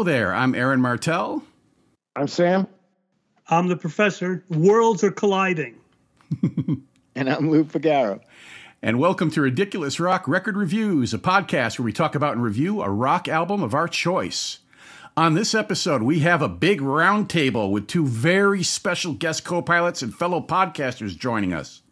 Hello 0.00 0.10
there. 0.10 0.34
I'm 0.34 0.54
Aaron 0.54 0.80
Martell. 0.80 1.42
I'm 2.16 2.26
Sam. 2.26 2.66
I'm 3.48 3.68
the 3.68 3.76
professor. 3.76 4.42
Worlds 4.48 5.04
are 5.04 5.10
colliding. 5.10 5.78
and 7.14 7.28
I'm 7.28 7.50
Lou 7.50 7.64
Figaro. 7.64 8.22
And 8.80 8.98
welcome 8.98 9.30
to 9.32 9.42
Ridiculous 9.42 10.00
Rock 10.00 10.26
Record 10.26 10.56
Reviews, 10.56 11.12
a 11.12 11.18
podcast 11.18 11.78
where 11.78 11.84
we 11.84 11.92
talk 11.92 12.14
about 12.14 12.32
and 12.32 12.42
review 12.42 12.80
a 12.80 12.88
rock 12.88 13.28
album 13.28 13.62
of 13.62 13.74
our 13.74 13.86
choice. 13.86 14.60
On 15.18 15.34
this 15.34 15.54
episode, 15.54 16.02
we 16.02 16.20
have 16.20 16.40
a 16.40 16.48
big 16.48 16.80
roundtable 16.80 17.70
with 17.70 17.86
two 17.86 18.06
very 18.06 18.62
special 18.62 19.12
guest 19.12 19.44
co 19.44 19.60
pilots 19.60 20.00
and 20.00 20.14
fellow 20.14 20.40
podcasters 20.40 21.14
joining 21.14 21.52
us. 21.52 21.82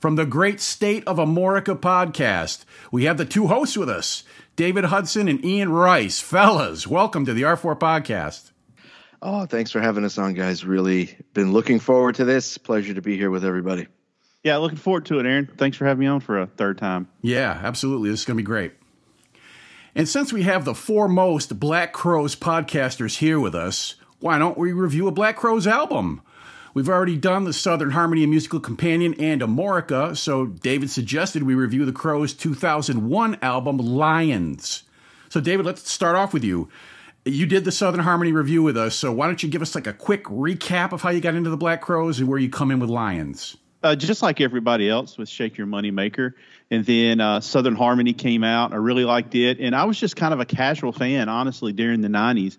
From 0.00 0.16
the 0.16 0.26
great 0.26 0.60
State 0.60 1.06
of 1.06 1.18
Amorica 1.18 1.78
podcast, 1.78 2.64
we 2.90 3.04
have 3.04 3.18
the 3.18 3.24
two 3.24 3.46
hosts 3.46 3.76
with 3.76 3.88
us, 3.88 4.24
David 4.54 4.84
Hudson 4.84 5.28
and 5.28 5.42
Ian 5.44 5.72
Rice. 5.72 6.20
Fellas, 6.20 6.86
welcome 6.86 7.24
to 7.24 7.32
the 7.32 7.42
R4 7.42 7.78
podcast. 7.78 8.52
Oh, 9.22 9.46
thanks 9.46 9.70
for 9.70 9.80
having 9.80 10.04
us 10.04 10.18
on, 10.18 10.34
guys. 10.34 10.64
Really 10.64 11.16
been 11.32 11.52
looking 11.52 11.78
forward 11.78 12.16
to 12.16 12.26
this. 12.26 12.58
Pleasure 12.58 12.92
to 12.92 13.00
be 13.00 13.16
here 13.16 13.30
with 13.30 13.46
everybody. 13.46 13.86
Yeah, 14.44 14.58
looking 14.58 14.76
forward 14.76 15.06
to 15.06 15.20
it, 15.20 15.26
Aaron. 15.26 15.48
Thanks 15.56 15.78
for 15.78 15.86
having 15.86 16.00
me 16.00 16.06
on 16.06 16.20
for 16.20 16.38
a 16.38 16.46
third 16.46 16.76
time. 16.76 17.08
Yeah, 17.22 17.58
absolutely. 17.62 18.10
This 18.10 18.20
is 18.20 18.26
going 18.26 18.36
to 18.36 18.42
be 18.42 18.46
great. 18.46 18.72
And 19.94 20.06
since 20.06 20.32
we 20.34 20.42
have 20.42 20.64
the 20.66 20.74
foremost 20.74 21.58
Black 21.58 21.92
Crowes 21.94 22.36
podcasters 22.36 23.18
here 23.18 23.40
with 23.40 23.54
us, 23.54 23.94
why 24.20 24.38
don't 24.38 24.58
we 24.58 24.72
review 24.72 25.08
a 25.08 25.12
Black 25.12 25.36
Crowes 25.36 25.66
album? 25.66 26.20
We've 26.74 26.88
already 26.88 27.18
done 27.18 27.44
the 27.44 27.52
Southern 27.52 27.90
Harmony 27.90 28.22
and 28.22 28.30
Musical 28.30 28.58
Companion 28.58 29.14
and 29.18 29.42
Amorica, 29.42 30.16
so 30.16 30.46
David 30.46 30.88
suggested 30.88 31.42
we 31.42 31.54
review 31.54 31.84
the 31.84 31.92
Crowes' 31.92 32.32
2001 32.32 33.38
album, 33.42 33.76
Lions. 33.76 34.84
So, 35.28 35.38
David, 35.38 35.66
let's 35.66 35.90
start 35.90 36.16
off 36.16 36.32
with 36.32 36.44
you. 36.44 36.70
You 37.26 37.44
did 37.44 37.66
the 37.66 37.72
Southern 37.72 38.00
Harmony 38.00 38.32
review 38.32 38.62
with 38.62 38.78
us, 38.78 38.94
so 38.94 39.12
why 39.12 39.26
don't 39.26 39.42
you 39.42 39.50
give 39.50 39.60
us 39.60 39.74
like 39.74 39.86
a 39.86 39.92
quick 39.92 40.24
recap 40.24 40.92
of 40.92 41.02
how 41.02 41.10
you 41.10 41.20
got 41.20 41.34
into 41.34 41.50
the 41.50 41.58
Black 41.58 41.82
Crowes 41.82 42.20
and 42.20 42.26
where 42.26 42.38
you 42.38 42.48
come 42.48 42.70
in 42.70 42.80
with 42.80 42.88
Lions? 42.88 43.54
Uh, 43.82 43.94
just 43.94 44.22
like 44.22 44.40
everybody 44.40 44.88
else 44.88 45.18
with 45.18 45.28
Shake 45.28 45.58
Your 45.58 45.66
Money 45.66 45.90
Maker. 45.90 46.36
And 46.70 46.86
then 46.86 47.20
uh, 47.20 47.40
Southern 47.40 47.74
Harmony 47.74 48.14
came 48.14 48.44
out. 48.44 48.72
I 48.72 48.76
really 48.76 49.04
liked 49.04 49.34
it. 49.34 49.60
And 49.60 49.76
I 49.76 49.84
was 49.84 50.00
just 50.00 50.16
kind 50.16 50.32
of 50.32 50.40
a 50.40 50.46
casual 50.46 50.92
fan, 50.92 51.28
honestly, 51.28 51.72
during 51.74 52.00
the 52.00 52.08
90s. 52.08 52.56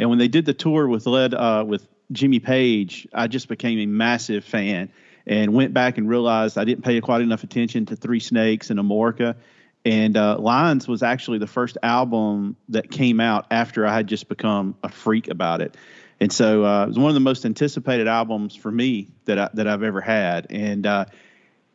And 0.00 0.10
when 0.10 0.18
they 0.18 0.28
did 0.28 0.46
the 0.46 0.54
tour 0.54 0.88
with 0.88 1.06
led 1.06 1.32
uh, 1.32 1.64
with 1.66 1.86
Jimmy 2.12 2.38
Page, 2.38 3.08
I 3.12 3.26
just 3.26 3.48
became 3.48 3.78
a 3.78 3.86
massive 3.86 4.44
fan 4.44 4.90
and 5.26 5.54
went 5.54 5.72
back 5.72 5.98
and 5.98 6.08
realized 6.08 6.58
I 6.58 6.64
didn't 6.64 6.84
pay 6.84 7.00
quite 7.00 7.20
enough 7.20 7.44
attention 7.44 7.86
to 7.86 7.96
Three 7.96 8.20
Snakes 8.20 8.70
and 8.70 8.78
Amorica. 8.78 9.36
And 9.84 10.16
uh, 10.16 10.38
Lions 10.38 10.86
was 10.86 11.02
actually 11.02 11.38
the 11.38 11.46
first 11.46 11.76
album 11.82 12.56
that 12.68 12.90
came 12.90 13.20
out 13.20 13.46
after 13.50 13.86
I 13.86 13.94
had 13.94 14.06
just 14.06 14.28
become 14.28 14.76
a 14.82 14.88
freak 14.88 15.28
about 15.28 15.60
it. 15.60 15.76
And 16.20 16.32
so 16.32 16.64
uh, 16.64 16.84
it 16.84 16.88
was 16.88 16.98
one 16.98 17.08
of 17.08 17.14
the 17.14 17.20
most 17.20 17.44
anticipated 17.44 18.06
albums 18.06 18.54
for 18.54 18.70
me 18.70 19.08
that 19.24 19.38
I, 19.38 19.50
that 19.54 19.66
I've 19.66 19.82
ever 19.82 20.00
had. 20.00 20.46
And 20.50 20.86
uh, 20.86 21.06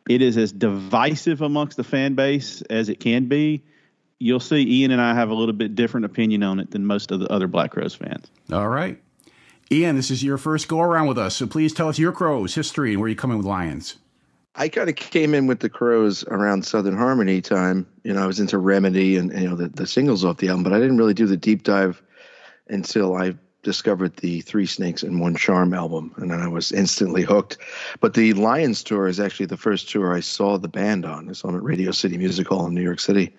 it 0.08 0.22
is 0.22 0.38
as 0.38 0.52
divisive 0.52 1.42
amongst 1.42 1.76
the 1.76 1.84
fan 1.84 2.14
base 2.14 2.62
as 2.62 2.88
it 2.88 2.98
can 2.98 3.26
be. 3.26 3.62
You'll 4.18 4.40
see 4.40 4.80
Ian 4.80 4.90
and 4.90 5.00
I 5.00 5.14
have 5.14 5.28
a 5.28 5.34
little 5.34 5.54
bit 5.54 5.74
different 5.74 6.06
opinion 6.06 6.42
on 6.42 6.60
it 6.60 6.70
than 6.70 6.86
most 6.86 7.12
of 7.12 7.20
the 7.20 7.30
other 7.30 7.46
Black 7.46 7.72
Crowes 7.72 7.94
fans. 7.94 8.30
All 8.50 8.68
right. 8.68 8.98
Ian, 9.70 9.96
this 9.96 10.10
is 10.10 10.24
your 10.24 10.38
first 10.38 10.66
go 10.66 10.80
around 10.80 11.08
with 11.08 11.18
us, 11.18 11.36
so 11.36 11.46
please 11.46 11.74
tell 11.74 11.88
us 11.88 11.98
your 11.98 12.12
Crowes 12.12 12.54
history 12.54 12.92
and 12.92 13.00
where 13.00 13.08
you 13.08 13.16
come 13.16 13.30
in 13.30 13.36
with 13.36 13.46
Lions. 13.46 13.96
I 14.54 14.68
kind 14.68 14.88
of 14.88 14.96
came 14.96 15.34
in 15.34 15.46
with 15.46 15.60
the 15.60 15.68
Crowes 15.68 16.24
around 16.24 16.64
Southern 16.64 16.96
Harmony 16.96 17.42
time. 17.42 17.86
You 18.02 18.14
know, 18.14 18.22
I 18.22 18.26
was 18.26 18.40
into 18.40 18.56
Remedy 18.56 19.16
and, 19.16 19.30
and 19.30 19.42
you 19.42 19.48
know 19.50 19.56
the, 19.56 19.68
the 19.68 19.86
singles 19.86 20.24
off 20.24 20.38
the 20.38 20.48
album, 20.48 20.64
but 20.64 20.72
I 20.72 20.80
didn't 20.80 20.96
really 20.96 21.12
do 21.12 21.26
the 21.26 21.36
deep 21.36 21.64
dive 21.64 22.02
until 22.68 23.14
I 23.14 23.34
discovered 23.62 24.16
the 24.16 24.40
Three 24.40 24.64
Snakes 24.64 25.02
and 25.02 25.20
One 25.20 25.36
Charm 25.36 25.74
album, 25.74 26.14
and 26.16 26.30
then 26.30 26.40
I 26.40 26.48
was 26.48 26.72
instantly 26.72 27.22
hooked. 27.22 27.58
But 28.00 28.14
the 28.14 28.32
Lions 28.32 28.82
tour 28.82 29.06
is 29.06 29.20
actually 29.20 29.46
the 29.46 29.58
first 29.58 29.90
tour 29.90 30.14
I 30.14 30.20
saw 30.20 30.56
the 30.56 30.68
band 30.68 31.04
on. 31.04 31.28
I 31.28 31.32
saw 31.32 31.48
them 31.48 31.58
at 31.58 31.62
Radio 31.62 31.90
City 31.90 32.16
Music 32.16 32.48
Hall 32.48 32.66
in 32.66 32.74
New 32.74 32.82
York 32.82 33.00
City, 33.00 33.36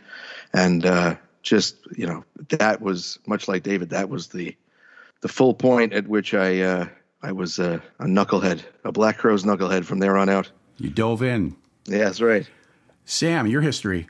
and 0.54 0.86
uh, 0.86 1.16
just 1.42 1.76
you 1.98 2.06
know 2.06 2.24
that 2.50 2.82
was 2.82 3.18
much 3.26 3.48
like 3.48 3.64
David. 3.64 3.90
That 3.90 4.10
was 4.10 4.28
the 4.28 4.56
the 5.22 5.28
full 5.28 5.54
point 5.54 5.94
at 5.94 6.08
which 6.08 6.34
I 6.34 6.62
uh, 6.62 6.88
I 7.22 7.32
was 7.32 7.60
a 7.60 7.82
knucklehead, 8.00 8.62
a 8.84 8.92
Black 8.92 9.18
Crowes 9.18 9.44
knucklehead 9.44 9.86
from 9.86 10.00
there 10.00 10.18
on 10.18 10.30
out. 10.30 10.52
You 10.78 10.90
dove 10.90 11.22
in. 11.22 11.56
Yeah, 11.86 12.06
that's 12.06 12.22
right. 12.22 12.48
Sam, 13.06 13.48
your 13.48 13.62
history. 13.62 14.08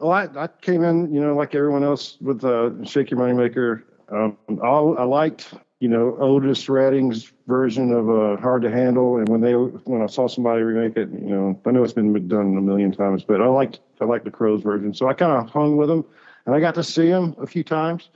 Well, 0.00 0.12
I, 0.12 0.28
I 0.36 0.46
came 0.46 0.82
in, 0.84 1.12
you 1.12 1.20
know, 1.20 1.34
like 1.34 1.54
everyone 1.54 1.84
else 1.84 2.16
with 2.20 2.44
uh, 2.44 2.84
Shake 2.84 3.10
Your 3.10 3.20
Moneymaker. 3.20 3.82
Um, 4.10 4.38
I, 4.62 4.66
I 4.66 5.04
liked, 5.04 5.54
you 5.80 5.88
know, 5.88 6.16
Otis 6.18 6.68
Redding's 6.68 7.32
version 7.46 7.92
of 7.92 8.08
uh, 8.08 8.40
Hard 8.40 8.62
to 8.62 8.70
Handle, 8.70 9.18
and 9.18 9.28
when 9.28 9.40
they 9.40 9.52
when 9.52 10.02
I 10.02 10.06
saw 10.06 10.26
somebody 10.26 10.62
remake 10.62 10.96
it, 10.96 11.10
you 11.10 11.28
know, 11.28 11.60
I 11.66 11.72
know 11.72 11.82
it's 11.82 11.92
been 11.92 12.28
done 12.28 12.56
a 12.56 12.60
million 12.60 12.92
times, 12.92 13.22
but 13.22 13.42
I 13.42 13.46
liked 13.46 13.80
I 14.00 14.04
liked 14.04 14.24
the 14.24 14.30
Crowes 14.30 14.62
version, 14.62 14.94
so 14.94 15.08
I 15.08 15.12
kind 15.12 15.32
of 15.32 15.50
hung 15.50 15.76
with 15.76 15.88
them, 15.88 16.04
and 16.46 16.54
I 16.54 16.60
got 16.60 16.74
to 16.76 16.84
see 16.84 17.08
them 17.08 17.36
a 17.38 17.46
few 17.46 17.62
times. 17.62 18.08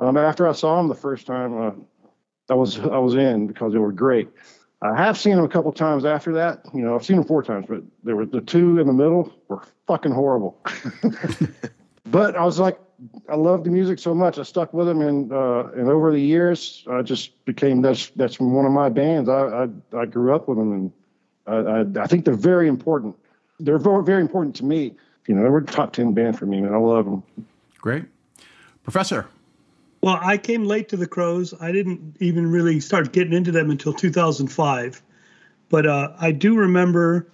Um, 0.00 0.16
after 0.16 0.46
I 0.46 0.52
saw 0.52 0.76
them 0.76 0.88
the 0.88 0.94
first 0.94 1.26
time, 1.26 1.60
uh, 1.60 1.70
I 2.50 2.54
was 2.54 2.78
I 2.78 2.98
was 2.98 3.14
in 3.14 3.46
because 3.46 3.72
they 3.72 3.78
were 3.78 3.92
great. 3.92 4.28
I 4.82 4.94
have 4.96 5.16
seen 5.16 5.36
them 5.36 5.44
a 5.44 5.48
couple 5.48 5.72
times 5.72 6.04
after 6.04 6.32
that. 6.34 6.64
You 6.74 6.82
know, 6.82 6.94
I've 6.94 7.04
seen 7.04 7.16
them 7.16 7.24
four 7.24 7.42
times, 7.42 7.66
but 7.68 7.82
there 8.04 8.14
were 8.14 8.26
the 8.26 8.42
two 8.42 8.78
in 8.78 8.86
the 8.86 8.92
middle 8.92 9.32
were 9.48 9.62
fucking 9.86 10.12
horrible. 10.12 10.60
but 12.06 12.36
I 12.36 12.44
was 12.44 12.58
like, 12.58 12.78
I 13.28 13.36
love 13.36 13.64
the 13.64 13.70
music 13.70 13.98
so 13.98 14.14
much, 14.14 14.38
I 14.38 14.42
stuck 14.42 14.72
with 14.72 14.86
them, 14.86 15.00
and 15.00 15.32
uh, 15.32 15.68
and 15.74 15.88
over 15.88 16.12
the 16.12 16.20
years, 16.20 16.84
I 16.90 17.02
just 17.02 17.44
became 17.46 17.82
that's 17.82 18.10
that's 18.10 18.38
one 18.38 18.66
of 18.66 18.72
my 18.72 18.88
bands. 18.88 19.28
I 19.28 19.66
I, 19.94 19.98
I 19.98 20.06
grew 20.06 20.34
up 20.34 20.46
with 20.46 20.58
them, 20.58 20.72
and 20.72 20.92
I, 21.46 22.00
I, 22.00 22.04
I 22.04 22.06
think 22.06 22.24
they're 22.24 22.34
very 22.34 22.68
important. 22.68 23.16
They're 23.58 23.78
very 23.78 24.20
important 24.20 24.54
to 24.56 24.64
me. 24.64 24.94
You 25.26 25.34
know, 25.34 25.42
they 25.42 25.48
were 25.48 25.62
top 25.62 25.94
ten 25.94 26.12
band 26.12 26.38
for 26.38 26.46
me, 26.46 26.60
man. 26.60 26.74
I 26.74 26.78
love 26.78 27.06
them. 27.06 27.22
Great, 27.80 28.04
Professor. 28.82 29.26
Well, 30.02 30.18
I 30.22 30.38
came 30.38 30.64
late 30.64 30.88
to 30.90 30.96
the 30.96 31.06
Crowes. 31.06 31.54
I 31.60 31.72
didn't 31.72 32.16
even 32.20 32.50
really 32.50 32.80
start 32.80 33.12
getting 33.12 33.32
into 33.32 33.50
them 33.50 33.70
until 33.70 33.92
2005. 33.92 35.02
But 35.68 35.86
uh, 35.86 36.12
I 36.20 36.32
do 36.32 36.56
remember, 36.56 37.28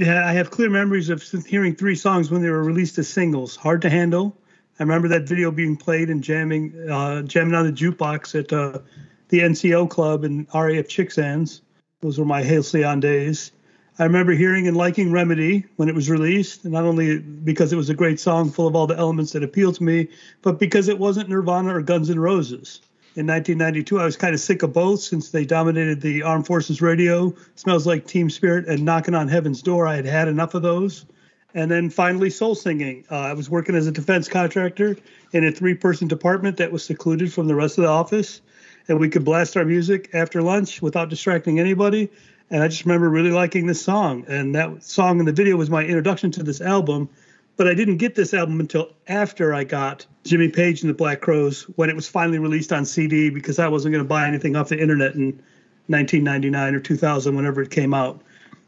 I 0.00 0.32
have 0.32 0.50
clear 0.50 0.70
memories 0.70 1.08
of 1.08 1.22
hearing 1.46 1.76
three 1.76 1.94
songs 1.94 2.30
when 2.30 2.42
they 2.42 2.50
were 2.50 2.64
released 2.64 2.98
as 2.98 3.08
singles. 3.08 3.54
Hard 3.54 3.82
to 3.82 3.90
Handle. 3.90 4.36
I 4.78 4.82
remember 4.82 5.08
that 5.08 5.28
video 5.28 5.50
being 5.50 5.76
played 5.76 6.10
and 6.10 6.22
jamming, 6.22 6.74
uh, 6.90 7.22
jamming 7.22 7.54
on 7.54 7.66
the 7.66 7.72
jukebox 7.72 8.38
at 8.38 8.52
uh, 8.52 8.80
the 9.28 9.40
NCO 9.40 9.88
club 9.88 10.24
and 10.24 10.46
RAF 10.52 10.88
Chicksands. 10.88 11.62
Those 12.00 12.18
were 12.18 12.26
my 12.26 12.42
Halcyon 12.42 13.00
days. 13.00 13.52
I 13.98 14.04
remember 14.04 14.32
hearing 14.32 14.68
and 14.68 14.76
liking 14.76 15.10
Remedy 15.10 15.64
when 15.76 15.88
it 15.88 15.94
was 15.94 16.10
released, 16.10 16.66
not 16.66 16.84
only 16.84 17.18
because 17.18 17.72
it 17.72 17.76
was 17.76 17.88
a 17.88 17.94
great 17.94 18.20
song 18.20 18.50
full 18.50 18.66
of 18.66 18.76
all 18.76 18.86
the 18.86 18.96
elements 18.96 19.32
that 19.32 19.42
appealed 19.42 19.76
to 19.76 19.84
me, 19.84 20.08
but 20.42 20.58
because 20.58 20.88
it 20.88 20.98
wasn't 20.98 21.30
Nirvana 21.30 21.74
or 21.74 21.80
Guns 21.80 22.10
N' 22.10 22.20
Roses. 22.20 22.82
In 23.14 23.26
1992, 23.26 23.98
I 23.98 24.04
was 24.04 24.18
kind 24.18 24.34
of 24.34 24.40
sick 24.40 24.62
of 24.62 24.74
both 24.74 25.00
since 25.00 25.30
they 25.30 25.46
dominated 25.46 26.02
the 26.02 26.22
Armed 26.22 26.46
Forces 26.46 26.82
radio. 26.82 27.34
Smells 27.54 27.86
like 27.86 28.06
Teen 28.06 28.28
Spirit 28.28 28.68
and 28.68 28.84
Knocking 28.84 29.14
on 29.14 29.28
Heaven's 29.28 29.62
Door. 29.62 29.86
I 29.86 29.96
had 29.96 30.04
had 30.04 30.28
enough 30.28 30.52
of 30.52 30.60
those. 30.60 31.06
And 31.54 31.70
then 31.70 31.88
finally, 31.88 32.28
soul 32.28 32.54
singing. 32.54 33.06
Uh, 33.10 33.16
I 33.16 33.32
was 33.32 33.48
working 33.48 33.74
as 33.74 33.86
a 33.86 33.92
defense 33.92 34.28
contractor 34.28 34.98
in 35.32 35.46
a 35.46 35.50
three 35.50 35.72
person 35.72 36.06
department 36.06 36.58
that 36.58 36.70
was 36.70 36.84
secluded 36.84 37.32
from 37.32 37.46
the 37.46 37.54
rest 37.54 37.78
of 37.78 37.84
the 37.84 37.88
office. 37.90 38.42
And 38.88 39.00
we 39.00 39.08
could 39.08 39.24
blast 39.24 39.56
our 39.56 39.64
music 39.64 40.10
after 40.12 40.42
lunch 40.42 40.82
without 40.82 41.08
distracting 41.08 41.58
anybody 41.58 42.10
and 42.50 42.62
I 42.62 42.68
just 42.68 42.84
remember 42.84 43.08
really 43.08 43.30
liking 43.30 43.66
this 43.66 43.82
song. 43.82 44.24
And 44.28 44.54
that 44.54 44.82
song 44.82 45.18
in 45.18 45.26
the 45.26 45.32
video 45.32 45.56
was 45.56 45.70
my 45.70 45.82
introduction 45.82 46.30
to 46.32 46.42
this 46.42 46.60
album. 46.60 47.08
But 47.56 47.68
I 47.68 47.74
didn't 47.74 47.96
get 47.96 48.14
this 48.14 48.34
album 48.34 48.60
until 48.60 48.92
after 49.08 49.54
I 49.54 49.64
got 49.64 50.06
Jimmy 50.24 50.50
Page 50.50 50.82
and 50.82 50.90
the 50.90 50.94
Black 50.94 51.22
Crowes 51.22 51.62
when 51.76 51.88
it 51.88 51.96
was 51.96 52.06
finally 52.06 52.38
released 52.38 52.72
on 52.72 52.84
CD 52.84 53.30
because 53.30 53.58
I 53.58 53.68
wasn't 53.68 53.92
going 53.92 54.04
to 54.04 54.08
buy 54.08 54.28
anything 54.28 54.56
off 54.56 54.68
the 54.68 54.78
internet 54.78 55.14
in 55.14 55.42
1999 55.86 56.74
or 56.74 56.80
2000, 56.80 57.34
whenever 57.34 57.62
it 57.62 57.70
came 57.70 57.94
out. 57.94 58.20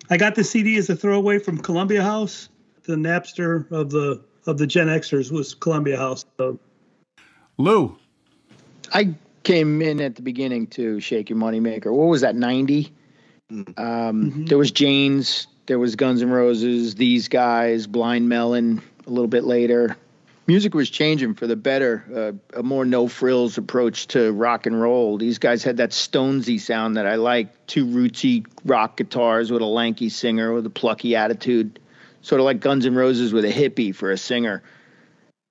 I 0.08 0.16
got 0.16 0.34
the 0.34 0.44
CD 0.44 0.78
as 0.78 0.88
a 0.88 0.96
throwaway 0.96 1.38
from 1.38 1.58
Columbia 1.58 2.02
House. 2.02 2.48
The 2.84 2.94
Napster 2.94 3.70
of 3.70 3.90
the 3.90 4.24
of 4.46 4.56
the 4.56 4.66
Gen 4.66 4.86
Xers 4.86 5.30
was 5.30 5.54
Columbia 5.54 5.98
House. 5.98 6.24
So. 6.38 6.58
Lou, 7.58 7.98
I 8.94 9.14
came 9.42 9.82
in 9.82 10.00
at 10.00 10.16
the 10.16 10.22
beginning 10.22 10.66
to 10.68 10.98
Shake 11.00 11.28
Your 11.28 11.36
Money 11.36 11.60
Maker. 11.60 11.92
What 11.92 12.06
was 12.06 12.22
that? 12.22 12.34
90. 12.34 12.90
Um, 13.50 13.66
mm-hmm. 13.76 14.44
There 14.46 14.58
was 14.58 14.72
Jane's, 14.72 15.46
there 15.66 15.78
was 15.78 15.96
Guns 15.96 16.22
N' 16.22 16.30
Roses, 16.30 16.94
these 16.94 17.28
guys, 17.28 17.86
Blind 17.86 18.28
Melon 18.28 18.82
a 19.06 19.10
little 19.10 19.28
bit 19.28 19.44
later. 19.44 19.96
Music 20.46 20.74
was 20.74 20.88
changing 20.88 21.34
for 21.34 21.46
the 21.46 21.56
better, 21.56 22.38
uh, 22.54 22.58
a 22.58 22.62
more 22.62 22.84
no 22.86 23.06
frills 23.06 23.58
approach 23.58 24.06
to 24.08 24.32
rock 24.32 24.64
and 24.64 24.80
roll. 24.80 25.18
These 25.18 25.38
guys 25.38 25.62
had 25.62 25.76
that 25.76 25.90
Stonesy 25.90 26.58
sound 26.58 26.96
that 26.96 27.06
I 27.06 27.16
like, 27.16 27.66
two 27.66 27.84
rootsy 27.84 28.46
rock 28.64 28.96
guitars 28.96 29.50
with 29.50 29.60
a 29.60 29.66
lanky 29.66 30.08
singer 30.08 30.52
with 30.54 30.64
a 30.64 30.70
plucky 30.70 31.16
attitude, 31.16 31.78
sort 32.22 32.40
of 32.40 32.46
like 32.46 32.60
Guns 32.60 32.86
N' 32.86 32.94
Roses 32.94 33.32
with 33.32 33.44
a 33.44 33.52
hippie 33.52 33.94
for 33.94 34.10
a 34.10 34.16
singer. 34.16 34.62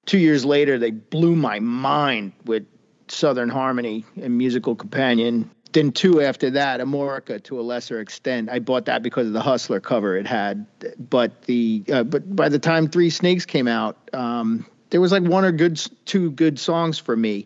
Two 0.08 0.18
years 0.18 0.46
later, 0.46 0.80
they 0.80 0.92
blew 0.92 1.36
my 1.36 1.60
mind 1.60 2.32
with 2.46 2.66
Southern 3.08 3.50
Harmony 3.50 4.06
and 4.20 4.38
Musical 4.38 4.76
Companion. 4.76 5.52
Then 5.78 5.92
two 5.92 6.22
after 6.22 6.50
that, 6.50 6.80
Amorica 6.80 7.44
to 7.44 7.60
a 7.60 7.62
lesser 7.62 8.00
extent. 8.00 8.50
I 8.50 8.58
bought 8.58 8.86
that 8.86 9.04
because 9.04 9.28
of 9.28 9.34
the 9.34 9.44
Hustler 9.44 9.80
cover 9.80 10.18
it 10.18 10.26
had. 10.26 10.66
But 10.98 11.44
the 11.44 11.84
uh, 11.94 12.04
but 12.04 12.36
by 12.36 12.50
the 12.50 12.58
time 12.58 12.88
Three 12.88 13.12
Snakes 13.12 13.46
came 13.46 13.68
out, 13.68 14.10
um, 14.12 14.66
there 14.90 15.00
was 15.00 15.12
like 15.12 15.22
one 15.22 15.46
or 15.46 15.52
good 15.52 15.80
two 16.06 16.32
good 16.32 16.58
songs 16.58 16.98
for 16.98 17.16
me, 17.16 17.46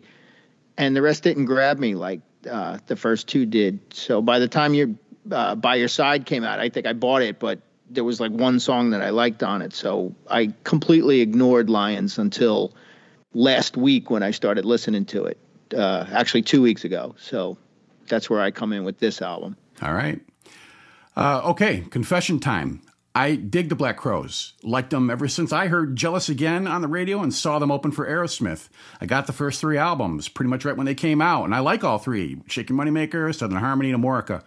and 0.78 0.96
the 0.96 1.02
rest 1.02 1.24
didn't 1.24 1.44
grab 1.44 1.78
me 1.78 1.94
like 1.94 2.22
uh, 2.50 2.78
the 2.86 2.96
first 2.96 3.28
two 3.28 3.44
did. 3.44 3.80
So 3.92 4.22
by 4.22 4.38
the 4.38 4.48
time 4.48 4.72
you 4.72 4.96
uh, 5.30 5.54
by 5.54 5.74
your 5.74 5.88
side 5.88 6.24
came 6.24 6.42
out, 6.42 6.58
I 6.58 6.70
think 6.70 6.86
I 6.86 6.94
bought 6.94 7.20
it, 7.20 7.38
but 7.38 7.60
there 7.90 8.02
was 8.02 8.18
like 8.18 8.32
one 8.32 8.60
song 8.60 8.92
that 8.92 9.02
I 9.02 9.10
liked 9.10 9.42
on 9.42 9.60
it. 9.60 9.74
So 9.74 10.14
I 10.30 10.54
completely 10.64 11.20
ignored 11.20 11.68
Lions 11.68 12.16
until 12.16 12.72
last 13.34 13.76
week 13.76 14.08
when 14.08 14.22
I 14.22 14.30
started 14.30 14.64
listening 14.64 15.04
to 15.04 15.26
it. 15.26 15.36
Uh, 15.76 16.06
actually, 16.10 16.40
two 16.40 16.62
weeks 16.62 16.84
ago. 16.84 17.14
So 17.18 17.58
that's 18.12 18.28
where 18.28 18.42
I 18.42 18.50
come 18.50 18.74
in 18.74 18.84
with 18.84 18.98
this 18.98 19.22
album. 19.22 19.56
All 19.80 19.94
right. 19.94 20.20
Uh, 21.16 21.40
okay, 21.44 21.80
confession 21.88 22.40
time. 22.40 22.82
I 23.14 23.36
dig 23.36 23.70
the 23.70 23.74
Black 23.74 23.96
Crowes. 23.96 24.52
Liked 24.62 24.90
them 24.90 25.08
ever 25.08 25.28
since 25.28 25.50
I 25.50 25.68
heard 25.68 25.96
Jealous 25.96 26.28
Again 26.28 26.66
on 26.66 26.82
the 26.82 26.88
radio 26.88 27.22
and 27.22 27.32
saw 27.32 27.58
them 27.58 27.70
open 27.70 27.90
for 27.90 28.06
Aerosmith. 28.06 28.68
I 29.00 29.06
got 29.06 29.26
the 29.26 29.32
first 29.32 29.62
three 29.62 29.78
albums 29.78 30.28
pretty 30.28 30.50
much 30.50 30.66
right 30.66 30.76
when 30.76 30.84
they 30.84 30.94
came 30.94 31.22
out, 31.22 31.44
and 31.44 31.54
I 31.54 31.60
like 31.60 31.84
all 31.84 31.98
three 31.98 32.28
Your 32.28 32.64
Moneymaker, 32.66 33.34
Southern 33.34 33.58
Harmony, 33.58 33.90
and 33.90 34.02
Amorica. 34.02 34.42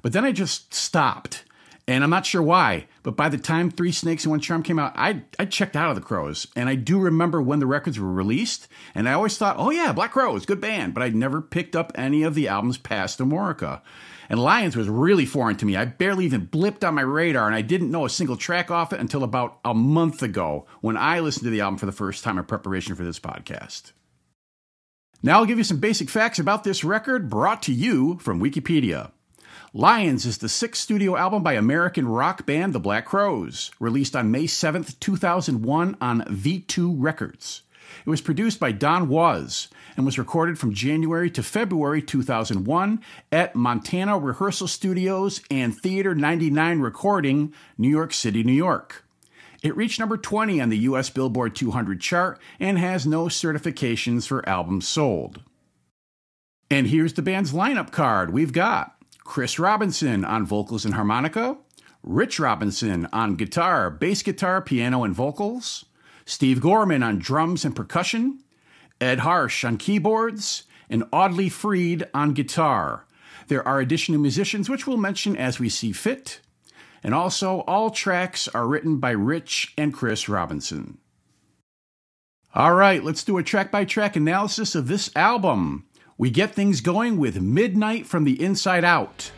But 0.00 0.14
then 0.14 0.24
I 0.24 0.32
just 0.32 0.72
stopped. 0.72 1.44
And 1.88 2.04
I'm 2.04 2.10
not 2.10 2.26
sure 2.26 2.42
why, 2.42 2.86
but 3.02 3.16
by 3.16 3.28
the 3.28 3.38
time 3.38 3.68
Three 3.68 3.90
Snakes 3.90 4.24
and 4.24 4.30
One 4.30 4.38
Charm 4.38 4.62
came 4.62 4.78
out, 4.78 4.92
I, 4.94 5.22
I 5.38 5.46
checked 5.46 5.74
out 5.74 5.88
of 5.90 5.96
the 5.96 6.00
Crowes. 6.00 6.46
And 6.54 6.68
I 6.68 6.76
do 6.76 7.00
remember 7.00 7.42
when 7.42 7.58
the 7.58 7.66
records 7.66 7.98
were 7.98 8.12
released, 8.12 8.68
and 8.94 9.08
I 9.08 9.14
always 9.14 9.36
thought, 9.36 9.56
oh 9.58 9.70
yeah, 9.70 9.92
Black 9.92 10.12
Crowes, 10.12 10.46
good 10.46 10.60
band. 10.60 10.94
But 10.94 11.02
I'd 11.02 11.16
never 11.16 11.40
picked 11.40 11.74
up 11.74 11.90
any 11.96 12.22
of 12.22 12.34
the 12.36 12.46
albums 12.46 12.78
past 12.78 13.18
Amorica. 13.18 13.82
And 14.28 14.40
Lions 14.40 14.76
was 14.76 14.88
really 14.88 15.26
foreign 15.26 15.56
to 15.56 15.66
me. 15.66 15.76
I 15.76 15.84
barely 15.84 16.24
even 16.24 16.46
blipped 16.46 16.86
on 16.86 16.94
my 16.94 17.02
radar, 17.02 17.46
and 17.46 17.54
I 17.54 17.62
didn't 17.62 17.90
know 17.90 18.04
a 18.04 18.10
single 18.10 18.36
track 18.36 18.70
off 18.70 18.92
it 18.92 19.00
until 19.00 19.24
about 19.24 19.58
a 19.64 19.74
month 19.74 20.22
ago 20.22 20.66
when 20.80 20.96
I 20.96 21.18
listened 21.18 21.44
to 21.44 21.50
the 21.50 21.60
album 21.62 21.78
for 21.78 21.86
the 21.86 21.92
first 21.92 22.22
time 22.22 22.38
in 22.38 22.44
preparation 22.44 22.94
for 22.94 23.02
this 23.02 23.18
podcast. 23.18 23.90
Now 25.20 25.38
I'll 25.38 25.46
give 25.46 25.58
you 25.58 25.64
some 25.64 25.78
basic 25.78 26.08
facts 26.08 26.38
about 26.38 26.64
this 26.64 26.84
record 26.84 27.28
brought 27.28 27.62
to 27.64 27.72
you 27.72 28.18
from 28.18 28.40
Wikipedia. 28.40 29.10
Lions 29.74 30.26
is 30.26 30.36
the 30.36 30.50
sixth 30.50 30.82
studio 30.82 31.16
album 31.16 31.42
by 31.42 31.54
American 31.54 32.06
rock 32.06 32.44
band 32.44 32.74
The 32.74 32.78
Black 32.78 33.06
Crowes, 33.06 33.70
released 33.80 34.14
on 34.14 34.30
May 34.30 34.44
7th, 34.44 35.00
2001 35.00 35.96
on 35.98 36.20
V2 36.24 36.94
Records. 36.98 37.62
It 38.04 38.10
was 38.10 38.20
produced 38.20 38.60
by 38.60 38.72
Don 38.72 39.08
Was 39.08 39.68
and 39.96 40.04
was 40.04 40.18
recorded 40.18 40.58
from 40.58 40.74
January 40.74 41.30
to 41.30 41.42
February 41.42 42.02
2001 42.02 43.00
at 43.32 43.56
Montana 43.56 44.18
Rehearsal 44.18 44.68
Studios 44.68 45.40
and 45.50 45.74
Theater 45.74 46.14
99 46.14 46.80
Recording, 46.80 47.54
New 47.78 47.88
York 47.88 48.12
City, 48.12 48.42
New 48.42 48.52
York. 48.52 49.06
It 49.62 49.74
reached 49.74 49.98
number 49.98 50.18
20 50.18 50.60
on 50.60 50.68
the 50.68 50.78
US 50.80 51.08
Billboard 51.08 51.56
200 51.56 51.98
chart 51.98 52.38
and 52.60 52.76
has 52.78 53.06
no 53.06 53.24
certifications 53.24 54.26
for 54.26 54.46
albums 54.46 54.86
sold. 54.86 55.40
And 56.70 56.88
here's 56.88 57.14
the 57.14 57.22
band's 57.22 57.54
lineup 57.54 57.90
card. 57.90 58.34
We've 58.34 58.52
got 58.52 59.01
Chris 59.24 59.58
Robinson 59.58 60.24
on 60.24 60.46
vocals 60.46 60.84
and 60.84 60.94
harmonica, 60.94 61.56
Rich 62.02 62.40
Robinson 62.40 63.08
on 63.12 63.36
guitar, 63.36 63.90
bass 63.90 64.22
guitar, 64.22 64.60
piano, 64.60 65.04
and 65.04 65.14
vocals, 65.14 65.84
Steve 66.24 66.60
Gorman 66.60 67.02
on 67.02 67.18
drums 67.18 67.64
and 67.64 67.74
percussion, 67.76 68.42
Ed 69.00 69.20
Harsch 69.20 69.64
on 69.64 69.76
keyboards, 69.76 70.64
and 70.88 71.04
Audley 71.12 71.48
Freed 71.48 72.06
on 72.12 72.32
guitar. 72.32 73.06
There 73.48 73.66
are 73.66 73.80
additional 73.80 74.20
musicians 74.20 74.68
which 74.68 74.86
we'll 74.86 74.96
mention 74.96 75.36
as 75.36 75.58
we 75.58 75.68
see 75.68 75.92
fit. 75.92 76.40
And 77.02 77.14
also, 77.14 77.60
all 77.60 77.90
tracks 77.90 78.46
are 78.48 78.66
written 78.66 78.98
by 78.98 79.10
Rich 79.10 79.74
and 79.76 79.92
Chris 79.92 80.28
Robinson. 80.28 80.98
All 82.54 82.74
right, 82.74 83.02
let's 83.02 83.24
do 83.24 83.38
a 83.38 83.42
track 83.42 83.70
by 83.70 83.84
track 83.84 84.14
analysis 84.14 84.74
of 84.74 84.86
this 84.86 85.10
album. 85.16 85.86
We 86.22 86.30
get 86.30 86.54
things 86.54 86.80
going 86.80 87.16
with 87.16 87.40
Midnight 87.40 88.06
from 88.06 88.22
the 88.22 88.40
Inside 88.40 88.84
Out. 88.84 89.32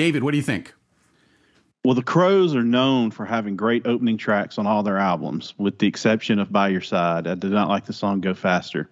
David, 0.00 0.22
what 0.24 0.30
do 0.30 0.38
you 0.38 0.42
think? 0.42 0.72
Well, 1.84 1.92
the 1.92 2.02
Crowes 2.02 2.54
are 2.54 2.62
known 2.62 3.10
for 3.10 3.26
having 3.26 3.54
great 3.54 3.86
opening 3.86 4.16
tracks 4.16 4.56
on 4.56 4.66
all 4.66 4.82
their 4.82 4.96
albums, 4.96 5.52
with 5.58 5.78
the 5.78 5.88
exception 5.88 6.38
of 6.38 6.50
By 6.50 6.68
Your 6.68 6.80
Side. 6.80 7.26
I 7.26 7.34
did 7.34 7.50
not 7.50 7.68
like 7.68 7.84
the 7.84 7.92
song 7.92 8.22
Go 8.22 8.32
Faster. 8.32 8.88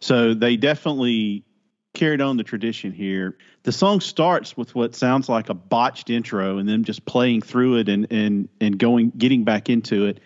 So 0.00 0.32
they 0.32 0.56
definitely 0.56 1.44
carried 1.92 2.22
on 2.22 2.38
the 2.38 2.44
tradition 2.44 2.92
here. 2.92 3.36
The 3.64 3.72
song 3.72 4.00
starts 4.00 4.56
with 4.56 4.74
what 4.74 4.94
sounds 4.94 5.28
like 5.28 5.50
a 5.50 5.54
botched 5.54 6.08
intro 6.08 6.56
and 6.56 6.66
then 6.66 6.82
just 6.82 7.04
playing 7.04 7.42
through 7.42 7.76
it 7.76 7.90
and 7.90 8.06
and 8.10 8.48
and 8.58 8.78
going 8.78 9.10
getting 9.10 9.44
back 9.44 9.68
into 9.68 10.06
it. 10.06 10.20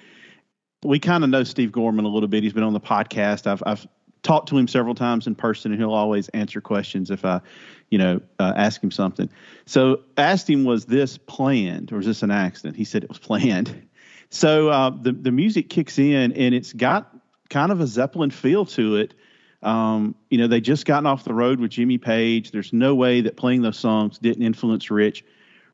We 0.84 1.00
kind 1.00 1.24
of 1.24 1.30
know 1.30 1.42
Steve 1.42 1.72
Gorman 1.72 2.04
a 2.04 2.08
little 2.08 2.28
bit. 2.28 2.44
He's 2.44 2.52
been 2.52 2.62
on 2.62 2.74
the 2.74 2.80
podcast. 2.80 3.48
I've 3.48 3.62
I've 3.66 3.84
talked 4.22 4.50
to 4.50 4.58
him 4.58 4.68
several 4.68 4.94
times 4.94 5.26
in 5.26 5.34
person 5.34 5.72
and 5.72 5.80
he'll 5.80 5.92
always 5.92 6.28
answer 6.28 6.60
questions 6.60 7.10
if 7.10 7.24
I 7.24 7.40
you 7.90 7.98
know, 7.98 8.20
uh, 8.38 8.52
ask 8.56 8.82
him 8.82 8.90
something. 8.90 9.28
So 9.66 10.00
asked 10.16 10.48
him, 10.48 10.64
was 10.64 10.86
this 10.86 11.18
planned 11.18 11.92
or 11.92 12.00
is 12.00 12.06
this 12.06 12.22
an 12.22 12.30
accident? 12.30 12.76
He 12.76 12.84
said 12.84 13.04
it 13.04 13.08
was 13.08 13.18
planned. 13.18 13.82
So 14.28 14.68
uh, 14.70 14.90
the 14.90 15.12
the 15.12 15.30
music 15.30 15.70
kicks 15.70 16.00
in 16.00 16.32
and 16.32 16.52
it's 16.52 16.72
got 16.72 17.16
kind 17.48 17.70
of 17.70 17.80
a 17.80 17.86
Zeppelin 17.86 18.30
feel 18.30 18.66
to 18.66 18.96
it. 18.96 19.14
Um, 19.62 20.16
you 20.30 20.38
know, 20.38 20.48
they 20.48 20.60
just 20.60 20.84
gotten 20.84 21.06
off 21.06 21.22
the 21.22 21.32
road 21.32 21.60
with 21.60 21.70
Jimmy 21.70 21.98
Page. 21.98 22.50
There's 22.50 22.72
no 22.72 22.96
way 22.96 23.20
that 23.22 23.36
playing 23.36 23.62
those 23.62 23.78
songs 23.78 24.18
didn't 24.18 24.42
influence 24.42 24.90
Rich. 24.90 25.24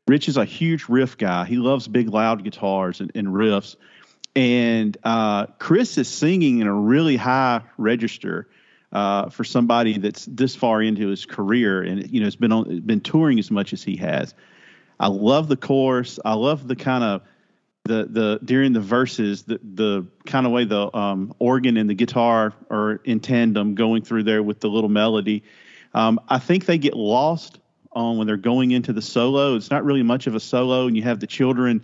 Rich 0.07 0.27
is 0.27 0.37
a 0.37 0.45
huge 0.45 0.89
riff 0.89 1.17
guy. 1.17 1.45
He 1.45 1.55
loves 1.55 1.87
big, 1.87 2.09
loud 2.09 2.43
guitars 2.43 2.99
and, 2.99 3.11
and 3.15 3.27
riffs. 3.27 3.75
And 4.35 4.97
uh, 5.03 5.47
Chris 5.59 5.97
is 5.97 6.07
singing 6.07 6.59
in 6.59 6.67
a 6.67 6.73
really 6.73 7.15
high 7.15 7.61
register 7.77 8.47
uh, 8.93 9.29
for 9.29 9.43
somebody 9.43 9.97
that's 9.97 10.25
this 10.25 10.55
far 10.55 10.81
into 10.81 11.07
his 11.07 11.25
career 11.25 11.81
and 11.81 12.09
you 12.11 12.19
know 12.19 12.27
has 12.27 12.35
been 12.35 12.51
on 12.51 12.79
been 12.81 13.01
touring 13.01 13.39
as 13.39 13.51
much 13.51 13.73
as 13.73 13.83
he 13.83 13.97
has. 13.97 14.33
I 14.99 15.07
love 15.07 15.47
the 15.47 15.57
chorus. 15.57 16.19
I 16.23 16.35
love 16.35 16.67
the 16.67 16.75
kind 16.75 17.03
of 17.03 17.23
the 17.85 18.07
the 18.09 18.39
during 18.45 18.71
the 18.71 18.79
verses 18.79 19.43
the 19.43 19.59
the 19.63 20.07
kind 20.25 20.45
of 20.45 20.51
way 20.51 20.65
the 20.65 20.95
um, 20.95 21.33
organ 21.39 21.75
and 21.75 21.89
the 21.89 21.95
guitar 21.95 22.53
are 22.69 23.01
in 23.03 23.19
tandem 23.19 23.73
going 23.75 24.03
through 24.03 24.23
there 24.23 24.43
with 24.43 24.59
the 24.59 24.69
little 24.69 24.89
melody. 24.89 25.43
Um, 25.95 26.19
I 26.29 26.37
think 26.37 26.65
they 26.65 26.77
get 26.77 26.95
lost 26.95 27.59
on 27.91 28.17
when 28.17 28.27
they're 28.27 28.37
going 28.37 28.71
into 28.71 28.93
the 28.93 29.01
solo. 29.01 29.55
It's 29.55 29.71
not 29.71 29.83
really 29.83 30.03
much 30.03 30.27
of 30.27 30.35
a 30.35 30.39
solo, 30.39 30.87
and 30.87 30.95
you 30.95 31.03
have 31.03 31.19
the 31.19 31.27
children 31.27 31.83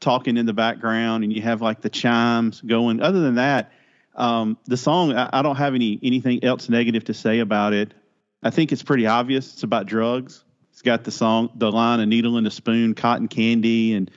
talking 0.00 0.36
in 0.36 0.46
the 0.46 0.52
background, 0.52 1.22
and 1.22 1.32
you 1.32 1.42
have 1.42 1.62
like 1.62 1.80
the 1.80 1.90
chimes 1.90 2.60
going. 2.60 3.00
Other 3.00 3.20
than 3.20 3.36
that, 3.36 3.72
um, 4.18 4.58
the 4.66 4.76
song, 4.76 5.12
I, 5.12 5.30
I, 5.32 5.42
don't 5.42 5.56
have 5.56 5.74
any 5.74 5.98
anything 6.02 6.42
else 6.42 6.68
negative 6.68 7.04
to 7.04 7.14
say 7.14 7.38
about 7.38 7.72
it. 7.72 7.94
I 8.42 8.50
think 8.50 8.72
it's 8.72 8.82
pretty 8.82 9.06
obvious. 9.06 9.52
It's 9.54 9.62
about 9.62 9.86
drugs. 9.86 10.44
It's 10.72 10.82
got 10.82 11.04
the 11.04 11.10
song, 11.10 11.50
the 11.54 11.70
line, 11.70 12.00
a 12.00 12.06
needle 12.06 12.36
and 12.36 12.46
a 12.46 12.50
spoon, 12.50 12.94
cotton 12.94 13.28
candy, 13.28 13.94
and 13.94 14.10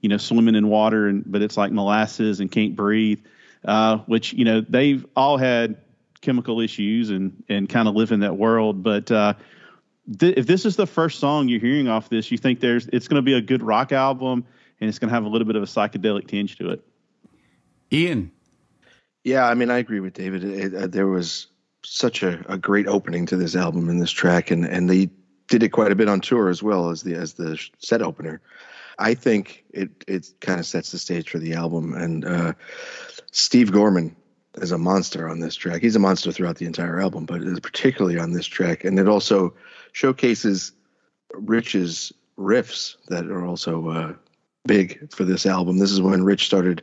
you 0.00 0.08
know, 0.08 0.16
swimming 0.16 0.56
in 0.56 0.68
water, 0.68 1.06
and 1.06 1.22
but 1.24 1.40
it's 1.40 1.56
like 1.56 1.72
molasses 1.72 2.40
and 2.40 2.50
can't 2.50 2.74
breathe. 2.74 3.20
Uh, 3.64 3.98
which 4.06 4.32
you 4.32 4.44
know 4.44 4.60
they've 4.60 5.06
all 5.16 5.38
had 5.38 5.76
chemical 6.20 6.60
issues 6.60 7.10
and 7.10 7.44
and 7.48 7.68
kind 7.68 7.86
of 7.86 7.94
live 7.94 8.10
in 8.10 8.20
that 8.20 8.36
world. 8.36 8.82
But 8.82 9.10
uh, 9.10 9.34
th- 10.18 10.36
if 10.36 10.46
this 10.46 10.66
is 10.66 10.74
the 10.74 10.86
first 10.86 11.20
song 11.20 11.48
you're 11.48 11.60
hearing 11.60 11.86
off 11.86 12.08
this, 12.08 12.30
you 12.32 12.38
think 12.38 12.58
there's 12.58 12.88
it's 12.88 13.06
going 13.06 13.18
to 13.18 13.22
be 13.22 13.34
a 13.34 13.40
good 13.40 13.62
rock 13.62 13.92
album 13.92 14.44
and 14.80 14.88
it's 14.88 14.98
going 14.98 15.08
to 15.08 15.14
have 15.14 15.24
a 15.24 15.28
little 15.28 15.46
bit 15.46 15.54
of 15.56 15.62
a 15.62 15.66
psychedelic 15.66 16.26
tinge 16.26 16.58
to 16.58 16.70
it. 16.70 16.84
Ian, 17.92 18.32
yeah, 19.24 19.46
I 19.46 19.54
mean, 19.54 19.70
I 19.70 19.78
agree 19.78 20.00
with 20.00 20.14
David. 20.14 20.44
It, 20.44 20.74
uh, 20.74 20.86
there 20.86 21.08
was 21.08 21.48
such 21.84 22.22
a, 22.22 22.44
a 22.48 22.56
great 22.56 22.86
opening 22.86 23.26
to 23.26 23.36
this 23.36 23.56
album 23.56 23.88
and 23.88 24.00
this 24.00 24.10
track, 24.12 24.50
and 24.50 24.64
and 24.64 24.88
they 24.88 25.10
did 25.48 25.62
it 25.62 25.70
quite 25.70 25.92
a 25.92 25.96
bit 25.96 26.08
on 26.08 26.20
tour 26.20 26.48
as 26.48 26.62
well 26.62 26.90
as 26.90 27.02
the 27.02 27.14
as 27.14 27.34
the 27.34 27.58
set 27.78 28.02
opener. 28.02 28.40
I 28.98 29.14
think 29.14 29.64
it 29.70 29.90
it 30.06 30.28
kind 30.40 30.60
of 30.60 30.66
sets 30.66 30.92
the 30.92 30.98
stage 30.98 31.30
for 31.30 31.38
the 31.38 31.54
album. 31.54 31.94
And 31.94 32.24
uh, 32.24 32.52
Steve 33.32 33.72
Gorman 33.72 34.14
is 34.56 34.72
a 34.72 34.78
monster 34.78 35.28
on 35.28 35.40
this 35.40 35.56
track. 35.56 35.82
He's 35.82 35.96
a 35.96 36.00
monster 36.00 36.30
throughout 36.30 36.56
the 36.56 36.66
entire 36.66 37.00
album, 37.00 37.26
but 37.26 37.40
particularly 37.62 38.18
on 38.18 38.32
this 38.32 38.46
track. 38.46 38.84
And 38.84 38.98
it 38.98 39.08
also 39.08 39.54
showcases 39.92 40.72
Rich's 41.32 42.12
riffs 42.38 42.96
that 43.08 43.26
are 43.26 43.44
also 43.44 43.88
uh, 43.88 44.12
big 44.66 45.12
for 45.12 45.24
this 45.24 45.46
album. 45.46 45.78
This 45.78 45.92
is 45.92 46.00
when 46.00 46.24
Rich 46.24 46.46
started 46.46 46.82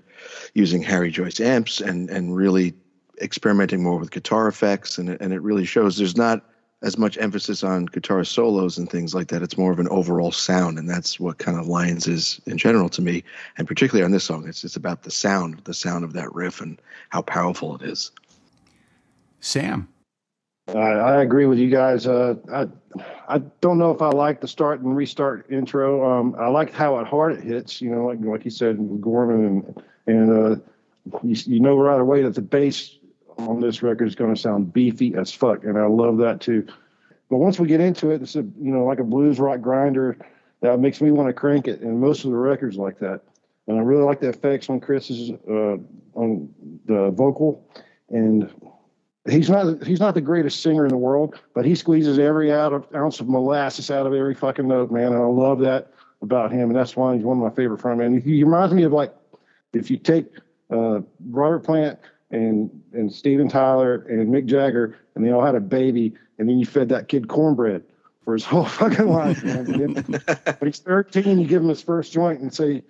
using 0.53 0.81
Harry 0.81 1.11
Joyce 1.11 1.39
amps 1.39 1.81
and 1.81 2.09
and 2.09 2.35
really 2.35 2.73
experimenting 3.21 3.83
more 3.83 3.97
with 3.97 4.11
guitar 4.11 4.47
effects, 4.47 4.97
and 4.97 5.09
and 5.21 5.33
it 5.33 5.41
really 5.41 5.65
shows. 5.65 5.97
There's 5.97 6.17
not 6.17 6.45
as 6.83 6.97
much 6.97 7.17
emphasis 7.19 7.63
on 7.63 7.85
guitar 7.85 8.23
solos 8.23 8.77
and 8.77 8.89
things 8.89 9.13
like 9.13 9.27
that. 9.27 9.43
It's 9.43 9.57
more 9.57 9.71
of 9.71 9.79
an 9.79 9.87
overall 9.89 10.31
sound, 10.31 10.79
and 10.79 10.89
that's 10.89 11.19
what 11.19 11.37
kind 11.37 11.59
of 11.59 11.67
Lions 11.67 12.07
is 12.07 12.41
in 12.45 12.57
general 12.57 12.89
to 12.89 13.01
me, 13.01 13.23
and 13.57 13.67
particularly 13.67 14.03
on 14.03 14.11
this 14.11 14.23
song. 14.23 14.47
It's 14.47 14.63
it's 14.63 14.75
about 14.75 15.03
the 15.03 15.11
sound, 15.11 15.61
the 15.63 15.73
sound 15.73 16.03
of 16.03 16.13
that 16.13 16.33
riff, 16.33 16.61
and 16.61 16.79
how 17.09 17.21
powerful 17.21 17.75
it 17.75 17.81
is. 17.81 18.11
Sam. 19.39 19.87
I, 20.75 20.91
I 20.91 21.21
agree 21.21 21.45
with 21.45 21.59
you 21.59 21.69
guys. 21.69 22.07
Uh, 22.07 22.35
I 22.51 22.67
I 23.27 23.39
don't 23.61 23.77
know 23.77 23.91
if 23.91 24.01
I 24.01 24.09
like 24.09 24.41
the 24.41 24.47
start 24.47 24.81
and 24.81 24.95
restart 24.95 25.49
intro. 25.49 26.19
Um, 26.19 26.35
I 26.37 26.47
like 26.47 26.73
how 26.73 27.03
hard 27.05 27.33
it 27.33 27.43
hits. 27.43 27.81
You 27.81 27.89
know, 27.91 28.05
like 28.05 28.19
like 28.21 28.45
you 28.45 28.51
said, 28.51 28.77
Gorman 29.01 29.45
and 29.45 29.83
and 30.07 30.31
uh, 30.31 30.61
you, 31.23 31.35
you 31.45 31.59
know 31.59 31.77
right 31.77 31.99
away 31.99 32.23
that 32.23 32.35
the 32.35 32.41
bass 32.41 32.97
on 33.37 33.59
this 33.59 33.81
record 33.81 34.07
is 34.07 34.15
going 34.15 34.33
to 34.33 34.39
sound 34.39 34.73
beefy 34.73 35.15
as 35.15 35.31
fuck, 35.31 35.63
and 35.63 35.77
I 35.77 35.85
love 35.85 36.17
that 36.17 36.41
too. 36.41 36.67
But 37.29 37.37
once 37.37 37.59
we 37.59 37.67
get 37.67 37.79
into 37.79 38.11
it, 38.11 38.21
it's 38.21 38.35
a 38.35 38.41
you 38.41 38.71
know 38.71 38.85
like 38.85 38.99
a 38.99 39.03
blues 39.03 39.39
rock 39.39 39.61
grinder 39.61 40.17
that 40.61 40.79
makes 40.79 41.01
me 41.01 41.11
want 41.11 41.29
to 41.29 41.33
crank 41.33 41.67
it, 41.67 41.81
and 41.81 41.99
most 41.99 42.25
of 42.25 42.31
the 42.31 42.37
records 42.37 42.77
like 42.77 42.99
that. 42.99 43.21
And 43.67 43.77
I 43.77 43.81
really 43.81 44.03
like 44.03 44.19
the 44.19 44.29
effects 44.29 44.69
on 44.69 44.79
Chris's 44.79 45.31
uh, 45.49 45.77
on 46.15 46.53
the 46.85 47.11
vocal, 47.11 47.65
and 48.09 48.51
he's 49.29 49.49
not 49.49 49.83
he's 49.83 49.99
not 49.99 50.13
the 50.13 50.21
greatest 50.21 50.61
singer 50.61 50.85
in 50.85 50.89
the 50.89 50.97
world, 50.97 51.39
but 51.53 51.65
he 51.65 51.75
squeezes 51.75 52.17
every 52.19 52.51
out 52.51 52.73
of, 52.73 52.87
ounce 52.95 53.19
of 53.19 53.29
molasses 53.29 53.91
out 53.91 54.07
of 54.07 54.13
every 54.13 54.33
fucking 54.33 54.67
note, 54.67 54.91
man. 54.91 55.07
And 55.13 55.21
I 55.21 55.25
love 55.25 55.59
that 55.59 55.93
about 56.21 56.51
him, 56.51 56.69
and 56.69 56.75
that's 56.75 56.95
why 56.95 57.15
he's 57.15 57.23
one 57.23 57.37
of 57.37 57.43
my 57.43 57.55
favorite 57.55 57.81
frontmen. 57.81 58.21
He 58.21 58.43
reminds 58.43 58.73
me 58.73 58.83
of 58.83 58.91
like 58.91 59.13
if 59.73 59.91
you 59.91 59.97
take 59.97 60.27
uh, 60.71 61.01
Robert 61.29 61.59
Plant 61.59 61.99
and 62.31 62.69
and 62.93 63.11
Steven 63.11 63.47
Tyler 63.47 64.05
and 64.09 64.27
Mick 64.33 64.45
Jagger, 64.45 64.97
and 65.15 65.25
they 65.25 65.31
all 65.31 65.45
had 65.45 65.55
a 65.55 65.61
baby, 65.61 66.13
and 66.37 66.49
then 66.49 66.57
you 66.57 66.65
fed 66.65 66.89
that 66.89 67.07
kid 67.07 67.27
cornbread 67.27 67.83
for 68.23 68.33
his 68.33 68.45
whole 68.45 68.65
fucking 68.79 69.07
life. 69.07 69.43
Man. 69.43 70.03
but 70.35 70.63
he's 70.63 70.79
13, 70.79 71.39
you 71.39 71.47
give 71.47 71.61
him 71.61 71.69
his 71.69 71.81
first 71.81 72.11
joint 72.11 72.41
and 72.41 72.53
say, 72.53 72.83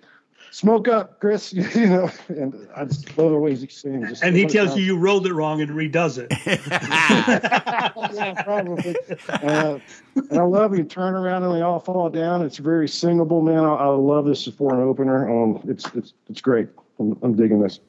"Smoke 0.52 0.86
up, 0.86 1.18
Chris," 1.18 1.52
you 1.74 1.86
know. 1.86 2.10
And 2.28 2.68
I 2.76 2.84
just 2.84 3.18
love 3.18 3.32
the 3.32 3.38
ways 3.38 3.62
he 3.62 3.68
sings. 3.68 4.10
Just 4.10 4.22
and 4.22 4.36
he 4.36 4.46
tells 4.46 4.70
time. 4.70 4.78
you 4.78 4.84
you 4.84 4.96
rolled 4.98 5.26
it 5.26 5.32
wrong 5.32 5.60
and 5.60 5.70
redoes 5.72 6.18
it. 6.18 6.30
yeah, 8.14 8.42
probably. 8.44 8.94
Uh, 9.28 9.78
and 10.14 10.38
I 10.38 10.42
love 10.42 10.76
you 10.76 10.84
turn 10.84 11.14
around 11.14 11.42
and 11.42 11.54
they 11.54 11.62
all 11.62 11.80
fall 11.80 12.08
down. 12.10 12.42
It's 12.42 12.58
very 12.58 12.86
singable, 12.86 13.40
man. 13.40 13.64
I, 13.64 13.74
I 13.74 13.86
love 13.86 14.26
this 14.26 14.46
for 14.46 14.74
an 14.74 14.80
opener. 14.80 15.28
Um, 15.28 15.60
it's 15.66 15.86
it's 15.94 16.12
it's 16.30 16.40
great. 16.40 16.68
I'm, 16.98 17.18
I'm 17.22 17.34
digging 17.34 17.60
this. 17.60 17.80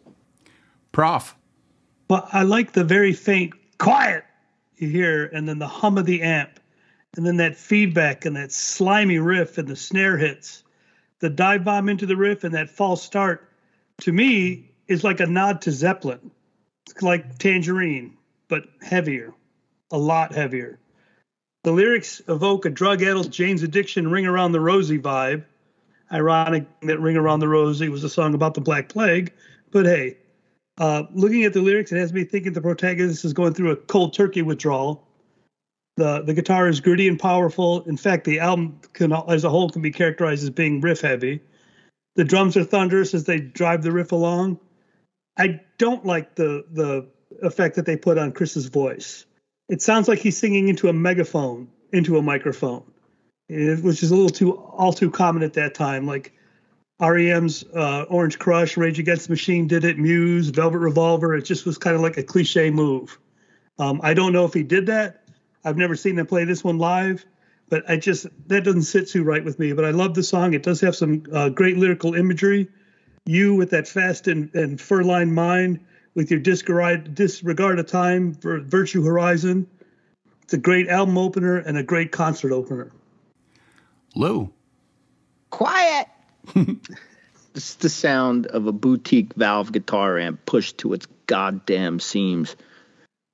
Prof. 0.91 1.36
Well, 2.10 2.27
I 2.32 2.43
like 2.43 2.74
the 2.74 2.84
very 2.84 3.13
faint 3.13 3.53
quiet 3.77 4.24
you 4.77 4.88
hear, 4.88 5.25
and 5.25 5.48
then 5.48 5.60
the 5.60 5.67
hum 5.67 5.98
of 5.98 6.05
the 6.05 6.22
amp, 6.22 6.60
and 7.15 7.25
then 7.25 7.38
that 7.38 7.55
feedback 7.55 8.25
and 8.25 8.36
that 8.36 8.51
slimy 8.51 9.20
riff 9.20 9.58
and 9.58 9.67
the 9.67 9.75
snare 9.75 10.17
hits. 10.17 10.62
The 11.24 11.30
dive 11.30 11.63
bomb 11.63 11.88
into 11.88 12.06
the 12.06 12.18
riff 12.18 12.44
and 12.44 12.53
that 12.53 12.70
false 12.70 13.01
start, 13.01 13.50
to 14.01 14.12
me, 14.12 14.74
is 14.89 15.06
like 15.06 15.22
a 15.22 15.25
nod 15.25 15.62
to 15.62 15.72
Zeppelin. 15.72 16.32
It's 16.89 17.01
like 17.01 17.38
Tangerine, 17.38 18.18
but 18.50 18.65
heavier, 18.82 19.34
a 19.89 19.98
lot 19.98 20.34
heavier. 20.34 20.80
The 21.63 21.72
lyrics 21.72 22.22
evoke 22.27 22.65
a 22.65 22.70
drug-addled 22.70 23.32
Jane's 23.32 23.63
Addiction 23.63 24.12
"Ring 24.12 24.25
Around 24.25 24.51
the 24.51 24.60
Rosie" 24.60 25.00
vibe. 25.00 25.46
Ironic 26.12 26.65
that 26.82 27.00
"Ring 27.00 27.15
Around 27.15 27.39
the 27.39 27.48
Rosie" 27.48 27.88
was 27.88 28.03
a 28.03 28.10
song 28.10 28.34
about 28.34 28.53
the 28.53 28.60
Black 28.60 28.89
Plague, 28.89 29.32
but 29.72 29.86
hey, 29.86 30.18
uh, 30.77 31.03
looking 31.13 31.46
at 31.46 31.53
the 31.53 31.62
lyrics, 31.62 31.94
it 31.94 32.00
has 32.00 32.12
me 32.12 32.25
thinking 32.25 32.51
the 32.51 32.60
protagonist 32.60 33.24
is 33.24 33.32
going 33.32 33.53
through 33.53 33.72
a 33.72 33.77
cold 33.77 34.13
turkey 34.13 34.42
withdrawal. 34.42 35.08
The 35.95 36.21
the 36.21 36.33
guitar 36.33 36.67
is 36.67 36.79
gritty 36.79 37.07
and 37.07 37.19
powerful. 37.19 37.83
In 37.83 37.97
fact, 37.97 38.25
the 38.25 38.39
album 38.39 38.79
can, 38.93 39.12
as 39.12 39.43
a 39.43 39.50
whole 39.50 39.69
can 39.69 39.81
be 39.81 39.91
characterized 39.91 40.43
as 40.43 40.50
being 40.50 40.81
riff 40.81 41.01
heavy. 41.01 41.41
The 42.15 42.23
drums 42.23 42.57
are 42.57 42.63
thunderous 42.63 43.13
as 43.13 43.25
they 43.25 43.39
drive 43.39 43.83
the 43.83 43.91
riff 43.91 44.12
along. 44.12 44.59
I 45.38 45.62
don't 45.77 46.05
like 46.05 46.35
the 46.35 46.65
the 46.71 47.07
effect 47.41 47.75
that 47.75 47.85
they 47.85 47.97
put 47.97 48.17
on 48.17 48.31
Chris's 48.31 48.67
voice. 48.67 49.25
It 49.69 49.81
sounds 49.81 50.07
like 50.07 50.19
he's 50.19 50.38
singing 50.38 50.67
into 50.67 50.89
a 50.89 50.93
megaphone, 50.93 51.69
into 51.91 52.17
a 52.17 52.21
microphone, 52.21 52.83
which 53.47 54.03
is 54.03 54.12
a 54.12 54.15
little 54.15 54.29
too 54.29 54.53
all 54.53 54.93
too 54.93 55.12
common 55.12 55.43
at 55.43 55.53
that 55.53 55.73
time. 55.73 56.05
Like 56.05 56.33
REM's 57.00 57.63
uh, 57.75 58.03
Orange 58.09 58.39
Crush, 58.39 58.77
Rage 58.77 59.00
Against 59.00 59.27
the 59.27 59.31
Machine 59.31 59.67
did 59.67 59.83
it, 59.83 59.97
Muse, 59.97 60.50
Velvet 60.50 60.79
Revolver. 60.79 61.35
It 61.35 61.43
just 61.43 61.65
was 61.65 61.77
kind 61.77 61.95
of 61.95 62.01
like 62.01 62.17
a 62.17 62.23
cliche 62.23 62.69
move. 62.69 63.17
Um, 63.79 64.00
I 64.03 64.13
don't 64.13 64.33
know 64.33 64.45
if 64.45 64.53
he 64.53 64.63
did 64.63 64.85
that. 64.88 65.23
I've 65.65 65.77
never 65.77 65.96
seen 65.96 66.15
them 66.15 66.27
play 66.27 66.46
this 66.46 66.63
one 66.63 66.77
live, 66.77 67.25
but 67.70 67.89
I 67.89 67.98
just 67.98 68.27
that 68.48 68.63
doesn't 68.63 68.84
sit 68.84 69.08
too 69.08 69.24
right 69.24 69.43
with 69.43 69.60
me. 69.60 69.74
But 69.74 69.86
I 69.86 69.91
love 69.91 70.13
the 70.13 70.24
song. 70.24 70.53
It 70.53 70.63
does 70.63 70.82
have 70.82 70.96
some 70.96 71.24
uh, 71.32 71.50
great 71.50 71.77
lyrical 71.77 72.15
imagery. 72.15 72.70
You 73.25 73.55
with 73.55 73.70
that 73.70 73.88
fast 73.88 74.27
and, 74.27 74.53
and 74.53 74.79
fur-lined 74.79 75.34
mind, 75.34 75.79
with 76.13 76.29
your 76.29 76.39
disregard 76.39 77.15
disregard 77.15 77.79
of 77.79 77.88
time 77.88 78.34
for 78.34 78.60
Virtue 78.60 79.03
Horizon. 79.03 79.67
It's 80.43 80.53
a 80.53 80.58
great 80.58 80.89
album 80.89 81.17
opener 81.17 81.58
and 81.58 81.77
a 81.77 81.84
great 81.84 82.12
concert 82.12 82.51
opener. 82.51 82.91
Lou. 84.15 84.51
Quiet. 85.50 86.08
this 86.53 87.70
is 87.70 87.75
the 87.75 87.89
sound 87.89 88.48
of 88.48 88.67
a 88.67 88.72
boutique 88.72 89.34
valve 89.36 89.72
guitar 89.72 90.20
amp 90.20 90.46
pushed 90.46 90.79
to 90.79 90.93
its 90.93 91.08
goddamn 91.27 92.00
seams. 92.00 92.55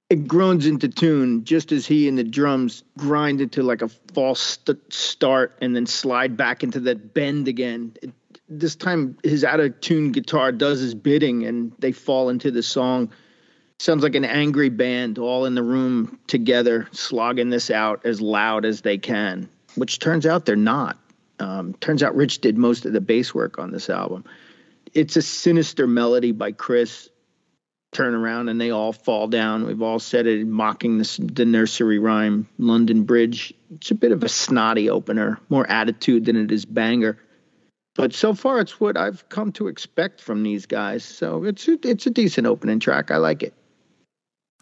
It 0.09 0.27
groans 0.27 0.65
into 0.65 0.87
tune 0.87 1.43
just 1.43 1.71
as 1.71 1.85
he 1.85 2.07
and 2.07 2.17
the 2.17 2.23
drums 2.23 2.83
grind 2.97 3.41
into 3.41 3.61
like 3.61 3.83
a 3.83 3.89
false 4.13 4.59
st- 4.65 4.91
start 4.91 5.55
and 5.61 5.75
then 5.75 5.85
slide 5.85 6.35
back 6.35 6.63
into 6.63 6.79
that 6.81 7.13
bend 7.13 7.47
again. 7.47 7.93
It, 8.01 8.11
this 8.47 8.75
time, 8.75 9.17
his 9.23 9.43
out 9.43 9.59
of 9.59 9.79
tune 9.81 10.11
guitar 10.11 10.51
does 10.51 10.79
his 10.79 10.95
bidding 10.95 11.45
and 11.45 11.71
they 11.77 11.91
fall 11.91 12.29
into 12.29 12.49
the 12.49 12.63
song. 12.63 13.11
Sounds 13.77 14.01
like 14.01 14.15
an 14.15 14.25
angry 14.25 14.69
band 14.69 15.19
all 15.19 15.45
in 15.45 15.53
the 15.53 15.63
room 15.63 16.19
together, 16.25 16.87
slogging 16.91 17.51
this 17.51 17.69
out 17.69 18.05
as 18.05 18.19
loud 18.19 18.65
as 18.65 18.81
they 18.81 18.97
can, 18.97 19.47
which 19.75 19.99
turns 19.99 20.25
out 20.25 20.45
they're 20.45 20.55
not. 20.55 20.97
Um, 21.39 21.73
turns 21.75 22.03
out 22.03 22.15
Rich 22.15 22.39
did 22.39 22.57
most 22.57 22.85
of 22.85 22.93
the 22.93 22.99
bass 22.99 23.33
work 23.33 23.59
on 23.59 23.71
this 23.71 23.89
album. 23.89 24.25
It's 24.93 25.15
a 25.15 25.21
sinister 25.21 25.87
melody 25.87 26.31
by 26.31 26.51
Chris. 26.51 27.09
Turn 27.91 28.13
around 28.13 28.49
and 28.49 28.61
they 28.61 28.69
all 28.69 28.93
fall 28.93 29.27
down. 29.27 29.65
We've 29.65 29.81
all 29.81 29.99
said 29.99 30.27
it, 30.27 30.45
mocking 30.45 30.99
this, 30.99 31.17
the 31.17 31.45
nursery 31.45 31.97
rhyme, 31.97 32.47
London 32.57 33.03
Bridge. 33.03 33.53
It's 33.75 33.91
a 33.91 33.95
bit 33.95 34.11
of 34.11 34.23
a 34.23 34.29
snotty 34.29 34.89
opener, 34.89 35.39
more 35.49 35.69
attitude 35.69 36.25
than 36.25 36.35
it 36.35 36.51
is 36.51 36.65
banger. 36.65 37.17
But 37.95 38.13
so 38.13 38.33
far, 38.33 38.59
it's 38.59 38.79
what 38.79 38.95
I've 38.95 39.27
come 39.29 39.51
to 39.53 39.67
expect 39.67 40.21
from 40.21 40.43
these 40.43 40.65
guys. 40.65 41.03
So 41.03 41.43
it's 41.43 41.67
a, 41.67 41.77
it's 41.83 42.05
a 42.05 42.11
decent 42.11 42.45
opening 42.45 42.79
track. 42.79 43.09
I 43.11 43.17
like 43.17 43.41
it. 43.43 43.53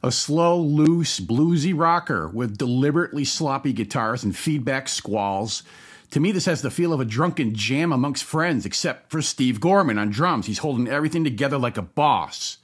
A 0.03 0.11
slow, 0.11 0.59
loose, 0.59 1.19
bluesy 1.19 1.73
rocker 1.77 2.29
with 2.29 2.57
deliberately 2.57 3.25
sloppy 3.25 3.73
guitars 3.73 4.23
and 4.23 4.35
feedback 4.35 4.87
squalls 4.87 5.63
to 6.11 6.19
me, 6.19 6.31
this 6.31 6.45
has 6.45 6.61
the 6.61 6.71
feel 6.71 6.93
of 6.93 7.01
a 7.01 7.05
drunken 7.05 7.53
jam 7.53 7.91
amongst 7.91 8.23
friends, 8.23 8.65
except 8.65 9.11
for 9.11 9.21
Steve 9.21 9.59
Gorman 9.59 9.97
on 9.97 10.09
drums. 10.09 10.45
He's 10.45 10.59
holding 10.59 10.87
everything 10.87 11.23
together 11.23 11.57
like 11.57 11.77
a 11.77 11.81
boss. 11.81 12.57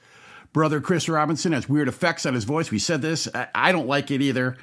Brother 0.53 0.79
Chris 0.79 1.10
Robinson 1.10 1.51
has 1.51 1.67
weird 1.67 1.88
effects 1.88 2.25
on 2.25 2.36
his 2.36 2.43
voice. 2.43 2.69
We 2.69 2.79
said 2.79 3.01
this. 3.01 3.27
I 3.53 3.72
don't 3.72 3.88
like 3.88 4.12
it 4.12 4.22
either. 4.22 4.55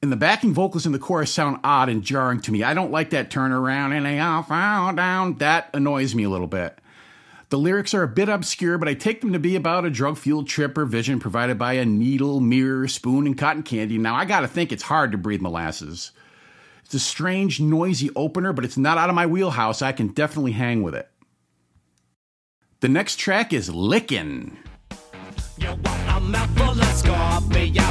And 0.00 0.12
the 0.12 0.16
backing 0.16 0.54
vocals 0.54 0.86
in 0.86 0.92
the 0.92 0.98
chorus 0.98 1.32
sound 1.32 1.58
odd 1.64 1.88
and 1.88 2.02
jarring 2.02 2.40
to 2.42 2.52
me. 2.52 2.62
I 2.62 2.74
don't 2.74 2.92
like 2.92 3.10
that 3.10 3.30
turnaround 3.30 3.92
and 3.92 4.06
they 4.06 4.20
all 4.20 4.44
fall 4.44 4.92
down. 4.94 5.38
That 5.38 5.70
annoys 5.74 6.14
me 6.14 6.24
a 6.24 6.30
little 6.30 6.46
bit. 6.46 6.78
The 7.48 7.58
lyrics 7.58 7.94
are 7.94 8.02
a 8.02 8.08
bit 8.08 8.28
obscure, 8.28 8.76
but 8.76 8.88
I 8.88 8.94
take 8.94 9.20
them 9.20 9.32
to 9.32 9.38
be 9.38 9.56
about 9.56 9.84
a 9.84 9.90
drug 9.90 10.16
fueled 10.16 10.48
trip 10.48 10.76
or 10.76 10.84
vision 10.84 11.18
provided 11.18 11.58
by 11.58 11.74
a 11.74 11.84
needle, 11.84 12.40
mirror, 12.40 12.88
spoon, 12.88 13.26
and 13.26 13.38
cotton 13.38 13.62
candy. 13.62 13.98
Now, 13.98 14.16
I 14.16 14.24
gotta 14.24 14.48
think 14.48 14.70
it's 14.70 14.82
hard 14.82 15.12
to 15.12 15.18
breathe 15.18 15.40
molasses. 15.40 16.10
It's 16.84 16.94
a 16.94 17.00
strange, 17.00 17.60
noisy 17.60 18.10
opener, 18.14 18.52
but 18.52 18.64
it's 18.64 18.76
not 18.76 18.98
out 18.98 19.08
of 19.08 19.14
my 19.14 19.26
wheelhouse. 19.26 19.80
I 19.80 19.92
can 19.92 20.08
definitely 20.08 20.52
hang 20.52 20.82
with 20.82 20.94
it. 20.94 21.08
The 22.80 22.88
next 22.88 23.16
track 23.16 23.52
is 23.52 23.70
Lickin'. 23.70 24.58
You 25.58 25.68
want 25.68 26.10
a 26.10 26.20
mouthful 26.20 26.70
of 26.70 26.92
Scorpio. 26.94 27.82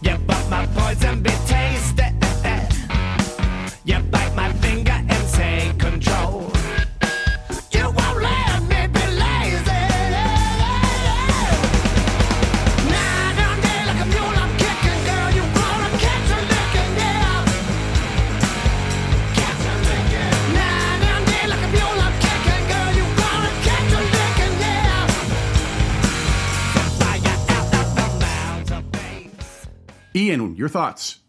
You 0.00 0.16
but 0.26 0.50
my 0.50 0.66
Ian, 30.16 30.56
your 30.56 30.70
thoughts? 30.70 31.20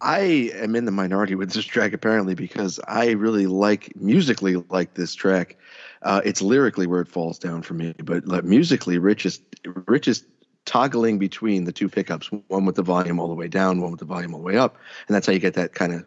I 0.00 0.50
am 0.54 0.74
in 0.74 0.86
the 0.86 0.90
minority 0.90 1.36
with 1.36 1.52
this 1.52 1.64
track 1.64 1.92
apparently 1.92 2.34
because 2.34 2.80
I 2.86 3.10
really 3.10 3.46
like 3.46 3.94
musically 3.94 4.56
like 4.56 4.94
this 4.94 5.14
track. 5.14 5.56
Uh, 6.02 6.20
it's 6.24 6.42
lyrically 6.42 6.86
where 6.86 7.02
it 7.02 7.08
falls 7.08 7.38
down 7.38 7.62
for 7.62 7.74
me, 7.74 7.94
but 8.02 8.26
like, 8.26 8.44
musically, 8.44 8.98
Rich 8.98 9.26
is 9.26 9.40
Rich 9.86 10.08
is 10.08 10.24
toggling 10.64 11.18
between 11.18 11.64
the 11.64 11.72
two 11.72 11.88
pickups, 11.88 12.30
one 12.48 12.64
with 12.64 12.76
the 12.76 12.82
volume 12.82 13.20
all 13.20 13.28
the 13.28 13.34
way 13.34 13.48
down, 13.48 13.80
one 13.80 13.90
with 13.90 14.00
the 14.00 14.06
volume 14.06 14.34
all 14.34 14.40
the 14.40 14.46
way 14.46 14.56
up, 14.56 14.76
and 15.06 15.14
that's 15.14 15.26
how 15.26 15.32
you 15.32 15.38
get 15.38 15.54
that 15.54 15.74
kind 15.74 15.92
of 15.92 16.06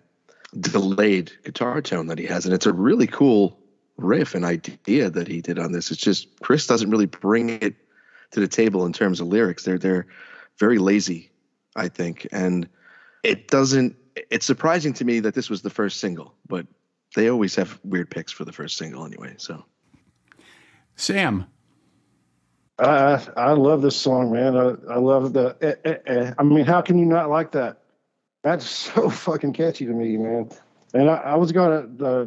delayed 0.60 1.32
guitar 1.44 1.82
tone 1.82 2.08
that 2.08 2.18
he 2.18 2.26
has, 2.26 2.46
and 2.46 2.54
it's 2.54 2.66
a 2.66 2.74
really 2.74 3.08
cool 3.08 3.60
riff 3.98 4.34
and 4.34 4.44
idea 4.44 5.12
that 5.12 5.28
he 5.28 5.42
did 5.42 5.60
on 5.60 5.72
this. 5.72 5.92
It's 5.92 6.02
just 6.02 6.40
Chris 6.42 6.66
doesn't 6.66 6.90
really 6.90 7.06
bring 7.06 7.50
it 7.50 7.76
to 8.32 8.40
the 8.40 8.48
table 8.48 8.86
in 8.88 8.94
terms 8.94 9.22
of 9.22 9.28
lyrics. 9.28 9.64
They're 9.64 9.78
they're 9.78 10.08
very 10.58 10.80
lazy, 10.80 11.30
I 11.76 11.88
think, 11.88 12.28
and 12.32 12.68
it 13.24 13.48
doesn't. 13.48 13.96
It's 14.30 14.46
surprising 14.46 14.94
to 14.94 15.06
me 15.06 15.20
that 15.22 15.34
this 15.34 15.50
was 15.50 15.62
the 15.62 15.70
first 15.70 16.00
single, 16.00 16.36
but 16.48 16.68
they 17.16 17.30
always 17.30 17.56
have 17.56 17.80
weird 17.84 18.10
picks 18.10 18.32
for 18.32 18.46
the 18.46 18.52
first 18.52 18.78
single 18.78 19.06
anyway. 19.06 19.36
So, 19.38 19.64
Sam. 20.96 21.46
I 22.80 23.22
I 23.38 23.52
love 23.52 23.82
this 23.82 23.96
song, 23.96 24.32
man. 24.32 24.58
I, 24.58 24.94
I 24.94 24.98
love 24.98 25.34
the. 25.34 25.56
Eh, 25.62 25.76
eh, 25.86 25.98
eh. 26.08 26.34
I 26.38 26.44
mean, 26.44 26.66
how 26.66 26.82
can 26.82 26.98
you 26.98 27.06
not 27.06 27.30
like 27.30 27.52
that? 27.52 27.84
That's 28.44 28.66
so 28.94 29.10
fucking 29.10 29.54
catchy 29.54 29.86
to 29.86 29.92
me, 29.94 30.18
man. 30.18 30.50
And 30.94 31.10
I, 31.10 31.16
I 31.16 31.36
was 31.36 31.52
gonna 31.52 31.88
uh, 32.04 32.26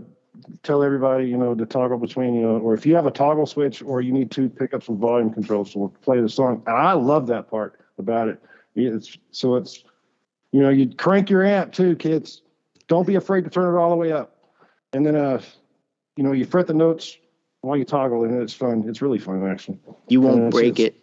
tell 0.62 0.82
everybody, 0.82 1.28
you 1.28 1.36
know, 1.36 1.54
to 1.54 1.66
toggle 1.66 1.98
between, 1.98 2.34
you 2.34 2.42
know, 2.42 2.58
or 2.58 2.74
if 2.74 2.86
you 2.86 2.94
have 2.94 3.06
a 3.06 3.10
toggle 3.10 3.46
switch 3.46 3.82
or 3.82 4.00
you 4.00 4.12
need 4.12 4.30
two 4.30 4.48
pickups 4.48 4.88
with 4.88 4.98
volume 4.98 5.32
control, 5.32 5.64
so 5.64 5.80
we'll 5.80 5.88
play 5.88 6.20
the 6.20 6.28
song. 6.28 6.62
And 6.66 6.76
I 6.76 6.92
love 6.92 7.26
that 7.28 7.50
part 7.50 7.80
about 7.98 8.28
it. 8.28 8.42
It's 8.76 9.16
so 9.30 9.56
it's, 9.56 9.84
you 10.52 10.60
know, 10.60 10.68
you 10.68 10.94
crank 10.94 11.30
your 11.30 11.44
amp 11.44 11.72
too, 11.72 11.96
kids. 11.96 12.42
Don't 12.88 13.06
be 13.06 13.14
afraid 13.16 13.44
to 13.44 13.50
turn 13.50 13.74
it 13.74 13.78
all 13.78 13.90
the 13.90 13.96
way 13.96 14.12
up, 14.12 14.36
and 14.92 15.04
then 15.04 15.16
uh, 15.16 15.40
you 16.16 16.22
know, 16.24 16.32
you 16.32 16.44
fret 16.44 16.66
the 16.66 16.74
notes 16.74 17.16
while 17.62 17.76
you 17.76 17.84
toggle, 17.84 18.24
and 18.24 18.40
it's 18.40 18.52
fun. 18.54 18.84
It's 18.88 19.02
really 19.02 19.18
fun, 19.18 19.44
actually. 19.48 19.78
You 20.08 20.20
won't 20.20 20.36
it's- 20.38 20.52
break 20.52 20.78
it's- 20.78 20.88
it. 20.88 21.02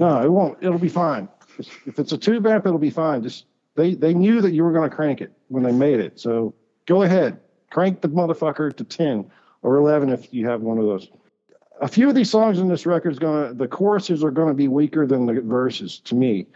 No, 0.00 0.22
it 0.22 0.30
won't. 0.30 0.58
It'll 0.62 0.78
be 0.78 0.88
fine. 0.88 1.28
If 1.58 1.98
it's 1.98 2.12
a 2.12 2.18
tube 2.18 2.46
amp, 2.46 2.66
it'll 2.66 2.78
be 2.78 2.90
fine. 2.90 3.22
Just 3.22 3.46
they 3.74 3.94
they 3.94 4.14
knew 4.14 4.40
that 4.40 4.52
you 4.52 4.62
were 4.62 4.72
going 4.72 4.88
to 4.88 4.94
crank 4.94 5.20
it 5.20 5.32
when 5.48 5.64
they 5.64 5.72
made 5.72 5.98
it. 5.98 6.20
So 6.20 6.54
go 6.86 7.02
ahead, 7.02 7.40
crank 7.70 8.00
the 8.00 8.08
motherfucker 8.08 8.76
to 8.76 8.84
ten 8.84 9.28
or 9.62 9.76
eleven 9.76 10.08
if 10.10 10.32
you 10.32 10.46
have 10.46 10.60
one 10.62 10.78
of 10.78 10.84
those. 10.84 11.08
A 11.80 11.88
few 11.88 12.08
of 12.08 12.14
these 12.14 12.30
songs 12.30 12.60
in 12.60 12.68
this 12.68 12.86
record 12.86 13.10
is 13.10 13.18
gonna 13.18 13.54
the 13.54 13.66
choruses 13.66 14.22
are 14.22 14.30
gonna 14.30 14.54
be 14.54 14.68
weaker 14.68 15.04
than 15.04 15.26
the 15.26 15.40
verses 15.40 15.98
to 16.00 16.14
me. 16.14 16.46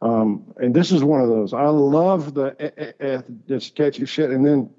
Um, 0.00 0.54
and 0.58 0.74
this 0.74 0.92
is 0.92 1.02
one 1.02 1.20
of 1.20 1.28
those. 1.28 1.52
I 1.52 1.66
love 1.66 2.34
the 2.34 2.54
eh, 2.60 2.70
eh, 2.76 2.92
eh, 3.00 3.22
this 3.46 3.70
catchy 3.70 4.06
shit, 4.06 4.30
and 4.30 4.46
then 4.46 4.70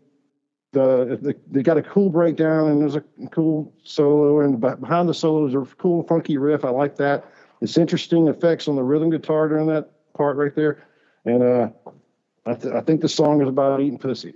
the, 0.72 1.18
the 1.22 1.36
they 1.52 1.62
got 1.62 1.78
a 1.78 1.82
cool 1.82 2.10
breakdown 2.10 2.70
and 2.70 2.82
there's 2.82 2.96
a 2.96 3.04
cool 3.32 3.74
solo, 3.84 4.40
and 4.40 4.60
behind 4.62 5.10
the 5.10 5.14
solo 5.14 5.48
is 5.48 5.56
a 5.56 5.76
cool 5.76 6.04
funky 6.04 6.38
riff. 6.38 6.64
I 6.64 6.70
like 6.70 6.96
that. 6.98 7.26
It's 7.62 7.78
interesting 7.78 8.28
effects 8.28 8.68
on 8.70 8.76
the 8.76 8.84
rhythm 8.84 9.10
guitar 9.10 9.50
during 9.50 9.68
that 9.68 9.90
part 10.14 10.38
right 10.38 10.56
there, 10.56 10.86
and 11.26 11.44
uh, 11.44 11.70
I, 12.46 12.54
th- 12.54 12.74
I 12.74 12.82
think 12.82 13.02
the 13.02 13.10
song 13.10 13.42
is 13.42 13.50
about 13.50 13.82
eating 13.82 14.00
pussy. 14.00 14.36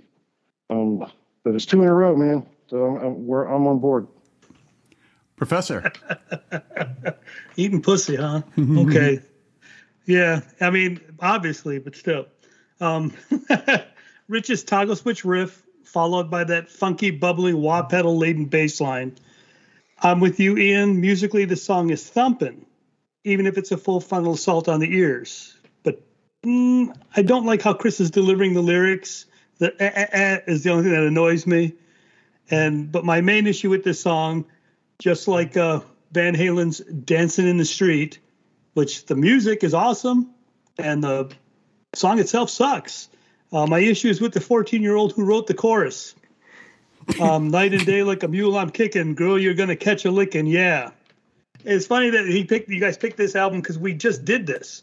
Um, 0.68 1.10
but 1.44 1.54
it's 1.54 1.64
two 1.66 1.82
in 1.82 1.88
a 1.88 1.94
row, 1.94 2.14
man. 2.14 2.46
So 2.66 2.84
I'm 2.84 2.96
I'm, 2.96 3.26
we're, 3.26 3.46
I'm 3.46 3.66
on 3.66 3.78
board. 3.78 4.06
Professor. 5.36 5.90
Eating 7.56 7.82
pussy, 7.82 8.16
huh? 8.16 8.42
Okay. 8.58 9.20
yeah, 10.06 10.40
I 10.60 10.70
mean, 10.70 11.00
obviously, 11.20 11.78
but 11.78 11.96
still. 11.96 12.26
Um, 12.80 13.14
Rich's 14.28 14.64
toggle 14.64 14.96
switch 14.96 15.24
riff, 15.24 15.62
followed 15.84 16.30
by 16.30 16.44
that 16.44 16.68
funky, 16.68 17.10
bubbling, 17.10 17.60
wah 17.60 17.82
pedal 17.82 18.16
laden 18.18 18.46
bass 18.46 18.80
line. 18.80 19.16
I'm 20.00 20.20
with 20.20 20.40
you, 20.40 20.58
Ian. 20.58 21.00
Musically, 21.00 21.44
the 21.44 21.56
song 21.56 21.90
is 21.90 22.08
thumping, 22.08 22.66
even 23.24 23.46
if 23.46 23.56
it's 23.56 23.72
a 23.72 23.76
full 23.76 24.00
frontal 24.00 24.34
assault 24.34 24.68
on 24.68 24.80
the 24.80 24.94
ears. 24.94 25.56
But 25.82 26.00
mm, 26.44 26.94
I 27.16 27.22
don't 27.22 27.46
like 27.46 27.62
how 27.62 27.74
Chris 27.74 28.00
is 28.00 28.10
delivering 28.10 28.54
the 28.54 28.62
lyrics. 28.62 29.26
The 29.58 29.74
eh, 29.80 29.90
eh, 29.94 30.06
eh 30.12 30.40
is 30.46 30.64
the 30.64 30.70
only 30.70 30.84
thing 30.84 30.92
that 30.92 31.06
annoys 31.06 31.46
me. 31.46 31.74
And 32.50 32.90
but 32.92 33.04
my 33.04 33.20
main 33.20 33.46
issue 33.46 33.70
with 33.70 33.84
this 33.84 34.00
song, 34.00 34.44
just 34.98 35.28
like 35.28 35.56
uh, 35.56 35.80
Van 36.12 36.34
Halen's 36.34 36.80
"Dancing 36.80 37.48
in 37.48 37.56
the 37.56 37.64
Street," 37.64 38.18
which 38.74 39.06
the 39.06 39.16
music 39.16 39.64
is 39.64 39.74
awesome, 39.74 40.30
and 40.78 41.02
the 41.02 41.32
song 41.94 42.18
itself 42.18 42.50
sucks. 42.50 43.08
Uh, 43.52 43.66
my 43.66 43.78
issue 43.78 44.08
is 44.08 44.20
with 44.20 44.34
the 44.34 44.40
14-year-old 44.40 45.12
who 45.12 45.24
wrote 45.24 45.46
the 45.46 45.54
chorus. 45.54 46.14
Um, 47.20 47.48
Night 47.50 47.72
and 47.72 47.86
day 47.86 48.02
like 48.02 48.22
a 48.22 48.28
mule 48.28 48.56
I'm 48.56 48.70
kicking, 48.70 49.14
girl, 49.14 49.38
you're 49.38 49.54
gonna 49.54 49.76
catch 49.76 50.04
a 50.04 50.10
licking, 50.10 50.46
yeah. 50.46 50.90
It's 51.64 51.86
funny 51.86 52.10
that 52.10 52.26
he 52.26 52.44
picked 52.44 52.68
you 52.68 52.80
guys 52.80 52.98
picked 52.98 53.16
this 53.16 53.34
album 53.34 53.60
because 53.60 53.78
we 53.78 53.94
just 53.94 54.24
did 54.24 54.46
this, 54.46 54.82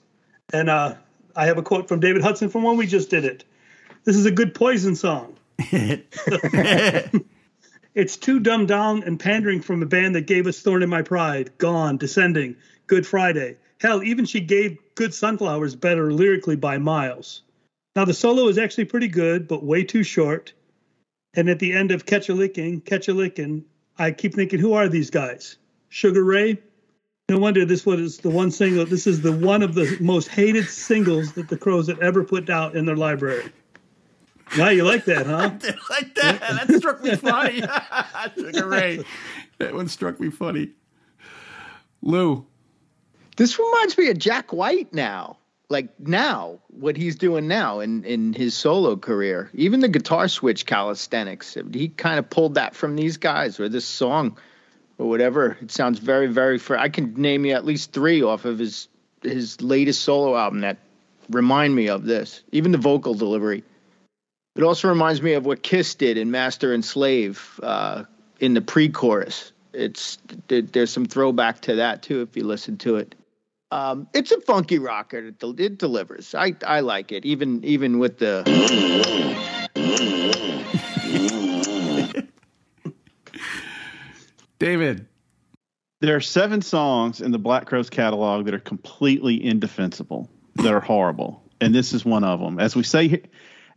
and 0.52 0.70
uh, 0.70 0.96
I 1.36 1.46
have 1.46 1.58
a 1.58 1.64
quote 1.64 1.88
from 1.88 2.00
David 2.00 2.24
Hudson 2.24 2.50
from 2.50 2.64
when 2.64 2.78
we 2.78 2.88
just 2.88 3.10
did 3.10 3.26
it. 3.26 3.44
This 4.04 4.16
is 4.16 4.26
a 4.26 4.32
good 4.32 4.56
Poison 4.56 4.96
song. 4.96 5.36
It's 7.94 8.16
too 8.16 8.40
dumbed 8.40 8.70
down 8.70 9.04
and 9.04 9.20
pandering 9.20 9.62
from 9.62 9.84
a 9.84 9.86
band 9.86 10.16
that 10.16 10.26
gave 10.26 10.48
us 10.48 10.62
Thorn 10.62 10.82
in 10.82 10.90
My 10.90 11.02
Pride, 11.02 11.58
Gone, 11.58 11.98
Descending, 11.98 12.56
Good 12.88 13.06
Friday. 13.06 13.58
Hell, 13.82 14.04
even 14.04 14.26
she 14.26 14.40
gave 14.40 14.78
Good 14.94 15.12
Sunflowers 15.12 15.76
better 15.76 16.14
lyrically 16.14 16.56
by 16.56 16.78
miles. 16.78 17.42
Now, 17.96 18.06
the 18.06 18.14
solo 18.14 18.48
is 18.48 18.60
actually 18.60 18.86
pretty 18.86 19.08
good, 19.08 19.48
but 19.48 19.64
way 19.64 19.84
too 19.84 20.04
short. 20.04 20.54
And 21.34 21.50
at 21.50 21.58
the 21.58 21.74
end 21.74 21.90
of 21.90 22.06
Catch 22.06 22.30
a 22.30 22.36
Licking, 22.36 22.82
Catch 22.82 23.08
a 23.08 23.14
Licking, 23.14 23.66
I 23.98 24.12
keep 24.12 24.36
thinking, 24.36 24.60
who 24.60 24.74
are 24.74 24.88
these 24.88 25.10
guys? 25.10 25.58
Sugar 25.90 26.24
Ray? 26.24 26.60
No 27.28 27.40
wonder 27.40 27.66
this 27.66 27.84
was 27.84 28.20
the 28.20 28.30
one 28.30 28.52
single. 28.52 28.86
This 28.86 29.08
is 29.08 29.22
the 29.22 29.32
one 29.32 29.64
of 29.64 29.74
the 29.74 29.98
most 30.00 30.28
hated 30.28 30.68
singles 30.68 31.32
that 31.34 31.50
the 31.50 31.58
Crowes 31.58 31.88
had 31.88 31.98
ever 32.00 32.24
put 32.24 32.52
out 32.52 32.76
in 32.76 32.86
their 32.86 32.96
library. 32.96 33.52
Now 34.58 34.70
you 34.70 34.84
like 34.84 35.06
that, 35.06 35.26
huh? 35.26 35.52
like 35.90 36.14
that. 36.16 36.68
That 36.68 36.78
struck 36.78 37.02
me 37.02 37.16
funny. 37.16 37.64
Sugar 38.38 38.68
Ray. 38.68 39.04
That 39.58 39.76
one 39.76 39.88
struck 39.88 40.20
me 40.20 40.32
funny. 40.32 40.72
Lou. 42.02 42.48
This 43.42 43.58
reminds 43.58 43.98
me 43.98 44.08
of 44.12 44.20
Jack 44.20 44.54
White 44.54 44.94
now. 44.94 45.36
Like 45.68 46.00
now, 46.00 46.60
what 46.68 46.96
he's 46.96 47.16
doing 47.16 47.48
now 47.48 47.80
in, 47.80 48.04
in 48.04 48.34
his 48.34 48.54
solo 48.54 48.96
career. 48.96 49.50
Even 49.56 49.80
the 49.80 49.88
guitar 49.88 50.28
switch 50.28 50.68
calisthenics. 50.68 51.58
He 51.74 51.88
kind 51.88 52.20
of 52.20 52.30
pulled 52.30 52.54
that 52.54 52.76
from 52.76 52.96
these 52.96 53.18
guys 53.18 53.60
or 53.60 53.68
this 53.68 53.84
song 53.84 54.38
or 55.00 55.10
whatever. 55.10 55.58
It 55.60 55.72
sounds 55.72 55.98
very, 55.98 56.28
very 56.28 56.60
fr- 56.60 56.76
I 56.76 56.90
can 56.90 57.16
name 57.16 57.44
you 57.44 57.56
at 57.56 57.66
least 57.66 57.94
three 57.94 58.22
off 58.22 58.46
of 58.46 58.60
his 58.60 58.88
his 59.24 59.60
latest 59.60 60.04
solo 60.04 60.38
album 60.38 60.60
that 60.60 60.78
remind 61.32 61.74
me 61.74 61.90
of 61.90 62.06
this. 62.06 62.44
Even 62.52 62.72
the 62.72 62.78
vocal 62.78 63.16
delivery. 63.16 63.64
It 64.56 64.62
also 64.62 64.88
reminds 64.88 65.20
me 65.24 65.34
of 65.34 65.48
what 65.48 65.64
Kiss 65.64 65.96
did 65.96 66.16
in 66.16 66.30
Master 66.30 66.76
and 66.76 66.86
Slave 66.86 67.60
uh, 67.64 68.04
in 68.40 68.54
the 68.54 68.62
pre-chorus. 68.62 69.52
It's 69.74 70.20
there's 70.48 70.92
some 70.92 71.08
throwback 71.08 71.62
to 71.62 71.78
that 71.78 72.04
too 72.04 72.22
if 72.22 72.38
you 72.38 72.44
listen 72.44 72.78
to 72.78 72.98
it. 72.98 73.16
Um, 73.72 74.08
it's 74.14 74.32
a 74.32 74.42
funky 74.42 74.80
rocker. 74.80 75.20
It, 75.20 75.40
del- 75.40 75.60
it 75.60 75.78
delivers. 75.78 76.36
I 76.36 76.56
I 76.66 76.82
like 76.82 77.12
it 77.12 77.26
even 77.26 77.64
even 77.64 78.00
with 78.00 78.18
the 78.18 78.44
David. 84.60 85.08
There 86.02 86.16
are 86.16 86.22
seven 86.22 86.62
songs 86.62 87.22
in 87.22 87.32
the 87.32 87.40
Black 87.40 87.66
Crowes 87.66 87.90
catalog 87.90 88.46
that 88.46 88.54
are 88.54 88.60
completely 88.60 89.44
indefensible, 89.44 90.30
that 90.56 90.74
are 90.74 90.80
horrible, 90.80 91.44
and 91.62 91.74
this 91.74 91.94
is 91.94 92.04
one 92.04 92.24
of 92.24 92.40
them. 92.40 92.60
As 92.60 92.76
we 92.76 92.84
say, 92.84 93.24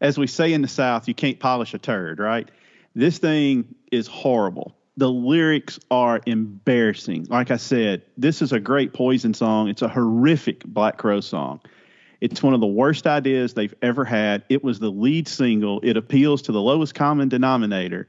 as 0.01 0.19
we 0.19 0.27
say 0.27 0.53
in 0.53 0.63
the 0.63 0.69
South, 0.69 1.07
you 1.07 1.15
can't 1.15 1.39
polish 1.39 1.75
a 1.75 1.79
turd, 1.79 2.19
right? 2.19 2.51
This 2.95 3.19
thing 3.19 3.75
is 3.93 4.07
horrible. 4.07 4.75
The 4.97 5.11
lyrics 5.11 5.81
are 5.91 6.21
embarrassing. 6.25 7.27
Like 7.29 7.51
I 7.51 7.57
said, 7.57 8.03
this 8.17 8.43
is 8.43 8.53
a 8.53 8.61
great 8.61 8.93
Poison 8.93 9.35
song. 9.35 9.69
It's 9.69 9.83
a 9.83 9.89
horrific 9.89 10.65
Black 10.65 10.99
Crow 10.99 11.21
song. 11.21 11.61
It's 12.21 12.43
one 12.43 12.55
of 12.55 12.61
the 12.61 12.67
worst 12.67 13.07
ideas 13.07 13.55
they've 13.55 13.75
ever 13.83 14.05
had. 14.05 14.45
It 14.49 14.63
was 14.63 14.79
the 14.79 14.91
lead 14.91 15.27
single. 15.27 15.81
It 15.83 15.97
appeals 15.97 16.43
to 16.43 16.53
the 16.53 16.61
lowest 16.61 16.95
common 16.95 17.29
denominator. 17.29 18.09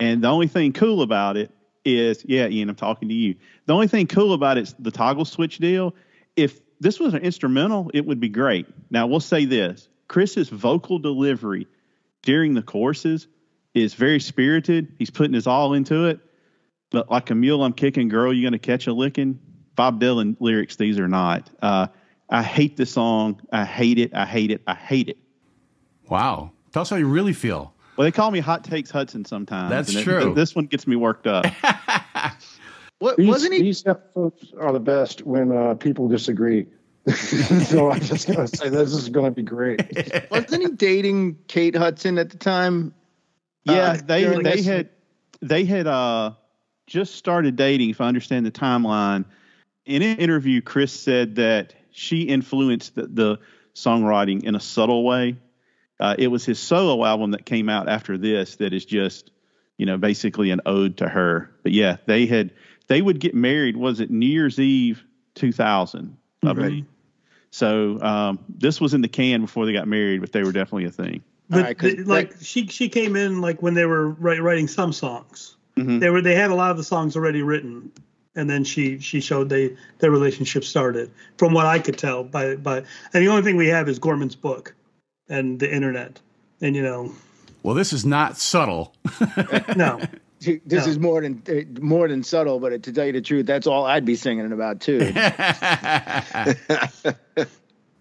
And 0.00 0.24
the 0.24 0.28
only 0.28 0.48
thing 0.48 0.72
cool 0.72 1.02
about 1.02 1.36
it 1.36 1.50
is, 1.84 2.24
yeah, 2.26 2.48
Ian, 2.48 2.70
I'm 2.70 2.76
talking 2.76 3.08
to 3.08 3.14
you. 3.14 3.36
The 3.66 3.74
only 3.74 3.88
thing 3.88 4.06
cool 4.06 4.32
about 4.32 4.56
it's 4.56 4.72
the 4.78 4.90
toggle 4.90 5.26
switch 5.26 5.58
deal. 5.58 5.94
If 6.34 6.60
this 6.80 6.98
was 6.98 7.14
an 7.14 7.22
instrumental, 7.22 7.90
it 7.92 8.06
would 8.06 8.20
be 8.20 8.30
great. 8.30 8.66
Now 8.90 9.06
we'll 9.06 9.20
say 9.20 9.44
this: 9.44 9.88
Chris's 10.08 10.48
vocal 10.48 10.98
delivery 10.98 11.68
during 12.22 12.54
the 12.54 12.62
courses 12.62 13.28
is 13.74 13.94
very 13.94 14.20
spirited. 14.20 14.94
He's 14.98 15.10
putting 15.10 15.32
his 15.34 15.46
all 15.46 15.74
into 15.74 16.06
it. 16.06 16.20
But 16.90 17.10
like 17.10 17.30
a 17.30 17.34
mule, 17.34 17.64
I'm 17.64 17.72
kicking, 17.72 18.08
girl, 18.08 18.32
you're 18.32 18.48
gonna 18.48 18.58
catch 18.58 18.86
a 18.86 18.92
licking. 18.92 19.38
Bob 19.76 20.00
Dylan 20.00 20.36
lyrics, 20.40 20.76
these 20.76 20.98
are 20.98 21.08
not. 21.08 21.48
Uh, 21.62 21.86
I 22.28 22.42
hate 22.42 22.76
this 22.76 22.92
song. 22.92 23.40
I 23.52 23.64
hate 23.64 23.98
it. 23.98 24.14
I 24.14 24.26
hate 24.26 24.50
it. 24.50 24.62
I 24.66 24.74
hate 24.74 25.08
it. 25.08 25.16
Wow. 26.08 26.52
Tell 26.72 26.82
us 26.82 26.90
how 26.90 26.96
you 26.96 27.08
really 27.08 27.32
feel. 27.32 27.74
Well, 27.96 28.06
they 28.06 28.12
call 28.12 28.30
me 28.30 28.40
Hot 28.40 28.64
Takes 28.64 28.90
Hudson 28.90 29.24
sometimes. 29.24 29.70
That's 29.70 29.90
and 29.90 29.98
it- 29.98 30.02
true. 30.04 30.34
this 30.34 30.54
one 30.54 30.66
gets 30.66 30.86
me 30.86 30.96
worked 30.96 31.26
up. 31.26 31.46
What 33.02 33.16
These, 33.16 33.26
wasn't 33.26 33.54
he? 33.54 33.62
these 33.62 33.84
episodes 33.84 34.54
are 34.60 34.72
the 34.72 34.78
best 34.78 35.26
when 35.26 35.50
uh, 35.50 35.74
people 35.74 36.06
disagree. 36.06 36.68
so 37.12 37.90
I'm 37.90 37.98
just 38.00 38.28
gonna 38.28 38.46
say 38.46 38.68
this 38.68 38.94
is 38.94 39.08
gonna 39.08 39.32
be 39.32 39.42
great. 39.42 39.82
Wasn't 40.30 40.62
he 40.62 40.68
dating 40.68 41.36
Kate 41.48 41.74
Hudson 41.74 42.16
at 42.16 42.30
the 42.30 42.36
time? 42.36 42.94
Yeah, 43.64 43.92
Uh, 43.92 44.00
they 44.06 44.24
they 44.24 44.42
this- 44.42 44.66
had 44.66 44.88
they 45.40 45.64
had 45.64 45.86
uh 45.86 46.32
just 46.86 47.14
started 47.16 47.56
dating. 47.56 47.90
If 47.90 48.00
I 48.00 48.06
understand 48.06 48.44
the 48.44 48.50
timeline, 48.50 49.24
in 49.86 50.02
an 50.02 50.18
interview, 50.18 50.60
Chris 50.60 50.92
said 50.92 51.36
that 51.36 51.74
she 51.90 52.22
influenced 52.22 52.94
the, 52.94 53.06
the 53.06 53.38
songwriting 53.74 54.44
in 54.44 54.54
a 54.54 54.60
subtle 54.60 55.04
way. 55.04 55.36
Uh, 56.00 56.16
it 56.18 56.28
was 56.28 56.44
his 56.44 56.58
solo 56.58 57.04
album 57.04 57.30
that 57.30 57.46
came 57.46 57.68
out 57.68 57.88
after 57.88 58.18
this 58.18 58.56
that 58.56 58.72
is 58.72 58.84
just 58.84 59.30
you 59.78 59.86
know 59.86 59.96
basically 59.96 60.50
an 60.50 60.60
ode 60.66 60.96
to 60.98 61.08
her. 61.08 61.50
But 61.62 61.72
yeah, 61.72 61.96
they 62.06 62.26
had 62.26 62.52
they 62.88 63.00
would 63.00 63.20
get 63.20 63.34
married. 63.34 63.76
Was 63.76 64.00
it 64.00 64.10
New 64.10 64.26
Year's 64.26 64.58
Eve 64.58 65.04
2000? 65.34 66.16
I 66.44 66.52
believe. 66.52 66.84
So 67.50 68.00
um, 68.00 68.38
this 68.48 68.80
was 68.80 68.94
in 68.94 69.02
the 69.02 69.08
can 69.08 69.42
before 69.42 69.66
they 69.66 69.72
got 69.72 69.86
married, 69.86 70.20
but 70.20 70.32
they 70.32 70.42
were 70.42 70.52
definitely 70.52 70.86
a 70.86 70.90
thing. 70.90 71.22
But 71.52 71.58
Alright, 71.58 71.78
'cause 71.78 71.94
the- 71.96 72.04
like 72.04 72.34
she 72.40 72.66
she 72.66 72.88
came 72.88 73.14
in 73.14 73.40
like 73.42 73.60
when 73.62 73.74
they 73.74 73.84
were 73.86 74.08
writing 74.08 74.66
some 74.68 74.92
songs. 74.92 75.54
Mhm. 75.78 76.00
They 76.00 76.08
were 76.10 76.20
they 76.22 76.34
had 76.34 76.50
a 76.50 76.54
lot 76.54 76.70
of 76.70 76.76
the 76.78 76.84
songs 76.84 77.14
already 77.14 77.42
written, 77.42 77.92
and 78.34 78.48
then 78.50 78.64
she 78.64 78.98
she 78.98 79.20
showed 79.20 79.48
they 79.50 79.76
their 79.98 80.10
relationship 80.10 80.64
started. 80.64 81.10
From 81.36 81.52
what 81.52 81.66
I 81.66 81.78
could 81.78 81.98
tell 81.98 82.24
by 82.24 82.56
by 82.56 82.78
and 83.12 83.22
the 83.24 83.28
only 83.28 83.42
thing 83.42 83.56
we 83.56 83.68
have 83.68 83.88
is 83.88 83.98
Gorman's 83.98 84.34
book, 84.34 84.74
and 85.28 85.60
the 85.60 85.72
internet, 85.72 86.20
and 86.60 86.74
you 86.74 86.82
know 86.82 87.12
Well, 87.62 87.74
this 87.74 87.92
is 87.92 88.04
not 88.06 88.36
subtle. 88.38 88.92
no 89.76 90.00
This 90.40 90.58
No. 90.68 90.78
is 90.90 90.98
more 90.98 91.20
than 91.22 91.40
uh, 91.48 91.80
more 91.80 92.08
than 92.08 92.22
subtle, 92.24 92.58
but 92.60 92.82
to 92.82 92.92
tell 92.92 93.06
you 93.06 93.12
the 93.12 93.20
truth, 93.20 93.46
that's 93.46 93.66
all 93.68 93.84
I'd 93.86 94.04
be 94.04 94.16
singing 94.16 94.50
about 94.52 94.80
too. 94.80 94.98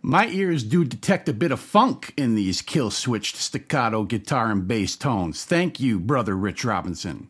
My 0.04 0.28
ears 0.30 0.64
do 0.64 0.84
detect 0.84 1.30
a 1.30 1.34
bit 1.34 1.52
of 1.52 1.60
funk 1.60 2.12
in 2.18 2.34
these 2.34 2.64
kill 2.64 2.90
switched 2.90 3.36
staccato 3.36 4.04
guitar 4.04 4.50
and 4.50 4.68
bass 4.68 4.96
tones. 4.96 5.46
Thank 5.46 5.80
you, 5.80 6.00
brother 6.00 6.36
Rich 6.36 6.66
Robinson. 6.66 7.30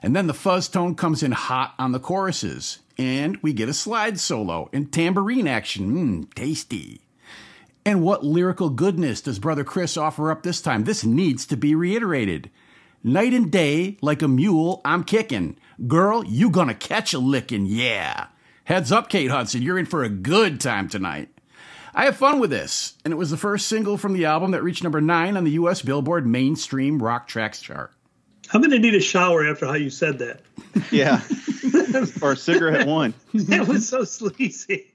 And 0.00 0.14
then 0.14 0.28
the 0.28 0.34
fuzz 0.34 0.68
tone 0.68 0.94
comes 0.94 1.24
in 1.24 1.32
hot 1.32 1.74
on 1.80 1.90
the 1.90 1.98
choruses, 1.98 2.78
and 2.96 3.38
we 3.42 3.52
get 3.52 3.68
a 3.68 3.74
slide 3.74 4.20
solo 4.20 4.70
and 4.72 4.92
tambourine 4.92 5.48
action. 5.48 5.90
Mmm, 5.90 6.34
tasty. 6.34 7.00
And 7.84 8.04
what 8.04 8.24
lyrical 8.24 8.70
goodness 8.70 9.20
does 9.20 9.40
Brother 9.40 9.64
Chris 9.64 9.96
offer 9.96 10.30
up 10.30 10.44
this 10.44 10.62
time? 10.62 10.84
This 10.84 11.04
needs 11.04 11.44
to 11.46 11.56
be 11.56 11.74
reiterated. 11.74 12.50
Night 13.02 13.32
and 13.34 13.50
day, 13.50 13.98
like 14.00 14.22
a 14.22 14.28
mule, 14.28 14.80
I'm 14.84 15.02
kicking. 15.02 15.56
Girl, 15.88 16.24
you 16.24 16.50
gonna 16.50 16.74
catch 16.74 17.12
a 17.14 17.18
licking, 17.18 17.66
yeah. 17.66 18.28
Heads 18.62 18.92
up, 18.92 19.08
Kate 19.08 19.30
Hudson, 19.30 19.62
you're 19.62 19.78
in 19.78 19.86
for 19.86 20.04
a 20.04 20.08
good 20.08 20.60
time 20.60 20.88
tonight. 20.88 21.31
I 21.94 22.06
have 22.06 22.16
fun 22.16 22.40
with 22.40 22.50
this, 22.50 22.94
and 23.04 23.12
it 23.12 23.16
was 23.16 23.30
the 23.30 23.36
first 23.36 23.68
single 23.68 23.98
from 23.98 24.14
the 24.14 24.24
album 24.24 24.52
that 24.52 24.62
reached 24.62 24.82
number 24.82 25.00
nine 25.00 25.36
on 25.36 25.44
the 25.44 25.50
U.S. 25.52 25.82
Billboard 25.82 26.26
Mainstream 26.26 27.02
Rock 27.02 27.28
Tracks 27.28 27.60
chart. 27.60 27.92
I'm 28.52 28.62
gonna 28.62 28.78
need 28.78 28.94
a 28.94 29.00
shower 29.00 29.46
after 29.46 29.66
how 29.66 29.74
you 29.74 29.90
said 29.90 30.18
that. 30.18 30.40
Yeah, 30.90 31.20
or 32.22 32.32
a 32.32 32.36
cigarette 32.36 32.86
one. 32.86 33.12
That 33.34 33.66
was 33.68 33.88
so 33.88 34.04
sleazy. 34.04 34.86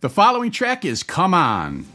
The 0.00 0.08
following 0.10 0.50
track 0.50 0.84
is 0.84 1.02
Come 1.02 1.34
On. 1.34 1.86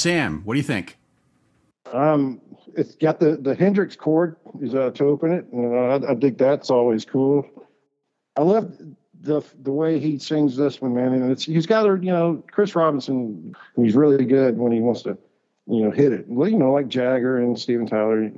Sam, 0.00 0.40
what 0.44 0.54
do 0.54 0.58
you 0.58 0.64
think? 0.64 0.96
Um, 1.92 2.40
it's 2.74 2.94
got 2.94 3.20
the 3.20 3.36
the 3.36 3.54
Hendrix 3.54 3.96
chord 3.96 4.36
is 4.60 4.74
uh, 4.74 4.90
to 4.92 5.04
open 5.04 5.32
it, 5.32 5.46
and 5.52 5.74
uh, 5.74 6.06
I, 6.06 6.12
I 6.12 6.14
think 6.14 6.38
that's 6.38 6.70
always 6.70 7.04
cool. 7.04 7.46
I 8.36 8.42
love 8.42 8.72
the 9.20 9.42
the 9.62 9.72
way 9.72 9.98
he 9.98 10.18
sings 10.18 10.56
this 10.56 10.80
one, 10.80 10.94
man, 10.94 11.12
and 11.12 11.30
it's 11.30 11.44
he's 11.44 11.66
got 11.66 11.86
a 11.86 11.98
you 12.02 12.12
know 12.12 12.42
Chris 12.50 12.74
Robinson. 12.74 13.54
He's 13.76 13.94
really 13.94 14.24
good 14.24 14.56
when 14.56 14.72
he 14.72 14.80
wants 14.80 15.02
to, 15.02 15.18
you 15.66 15.82
know, 15.82 15.90
hit 15.90 16.12
it. 16.12 16.26
Well, 16.28 16.48
you 16.48 16.58
know, 16.58 16.72
like 16.72 16.88
Jagger 16.88 17.38
and 17.38 17.58
Steven 17.58 17.86
Tyler. 17.86 18.30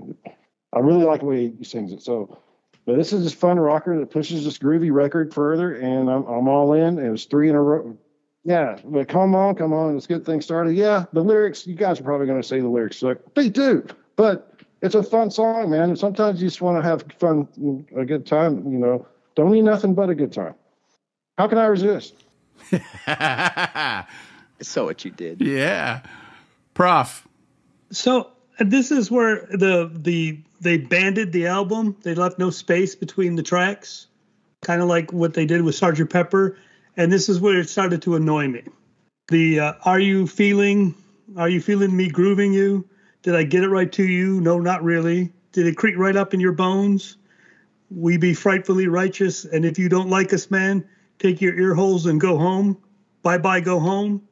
I 0.73 0.79
really 0.81 1.05
like 1.05 1.21
the 1.21 1.27
way 1.27 1.53
he 1.57 1.65
sings 1.65 1.93
it. 1.93 2.03
So, 2.03 2.39
but 2.87 2.97
this 2.97 3.13
is 3.13 3.23
this 3.23 3.35
fun 3.35 3.61
rocker 3.61 3.99
that 4.01 4.11
pushes 4.11 4.45
this 4.45 4.59
groovy 4.59 4.91
record 4.91 5.33
further, 5.33 5.75
and 5.75 6.11
I'm 6.11 6.25
I'm 6.25 6.49
all 6.49 6.73
in. 6.73 6.99
It 6.99 7.11
was 7.11 7.27
three 7.27 7.49
in 7.49 7.55
a 7.55 7.63
row. 7.63 7.97
Yeah, 8.45 8.77
but 8.85 9.09
come 9.09 9.35
on, 9.35 9.55
come 9.55 9.73
on, 9.73 9.95
let's 9.95 10.07
get 10.07 10.27
things 10.27 10.45
started. 10.45 10.75
Yeah, 10.75 11.05
the 11.13 11.23
lyrics, 11.23 11.67
you 11.67 11.75
guys 11.75 12.01
are 12.01 12.03
probably 12.03 12.27
going 12.27 12.43
to 12.43 12.47
say 12.47 12.61
the 12.61 12.69
lyrics 12.69 12.97
suck. 12.97 13.19
They 13.35 13.49
do, 13.49 13.87
but 14.17 14.53
it's 14.81 14.97
a 14.97 15.03
fun 15.03 15.31
song, 15.31 15.71
man. 15.71 15.91
And 15.91 15.99
sometimes 15.99 16.43
you 16.43 16.49
just 16.49 16.61
want 16.61 16.83
to 16.83 16.83
have 16.83 17.05
fun, 17.19 17.87
a 17.97 18.05
good 18.05 18.27
time, 18.27 18.71
you 18.71 18.79
know. 18.79 19.07
Don't 19.37 19.53
need 19.53 19.63
nothing 19.63 19.95
but 19.95 20.11
a 20.11 20.15
good 20.15 20.33
time. 20.33 20.55
How 21.39 21.47
can 21.47 21.59
I 21.59 21.67
resist? 21.67 22.15
so 24.61 24.85
what 24.85 25.05
you 25.05 25.11
did. 25.13 25.41
yeah. 25.41 26.03
Prof. 26.75 27.27
So 27.91 28.31
this 28.59 28.91
is 28.91 29.11
where 29.11 29.47
the 29.51 29.91
the 29.95 30.41
they 30.61 30.79
banded 30.79 31.33
the 31.33 31.47
album. 31.47 31.97
They 32.03 32.15
left 32.15 32.39
no 32.39 32.51
space 32.51 32.95
between 32.95 33.37
the 33.37 33.43
tracks, 33.43 34.07
kind 34.63 34.83
of 34.83 34.89
like 34.89 35.13
what 35.13 35.35
they 35.35 35.47
did 35.47 35.63
with 35.63 35.75
Sgt. 35.75 36.11
Pepper. 36.11 36.57
And 36.97 37.11
this 37.11 37.29
is 37.29 37.41
where 37.41 37.59
it 37.59 37.69
started 37.69 38.03
to 38.03 38.17
annoy 38.17 38.49
me. 38.49 38.65
The 39.29 39.61
uh, 39.61 39.73
"Are 39.85 40.01
you 40.01 40.27
feeling? 40.27 40.95
Are 41.37 41.49
you 41.49 41.61
feeling 41.61 41.97
me 41.97 42.09
grooving 42.09 42.53
you? 42.53 42.89
Did 43.23 43.35
I 43.35 43.45
get 43.45 43.63
it 43.63 43.69
right 43.69 43.91
to 43.93 44.05
you? 44.05 44.41
No, 44.41 44.59
not 44.59 44.83
really. 44.83 45.33
Did 45.53 45.67
it 45.67 45.77
creep 45.77 45.97
right 45.97 46.17
up 46.17 46.35
in 46.35 46.41
your 46.41 46.53
bones? 46.53 47.17
We 47.91 48.17
be 48.17 48.35
frightfully 48.35 48.89
righteous, 48.89 49.45
and 49.45 49.65
if 49.65 49.79
you 49.79 49.89
don't 49.89 50.11
like 50.11 50.33
us, 50.33 50.51
man, 50.51 50.85
take 51.19 51.41
your 51.41 51.55
ear 51.59 51.75
holes 51.75 52.07
and 52.07 52.21
go 52.21 52.37
home. 52.39 52.79
Bye 53.23 53.39
bye, 53.39 53.61
go 53.61 53.79
home. 53.79 54.23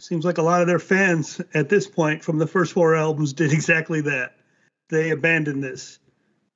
Seems 0.00 0.24
like 0.24 0.38
a 0.38 0.42
lot 0.42 0.60
of 0.60 0.66
their 0.66 0.78
fans 0.78 1.40
at 1.54 1.68
this 1.68 1.86
point 1.86 2.22
from 2.22 2.38
the 2.38 2.46
first 2.46 2.72
four 2.72 2.94
albums 2.94 3.32
did 3.32 3.52
exactly 3.52 4.02
that. 4.02 4.36
They 4.88 5.10
abandoned 5.10 5.62
this. 5.64 5.98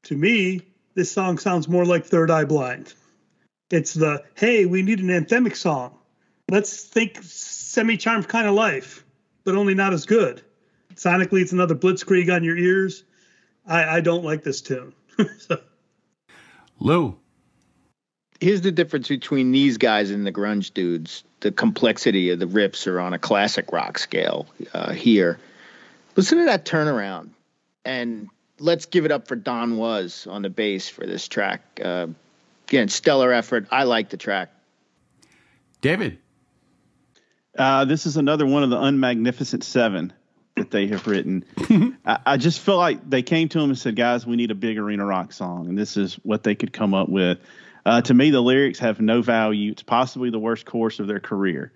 To 0.04 0.16
me, 0.16 0.62
this 0.94 1.10
song 1.10 1.38
sounds 1.38 1.68
more 1.68 1.84
like 1.84 2.04
Third 2.04 2.30
Eye 2.30 2.44
Blind. 2.44 2.94
It's 3.70 3.94
the, 3.94 4.24
hey, 4.34 4.66
we 4.66 4.82
need 4.82 5.00
an 5.00 5.08
anthemic 5.08 5.56
song. 5.56 5.96
Let's 6.50 6.82
think 6.82 7.18
semi 7.22 7.96
charmed 7.96 8.28
kind 8.28 8.48
of 8.48 8.54
life, 8.54 9.04
but 9.44 9.54
only 9.54 9.74
not 9.74 9.92
as 9.92 10.06
good. 10.06 10.42
Sonically, 10.94 11.40
it's 11.42 11.52
another 11.52 11.76
blitzkrieg 11.76 12.34
on 12.34 12.42
your 12.42 12.56
ears. 12.56 13.04
I, 13.66 13.84
I 13.84 14.00
don't 14.00 14.24
like 14.24 14.42
this 14.42 14.60
tune. 14.60 14.92
so, 15.38 15.60
Lou. 16.80 17.16
Here's 18.40 18.62
the 18.62 18.72
difference 18.72 19.08
between 19.08 19.52
these 19.52 19.76
guys 19.78 20.10
and 20.10 20.26
the 20.26 20.32
grunge 20.32 20.74
dudes. 20.74 21.24
The 21.40 21.52
complexity 21.52 22.30
of 22.30 22.38
the 22.38 22.46
riffs 22.46 22.86
are 22.86 22.98
on 22.98 23.12
a 23.12 23.18
classic 23.18 23.70
rock 23.70 23.98
scale 23.98 24.46
uh, 24.72 24.92
here. 24.92 25.38
Listen 26.16 26.38
to 26.38 26.44
that 26.46 26.64
turnaround, 26.64 27.30
and 27.84 28.28
let's 28.58 28.86
give 28.86 29.04
it 29.04 29.12
up 29.12 29.28
for 29.28 29.36
Don 29.36 29.76
Was 29.76 30.26
on 30.26 30.42
the 30.42 30.50
bass 30.50 30.88
for 30.88 31.06
this 31.06 31.28
track. 31.28 31.80
Uh, 31.82 32.08
again, 32.70 32.88
stellar 32.88 33.32
effort. 33.32 33.66
I 33.70 33.82
like 33.82 34.10
the 34.10 34.16
track. 34.16 34.50
David. 35.80 36.18
Uh, 37.58 37.84
this 37.84 38.06
is 38.06 38.16
another 38.16 38.46
one 38.46 38.62
of 38.62 38.70
the 38.70 38.76
unmagnificent 38.76 39.64
seven 39.64 40.12
that 40.56 40.70
they 40.70 40.86
have 40.86 41.06
written. 41.08 41.44
I, 42.06 42.18
I 42.24 42.36
just 42.36 42.60
feel 42.60 42.76
like 42.76 43.08
they 43.08 43.22
came 43.22 43.48
to 43.48 43.58
him 43.58 43.70
and 43.70 43.78
said, 43.78 43.96
"Guys, 43.96 44.24
we 44.24 44.36
need 44.36 44.52
a 44.52 44.54
big 44.54 44.78
arena 44.78 45.04
rock 45.04 45.32
song," 45.32 45.68
and 45.68 45.76
this 45.76 45.96
is 45.96 46.14
what 46.22 46.44
they 46.44 46.54
could 46.54 46.72
come 46.72 46.94
up 46.94 47.08
with. 47.08 47.38
Uh, 47.84 48.02
to 48.02 48.14
me, 48.14 48.30
the 48.30 48.40
lyrics 48.40 48.78
have 48.78 49.00
no 49.00 49.20
value. 49.20 49.72
It's 49.72 49.82
possibly 49.82 50.30
the 50.30 50.38
worst 50.38 50.64
course 50.64 51.00
of 51.00 51.08
their 51.08 51.18
career. 51.18 51.72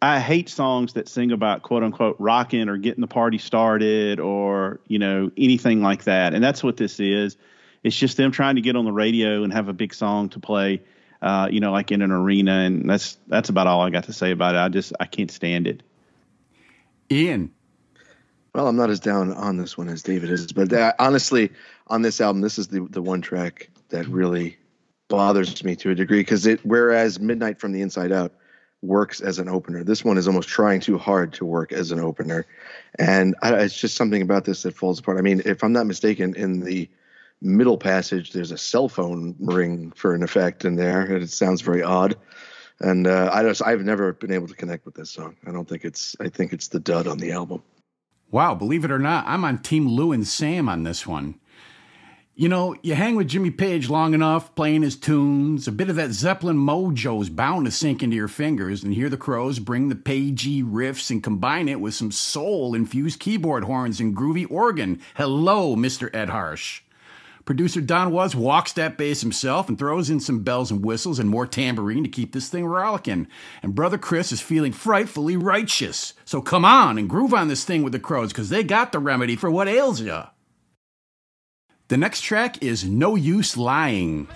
I 0.00 0.20
hate 0.20 0.48
songs 0.48 0.94
that 0.94 1.08
sing 1.08 1.30
about 1.30 1.62
quote 1.62 1.82
unquote 1.82 2.16
rocking 2.18 2.70
or 2.70 2.78
getting 2.78 3.02
the 3.02 3.08
party 3.08 3.36
started 3.36 4.18
or 4.18 4.80
you 4.88 4.98
know 4.98 5.30
anything 5.36 5.82
like 5.82 6.04
that, 6.04 6.32
and 6.32 6.42
that's 6.42 6.64
what 6.64 6.78
this 6.78 7.00
is. 7.00 7.36
It's 7.88 7.96
just 7.96 8.16
them 8.16 8.30
trying 8.30 8.54
to 8.54 8.60
get 8.60 8.76
on 8.76 8.84
the 8.84 8.92
radio 8.92 9.42
and 9.42 9.52
have 9.52 9.68
a 9.68 9.72
big 9.72 9.92
song 9.92 10.28
to 10.30 10.38
play. 10.38 10.82
uh, 11.20 11.48
you 11.50 11.60
know, 11.60 11.72
like 11.72 11.90
in 11.90 12.02
an 12.02 12.10
arena, 12.10 12.60
and 12.60 12.88
that's 12.88 13.18
that's 13.26 13.48
about 13.48 13.66
all 13.66 13.80
I 13.80 13.90
got 13.90 14.04
to 14.04 14.12
say 14.12 14.30
about 14.30 14.54
it. 14.54 14.58
I 14.58 14.68
just 14.68 14.92
I 15.00 15.06
can't 15.06 15.30
stand 15.30 15.66
it. 15.66 15.82
Ian. 17.10 17.50
Well, 18.54 18.66
I'm 18.66 18.76
not 18.76 18.90
as 18.90 19.00
down 19.00 19.32
on 19.32 19.56
this 19.56 19.76
one 19.76 19.88
as 19.88 20.02
David 20.02 20.30
is, 20.30 20.52
but 20.52 20.72
uh, 20.72 20.92
honestly, 20.98 21.50
on 21.88 22.02
this 22.02 22.20
album, 22.20 22.40
this 22.40 22.58
is 22.58 22.68
the 22.68 22.86
the 22.90 23.02
one 23.02 23.20
track 23.20 23.70
that 23.88 24.06
really 24.06 24.56
bothers 25.08 25.64
me 25.64 25.74
to 25.76 25.90
a 25.90 25.94
degree 25.94 26.20
because 26.20 26.46
it 26.46 26.64
whereas 26.64 27.18
Midnight 27.18 27.58
from 27.58 27.72
the 27.72 27.82
Inside 27.82 28.12
Out 28.12 28.32
works 28.80 29.20
as 29.20 29.40
an 29.40 29.48
opener, 29.48 29.82
this 29.82 30.04
one 30.04 30.18
is 30.18 30.28
almost 30.28 30.48
trying 30.48 30.80
too 30.80 30.98
hard 30.98 31.32
to 31.32 31.44
work 31.44 31.72
as 31.72 31.90
an 31.90 31.98
opener, 31.98 32.46
and 32.98 33.34
I, 33.42 33.54
it's 33.54 33.78
just 33.78 33.96
something 33.96 34.22
about 34.22 34.44
this 34.44 34.62
that 34.62 34.76
falls 34.76 35.00
apart. 35.00 35.18
I 35.18 35.22
mean, 35.22 35.42
if 35.44 35.64
I'm 35.64 35.72
not 35.72 35.86
mistaken, 35.86 36.34
in 36.36 36.60
the 36.60 36.88
middle 37.40 37.78
passage, 37.78 38.32
there's 38.32 38.52
a 38.52 38.58
cell 38.58 38.88
phone 38.88 39.34
ring 39.38 39.92
for 39.92 40.14
an 40.14 40.22
effect 40.22 40.64
in 40.64 40.76
there, 40.76 41.02
and 41.02 41.22
it 41.22 41.30
sounds 41.30 41.60
very 41.60 41.82
odd. 41.82 42.16
And 42.80 43.06
uh, 43.06 43.30
I 43.32 43.42
just 43.42 43.62
I've 43.62 43.84
never 43.84 44.12
been 44.12 44.32
able 44.32 44.46
to 44.46 44.54
connect 44.54 44.84
with 44.84 44.94
this 44.94 45.10
song. 45.10 45.36
I 45.46 45.50
don't 45.50 45.68
think 45.68 45.84
it's 45.84 46.14
I 46.20 46.28
think 46.28 46.52
it's 46.52 46.68
the 46.68 46.80
dud 46.80 47.06
on 47.06 47.18
the 47.18 47.32
album. 47.32 47.62
Wow, 48.30 48.54
believe 48.54 48.84
it 48.84 48.90
or 48.90 48.98
not, 48.98 49.26
I'm 49.26 49.44
on 49.44 49.58
Team 49.58 49.88
Lou 49.88 50.12
and 50.12 50.26
Sam 50.26 50.68
on 50.68 50.82
this 50.82 51.06
one. 51.06 51.40
You 52.34 52.48
know, 52.48 52.76
you 52.82 52.94
hang 52.94 53.16
with 53.16 53.26
Jimmy 53.26 53.50
Page 53.50 53.88
long 53.88 54.14
enough, 54.14 54.54
playing 54.54 54.82
his 54.82 54.94
tunes, 54.94 55.66
a 55.66 55.72
bit 55.72 55.88
of 55.90 55.96
that 55.96 56.12
Zeppelin 56.12 56.56
mojo's 56.56 57.30
bound 57.30 57.64
to 57.64 57.72
sink 57.72 58.00
into 58.00 58.14
your 58.14 58.28
fingers, 58.28 58.84
and 58.84 58.94
hear 58.94 59.08
the 59.08 59.16
Crowes 59.16 59.58
bring 59.58 59.88
the 59.88 59.96
Pagey 59.96 60.62
riffs 60.62 61.10
and 61.10 61.20
combine 61.20 61.68
it 61.68 61.80
with 61.80 61.94
some 61.94 62.12
soul 62.12 62.76
infused 62.76 63.18
keyboard 63.18 63.64
horns 63.64 63.98
and 63.98 64.16
groovy 64.16 64.48
organ. 64.48 65.00
Hello, 65.16 65.74
Mr. 65.74 66.14
Ed 66.14 66.28
Harsch. 66.28 66.82
Producer 67.48 67.80
Don 67.80 68.10
Was 68.10 68.36
walks 68.36 68.74
that 68.74 68.98
bass 68.98 69.22
himself 69.22 69.70
and 69.70 69.78
throws 69.78 70.10
in 70.10 70.20
some 70.20 70.40
bells 70.40 70.70
and 70.70 70.84
whistles 70.84 71.18
and 71.18 71.30
more 71.30 71.46
tambourine 71.46 72.02
to 72.02 72.10
keep 72.10 72.34
this 72.34 72.50
thing 72.50 72.66
rollicking. 72.66 73.26
And 73.62 73.74
Brother 73.74 73.96
Chris 73.96 74.32
is 74.32 74.42
feeling 74.42 74.70
frightfully 74.70 75.34
righteous. 75.34 76.12
So 76.26 76.42
come 76.42 76.66
on 76.66 76.98
and 76.98 77.08
groove 77.08 77.32
on 77.32 77.48
this 77.48 77.64
thing 77.64 77.82
with 77.82 77.94
the 77.94 77.98
crows, 77.98 78.34
because 78.34 78.50
they 78.50 78.62
got 78.62 78.92
the 78.92 78.98
remedy 78.98 79.34
for 79.34 79.50
what 79.50 79.66
ails 79.66 80.02
ya. 80.02 80.26
The 81.88 81.96
next 81.96 82.20
track 82.20 82.62
is 82.62 82.84
No 82.84 83.14
Use 83.14 83.56
Lying. 83.56 84.28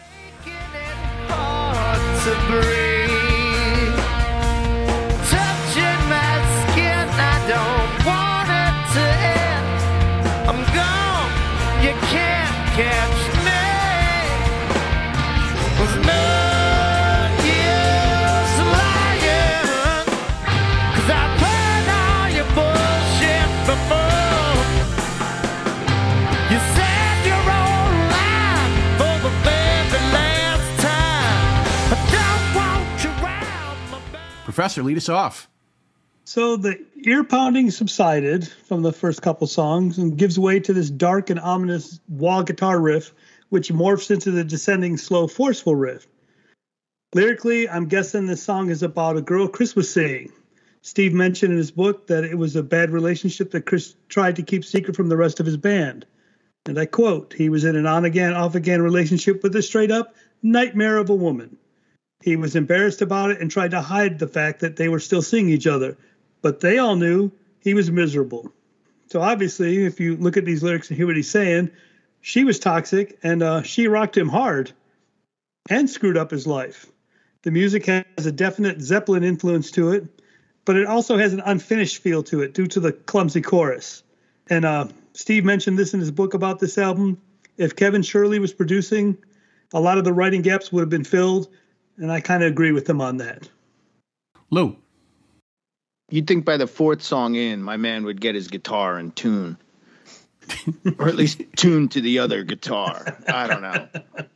Professor, 34.53 34.83
lead 34.83 34.99
us 34.99 35.09
off. 35.09 35.49
So 36.25 36.57
the 36.57 36.79
ear 37.05 37.25
pounding 37.25 37.71
subsided 37.71 38.47
from 38.47 38.83
the 38.83 38.93
first 38.93 39.23
couple 39.23 39.47
songs 39.47 39.97
and 39.97 40.17
gives 40.17 40.38
way 40.38 40.61
to 40.61 40.75
this 40.75 40.91
dark 40.91 41.31
and 41.31 41.41
ominous 41.41 42.01
wah 42.09 42.43
guitar 42.43 42.79
riff, 42.79 43.15
which 43.49 43.73
morphs 43.73 44.11
into 44.11 44.31
the 44.31 44.45
descending 44.45 44.99
slow, 44.99 45.27
forceful 45.27 45.75
riff. 45.75 46.07
Lyrically, 47.15 47.67
I'm 47.67 47.87
guessing 47.87 48.27
this 48.27 48.43
song 48.43 48.69
is 48.69 48.83
about 48.83 49.17
a 49.17 49.23
girl 49.23 49.49
Chris 49.49 49.75
was 49.75 49.93
seeing. 49.93 50.31
Steve 50.83 51.15
mentioned 51.15 51.53
in 51.53 51.59
his 51.59 51.71
book 51.71 52.07
that 52.09 52.25
it 52.25 52.37
was 52.37 52.55
a 52.55 52.62
bad 52.62 52.91
relationship 52.91 53.53
that 53.53 53.65
Chris 53.65 53.95
tried 54.11 54.37
to 54.37 54.43
keep 54.43 54.67
secret 54.67 54.97
from 54.97 55.09
the 55.09 55.17
rest 55.17 55.41
of 55.41 55.47
his 55.47 55.57
band. 55.57 56.05
And 56.67 56.79
I 56.79 56.85
quote, 56.85 57.33
he 57.33 57.49
was 57.49 57.65
in 57.65 57.75
an 57.75 57.87
on 57.87 58.05
again, 58.05 58.35
off 58.35 58.55
again 58.55 58.83
relationship 58.83 59.43
with 59.43 59.57
a 59.57 59.62
straight 59.62 59.91
up 59.91 60.15
nightmare 60.43 60.99
of 60.99 61.09
a 61.09 61.15
woman. 61.15 61.57
He 62.23 62.37
was 62.37 62.57
embarrassed 62.57 63.03
about 63.03 63.31
it 63.31 63.41
and 63.41 63.51
tried 63.51 63.73
to 63.73 63.81
hide 63.81 64.19
the 64.19 64.29
fact 64.29 64.61
that 64.61 64.77
they 64.77 64.89
were 64.89 65.01
still 65.01 65.23
seeing 65.23 65.49
each 65.49 65.67
other, 65.67 65.97
but 66.41 66.61
they 66.61 66.79
all 66.79 66.97
knew 66.97 67.33
he 67.61 67.75
was 67.75 67.91
miserable. 67.91 68.53
So 69.11 69.21
obviously, 69.21 69.85
if 69.85 70.01
you 70.01 70.17
look 70.17 70.37
at 70.37 70.45
these 70.45 70.63
lyrics 70.63 70.89
and 70.89 70.97
hear 70.97 71.07
what 71.07 71.17
he's 71.17 71.31
saying, 71.31 71.71
she 72.21 72.45
was 72.45 72.59
toxic 72.59 73.19
and 73.23 73.43
uh, 73.43 73.63
she 73.63 73.89
rocked 73.89 74.17
him 74.17 74.29
hard 74.29 74.73
and 75.69 75.91
screwed 75.91 76.17
up 76.17 76.31
his 76.31 76.47
life. 76.47 76.87
The 77.43 77.51
music 77.51 77.87
has 77.87 78.27
a 78.27 78.33
definite 78.33 78.81
Zeppelin 78.81 79.25
influence 79.25 79.73
to 79.73 79.91
it, 79.91 80.07
but 80.65 80.77
it 80.77 80.87
also 80.87 81.19
has 81.19 81.33
an 81.33 81.43
unfinished 81.45 81.99
feel 81.99 82.23
to 82.25 82.43
it 82.43 82.55
due 82.55 82.69
to 82.69 82.81
the 82.81 82.93
clumsy 82.93 83.43
chorus. 83.43 84.05
And 84.49 84.65
uh, 84.65 84.89
Steve 85.13 85.45
mentioned 85.45 85.79
this 85.79 85.93
in 85.93 86.01
his 86.01 86.13
book 86.13 86.35
about 86.35 86.61
this 86.61 86.79
album. 86.79 87.21
If 87.57 87.75
Kevin 87.75 88.03
Shirley 88.03 88.39
was 88.39 88.53
producing, 88.53 89.19
a 89.75 89.81
lot 89.81 89.99
of 89.99 90.05
the 90.05 90.13
writing 90.13 90.43
gaps 90.43 90.71
would 90.71 90.81
have 90.81 90.91
been 90.91 91.05
filled, 91.05 91.49
and 91.96 92.11
I 92.11 92.20
kind 92.20 92.42
of 92.42 92.50
agree 92.50 92.72
with 92.72 92.87
them 92.87 93.00
on 93.00 93.18
that. 93.18 93.48
Lou. 94.50 94.76
You'd 96.11 96.26
think 96.26 96.44
by 96.44 96.59
the 96.59 96.66
fourth 96.66 97.02
song 97.02 97.37
in, 97.37 97.62
my 97.62 97.78
man 97.78 98.05
would 98.05 98.20
get 98.20 98.35
his 98.35 98.48
guitar 98.48 98.98
in 98.98 99.12
tune, 99.12 99.57
or 100.98 101.09
at 101.09 101.14
least 101.14 101.40
tuned 101.57 101.92
to 101.92 102.02
the 102.02 102.18
other 102.18 102.44
guitar. 102.44 103.16
I 103.26 103.46
don't 103.46 103.62
know. 103.62 103.88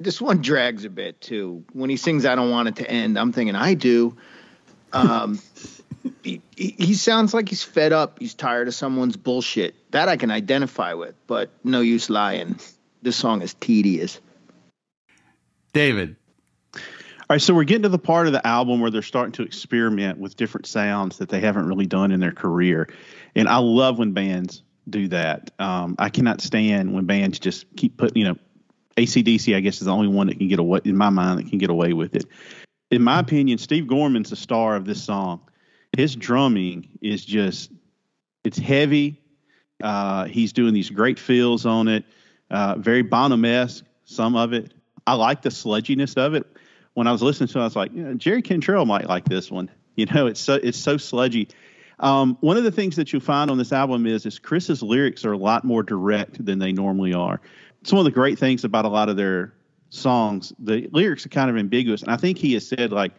This 0.00 0.20
one 0.20 0.42
drags 0.42 0.84
a 0.84 0.90
bit 0.90 1.20
too. 1.20 1.64
When 1.72 1.90
he 1.90 1.96
sings 1.96 2.24
"I 2.24 2.36
don't 2.36 2.52
want 2.52 2.68
it 2.68 2.76
to 2.76 2.88
end," 2.88 3.18
I'm 3.18 3.32
thinking 3.32 3.56
I 3.56 3.74
do. 3.74 4.16
Um, 4.92 5.40
he, 6.22 6.40
he 6.54 6.76
he 6.78 6.94
sounds 6.94 7.34
like 7.34 7.48
he's 7.48 7.64
fed 7.64 7.92
up. 7.92 8.20
He's 8.20 8.34
tired 8.34 8.68
of 8.68 8.74
someone's 8.74 9.16
bullshit. 9.16 9.74
That 9.90 10.08
I 10.08 10.16
can 10.16 10.30
identify 10.30 10.94
with, 10.94 11.16
but 11.26 11.50
no 11.64 11.80
use 11.80 12.10
lying. 12.10 12.60
This 13.02 13.16
song 13.16 13.42
is 13.42 13.54
tedious. 13.54 14.20
David. 15.72 16.14
All 17.30 17.34
right, 17.34 17.42
so 17.42 17.52
we're 17.52 17.64
getting 17.64 17.82
to 17.82 17.90
the 17.90 17.98
part 17.98 18.26
of 18.26 18.32
the 18.32 18.46
album 18.46 18.80
where 18.80 18.90
they're 18.90 19.02
starting 19.02 19.32
to 19.32 19.42
experiment 19.42 20.18
with 20.18 20.34
different 20.34 20.64
sounds 20.64 21.18
that 21.18 21.28
they 21.28 21.40
haven't 21.40 21.66
really 21.66 21.84
done 21.84 22.10
in 22.10 22.20
their 22.20 22.32
career, 22.32 22.88
and 23.34 23.46
I 23.46 23.58
love 23.58 23.98
when 23.98 24.12
bands 24.12 24.62
do 24.88 25.08
that. 25.08 25.50
Um, 25.58 25.94
I 25.98 26.08
cannot 26.08 26.40
stand 26.40 26.94
when 26.94 27.04
bands 27.04 27.38
just 27.38 27.66
keep 27.76 27.98
putting, 27.98 28.16
you 28.16 28.28
know, 28.28 28.38
ACDC. 28.96 29.54
I 29.54 29.60
guess 29.60 29.74
is 29.74 29.84
the 29.84 29.92
only 29.92 30.08
one 30.08 30.28
that 30.28 30.38
can 30.38 30.48
get 30.48 30.58
away 30.58 30.80
in 30.86 30.96
my 30.96 31.10
mind 31.10 31.38
that 31.38 31.50
can 31.50 31.58
get 31.58 31.68
away 31.68 31.92
with 31.92 32.16
it. 32.16 32.24
In 32.90 33.02
my 33.02 33.18
opinion, 33.18 33.58
Steve 33.58 33.86
Gorman's 33.86 34.30
the 34.30 34.36
star 34.36 34.74
of 34.74 34.86
this 34.86 35.04
song. 35.04 35.42
His 35.94 36.16
drumming 36.16 36.88
is 37.02 37.26
just 37.26 37.70
it's 38.42 38.56
heavy. 38.56 39.20
Uh, 39.82 40.24
he's 40.24 40.54
doing 40.54 40.72
these 40.72 40.88
great 40.88 41.18
fills 41.18 41.66
on 41.66 41.88
it, 41.88 42.06
uh, 42.50 42.76
very 42.78 43.02
Bonham-esque, 43.02 43.84
some 44.06 44.34
of 44.34 44.54
it. 44.54 44.72
I 45.06 45.12
like 45.12 45.42
the 45.42 45.50
sludginess 45.50 46.16
of 46.16 46.32
it. 46.32 46.46
When 46.98 47.06
I 47.06 47.12
was 47.12 47.22
listening 47.22 47.46
to 47.50 47.58
it, 47.60 47.62
I 47.62 47.64
was 47.64 47.76
like, 47.76 47.92
you 47.94 48.02
know, 48.02 48.14
Jerry 48.14 48.42
Cantrell 48.42 48.84
might 48.84 49.08
like 49.08 49.24
this 49.24 49.52
one. 49.52 49.70
You 49.98 50.06
know, 50.06 50.28
it's 50.28 50.38
so 50.38 50.54
it's 50.54 50.78
so 50.78 50.96
sludgy. 50.96 51.48
Um, 51.98 52.38
one 52.40 52.56
of 52.56 52.62
the 52.62 52.70
things 52.70 52.94
that 52.94 53.12
you'll 53.12 53.20
find 53.20 53.50
on 53.50 53.58
this 53.58 53.72
album 53.72 54.06
is 54.06 54.26
is 54.26 54.38
Chris's 54.38 54.80
lyrics 54.80 55.24
are 55.24 55.32
a 55.32 55.36
lot 55.36 55.64
more 55.64 55.82
direct 55.82 56.44
than 56.44 56.60
they 56.60 56.70
normally 56.70 57.12
are. 57.14 57.40
It's 57.80 57.90
one 57.90 57.98
of 57.98 58.04
the 58.04 58.12
great 58.12 58.38
things 58.38 58.62
about 58.62 58.84
a 58.84 58.88
lot 58.88 59.08
of 59.08 59.16
their 59.16 59.54
songs. 59.90 60.52
The 60.60 60.88
lyrics 60.92 61.26
are 61.26 61.30
kind 61.30 61.50
of 61.50 61.56
ambiguous, 61.56 62.02
and 62.02 62.12
I 62.12 62.16
think 62.16 62.38
he 62.38 62.54
has 62.54 62.68
said 62.68 62.92
like, 62.92 63.10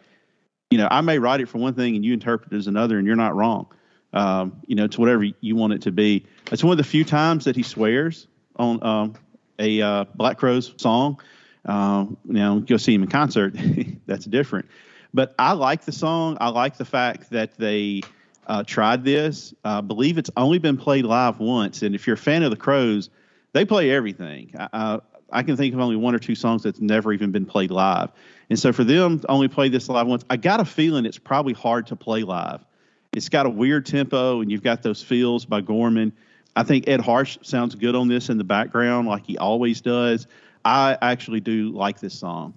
you 0.70 0.78
know, 0.78 0.88
I 0.90 1.02
may 1.02 1.18
write 1.18 1.42
it 1.42 1.50
for 1.50 1.58
one 1.58 1.74
thing 1.74 1.96
and 1.96 2.02
you 2.02 2.14
interpret 2.14 2.50
it 2.50 2.56
as 2.56 2.66
another, 2.66 2.96
and 2.96 3.06
you're 3.06 3.14
not 3.14 3.36
wrong. 3.36 3.66
Um, 4.14 4.62
you 4.66 4.74
know, 4.74 4.86
it's 4.86 4.96
whatever 4.96 5.26
you 5.42 5.54
want 5.54 5.74
it 5.74 5.82
to 5.82 5.92
be. 5.92 6.24
It's 6.50 6.64
one 6.64 6.72
of 6.72 6.78
the 6.78 6.90
few 6.90 7.04
times 7.04 7.44
that 7.44 7.56
he 7.56 7.62
swears 7.62 8.26
on 8.56 8.82
um, 8.82 9.14
a 9.58 9.82
uh, 9.82 10.04
Black 10.14 10.38
Crowes 10.38 10.72
song. 10.78 11.20
Um, 11.64 12.16
you 12.26 12.34
know, 12.34 12.60
go 12.60 12.76
see 12.76 12.94
him 12.94 13.02
in 13.02 13.08
concert. 13.08 13.54
that's 14.06 14.24
different. 14.24 14.66
But 15.12 15.34
I 15.38 15.52
like 15.52 15.84
the 15.84 15.92
song. 15.92 16.38
I 16.40 16.48
like 16.48 16.76
the 16.76 16.84
fact 16.84 17.30
that 17.30 17.56
they 17.58 18.02
uh, 18.46 18.64
tried 18.64 19.04
this. 19.04 19.54
I 19.64 19.80
believe 19.80 20.18
it's 20.18 20.30
only 20.36 20.58
been 20.58 20.76
played 20.76 21.04
live 21.04 21.40
once. 21.40 21.82
And 21.82 21.94
if 21.94 22.06
you're 22.06 22.14
a 22.14 22.18
fan 22.18 22.42
of 22.42 22.50
the 22.50 22.56
Crowes, 22.56 23.10
they 23.52 23.64
play 23.64 23.90
everything. 23.90 24.54
I, 24.56 25.00
I 25.32 25.42
can 25.42 25.56
think 25.56 25.74
of 25.74 25.80
only 25.80 25.96
one 25.96 26.14
or 26.14 26.18
two 26.18 26.34
songs 26.34 26.62
that's 26.62 26.80
never 26.80 27.12
even 27.12 27.30
been 27.30 27.46
played 27.46 27.70
live. 27.70 28.10
And 28.48 28.58
so 28.58 28.72
for 28.72 28.84
them 28.84 29.20
to 29.20 29.30
only 29.30 29.48
play 29.48 29.68
this 29.68 29.88
live 29.88 30.06
once, 30.06 30.24
I 30.28 30.36
got 30.36 30.60
a 30.60 30.64
feeling 30.64 31.04
it's 31.06 31.18
probably 31.18 31.52
hard 31.52 31.86
to 31.88 31.96
play 31.96 32.22
live. 32.22 32.64
It's 33.12 33.28
got 33.28 33.46
a 33.46 33.50
weird 33.50 33.86
tempo, 33.86 34.40
and 34.40 34.50
you've 34.50 34.62
got 34.62 34.82
those 34.82 35.02
feels 35.02 35.44
by 35.44 35.60
Gorman. 35.60 36.12
I 36.54 36.62
think 36.62 36.88
Ed 36.88 37.00
Harsch 37.00 37.38
sounds 37.44 37.74
good 37.74 37.94
on 37.94 38.08
this 38.08 38.28
in 38.28 38.38
the 38.38 38.44
background, 38.44 39.08
like 39.08 39.26
he 39.26 39.38
always 39.38 39.80
does. 39.80 40.26
I 40.64 40.98
actually 41.00 41.40
do 41.40 41.70
like 41.70 42.00
this 42.00 42.18
song. 42.18 42.54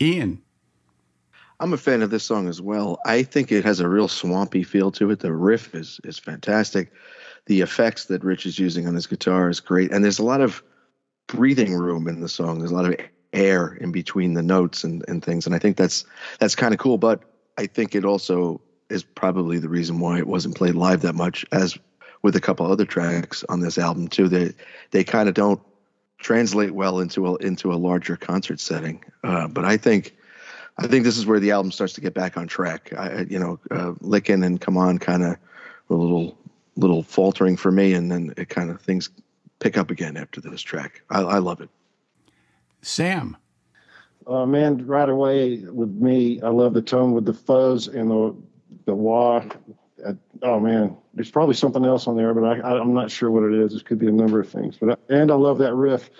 Ian. 0.00 0.42
I'm 1.60 1.72
a 1.72 1.76
fan 1.76 2.02
of 2.02 2.10
this 2.10 2.22
song 2.22 2.48
as 2.48 2.60
well. 2.60 3.00
I 3.04 3.24
think 3.24 3.50
it 3.50 3.64
has 3.64 3.80
a 3.80 3.88
real 3.88 4.06
swampy 4.06 4.62
feel 4.62 4.92
to 4.92 5.10
it. 5.10 5.18
The 5.20 5.32
riff 5.32 5.74
is 5.74 6.00
is 6.04 6.18
fantastic. 6.18 6.92
The 7.46 7.62
effects 7.62 8.04
that 8.06 8.22
Rich 8.22 8.46
is 8.46 8.58
using 8.58 8.86
on 8.86 8.94
his 8.94 9.06
guitar 9.06 9.48
is 9.48 9.58
great, 9.58 9.90
and 9.90 10.04
there's 10.04 10.20
a 10.20 10.24
lot 10.24 10.40
of 10.40 10.62
breathing 11.26 11.74
room 11.74 12.06
in 12.06 12.20
the 12.20 12.28
song. 12.28 12.58
There's 12.58 12.70
a 12.70 12.74
lot 12.74 12.84
of 12.84 12.96
air 13.32 13.74
in 13.80 13.92
between 13.92 14.34
the 14.34 14.42
notes 14.42 14.84
and, 14.84 15.04
and 15.08 15.24
things. 15.24 15.46
And 15.46 15.54
I 15.54 15.58
think 15.58 15.76
that's 15.76 16.04
that's 16.38 16.54
kind 16.54 16.72
of 16.72 16.80
cool. 16.80 16.98
But 16.98 17.22
I 17.56 17.66
think 17.66 17.94
it 17.94 18.04
also 18.04 18.60
is 18.90 19.02
probably 19.02 19.58
the 19.58 19.68
reason 19.68 19.98
why 20.00 20.18
it 20.18 20.26
wasn't 20.26 20.56
played 20.56 20.74
live 20.74 21.02
that 21.02 21.14
much, 21.14 21.44
as 21.52 21.76
with 22.22 22.36
a 22.36 22.40
couple 22.40 22.70
other 22.70 22.84
tracks 22.84 23.44
on 23.48 23.60
this 23.60 23.78
album 23.78 24.08
too. 24.08 24.28
They 24.28 24.52
they 24.90 25.04
kind 25.04 25.28
of 25.28 25.34
don't 25.34 25.60
translate 26.18 26.72
well 26.72 27.00
into 27.00 27.26
a 27.26 27.36
into 27.36 27.72
a 27.72 27.76
larger 27.76 28.16
concert 28.16 28.60
setting. 28.60 29.02
Uh, 29.24 29.48
but 29.48 29.64
I 29.64 29.76
think 29.76 30.16
I 30.78 30.86
think 30.86 31.04
this 31.04 31.16
is 31.18 31.26
where 31.26 31.40
the 31.40 31.50
album 31.50 31.72
starts 31.72 31.92
to 31.94 32.00
get 32.00 32.14
back 32.14 32.36
on 32.36 32.46
track. 32.46 32.92
I, 32.96 33.08
I- 33.08 33.26
you 33.28 33.38
know, 33.38 33.58
uh, 33.70 33.92
Lickin' 34.00 34.44
and 34.44 34.60
Come 34.60 34.76
On 34.76 34.98
kind 34.98 35.24
of 35.24 35.36
a 35.90 35.94
little 35.94 36.36
little 36.76 37.02
faltering 37.02 37.56
for 37.56 37.72
me, 37.72 37.92
and 37.94 38.10
then 38.10 38.32
it 38.36 38.48
kind 38.48 38.70
of 38.70 38.80
things 38.80 39.10
pick 39.58 39.76
up 39.76 39.90
again 39.90 40.16
after 40.16 40.40
this 40.40 40.62
track. 40.62 41.02
I, 41.10 41.20
I 41.22 41.38
love 41.38 41.60
it. 41.60 41.68
Sam. 42.82 43.36
Uh, 44.26 44.46
man, 44.46 44.86
right 44.86 45.08
away 45.08 45.56
with 45.64 45.90
me, 45.90 46.40
I 46.42 46.48
love 46.50 46.74
the 46.74 46.82
tone 46.82 47.12
with 47.12 47.24
the 47.24 47.32
fuzz 47.34 47.88
and 47.88 48.10
the 48.10 48.34
the 48.84 48.94
wah. 48.94 49.44
Uh, 50.06 50.12
oh 50.42 50.60
man, 50.60 50.96
there's 51.14 51.30
probably 51.30 51.54
something 51.54 51.84
else 51.84 52.06
on 52.06 52.16
there, 52.16 52.32
but 52.34 52.44
I, 52.44 52.60
I, 52.60 52.80
I'm 52.80 52.94
not 52.94 53.10
sure 53.10 53.30
what 53.30 53.44
it 53.44 53.54
is. 53.54 53.74
It 53.74 53.84
could 53.84 53.98
be 53.98 54.06
a 54.08 54.12
number 54.12 54.40
of 54.40 54.48
things. 54.48 54.76
But 54.80 54.90
I, 54.90 55.14
and 55.14 55.30
I 55.30 55.34
love 55.34 55.58
that 55.58 55.74
riff. 55.74 56.10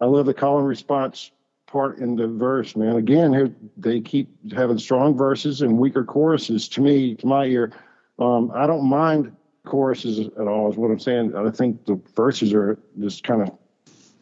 I 0.00 0.06
love 0.06 0.26
the 0.26 0.34
call 0.34 0.58
and 0.58 0.66
response 0.66 1.30
part 1.66 1.98
in 1.98 2.16
the 2.16 2.26
verse, 2.26 2.74
man. 2.74 2.96
Again, 2.96 3.54
they 3.76 4.00
keep 4.00 4.28
having 4.52 4.78
strong 4.78 5.16
verses 5.16 5.62
and 5.62 5.78
weaker 5.78 6.04
choruses. 6.04 6.68
To 6.70 6.80
me, 6.80 7.14
to 7.16 7.26
my 7.26 7.44
ear, 7.44 7.72
um, 8.18 8.50
I 8.54 8.66
don't 8.66 8.88
mind 8.88 9.36
choruses 9.64 10.26
at 10.26 10.48
all. 10.48 10.70
Is 10.70 10.76
what 10.76 10.90
I'm 10.90 10.98
saying. 10.98 11.36
I 11.36 11.50
think 11.50 11.84
the 11.86 12.00
verses 12.16 12.52
are 12.52 12.78
just 12.98 13.22
kind 13.22 13.42
of 13.42 13.56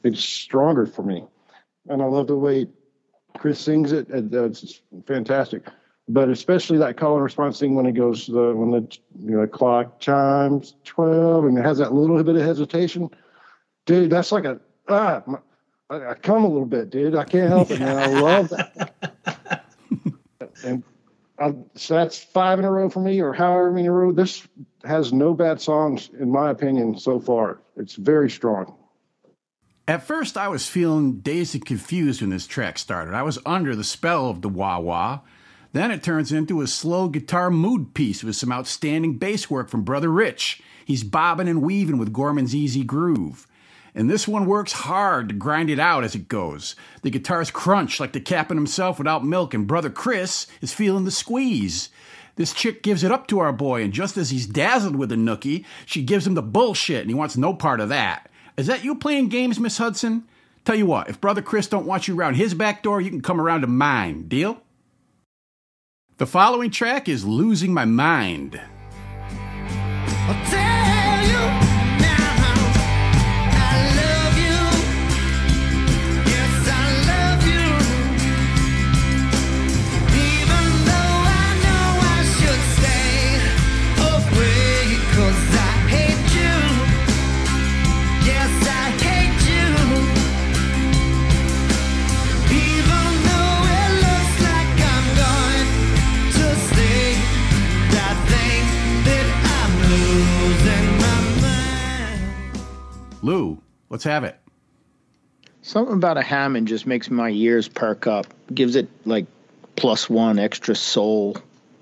it's 0.05 0.23
stronger 0.23 0.87
for 0.87 1.03
me, 1.03 1.25
and 1.89 2.03
I 2.03 2.05
love 2.05 2.27
the 2.27 2.37
way 2.37 2.67
Chris 3.39 3.61
sings 3.61 3.93
it. 3.93 4.09
uh, 4.13 4.45
It's 4.45 4.83
fantastic. 5.07 5.67
But 6.09 6.31
especially 6.31 6.79
that 6.79 6.97
call 6.97 7.15
and 7.15 7.23
response 7.23 7.61
thing 7.61 7.75
when 7.75 7.85
it 7.85 7.93
goes 7.93 8.27
the 8.27 8.55
when 8.55 8.71
the 8.71 8.99
you 9.21 9.37
know 9.37 9.47
clock 9.47 10.01
chimes 10.01 10.75
twelve 10.85 11.45
and 11.45 11.59
it 11.59 11.63
has 11.63 11.79
that 11.79 11.93
little 11.93 12.23
bit 12.23 12.37
of 12.37 12.43
hesitation, 12.43 13.11
dude. 13.85 14.11
That's 14.11 14.33
like 14.33 14.45
a 14.45 14.59
ah, 14.89 15.23
my, 15.27 15.39
I, 15.91 16.11
I 16.11 16.15
come 16.15 16.45
a 16.45 16.49
little 16.49 16.67
bit, 16.67 16.91
dude. 16.91 17.15
I 17.15 17.25
can't 17.25 17.49
help 17.49 17.71
it, 17.71 17.81
man. 17.81 17.99
I 17.99 18.21
love 18.21 18.49
that. 18.49 19.65
and 20.65 20.83
I, 21.39 21.55
so 21.75 21.95
that's 21.95 22.19
five 22.19 22.59
in 22.59 22.65
a 22.65 22.71
row 22.71 22.89
for 22.89 23.01
me, 23.01 23.21
or 23.21 23.33
however 23.33 23.71
many 23.71 23.87
in 23.87 23.91
a 23.91 23.95
row. 23.95 24.13
This 24.13 24.47
has 24.85 25.13
no 25.13 25.35
bad 25.35 25.61
songs, 25.61 26.11
in 26.19 26.31
my 26.31 26.51
opinion, 26.51 26.99
so 26.99 27.21
far. 27.21 27.61
It's 27.77 27.95
very 27.95 28.31
strong. 28.31 28.75
At 29.87 30.03
first, 30.03 30.37
I 30.37 30.49
was 30.49 30.69
feeling 30.69 31.21
dazed 31.21 31.55
and 31.55 31.65
confused 31.65 32.21
when 32.21 32.31
this 32.31 32.47
track 32.47 32.79
started. 32.79 33.15
I 33.15 33.23
was 33.23 33.39
under 33.47 33.75
the 33.75 33.85
spell 33.85 34.29
of 34.29 34.43
the 34.43 34.49
wah 34.49 34.79
wah. 34.79 35.21
Then 35.73 35.91
it 35.91 36.03
turns 36.03 36.33
into 36.33 36.61
a 36.61 36.67
slow 36.67 37.09
guitar 37.09 37.51
mood 37.51 37.93
piece 37.95 38.25
with 38.25 38.37
some 38.37 38.53
outstanding 38.53 39.19
bass 39.19 39.51
work 39.51 39.69
from 39.69 39.85
Brother 39.85 40.09
Rich. 40.09 40.63
He's 40.85 41.05
bobbing 41.05 41.49
and 41.49 41.61
weaving 41.61 41.99
with 41.99 42.13
Gorman's 42.13 42.55
easy 42.55 42.83
groove. 42.83 43.47
And 43.95 44.09
this 44.09 44.27
one 44.27 44.47
works 44.47 44.73
hard 44.73 45.29
to 45.29 45.35
grind 45.35 45.71
it 45.71 45.79
out 45.79 46.05
as 46.05 46.15
it 46.15 46.29
goes. 46.29 46.77
The 47.03 47.11
guitars 47.11 47.51
crunch 47.51 48.01
like 48.01 48.13
the 48.13 48.21
captain 48.21 48.57
himself 48.57 48.99
without 48.99 49.25
milk, 49.25 49.53
and 49.55 49.67
Brother 49.67 49.91
Chris 49.91 50.47
is 50.61 50.73
feeling 50.73 51.05
the 51.05 51.11
squeeze. 51.11 51.91
This 52.37 52.55
chick 52.55 52.83
gives 52.83 53.03
it 53.03 53.11
up 53.11 53.27
to 53.27 53.41
our 53.41 53.53
boy, 53.53 53.83
and 53.83 53.93
just 53.93 54.17
as 54.17 54.31
he's 54.31 54.47
dazzled 54.47 54.97
with 54.97 55.09
the 55.09 55.17
nookie, 55.17 55.65
she 55.85 56.03
gives 56.03 56.27
him 56.27 56.35
the 56.35 56.43
bullshit, 56.43 57.01
and 57.01 57.11
he 57.11 57.15
wants 57.15 57.37
no 57.37 57.53
part 57.53 57.81
of 57.81 57.89
that. 57.89 58.31
Is 58.57 58.69
that 58.69 58.85
you 58.85 58.95
playing 58.95 59.29
games, 59.29 59.59
Miss 59.59 59.79
Hudson? 59.79 60.29
Tell 60.65 60.77
you 60.77 60.87
what, 60.87 61.09
if 61.09 61.21
Brother 61.21 61.43
Chris 61.43 61.67
don't 61.67 61.87
want 61.87 62.07
you 62.07 62.17
around 62.17 62.35
his 62.35 62.55
back 62.55 62.83
door, 62.83 63.01
you 63.01 63.11
can 63.11 63.21
come 63.21 63.41
around 63.41 63.63
to 63.63 63.67
mine. 63.67 64.29
Deal? 64.29 64.63
The 66.19 66.27
following 66.27 66.73
track 66.73 67.09
is 67.09 67.25
Losing 67.25 67.73
My 67.73 67.85
Mind. 67.85 68.61
Lou, 103.29 103.61
let's 103.91 104.05
have 104.05 104.25
it. 104.25 104.41
Something 105.61 105.97
about 105.97 106.17
a 106.17 106.23
Hammond 106.23 106.67
just 106.67 106.87
makes 106.87 107.11
my 107.11 107.29
ears 107.29 107.69
perk 107.69 108.07
up, 108.07 108.27
gives 108.55 108.75
it 108.75 108.89
like 109.05 109.27
plus 109.77 110.09
one 110.09 110.39
extra 110.39 110.75
soul. 110.75 111.37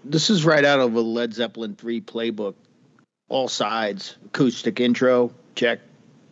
This 0.04 0.28
is 0.28 0.44
right 0.44 0.64
out 0.64 0.80
of 0.80 0.96
a 0.96 1.00
Led 1.00 1.34
Zeppelin 1.34 1.76
3 1.76 2.00
playbook. 2.00 2.54
All 3.28 3.46
sides. 3.46 4.16
Acoustic 4.24 4.80
intro, 4.80 5.32
check. 5.54 5.78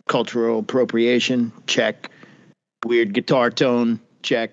Cultural 0.05 0.59
appropriation, 0.59 1.53
check. 1.65 2.11
Weird 2.85 3.13
guitar 3.13 3.49
tone, 3.51 4.01
check. 4.21 4.51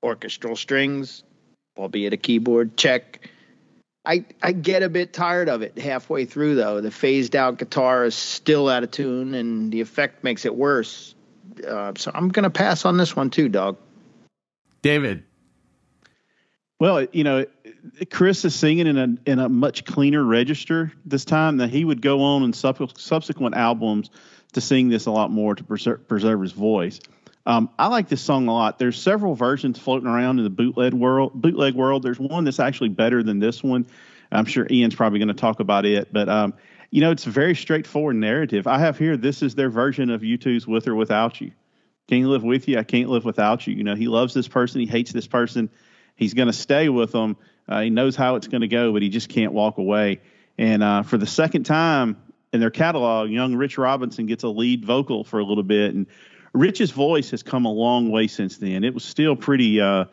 Orchestral 0.00 0.54
strings, 0.54 1.24
albeit 1.76 2.12
a 2.12 2.16
keyboard, 2.16 2.76
check. 2.76 3.28
I, 4.04 4.24
I 4.42 4.52
get 4.52 4.82
a 4.82 4.88
bit 4.88 5.12
tired 5.12 5.48
of 5.48 5.62
it 5.62 5.78
halfway 5.78 6.24
through, 6.24 6.56
though. 6.56 6.80
The 6.80 6.90
phased 6.90 7.36
out 7.36 7.58
guitar 7.58 8.04
is 8.04 8.14
still 8.14 8.68
out 8.68 8.82
of 8.82 8.90
tune, 8.90 9.34
and 9.34 9.72
the 9.72 9.80
effect 9.80 10.24
makes 10.24 10.44
it 10.44 10.54
worse. 10.54 11.14
Uh, 11.66 11.92
so 11.96 12.10
I'm 12.12 12.28
going 12.28 12.44
to 12.44 12.50
pass 12.50 12.84
on 12.84 12.96
this 12.96 13.14
one, 13.14 13.30
too, 13.30 13.48
dog. 13.48 13.76
David. 14.82 15.22
Well, 16.80 17.06
you 17.12 17.22
know, 17.22 17.46
Chris 18.10 18.44
is 18.44 18.56
singing 18.56 18.88
in 18.88 18.98
a 18.98 19.30
in 19.30 19.38
a 19.38 19.48
much 19.48 19.84
cleaner 19.84 20.24
register 20.24 20.92
this 21.04 21.24
time. 21.24 21.58
That 21.58 21.70
he 21.70 21.84
would 21.84 22.02
go 22.02 22.22
on 22.22 22.42
in 22.42 22.52
sub- 22.52 22.98
subsequent 22.98 23.54
albums 23.54 24.10
to 24.54 24.60
sing 24.60 24.88
this 24.88 25.06
a 25.06 25.12
lot 25.12 25.30
more 25.30 25.54
to 25.54 25.62
preserve, 25.62 26.08
preserve 26.08 26.40
his 26.40 26.50
voice. 26.50 26.98
Um, 27.44 27.70
I 27.78 27.88
like 27.88 28.08
this 28.08 28.20
song 28.20 28.46
a 28.48 28.52
lot. 28.52 28.78
There's 28.78 29.00
several 29.00 29.34
versions 29.34 29.78
floating 29.78 30.08
around 30.08 30.38
in 30.38 30.44
the 30.44 30.50
bootleg 30.50 30.94
world. 30.94 31.32
Bootleg 31.34 31.74
world. 31.74 32.02
There's 32.02 32.20
one 32.20 32.44
that's 32.44 32.60
actually 32.60 32.90
better 32.90 33.22
than 33.22 33.38
this 33.38 33.62
one. 33.62 33.86
I'm 34.30 34.44
sure 34.44 34.66
Ian's 34.70 34.94
probably 34.94 35.18
going 35.18 35.28
to 35.28 35.34
talk 35.34 35.60
about 35.60 35.84
it, 35.84 36.12
but 36.12 36.28
um, 36.28 36.54
you 36.90 37.00
know, 37.00 37.10
it's 37.10 37.26
a 37.26 37.30
very 37.30 37.54
straightforward 37.54 38.16
narrative. 38.16 38.66
I 38.66 38.78
have 38.78 38.98
here. 38.98 39.16
This 39.16 39.42
is 39.42 39.54
their 39.54 39.70
version 39.70 40.10
of 40.10 40.22
U2's 40.22 40.66
"With 40.66 40.88
or 40.88 40.94
Without 40.94 41.40
You." 41.40 41.52
Can't 42.08 42.26
live 42.26 42.42
with 42.42 42.68
you. 42.68 42.78
I 42.78 42.82
can't 42.82 43.08
live 43.08 43.24
without 43.24 43.66
you. 43.66 43.74
You 43.74 43.84
know, 43.84 43.94
he 43.94 44.08
loves 44.08 44.34
this 44.34 44.48
person. 44.48 44.80
He 44.80 44.86
hates 44.86 45.12
this 45.12 45.26
person. 45.26 45.70
He's 46.16 46.34
going 46.34 46.48
to 46.48 46.52
stay 46.52 46.88
with 46.88 47.12
them. 47.12 47.36
Uh, 47.68 47.82
he 47.82 47.90
knows 47.90 48.16
how 48.16 48.34
it's 48.34 48.48
going 48.48 48.60
to 48.60 48.68
go, 48.68 48.92
but 48.92 49.02
he 49.02 49.08
just 49.08 49.28
can't 49.28 49.52
walk 49.52 49.78
away. 49.78 50.20
And 50.58 50.82
uh, 50.82 51.02
for 51.04 51.16
the 51.16 51.26
second 51.26 51.64
time 51.64 52.20
in 52.52 52.60
their 52.60 52.70
catalog, 52.70 53.30
young 53.30 53.54
Rich 53.54 53.78
Robinson 53.78 54.26
gets 54.26 54.42
a 54.42 54.48
lead 54.48 54.84
vocal 54.84 55.24
for 55.24 55.38
a 55.38 55.44
little 55.44 55.62
bit. 55.62 55.94
And 55.94 56.06
Rich's 56.52 56.90
voice 56.90 57.30
has 57.30 57.42
come 57.42 57.64
a 57.64 57.72
long 57.72 58.10
way 58.10 58.26
since 58.26 58.58
then. 58.58 58.84
It 58.84 58.94
was 58.94 59.04
still 59.04 59.36
pretty 59.36 59.80
uh, 59.80 60.04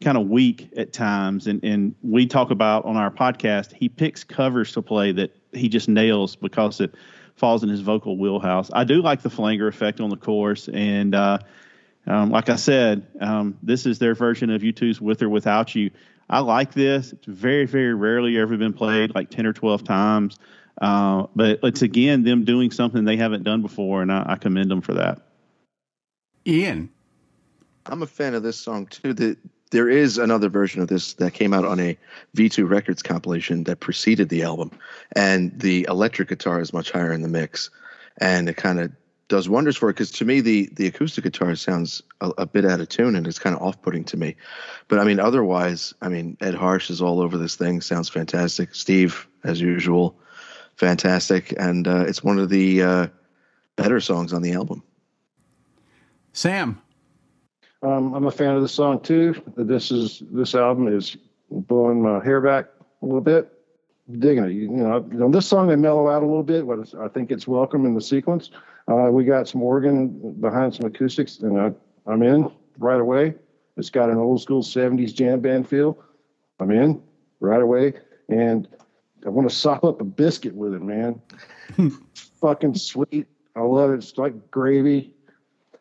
kind 0.00 0.16
of 0.16 0.28
weak 0.28 0.70
at 0.76 0.92
times. 0.92 1.46
And, 1.46 1.62
and 1.64 1.94
we 2.02 2.26
talk 2.26 2.50
about 2.50 2.84
on 2.84 2.96
our 2.96 3.10
podcast, 3.10 3.72
he 3.72 3.88
picks 3.88 4.24
covers 4.24 4.72
to 4.72 4.82
play 4.82 5.12
that 5.12 5.36
he 5.52 5.68
just 5.68 5.88
nails 5.88 6.36
because 6.36 6.80
it 6.80 6.94
falls 7.34 7.62
in 7.62 7.68
his 7.68 7.80
vocal 7.80 8.16
wheelhouse. 8.16 8.70
I 8.72 8.84
do 8.84 9.02
like 9.02 9.22
the 9.22 9.30
flanger 9.30 9.66
effect 9.66 10.00
on 10.00 10.10
the 10.10 10.16
chorus. 10.16 10.68
And, 10.68 11.14
uh, 11.14 11.38
um, 12.06 12.30
like 12.30 12.48
I 12.48 12.56
said, 12.56 13.06
um, 13.20 13.58
this 13.62 13.84
is 13.84 13.98
their 13.98 14.14
version 14.14 14.50
of 14.50 14.62
U2's 14.62 15.00
"With 15.00 15.20
or 15.22 15.28
Without 15.28 15.74
You." 15.74 15.90
I 16.30 16.40
like 16.40 16.72
this. 16.72 17.12
It's 17.12 17.26
very, 17.26 17.66
very 17.66 17.92
rarely 17.92 18.38
ever 18.38 18.56
been 18.56 18.72
played, 18.72 19.14
like 19.14 19.28
ten 19.28 19.44
or 19.44 19.52
twelve 19.52 19.84
times. 19.84 20.38
Uh, 20.80 21.26
but 21.36 21.60
it's 21.62 21.82
again 21.82 22.22
them 22.22 22.44
doing 22.44 22.70
something 22.70 23.04
they 23.04 23.16
haven't 23.16 23.42
done 23.42 23.60
before, 23.60 24.00
and 24.00 24.10
I, 24.10 24.24
I 24.26 24.36
commend 24.36 24.70
them 24.70 24.80
for 24.80 24.94
that. 24.94 25.27
Ian. 26.48 26.90
I'm 27.86 28.02
a 28.02 28.06
fan 28.06 28.34
of 28.34 28.42
this 28.42 28.58
song 28.58 28.86
too. 28.86 29.12
The, 29.12 29.36
there 29.70 29.88
is 29.88 30.16
another 30.16 30.48
version 30.48 30.80
of 30.80 30.88
this 30.88 31.12
that 31.14 31.34
came 31.34 31.52
out 31.52 31.66
on 31.66 31.78
a 31.78 31.98
V2 32.36 32.68
Records 32.68 33.02
compilation 33.02 33.64
that 33.64 33.80
preceded 33.80 34.30
the 34.30 34.42
album, 34.42 34.70
and 35.12 35.58
the 35.58 35.86
electric 35.90 36.28
guitar 36.28 36.60
is 36.60 36.72
much 36.72 36.90
higher 36.90 37.12
in 37.12 37.20
the 37.20 37.28
mix, 37.28 37.68
and 38.18 38.48
it 38.48 38.56
kind 38.56 38.80
of 38.80 38.90
does 39.28 39.46
wonders 39.46 39.76
for 39.76 39.90
it. 39.90 39.94
Because 39.94 40.10
to 40.12 40.24
me, 40.24 40.40
the 40.40 40.70
the 40.72 40.86
acoustic 40.86 41.24
guitar 41.24 41.54
sounds 41.54 42.02
a, 42.22 42.30
a 42.38 42.46
bit 42.46 42.64
out 42.64 42.80
of 42.80 42.88
tune, 42.88 43.14
and 43.14 43.26
it's 43.26 43.38
kind 43.38 43.54
of 43.54 43.60
off 43.60 43.80
putting 43.82 44.04
to 44.04 44.16
me. 44.16 44.36
But 44.88 45.00
I 45.00 45.04
mean, 45.04 45.20
otherwise, 45.20 45.92
I 46.00 46.08
mean, 46.08 46.38
Ed 46.40 46.54
Harsch 46.54 46.90
is 46.90 47.02
all 47.02 47.20
over 47.20 47.36
this 47.36 47.56
thing. 47.56 47.82
Sounds 47.82 48.08
fantastic. 48.08 48.74
Steve, 48.74 49.28
as 49.44 49.60
usual, 49.60 50.18
fantastic, 50.76 51.54
and 51.58 51.86
uh, 51.86 52.04
it's 52.08 52.24
one 52.24 52.38
of 52.38 52.48
the 52.48 52.82
uh, 52.82 53.06
better 53.76 54.00
songs 54.00 54.32
on 54.32 54.40
the 54.40 54.52
album. 54.52 54.82
Sam. 56.38 56.80
Um, 57.82 58.14
I'm 58.14 58.26
a 58.26 58.30
fan 58.30 58.54
of 58.54 58.62
the 58.62 58.68
song 58.68 59.00
too. 59.00 59.34
This 59.56 59.90
is 59.90 60.22
this 60.30 60.54
album 60.54 60.86
is 60.86 61.16
blowing 61.50 62.00
my 62.00 62.22
hair 62.22 62.40
back 62.40 62.66
a 63.02 63.06
little 63.06 63.20
bit. 63.20 63.52
Digging 64.08 64.44
it. 64.44 64.52
You, 64.52 64.68
know, 64.68 65.24
on 65.24 65.32
this 65.32 65.48
song 65.48 65.66
they 65.66 65.74
mellow 65.74 66.08
out 66.08 66.22
a 66.22 66.26
little 66.26 66.44
bit, 66.44 66.64
but 66.64 66.94
I 67.00 67.08
think 67.08 67.32
it's 67.32 67.48
welcome 67.48 67.84
in 67.86 67.94
the 67.94 68.00
sequence. 68.00 68.50
Uh, 68.86 69.10
we 69.10 69.24
got 69.24 69.48
some 69.48 69.64
organ 69.64 70.36
behind 70.40 70.76
some 70.76 70.86
acoustics, 70.86 71.40
and 71.40 71.60
I, 71.60 71.72
I'm 72.06 72.22
in 72.22 72.50
right 72.78 73.00
away. 73.00 73.34
It's 73.76 73.90
got 73.90 74.08
an 74.08 74.16
old 74.16 74.40
school 74.40 74.62
70s 74.62 75.12
jam 75.12 75.40
band 75.40 75.68
feel. 75.68 75.98
I'm 76.60 76.70
in 76.70 77.02
right 77.40 77.60
away, 77.60 77.94
and 78.28 78.68
I 79.26 79.30
want 79.30 79.50
to 79.50 79.54
sop 79.54 79.82
up 79.82 80.00
a 80.00 80.04
biscuit 80.04 80.54
with 80.54 80.72
it, 80.72 80.82
man. 80.82 81.20
Fucking 82.40 82.76
sweet. 82.76 83.26
I 83.56 83.60
love 83.60 83.90
it. 83.90 83.94
It's 83.96 84.16
like 84.16 84.52
gravy. 84.52 85.16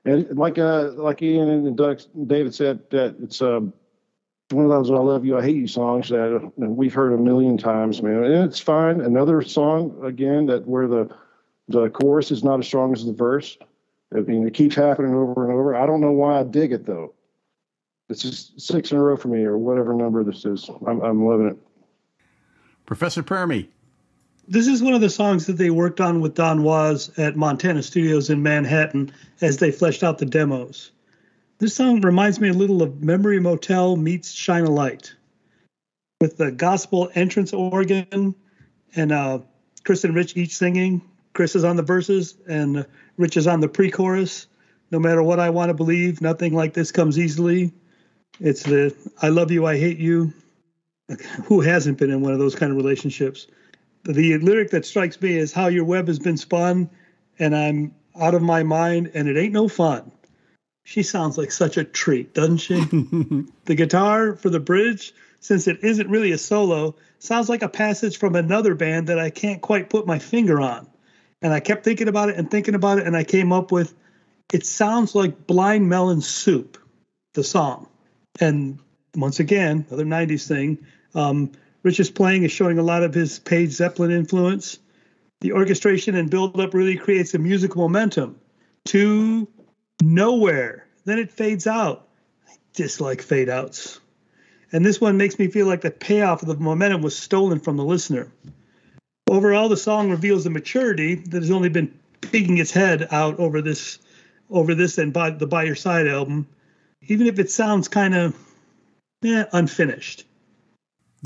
And 0.08 0.38
like 0.38 0.58
uh 0.58 0.92
like 0.94 1.22
Ian 1.22 1.50
and 1.50 1.76
Doug, 1.76 2.02
David 2.28 2.56
said 2.56 2.80
that 2.92 3.18
it's 3.22 3.42
um 3.42 3.74
one 4.52 4.64
of 4.64 4.72
those 4.72 4.90
I 4.90 4.94
love 4.94 5.26
you, 5.26 5.38
I 5.38 5.42
hate 5.42 5.58
you 5.58 5.68
songs 5.68 6.08
that 6.08 6.34
uh, 6.34 6.50
we've 6.56 6.94
heard 6.94 7.12
a 7.12 7.18
million 7.18 7.58
times, 7.58 8.02
man. 8.02 8.24
And 8.24 8.46
it's 8.46 8.62
fine. 8.62 9.02
Another 9.02 9.42
song 9.42 10.00
again 10.06 10.46
that 10.46 10.66
where 10.66 10.88
the 10.88 11.14
the 11.68 11.90
chorus 11.90 12.32
is 12.32 12.42
not 12.42 12.60
as 12.60 12.66
strong 12.66 12.94
as 12.94 13.06
the 13.06 13.12
verse. 13.12 13.58
I 14.16 14.22
mean, 14.22 14.48
it 14.48 14.54
keeps 14.54 14.76
happening 14.76 15.14
over 15.14 15.44
and 15.44 15.54
over. 15.54 15.76
I 15.76 15.86
don't 15.86 16.00
know 16.00 16.14
why 16.14 16.40
I 16.40 16.44
dig 16.44 16.72
it 16.72 16.86
though. 16.86 17.14
This 18.08 18.24
is 18.24 18.54
six 18.56 18.94
in 18.94 18.98
a 18.98 19.04
row 19.04 19.18
for 19.18 19.28
me, 19.28 19.44
or 19.44 19.58
whatever 19.58 19.94
number 19.94 20.24
this 20.24 20.46
is. 20.46 20.70
I'm, 20.88 21.02
I'm 21.02 21.26
loving 21.26 21.50
it. 21.50 21.58
Professor 22.86 23.22
Permy. 23.22 23.68
This 24.50 24.68
is 24.68 24.82
one 24.82 24.94
of 24.94 25.02
the 25.02 25.10
songs 25.10 25.46
that 25.48 25.58
they 25.58 25.72
worked 25.72 26.00
on 26.00 26.22
with 26.22 26.34
Don 26.34 26.64
Was 26.64 27.12
at 27.18 27.36
Montana 27.36 27.84
Studios 27.84 28.30
in 28.30 28.42
Manhattan 28.42 29.12
as 29.42 29.58
they 29.58 29.72
fleshed 29.72 30.04
out 30.04 30.20
the 30.20 30.26
demos. 30.26 30.92
This 31.58 31.76
song 31.76 32.00
reminds 32.00 32.40
me 32.40 32.48
a 32.48 32.54
little 32.54 32.82
of 32.82 33.04
Memory 33.04 33.42
Motel 33.42 33.98
meets 33.98 34.32
Shine 34.32 34.64
a 34.64 34.72
Light 34.72 35.14
with 36.22 36.38
the 36.38 36.50
gospel 36.50 37.12
entrance 37.14 37.52
organ 37.52 38.34
and 38.96 39.12
uh, 39.12 39.40
Chris 39.84 40.06
and 40.06 40.16
Rich 40.16 40.38
each 40.38 40.56
singing. 40.56 41.02
Chris 41.34 41.54
is 41.54 41.66
on 41.66 41.76
the 41.76 41.84
verses 41.84 42.38
and 42.48 42.86
Rich 43.18 43.36
is 43.36 43.48
on 43.48 43.60
the 43.60 43.68
pre 43.68 43.92
chorus. 43.92 44.48
No 44.92 45.00
matter 45.00 45.22
what 45.22 45.42
I 45.42 45.50
want 45.50 45.72
to 45.72 45.74
believe, 45.74 46.22
nothing 46.22 46.54
like 46.54 46.74
this 46.74 46.94
comes 46.94 47.20
easily. 47.20 47.74
It's 48.40 48.64
the 48.64 48.96
I 49.22 49.28
love 49.28 49.52
you, 49.52 49.66
I 49.66 49.78
hate 49.78 49.98
you. 49.98 50.32
Who 51.48 51.60
hasn't 51.60 51.98
been 51.98 52.12
in 52.12 52.22
one 52.22 52.32
of 52.32 52.40
those 52.40 52.56
kind 52.56 52.72
of 52.72 52.78
relationships? 52.78 53.48
The 54.04 54.38
lyric 54.38 54.72
that 54.72 54.86
strikes 54.86 55.22
me 55.22 55.38
is 55.38 55.52
how 55.52 55.68
your 55.68 55.86
web 55.86 56.08
has 56.08 56.20
been 56.20 56.38
spun 56.38 56.90
and 57.40 57.56
I'm 57.56 57.94
out 58.20 58.34
of 58.34 58.42
my 58.42 58.64
mind 58.64 59.12
and 59.14 59.28
it 59.28 59.38
ain't 59.38 59.54
no 59.54 59.68
fun. 59.68 60.12
She 60.84 61.04
sounds 61.04 61.38
like 61.38 61.52
such 61.52 61.78
a 61.78 61.84
treat, 61.84 62.34
doesn't 62.34 62.58
she? 62.58 62.76
the 63.66 63.76
guitar 63.76 64.36
for 64.36 64.50
the 64.50 64.60
bridge, 64.60 65.14
since 65.42 65.68
it 65.68 65.84
isn't 65.84 66.10
really 66.10 66.32
a 66.32 66.38
solo, 66.38 66.96
sounds 67.20 67.50
like 67.50 67.62
a 67.62 67.70
passage 67.70 68.18
from 68.18 68.36
another 68.36 68.74
band 68.74 69.08
that 69.08 69.20
I 69.20 69.30
can't 69.30 69.62
quite 69.62 69.90
put 69.90 70.08
my 70.08 70.20
finger 70.20 70.62
on. 70.62 70.88
And 71.42 71.54
I 71.54 71.60
kept 71.60 71.84
thinking 71.84 72.08
about 72.08 72.30
it 72.30 72.38
and 72.38 72.50
thinking 72.50 72.74
about 72.74 73.00
it, 73.00 73.06
and 73.06 73.18
I 73.18 73.24
came 73.24 73.52
up 73.52 73.72
with 73.72 73.94
it 74.54 74.66
sounds 74.66 75.14
like 75.14 75.46
Blind 75.46 75.90
Melon 75.90 76.22
Soup, 76.22 76.78
the 77.34 77.44
song. 77.44 77.88
And 78.40 78.80
once 79.16 79.40
again, 79.40 79.86
another 79.90 80.06
90s 80.06 80.48
thing. 80.48 80.86
Um, 81.14 81.52
Rich's 81.84 82.10
playing 82.10 82.44
is 82.44 82.52
showing 82.52 82.80
a 82.80 82.84
lot 82.84 83.04
of 83.04 83.14
his 83.14 83.40
Page 83.40 83.72
Zeppelin 83.72 84.12
influence. 84.12 84.80
The 85.42 85.54
orchestration 85.54 86.16
and 86.16 86.30
build 86.30 86.60
up 86.60 86.74
really 86.74 86.98
creates 86.98 87.34
a 87.34 87.40
musical 87.40 87.82
momentum 87.82 88.40
to 88.86 89.48
nowhere. 90.02 90.88
Then 91.06 91.20
it 91.20 91.32
fades 91.32 91.68
out. 91.68 92.08
I 92.48 92.56
dislike 92.74 93.22
fade 93.22 93.50
outs. 93.50 94.00
And 94.72 94.86
this 94.86 95.00
one 95.00 95.18
makes 95.18 95.40
me 95.40 95.48
feel 95.48 95.68
like 95.68 95.82
the 95.82 95.92
payoff 95.92 96.42
of 96.42 96.48
the 96.48 96.56
momentum 96.56 97.02
was 97.02 97.18
stolen 97.18 97.60
from 97.60 97.78
the 97.78 97.86
listener. 97.86 98.32
Overall, 99.30 99.70
the 99.70 99.78
song 99.78 100.10
reveals 100.10 100.46
a 100.46 100.50
maturity 100.50 101.16
that 101.16 101.42
has 101.42 101.52
only 101.52 101.70
been 101.70 101.98
peeking 102.22 102.58
its 102.58 102.72
head 102.72 103.08
out 103.12 103.40
over 103.40 103.62
this 103.62 104.00
over 104.50 104.74
this 104.74 104.98
and 104.98 105.12
by 105.12 105.30
the 105.30 105.48
By 105.48 105.64
Your 105.64 105.76
Side 105.76 106.08
album, 106.08 106.48
even 107.02 107.28
if 107.28 107.38
it 107.38 107.52
sounds 107.52 107.90
kind 107.90 108.16
of 108.16 108.36
eh, 109.24 109.44
unfinished. 109.52 110.26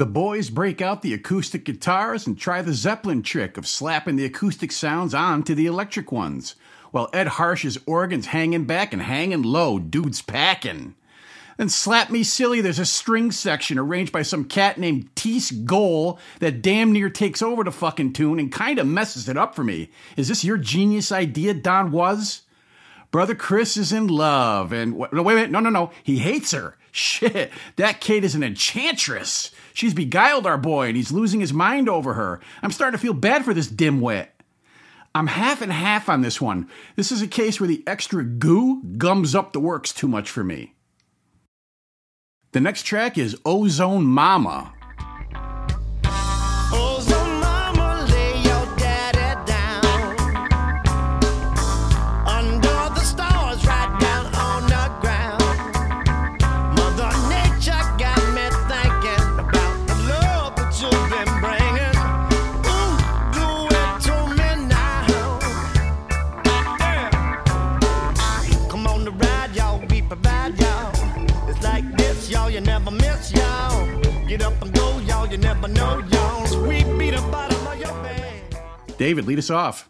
The 0.01 0.07
boys 0.07 0.49
break 0.49 0.81
out 0.81 1.03
the 1.03 1.13
acoustic 1.13 1.63
guitars 1.63 2.25
and 2.25 2.35
try 2.35 2.63
the 2.63 2.73
Zeppelin 2.73 3.21
trick 3.21 3.55
of 3.55 3.67
slapping 3.67 4.15
the 4.15 4.25
acoustic 4.25 4.71
sounds 4.71 5.13
onto 5.13 5.53
the 5.53 5.67
electric 5.67 6.11
ones, 6.11 6.55
while 6.89 7.11
Ed 7.13 7.27
Harsch's 7.27 7.77
organ's 7.85 8.25
hanging 8.25 8.63
back 8.63 8.93
and 8.93 9.03
hanging 9.03 9.43
low, 9.43 9.77
dude's 9.77 10.23
packing. 10.23 10.95
Then 11.57 11.69
Slap 11.69 12.09
Me 12.09 12.23
Silly, 12.23 12.61
there's 12.61 12.79
a 12.79 12.85
string 12.87 13.31
section 13.31 13.77
arranged 13.77 14.11
by 14.11 14.23
some 14.23 14.45
cat 14.45 14.79
named 14.79 15.13
Teese 15.13 15.51
Gohl 15.65 16.17
that 16.39 16.63
damn 16.63 16.91
near 16.91 17.11
takes 17.11 17.43
over 17.43 17.63
the 17.63 17.71
fucking 17.71 18.13
tune 18.13 18.39
and 18.39 18.51
kinda 18.51 18.83
messes 18.83 19.29
it 19.29 19.37
up 19.37 19.53
for 19.53 19.63
me. 19.63 19.91
Is 20.17 20.29
this 20.29 20.43
your 20.43 20.57
genius 20.57 21.11
idea, 21.11 21.53
Don 21.53 21.91
Was? 21.91 22.41
Brother 23.11 23.35
Chris 23.35 23.75
is 23.75 23.91
in 23.91 24.07
love, 24.07 24.71
and 24.71 24.97
no, 25.11 25.21
wait 25.21 25.33
a 25.33 25.35
minute, 25.35 25.51
no, 25.51 25.59
no, 25.59 25.69
no, 25.69 25.91
he 26.01 26.19
hates 26.19 26.51
her. 26.51 26.77
Shit, 26.93 27.51
that 27.75 28.01
Kate 28.01 28.23
is 28.23 28.35
an 28.35 28.43
enchantress. 28.43 29.51
She's 29.73 29.93
beguiled 29.93 30.47
our 30.47 30.57
boy, 30.57 30.87
and 30.87 30.97
he's 30.97 31.11
losing 31.11 31.39
his 31.39 31.53
mind 31.53 31.87
over 31.89 32.13
her. 32.13 32.39
I'm 32.61 32.71
starting 32.71 32.97
to 32.97 33.01
feel 33.01 33.13
bad 33.13 33.45
for 33.45 33.53
this 33.53 33.67
dimwit. 33.67 34.27
I'm 35.13 35.27
half 35.27 35.61
and 35.61 35.71
half 35.71 36.07
on 36.07 36.21
this 36.21 36.39
one. 36.39 36.69
This 36.95 37.11
is 37.11 37.21
a 37.21 37.27
case 37.27 37.59
where 37.59 37.67
the 37.67 37.83
extra 37.85 38.23
goo 38.23 38.81
gums 38.97 39.35
up 39.35 39.51
the 39.51 39.59
works 39.59 39.93
too 39.93 40.07
much 40.07 40.29
for 40.29 40.43
me. 40.43 40.73
The 42.53 42.61
next 42.61 42.83
track 42.83 43.17
is 43.17 43.37
Ozone 43.45 44.05
Mama. 44.05 44.73
You 75.31 75.37
never 75.37 75.69
know, 75.69 75.99
y'all. 76.11 76.45
Sweet 76.45 76.83
beat 76.99 77.11
the 77.11 77.21
bottom 77.31 77.65
of 77.65 77.79
your 77.79 78.03
bed. 78.03 78.97
David, 78.97 79.23
lead 79.23 79.39
us 79.39 79.49
off. 79.49 79.89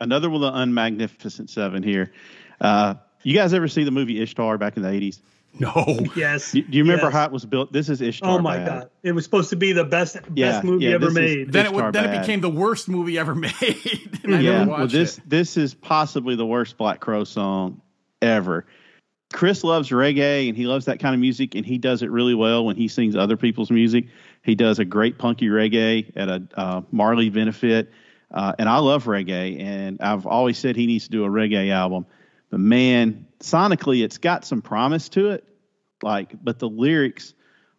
Another 0.00 0.30
one 0.30 0.42
of 0.42 0.54
the 0.54 0.58
unmagnificent 0.60 1.50
seven 1.50 1.82
here. 1.82 2.10
Uh, 2.58 2.94
you 3.22 3.34
guys 3.34 3.52
ever 3.52 3.68
see 3.68 3.84
the 3.84 3.90
movie 3.90 4.22
Ishtar 4.22 4.56
back 4.56 4.78
in 4.78 4.82
the 4.82 4.88
80s? 4.88 5.20
No. 5.58 6.06
Yes. 6.16 6.52
Do, 6.52 6.62
do 6.62 6.78
you 6.78 6.84
remember 6.84 7.08
yes. 7.08 7.12
how 7.12 7.24
it 7.26 7.32
was 7.32 7.44
built? 7.44 7.70
This 7.70 7.90
is 7.90 8.00
Ishtar. 8.00 8.38
Oh 8.38 8.38
my 8.40 8.56
bad. 8.56 8.66
God! 8.66 8.90
It 9.02 9.12
was 9.12 9.24
supposed 9.24 9.50
to 9.50 9.56
be 9.56 9.72
the 9.72 9.84
best 9.84 10.16
Yeah, 10.34 10.52
best 10.52 10.64
movie 10.64 10.86
yeah, 10.86 10.92
ever 10.92 11.10
made. 11.10 11.52
Then 11.52 11.66
it, 11.66 11.72
Ishtar 11.72 11.84
would, 11.84 11.94
then 11.94 12.14
it 12.14 12.20
became 12.20 12.40
the 12.40 12.48
worst 12.48 12.88
movie 12.88 13.18
ever 13.18 13.34
made. 13.34 14.20
and 14.24 14.36
I 14.36 14.40
yeah, 14.40 14.58
never 14.64 14.70
well, 14.70 14.86
this 14.86 15.18
it. 15.18 15.28
this 15.28 15.58
is 15.58 15.74
possibly 15.74 16.34
the 16.34 16.46
worst 16.46 16.78
Black 16.78 17.00
Crowes 17.00 17.28
song 17.28 17.82
ever. 18.22 18.64
Chris 19.32 19.62
loves 19.62 19.90
reggae 19.90 20.48
and 20.48 20.56
he 20.56 20.66
loves 20.66 20.86
that 20.86 20.98
kind 20.98 21.14
of 21.14 21.20
music, 21.20 21.54
and 21.54 21.64
he 21.64 21.78
does 21.78 22.02
it 22.02 22.10
really 22.10 22.34
well 22.34 22.64
when 22.64 22.76
he 22.76 22.88
sings 22.88 23.14
other 23.14 23.36
people's 23.36 23.70
music. 23.70 24.06
He 24.42 24.54
does 24.54 24.78
a 24.78 24.84
great 24.84 25.18
punky 25.18 25.48
reggae 25.48 26.12
at 26.16 26.28
a 26.28 26.42
uh, 26.54 26.80
Marley 26.90 27.30
benefit, 27.30 27.90
uh, 28.30 28.54
and 28.58 28.68
I 28.68 28.78
love 28.78 29.04
reggae, 29.04 29.60
and 29.60 30.00
I've 30.00 30.26
always 30.26 30.58
said 30.58 30.76
he 30.76 30.86
needs 30.86 31.04
to 31.04 31.10
do 31.10 31.24
a 31.24 31.28
reggae 31.28 31.70
album. 31.70 32.06
But 32.50 32.60
man, 32.60 33.26
sonically, 33.40 34.02
it's 34.02 34.18
got 34.18 34.44
some 34.44 34.62
promise 34.62 35.08
to 35.10 35.30
it, 35.30 35.44
like, 36.02 36.32
but 36.42 36.58
the 36.58 36.68
lyrics 36.68 37.34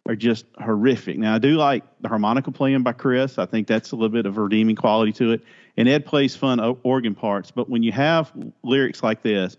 are 0.06 0.16
just 0.16 0.46
horrific. 0.58 1.18
Now, 1.18 1.34
I 1.34 1.38
do 1.38 1.56
like 1.56 1.84
the 2.00 2.08
harmonica 2.08 2.50
playing 2.50 2.82
by 2.82 2.92
Chris. 2.92 3.38
I 3.38 3.46
think 3.46 3.66
that's 3.66 3.92
a 3.92 3.96
little 3.96 4.08
bit 4.08 4.26
of 4.26 4.36
a 4.36 4.42
redeeming 4.42 4.76
quality 4.76 5.12
to 5.12 5.32
it. 5.32 5.42
And 5.76 5.88
Ed 5.88 6.04
plays 6.04 6.34
fun 6.34 6.60
organ 6.82 7.14
parts. 7.14 7.50
But 7.50 7.68
when 7.68 7.82
you 7.82 7.92
have 7.92 8.32
lyrics 8.62 9.02
like 9.02 9.22
this, 9.22 9.56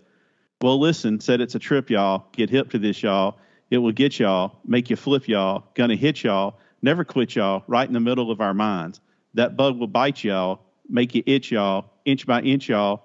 well, 0.60 0.78
listen, 0.78 1.20
said 1.20 1.40
it's 1.40 1.54
a 1.54 1.58
trip, 1.58 1.90
y'all. 1.90 2.26
Get 2.32 2.50
hip 2.50 2.70
to 2.70 2.78
this, 2.78 3.02
y'all. 3.02 3.38
It 3.70 3.78
will 3.78 3.92
get 3.92 4.18
y'all, 4.18 4.58
make 4.64 4.90
you 4.90 4.96
flip, 4.96 5.28
y'all. 5.28 5.64
Gonna 5.74 5.96
hit 5.96 6.22
y'all, 6.22 6.58
never 6.84 7.04
quit, 7.04 7.34
y'all. 7.34 7.64
Right 7.66 7.88
in 7.88 7.94
the 7.94 8.00
middle 8.00 8.30
of 8.30 8.40
our 8.40 8.54
minds. 8.54 9.00
That 9.34 9.56
bug 9.56 9.78
will 9.78 9.88
bite 9.88 10.22
y'all, 10.22 10.60
make 10.88 11.14
you 11.14 11.24
itch, 11.26 11.50
y'all. 11.50 11.86
Inch 12.04 12.26
by 12.26 12.42
inch, 12.42 12.68
y'all. 12.68 13.02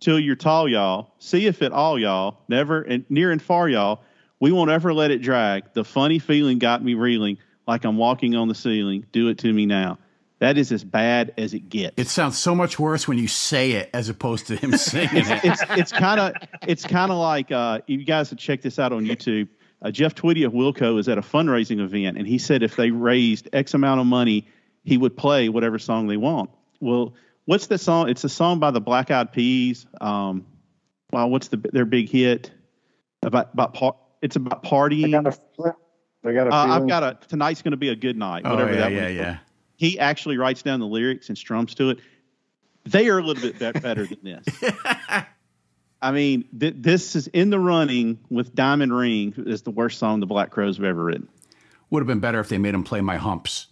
Till 0.00 0.18
you're 0.18 0.36
tall, 0.36 0.68
y'all. 0.68 1.12
See 1.18 1.46
if 1.46 1.62
it 1.62 1.72
all, 1.72 1.98
y'all. 1.98 2.38
Never 2.48 2.82
and 2.82 3.04
near 3.08 3.30
and 3.30 3.40
far, 3.40 3.68
y'all. 3.68 4.00
We 4.40 4.50
won't 4.52 4.70
ever 4.70 4.94
let 4.94 5.10
it 5.10 5.22
drag. 5.22 5.72
The 5.74 5.84
funny 5.84 6.18
feeling 6.18 6.58
got 6.58 6.82
me 6.82 6.94
reeling 6.94 7.38
like 7.66 7.84
I'm 7.84 7.96
walking 7.96 8.34
on 8.34 8.48
the 8.48 8.54
ceiling. 8.54 9.06
Do 9.12 9.28
it 9.28 9.38
to 9.38 9.52
me 9.52 9.66
now. 9.66 9.98
That 10.38 10.56
is 10.56 10.70
as 10.70 10.84
bad 10.84 11.34
as 11.36 11.52
it 11.52 11.68
gets. 11.68 11.94
It 11.96 12.06
sounds 12.06 12.38
so 12.38 12.54
much 12.54 12.78
worse 12.78 13.08
when 13.08 13.18
you 13.18 13.26
say 13.26 13.72
it 13.72 13.90
as 13.92 14.08
opposed 14.08 14.46
to 14.46 14.56
him 14.56 14.72
singing 14.76 15.24
it. 15.26 15.44
it's 15.44 15.62
it's 15.70 15.92
kind 15.92 16.20
of 16.20 16.32
it's 16.66 16.84
kind 16.84 17.10
of 17.10 17.18
like 17.18 17.50
uh, 17.50 17.80
you 17.88 18.04
guys 18.04 18.28
should 18.28 18.38
check 18.38 18.62
this 18.62 18.78
out 18.78 18.92
on 18.92 19.04
YouTube. 19.04 19.48
Uh, 19.82 19.90
Jeff 19.90 20.14
Tweedy 20.14 20.42
of 20.42 20.52
Wilco 20.52 20.98
is 20.98 21.08
at 21.08 21.18
a 21.18 21.22
fundraising 21.22 21.80
event, 21.80 22.18
and 22.18 22.26
he 22.26 22.38
said 22.38 22.62
if 22.62 22.76
they 22.76 22.90
raised 22.90 23.48
X 23.52 23.74
amount 23.74 24.00
of 24.00 24.06
money, 24.06 24.46
he 24.84 24.96
would 24.98 25.16
play 25.16 25.48
whatever 25.48 25.78
song 25.78 26.06
they 26.08 26.16
want. 26.16 26.50
Well, 26.80 27.14
what's 27.44 27.66
the 27.68 27.78
song? 27.78 28.08
It's 28.08 28.24
a 28.24 28.28
song 28.28 28.58
by 28.58 28.70
the 28.72 28.80
Black 28.80 29.10
Eyed 29.10 29.32
Peas. 29.32 29.86
Um, 30.00 30.46
wow, 31.12 31.28
what's 31.28 31.48
the 31.48 31.56
their 31.72 31.84
big 31.84 32.08
hit 32.08 32.50
about 33.22 33.50
about 33.52 33.74
par- 33.74 33.96
it's 34.20 34.36
about 34.36 34.64
I 34.64 34.68
partying. 34.68 35.12
got 35.12 35.26
a, 35.26 35.74
I 36.24 36.32
got 36.32 36.46
a 36.48 36.50
Uh, 36.54 36.66
I've 36.76 36.88
got 36.88 37.02
a 37.04 37.18
tonight's 37.28 37.62
going 37.62 37.70
to 37.72 37.76
be 37.76 37.90
a 37.90 37.96
good 37.96 38.16
night. 38.16 38.42
oh, 38.44 38.50
Whatever 38.50 38.72
yeah, 38.72 38.80
that 38.80 38.92
yeah, 38.92 39.02
one 39.02 39.10
is. 39.12 39.16
yeah. 39.16 39.38
He 39.76 39.98
actually 40.00 40.38
writes 40.38 40.62
down 40.62 40.80
the 40.80 40.86
lyrics 40.86 41.28
and 41.28 41.38
strums 41.38 41.74
to 41.76 41.90
it. 41.90 41.98
They 42.84 43.08
are 43.08 43.18
a 43.18 43.22
little 43.22 43.42
bit 43.42 43.58
better 43.80 44.06
than 44.06 44.18
this. 44.24 44.44
I 46.00 46.12
mean, 46.12 46.44
th- 46.58 46.74
this 46.76 47.16
is 47.16 47.26
in 47.28 47.50
the 47.50 47.58
running 47.58 48.18
with 48.30 48.54
Diamond 48.54 48.96
Ring 48.96 49.34
is 49.36 49.62
the 49.62 49.70
worst 49.70 49.98
song 49.98 50.20
the 50.20 50.26
Black 50.26 50.50
Crowes 50.50 50.76
have 50.76 50.84
ever 50.84 51.02
written. 51.04 51.28
Would 51.90 52.00
have 52.00 52.06
been 52.06 52.20
better 52.20 52.38
if 52.38 52.48
they 52.48 52.58
made 52.58 52.74
him 52.74 52.84
play 52.84 53.00
my 53.00 53.16
humps. 53.16 53.66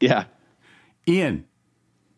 Yeah. 0.00 0.24
Ian, 1.08 1.46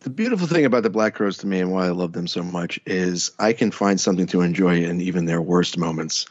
The 0.00 0.10
beautiful 0.10 0.46
thing 0.46 0.64
about 0.64 0.84
the 0.84 0.90
Black 0.90 1.14
Crowes 1.14 1.38
to 1.38 1.46
me 1.46 1.60
and 1.60 1.72
why 1.72 1.86
I 1.86 1.90
love 1.90 2.12
them 2.12 2.26
so 2.26 2.42
much 2.42 2.78
is 2.86 3.30
I 3.38 3.52
can 3.52 3.70
find 3.70 4.00
something 4.00 4.26
to 4.28 4.40
enjoy 4.42 4.82
in 4.82 5.00
even 5.00 5.26
their 5.26 5.42
worst 5.42 5.76
moments. 5.76 6.26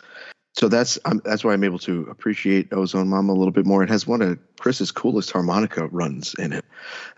So 0.53 0.67
that's 0.67 0.97
um, 1.05 1.21
that's 1.23 1.43
why 1.43 1.53
I'm 1.53 1.63
able 1.63 1.77
to 1.79 2.07
appreciate 2.09 2.73
Ozone 2.73 3.09
Mama 3.09 3.33
a 3.33 3.35
little 3.35 3.51
bit 3.51 3.65
more. 3.65 3.83
It 3.83 3.89
has 3.89 4.07
one 4.07 4.23
of 4.23 4.39
Chris's 4.59 4.91
coolest 4.91 5.29
harmonica 5.31 5.87
runs 5.87 6.33
in 6.35 6.51
it. 6.53 6.65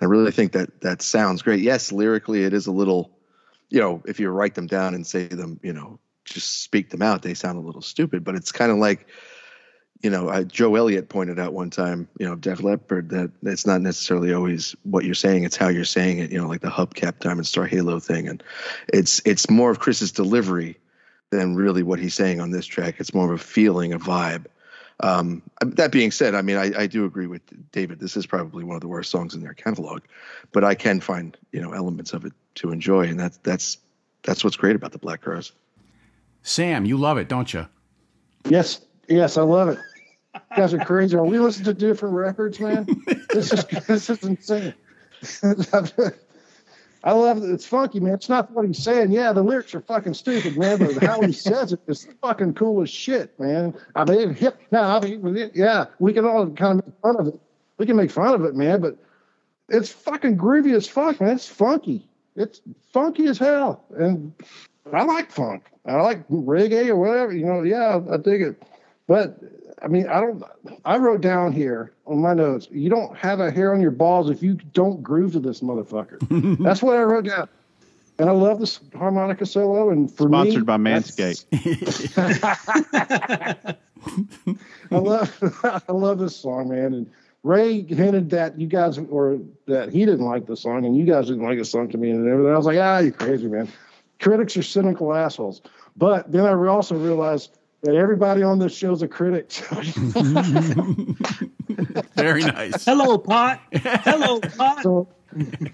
I 0.01 0.05
really 0.05 0.31
think 0.31 0.51
that 0.51 0.81
that 0.81 1.01
sounds 1.01 1.41
great. 1.41 1.61
Yes, 1.61 1.91
lyrically 1.91 2.43
it 2.43 2.53
is 2.53 2.67
a 2.67 2.71
little, 2.73 3.11
you 3.69 3.79
know, 3.79 4.01
if 4.05 4.19
you 4.19 4.29
write 4.29 4.55
them 4.55 4.67
down 4.67 4.93
and 4.95 5.05
say 5.05 5.27
them, 5.27 5.59
you 5.63 5.73
know, 5.73 5.99
just 6.25 6.63
speak 6.63 6.89
them 6.89 7.01
out, 7.01 7.21
they 7.21 7.33
sound 7.33 7.57
a 7.57 7.61
little 7.61 7.81
stupid. 7.81 8.23
But 8.23 8.35
it's 8.35 8.51
kind 8.51 8.71
of 8.71 8.77
like, 8.77 9.07
you 10.01 10.09
know, 10.09 10.29
uh, 10.29 10.43
Joe 10.43 10.75
Elliott 10.75 11.09
pointed 11.09 11.39
out 11.39 11.53
one 11.53 11.69
time, 11.69 12.07
you 12.19 12.25
know, 12.25 12.35
Def 12.35 12.63
Leppard, 12.63 13.09
that 13.09 13.31
it's 13.43 13.65
not 13.65 13.81
necessarily 13.81 14.33
always 14.33 14.75
what 14.83 15.05
you're 15.05 15.13
saying; 15.13 15.43
it's 15.43 15.57
how 15.57 15.67
you're 15.67 15.83
saying 15.83 16.19
it. 16.19 16.31
You 16.31 16.41
know, 16.41 16.47
like 16.47 16.61
the 16.61 16.69
hubcap 16.69 17.19
Diamond 17.19 17.47
Star 17.47 17.65
Halo 17.65 17.99
thing, 17.99 18.27
and 18.27 18.41
it's 18.93 19.21
it's 19.25 19.49
more 19.49 19.71
of 19.71 19.79
Chris's 19.79 20.11
delivery 20.11 20.77
than 21.31 21.55
really 21.55 21.83
what 21.83 21.99
he's 21.99 22.15
saying 22.15 22.39
on 22.39 22.51
this 22.51 22.65
track. 22.65 22.95
It's 22.99 23.13
more 23.13 23.31
of 23.31 23.39
a 23.39 23.43
feeling, 23.43 23.93
a 23.93 23.99
vibe. 23.99 24.45
Um, 25.01 25.41
that 25.61 25.91
being 25.91 26.11
said, 26.11 26.35
I 26.35 26.41
mean, 26.41 26.57
I, 26.57 26.81
I 26.81 26.87
do 26.87 27.05
agree 27.05 27.27
with 27.27 27.41
David. 27.71 27.99
This 27.99 28.17
is 28.17 28.25
probably 28.25 28.63
one 28.63 28.75
of 28.75 28.81
the 28.81 28.87
worst 28.87 29.11
songs 29.11 29.33
in 29.33 29.41
their 29.41 29.53
catalog, 29.53 30.01
but 30.51 30.63
I 30.63 30.75
can 30.75 30.99
find 30.99 31.37
you 31.51 31.61
know 31.61 31.71
elements 31.71 32.13
of 32.13 32.25
it 32.25 32.33
to 32.55 32.71
enjoy, 32.71 33.07
and 33.07 33.19
that's 33.19 33.37
that's 33.37 33.77
that's 34.23 34.43
what's 34.43 34.57
great 34.57 34.75
about 34.75 34.91
the 34.91 34.97
Black 34.97 35.21
Crowes. 35.21 35.53
Sam, 36.43 36.85
you 36.85 36.97
love 36.97 37.17
it, 37.17 37.29
don't 37.29 37.53
you? 37.53 37.67
Yes, 38.49 38.81
yes, 39.07 39.37
I 39.37 39.41
love 39.43 39.69
it. 39.69 39.79
You 40.33 40.57
guys 40.57 40.73
are 40.73 40.83
crazy. 40.83 41.15
Are 41.15 41.23
we 41.23 41.39
listening 41.39 41.65
to 41.65 41.73
different 41.73 42.15
records, 42.15 42.59
man? 42.59 42.85
This 43.31 43.53
is 43.53 43.65
this 43.87 44.09
is 44.09 44.23
insane. 44.23 44.73
I 47.03 47.13
love 47.13 47.37
it. 47.37 47.49
It's 47.49 47.65
funky, 47.65 47.99
man. 47.99 48.15
It's 48.15 48.27
not 48.27 48.51
what 48.51 48.65
he's 48.65 48.83
saying. 48.83 49.11
Yeah, 49.11 49.31
the 49.31 49.41
lyrics 49.41 49.73
are 49.73 49.81
fucking 49.81 50.13
stupid, 50.13 50.57
man, 50.57 50.79
but 50.79 51.01
how 51.01 51.21
he 51.21 51.31
says 51.47 51.71
it 51.71 51.79
is 51.87 52.07
fucking 52.21 52.55
cool 52.55 52.81
as 52.81 52.89
shit, 52.89 53.39
man. 53.39 53.73
I 53.95 54.03
mean, 54.03 54.33
hip 54.33 54.59
now, 54.71 55.01
yeah, 55.01 55.85
we 55.99 56.13
can 56.13 56.25
all 56.25 56.49
kind 56.51 56.79
of 56.79 56.85
make 56.85 56.95
fun 57.01 57.19
of 57.19 57.27
it. 57.27 57.39
We 57.77 57.85
can 57.85 57.95
make 57.95 58.11
fun 58.11 58.33
of 58.33 58.43
it, 58.43 58.55
man, 58.55 58.81
but 58.81 58.97
it's 59.69 59.89
fucking 59.89 60.37
groovy 60.37 60.75
as 60.75 60.87
fuck, 60.87 61.21
man. 61.21 61.35
It's 61.35 61.47
funky. 61.47 62.05
It's 62.35 62.61
funky 62.91 63.27
as 63.27 63.37
hell, 63.37 63.83
and 63.97 64.33
I 64.91 65.03
like 65.03 65.31
funk. 65.31 65.63
I 65.85 65.95
like 66.01 66.27
reggae 66.27 66.89
or 66.89 66.97
whatever. 66.97 67.33
You 67.33 67.45
know, 67.45 67.63
yeah, 67.63 68.01
I 68.11 68.17
dig 68.17 68.41
it. 68.41 68.63
But 69.07 69.39
I 69.81 69.87
mean, 69.87 70.07
I 70.07 70.19
don't. 70.19 70.43
I 70.85 70.97
wrote 70.97 71.21
down 71.21 71.53
here 71.53 71.93
on 72.05 72.21
my 72.21 72.33
notes. 72.33 72.67
You 72.71 72.89
don't 72.89 73.15
have 73.17 73.39
a 73.39 73.51
hair 73.51 73.73
on 73.73 73.81
your 73.81 73.91
balls 73.91 74.29
if 74.29 74.43
you 74.43 74.55
don't 74.73 75.01
groove 75.01 75.33
to 75.33 75.39
this 75.39 75.61
motherfucker. 75.61 76.57
That's 76.63 76.81
what 76.81 76.97
I 76.97 77.03
wrote 77.03 77.25
down. 77.25 77.47
And 78.17 78.29
I 78.29 78.33
love 78.33 78.59
this 78.59 78.81
harmonica 78.95 79.45
solo. 79.45 79.91
And 79.91 80.11
for 80.11 80.27
me, 80.27 80.51
Sponsored 80.51 80.65
by 80.65 80.77
Manscaped. 80.77 81.45
I 84.91 84.95
love 84.95 85.61
I 85.87 85.91
love 85.91 86.19
this 86.19 86.35
song, 86.35 86.69
man. 86.69 86.93
And 86.93 87.11
Ray 87.43 87.83
hinted 87.83 88.31
that 88.31 88.59
you 88.59 88.67
guys 88.67 88.97
or 88.97 89.39
that 89.67 89.93
he 89.93 90.05
didn't 90.05 90.25
like 90.25 90.45
the 90.45 90.57
song 90.57 90.85
and 90.85 90.97
you 90.97 91.05
guys 91.05 91.27
didn't 91.27 91.43
like 91.43 91.57
the 91.57 91.65
song 91.65 91.89
to 91.89 91.97
me 91.97 92.11
and 92.11 92.27
everything. 92.27 92.51
I 92.51 92.57
was 92.57 92.65
like, 92.65 92.79
ah, 92.79 92.99
you're 92.99 93.13
crazy, 93.13 93.47
man. 93.47 93.69
Critics 94.19 94.57
are 94.57 94.63
cynical 94.63 95.13
assholes. 95.13 95.61
But 95.95 96.31
then 96.31 96.45
I 96.45 96.53
also 96.67 96.95
realized 96.95 97.57
that 97.81 97.95
everybody 97.95 98.43
on 98.43 98.59
this 98.59 98.75
show's 98.75 99.01
a 99.01 99.07
critic. 99.07 99.51
Very 102.15 102.43
nice. 102.43 102.85
Hello, 102.85 103.17
pot. 103.17 103.61
Hello, 103.71 104.39
pot. 104.57 104.83
so 104.83 105.07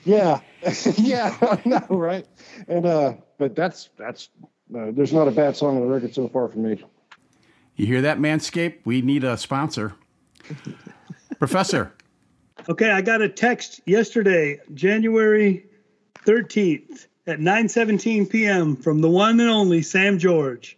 yeah, 0.03 0.39
yeah, 0.97 1.35
I 1.41 1.61
know, 1.65 1.85
right? 1.89 2.25
And 2.67 2.85
uh, 2.85 3.13
but 3.37 3.55
that's 3.55 3.89
that's 3.97 4.29
uh, 4.75 4.91
there's 4.91 5.13
not 5.13 5.27
a 5.27 5.31
bad 5.31 5.55
song 5.55 5.77
on 5.77 5.81
the 5.81 5.93
record 5.93 6.13
so 6.13 6.27
far 6.27 6.47
for 6.47 6.59
me. 6.59 6.83
You 7.75 7.85
hear 7.85 8.01
that, 8.01 8.19
Manscaped? 8.19 8.79
We 8.85 9.01
need 9.01 9.23
a 9.23 9.37
sponsor. 9.37 9.95
Professor, 11.39 11.93
Okay, 12.67 12.89
I 12.89 13.01
got 13.01 13.21
a 13.21 13.29
text 13.29 13.81
yesterday, 13.85 14.59
January 14.73 15.65
13th 16.25 17.07
at 17.27 17.39
9:17 17.39 18.29
p.m. 18.29 18.75
from 18.75 19.01
the 19.01 19.09
one 19.09 19.39
and 19.39 19.49
only 19.49 19.83
Sam 19.83 20.17
George. 20.17 20.77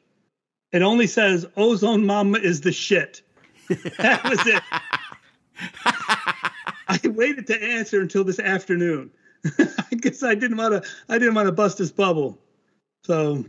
It 0.72 0.82
only 0.82 1.08
says 1.08 1.46
Ozone 1.56 2.06
Mama 2.06 2.40
is 2.40 2.62
the 2.62 2.72
shit. 2.72 3.22
That 3.98 4.24
was 4.24 4.40
it. 4.48 4.64
I 6.88 7.00
waited 7.04 7.48
to 7.48 7.62
answer 7.62 8.00
until 8.00 8.24
this 8.24 8.40
afternoon. 8.40 9.12
I 9.60 9.96
guess 9.96 10.24
I 10.24 10.36
didn't 10.36 10.58
want 10.58 10.84
to 10.84 10.90
I 11.10 11.18
didn't 11.18 11.36
want 11.36 11.48
to 11.48 11.52
bust 11.52 11.78
his 11.78 11.92
bubble. 11.92 12.40
So 13.04 13.46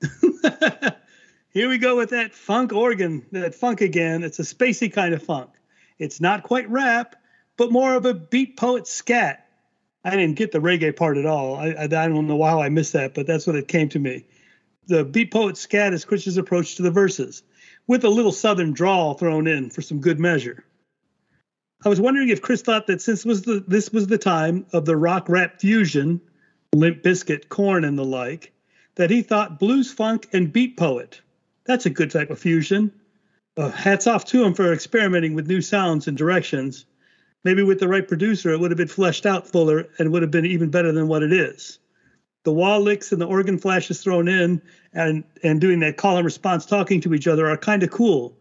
here 1.50 1.68
we 1.68 1.78
go 1.78 1.96
with 1.96 2.10
that 2.10 2.34
funk 2.34 2.72
organ, 2.72 3.24
that 3.32 3.54
funk 3.54 3.80
again. 3.80 4.24
It's 4.24 4.38
a 4.38 4.42
spacey 4.42 4.92
kind 4.92 5.14
of 5.14 5.22
funk. 5.22 5.50
It's 5.98 6.20
not 6.20 6.42
quite 6.42 6.68
rap, 6.68 7.16
but 7.56 7.70
more 7.70 7.94
of 7.94 8.06
a 8.06 8.14
beat 8.14 8.56
poet 8.56 8.86
scat. 8.86 9.46
I 10.04 10.10
didn't 10.10 10.34
get 10.34 10.50
the 10.50 10.58
reggae 10.58 10.96
part 10.96 11.16
at 11.16 11.26
all. 11.26 11.54
I, 11.54 11.68
I, 11.68 11.84
I 11.84 11.86
don't 11.86 12.26
know 12.26 12.42
how 12.42 12.60
I 12.60 12.68
missed 12.68 12.94
that, 12.94 13.14
but 13.14 13.26
that's 13.26 13.46
what 13.46 13.54
it 13.56 13.68
came 13.68 13.88
to 13.90 13.98
me. 14.00 14.26
The 14.92 15.06
beat 15.06 15.30
poet 15.30 15.56
scat 15.56 15.94
is 15.94 16.04
Chris's 16.04 16.36
approach 16.36 16.74
to 16.74 16.82
the 16.82 16.90
verses, 16.90 17.42
with 17.86 18.04
a 18.04 18.10
little 18.10 18.30
southern 18.30 18.74
drawl 18.74 19.14
thrown 19.14 19.46
in 19.46 19.70
for 19.70 19.80
some 19.80 20.02
good 20.02 20.20
measure. 20.20 20.66
I 21.82 21.88
was 21.88 21.98
wondering 21.98 22.28
if 22.28 22.42
Chris 22.42 22.60
thought 22.60 22.88
that 22.88 23.00
since 23.00 23.24
was 23.24 23.40
the, 23.40 23.64
this 23.66 23.90
was 23.90 24.06
the 24.06 24.18
time 24.18 24.66
of 24.74 24.84
the 24.84 24.98
rock 24.98 25.30
rap 25.30 25.58
fusion, 25.58 26.20
Limp 26.74 27.02
Bizkit, 27.02 27.48
Korn, 27.48 27.86
and 27.86 27.98
the 27.98 28.04
like, 28.04 28.52
that 28.96 29.08
he 29.08 29.22
thought 29.22 29.58
blues 29.58 29.90
funk 29.90 30.28
and 30.34 30.52
beat 30.52 30.76
poet. 30.76 31.22
That's 31.64 31.86
a 31.86 31.90
good 31.90 32.10
type 32.10 32.28
of 32.28 32.38
fusion. 32.38 32.92
Uh, 33.56 33.70
hats 33.70 34.06
off 34.06 34.26
to 34.26 34.44
him 34.44 34.52
for 34.52 34.74
experimenting 34.74 35.32
with 35.32 35.48
new 35.48 35.62
sounds 35.62 36.06
and 36.06 36.18
directions. 36.18 36.84
Maybe 37.44 37.62
with 37.62 37.80
the 37.80 37.88
right 37.88 38.06
producer, 38.06 38.50
it 38.50 38.60
would 38.60 38.70
have 38.70 38.76
been 38.76 38.88
fleshed 38.88 39.24
out 39.24 39.48
fuller 39.48 39.88
and 39.98 40.12
would 40.12 40.20
have 40.20 40.30
been 40.30 40.44
even 40.44 40.68
better 40.68 40.92
than 40.92 41.08
what 41.08 41.22
it 41.22 41.32
is. 41.32 41.78
The 42.44 42.52
wall 42.52 42.80
licks 42.80 43.12
and 43.12 43.20
the 43.20 43.26
organ 43.26 43.58
flashes 43.58 44.02
thrown 44.02 44.28
in 44.28 44.60
and, 44.92 45.24
and 45.42 45.60
doing 45.60 45.80
that 45.80 45.96
call 45.96 46.16
and 46.16 46.24
response 46.24 46.66
talking 46.66 47.00
to 47.02 47.14
each 47.14 47.28
other 47.28 47.48
are 47.48 47.56
kind 47.56 47.82
of 47.82 47.90
cool 47.90 48.36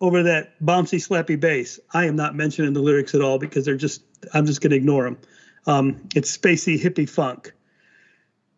over 0.00 0.22
that 0.22 0.58
bouncy, 0.64 0.98
slappy 0.98 1.38
bass. 1.38 1.78
I 1.92 2.06
am 2.06 2.16
not 2.16 2.34
mentioning 2.34 2.72
the 2.72 2.80
lyrics 2.80 3.14
at 3.14 3.20
all 3.20 3.38
because 3.38 3.64
they're 3.64 3.76
just, 3.76 4.02
I'm 4.34 4.46
just 4.46 4.60
going 4.60 4.70
to 4.70 4.76
ignore 4.76 5.04
them. 5.04 5.18
Um, 5.66 6.08
it's 6.14 6.36
spacey, 6.36 6.80
hippie 6.80 7.08
funk. 7.08 7.52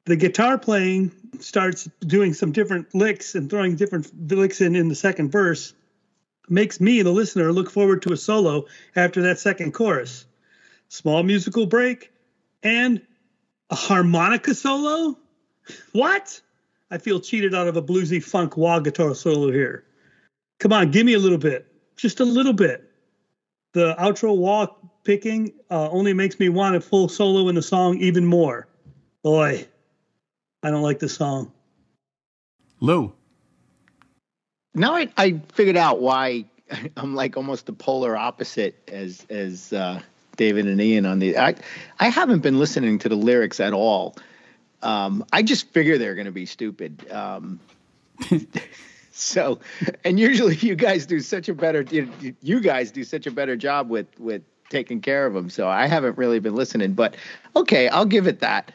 The 0.06 0.16
guitar 0.16 0.58
playing 0.58 1.12
starts 1.40 1.88
doing 2.00 2.34
some 2.34 2.52
different 2.52 2.94
licks 2.94 3.34
and 3.34 3.50
throwing 3.50 3.76
different 3.76 4.10
licks 4.30 4.60
in 4.60 4.76
in 4.76 4.88
the 4.88 4.94
second 4.94 5.32
verse 5.32 5.74
makes 6.48 6.80
me, 6.80 7.02
the 7.02 7.10
listener, 7.10 7.52
look 7.52 7.70
forward 7.70 8.02
to 8.02 8.12
a 8.12 8.16
solo 8.16 8.66
after 8.96 9.22
that 9.22 9.38
second 9.38 9.72
chorus. 9.72 10.26
Small 10.88 11.22
musical 11.22 11.66
break 11.66 12.12
and 12.62 13.00
a 13.70 13.74
harmonica 13.74 14.54
solo? 14.54 15.18
What? 15.92 16.40
I 16.90 16.98
feel 16.98 17.20
cheated 17.20 17.54
out 17.54 17.66
of 17.66 17.76
a 17.76 17.82
bluesy 17.82 18.22
funk 18.22 18.56
wah 18.56 18.78
guitar 18.78 19.14
solo 19.14 19.50
here. 19.50 19.84
Come 20.60 20.72
on, 20.72 20.90
give 20.90 21.06
me 21.06 21.14
a 21.14 21.18
little 21.18 21.38
bit. 21.38 21.66
Just 21.96 22.20
a 22.20 22.24
little 22.24 22.52
bit. 22.52 22.90
The 23.72 23.94
outro 23.98 24.36
wah 24.36 24.66
picking 25.02 25.52
uh, 25.70 25.90
only 25.90 26.12
makes 26.12 26.38
me 26.38 26.48
want 26.48 26.76
a 26.76 26.80
full 26.80 27.08
solo 27.08 27.48
in 27.48 27.54
the 27.54 27.62
song 27.62 27.98
even 27.98 28.24
more. 28.24 28.68
Boy, 29.22 29.66
I 30.62 30.70
don't 30.70 30.82
like 30.82 30.98
this 30.98 31.14
song. 31.14 31.52
Lou. 32.80 33.12
now 34.74 34.94
I, 34.94 35.08
I 35.16 35.40
figured 35.52 35.76
out 35.76 36.00
why 36.00 36.44
I'm 36.96 37.14
like 37.14 37.36
almost 37.36 37.66
the 37.66 37.72
polar 37.72 38.16
opposite 38.16 38.76
as 38.88 39.26
as 39.30 39.72
uh, 39.72 40.00
David 40.36 40.66
and 40.66 40.80
Ian 40.80 41.06
on 41.06 41.18
the. 41.18 41.38
I 41.38 41.54
I 41.98 42.08
haven't 42.08 42.40
been 42.40 42.58
listening 42.58 42.98
to 43.00 43.08
the 43.08 43.16
lyrics 43.16 43.60
at 43.60 43.72
all. 43.72 44.16
Um, 44.82 45.24
I 45.32 45.42
just 45.42 45.70
figure 45.70 45.96
they're 45.96 46.14
going 46.14 46.26
to 46.26 46.32
be 46.32 46.46
stupid. 46.46 47.10
Um, 47.10 47.58
so, 49.12 49.58
and 50.04 50.20
usually 50.20 50.56
you 50.56 50.76
guys 50.76 51.06
do 51.06 51.20
such 51.20 51.48
a 51.48 51.54
better 51.54 51.82
you, 51.82 52.36
you 52.42 52.60
guys 52.60 52.90
do 52.90 53.02
such 53.02 53.26
a 53.26 53.30
better 53.30 53.56
job 53.56 53.88
with 53.88 54.06
with 54.18 54.42
taking 54.68 55.00
care 55.00 55.26
of 55.26 55.34
them. 55.34 55.50
So 55.50 55.68
I 55.68 55.86
haven't 55.86 56.18
really 56.18 56.38
been 56.38 56.54
listening, 56.54 56.92
but 56.94 57.16
okay, 57.56 57.88
I'll 57.88 58.06
give 58.06 58.26
it 58.26 58.40
that. 58.40 58.72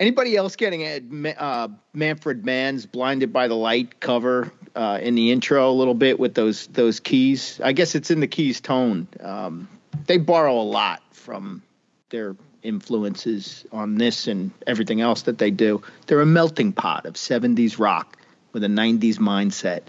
Anybody 0.00 0.34
else 0.34 0.56
getting 0.56 0.80
a 0.82 1.34
uh, 1.38 1.68
Manfred 1.92 2.44
Mann's 2.44 2.86
"Blinded 2.86 3.32
by 3.32 3.48
the 3.48 3.54
Light" 3.54 4.00
cover 4.00 4.50
uh, 4.74 4.98
in 5.02 5.14
the 5.14 5.30
intro 5.30 5.70
a 5.70 5.72
little 5.72 5.94
bit 5.94 6.18
with 6.18 6.34
those 6.34 6.66
those 6.68 7.00
keys? 7.00 7.60
I 7.62 7.72
guess 7.72 7.94
it's 7.94 8.10
in 8.10 8.20
the 8.20 8.26
keys 8.26 8.60
tone. 8.60 9.06
Um, 9.20 9.68
they 10.06 10.18
borrow 10.18 10.60
a 10.60 10.62
lot 10.62 11.02
from 11.12 11.62
their 12.10 12.36
influences 12.62 13.64
on 13.72 13.96
this 13.96 14.26
and 14.26 14.50
everything 14.66 15.00
else 15.00 15.22
that 15.22 15.38
they 15.38 15.50
do. 15.50 15.82
They're 16.06 16.20
a 16.20 16.26
melting 16.26 16.72
pot 16.72 17.06
of 17.06 17.14
'70s 17.14 17.78
rock 17.78 18.16
with 18.52 18.64
a 18.64 18.68
'90s 18.68 19.16
mindset. 19.16 19.82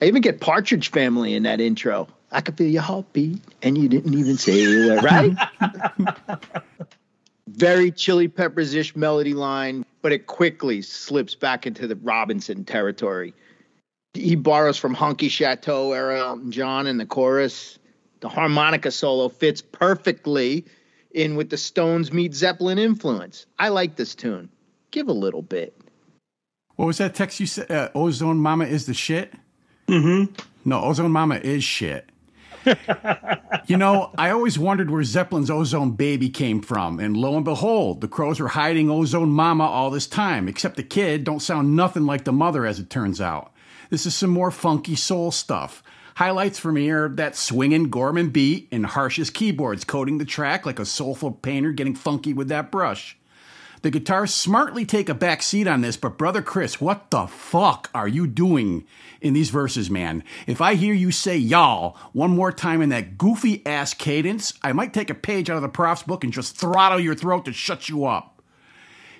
I 0.00 0.06
even 0.06 0.22
get 0.22 0.40
Partridge 0.40 0.90
Family 0.90 1.34
in 1.34 1.42
that 1.44 1.60
intro. 1.60 2.08
I 2.30 2.40
could 2.40 2.56
feel 2.56 2.68
your 2.68 2.82
heartbeat, 2.82 3.40
and 3.62 3.76
you 3.76 3.88
didn't 3.88 4.14
even 4.14 4.36
say 4.36 4.64
a 4.64 4.88
word, 4.88 5.04
right? 5.04 5.34
very 7.48 7.90
chili 7.90 8.28
peppers 8.28 8.74
ish 8.74 8.94
melody 8.94 9.34
line, 9.34 9.84
but 10.02 10.12
it 10.12 10.26
quickly 10.26 10.82
slips 10.82 11.34
back 11.34 11.66
into 11.66 11.86
the 11.86 11.96
Robinson 11.96 12.64
territory. 12.64 13.34
He 14.14 14.36
borrows 14.36 14.78
from 14.78 14.94
Honky 14.94 15.30
Chateau 15.30 15.92
era 15.92 16.20
Elton 16.20 16.52
John 16.52 16.86
in 16.86 16.98
the 16.98 17.06
chorus. 17.06 17.77
The 18.20 18.28
harmonica 18.28 18.90
solo 18.90 19.28
fits 19.28 19.62
perfectly 19.62 20.64
in 21.12 21.36
with 21.36 21.50
the 21.50 21.56
Stones 21.56 22.12
meet 22.12 22.34
Zeppelin 22.34 22.78
influence. 22.78 23.46
I 23.58 23.68
like 23.68 23.96
this 23.96 24.14
tune. 24.14 24.48
Give 24.90 25.08
a 25.08 25.12
little 25.12 25.42
bit. 25.42 25.78
What 26.76 26.86
was 26.86 26.98
that 26.98 27.14
text 27.14 27.40
you 27.40 27.46
said? 27.46 27.70
Uh, 27.70 27.90
Ozone 27.94 28.38
Mama 28.38 28.64
is 28.64 28.86
the 28.86 28.94
shit? 28.94 29.32
Mm-hmm. 29.88 30.32
No, 30.64 30.84
Ozone 30.84 31.10
Mama 31.10 31.36
is 31.36 31.64
shit. 31.64 32.10
you 33.66 33.76
know, 33.76 34.12
I 34.18 34.30
always 34.30 34.58
wondered 34.58 34.90
where 34.90 35.02
Zeppelin's 35.02 35.50
Ozone 35.50 35.92
Baby 35.92 36.28
came 36.28 36.60
from, 36.60 37.00
and 37.00 37.16
lo 37.16 37.36
and 37.36 37.44
behold, 37.44 38.00
the 38.00 38.08
Crowes 38.08 38.40
were 38.40 38.48
hiding 38.48 38.90
Ozone 38.90 39.30
Mama 39.30 39.64
all 39.64 39.90
this 39.90 40.06
time, 40.06 40.48
except 40.48 40.76
the 40.76 40.82
kid 40.82 41.24
don't 41.24 41.40
sound 41.40 41.74
nothing 41.74 42.04
like 42.04 42.24
the 42.24 42.32
mother, 42.32 42.66
as 42.66 42.78
it 42.78 42.90
turns 42.90 43.20
out. 43.20 43.52
This 43.90 44.06
is 44.06 44.14
some 44.14 44.30
more 44.30 44.50
funky 44.50 44.96
soul 44.96 45.30
stuff. 45.30 45.82
Highlights 46.18 46.58
for 46.58 46.72
me 46.72 46.90
are 46.90 47.08
that 47.10 47.36
swinging 47.36 47.90
Gorman 47.90 48.30
beat 48.30 48.66
and 48.72 48.84
Harsch's 48.84 49.30
keyboards 49.30 49.84
coating 49.84 50.18
the 50.18 50.24
track 50.24 50.66
like 50.66 50.80
a 50.80 50.84
soulful 50.84 51.30
painter 51.30 51.70
getting 51.70 51.94
funky 51.94 52.32
with 52.32 52.48
that 52.48 52.72
brush. 52.72 53.16
The 53.82 53.92
guitars 53.92 54.34
smartly 54.34 54.84
take 54.84 55.08
a 55.08 55.14
back 55.14 55.44
seat 55.44 55.68
on 55.68 55.80
this, 55.80 55.96
but 55.96 56.18
brother 56.18 56.42
Chris, 56.42 56.80
what 56.80 57.12
the 57.12 57.28
fuck 57.28 57.88
are 57.94 58.08
you 58.08 58.26
doing 58.26 58.84
in 59.20 59.32
these 59.32 59.50
verses, 59.50 59.90
man? 59.90 60.24
If 60.48 60.60
I 60.60 60.74
hear 60.74 60.92
you 60.92 61.12
say 61.12 61.36
y'all 61.36 61.96
one 62.12 62.32
more 62.32 62.50
time 62.50 62.82
in 62.82 62.88
that 62.88 63.16
goofy 63.16 63.64
ass 63.64 63.94
cadence, 63.94 64.54
I 64.60 64.72
might 64.72 64.92
take 64.92 65.10
a 65.10 65.14
page 65.14 65.48
out 65.48 65.54
of 65.54 65.62
the 65.62 65.68
prof's 65.68 66.02
book 66.02 66.24
and 66.24 66.32
just 66.32 66.56
throttle 66.56 66.98
your 66.98 67.14
throat 67.14 67.44
to 67.44 67.52
shut 67.52 67.88
you 67.88 68.06
up. 68.06 68.42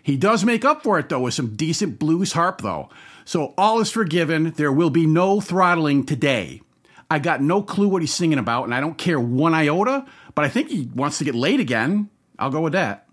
He 0.02 0.16
does 0.16 0.44
make 0.44 0.64
up 0.64 0.82
for 0.82 0.98
it 0.98 1.10
though 1.10 1.20
with 1.20 1.34
some 1.34 1.54
decent 1.54 2.00
blues 2.00 2.32
harp 2.32 2.60
though. 2.62 2.88
So 3.24 3.54
all 3.56 3.78
is 3.78 3.92
forgiven. 3.92 4.50
There 4.56 4.72
will 4.72 4.90
be 4.90 5.06
no 5.06 5.40
throttling 5.40 6.04
today. 6.04 6.62
I 7.10 7.18
got 7.18 7.40
no 7.40 7.62
clue 7.62 7.88
what 7.88 8.02
he's 8.02 8.12
singing 8.12 8.38
about, 8.38 8.64
and 8.64 8.74
I 8.74 8.80
don't 8.80 8.98
care 8.98 9.18
one 9.18 9.54
iota, 9.54 10.04
but 10.34 10.44
I 10.44 10.48
think 10.48 10.68
he 10.68 10.90
wants 10.94 11.18
to 11.18 11.24
get 11.24 11.34
laid 11.34 11.58
again. 11.58 12.10
I'll 12.38 12.50
go 12.50 12.60
with 12.60 12.74
that. 12.74 13.08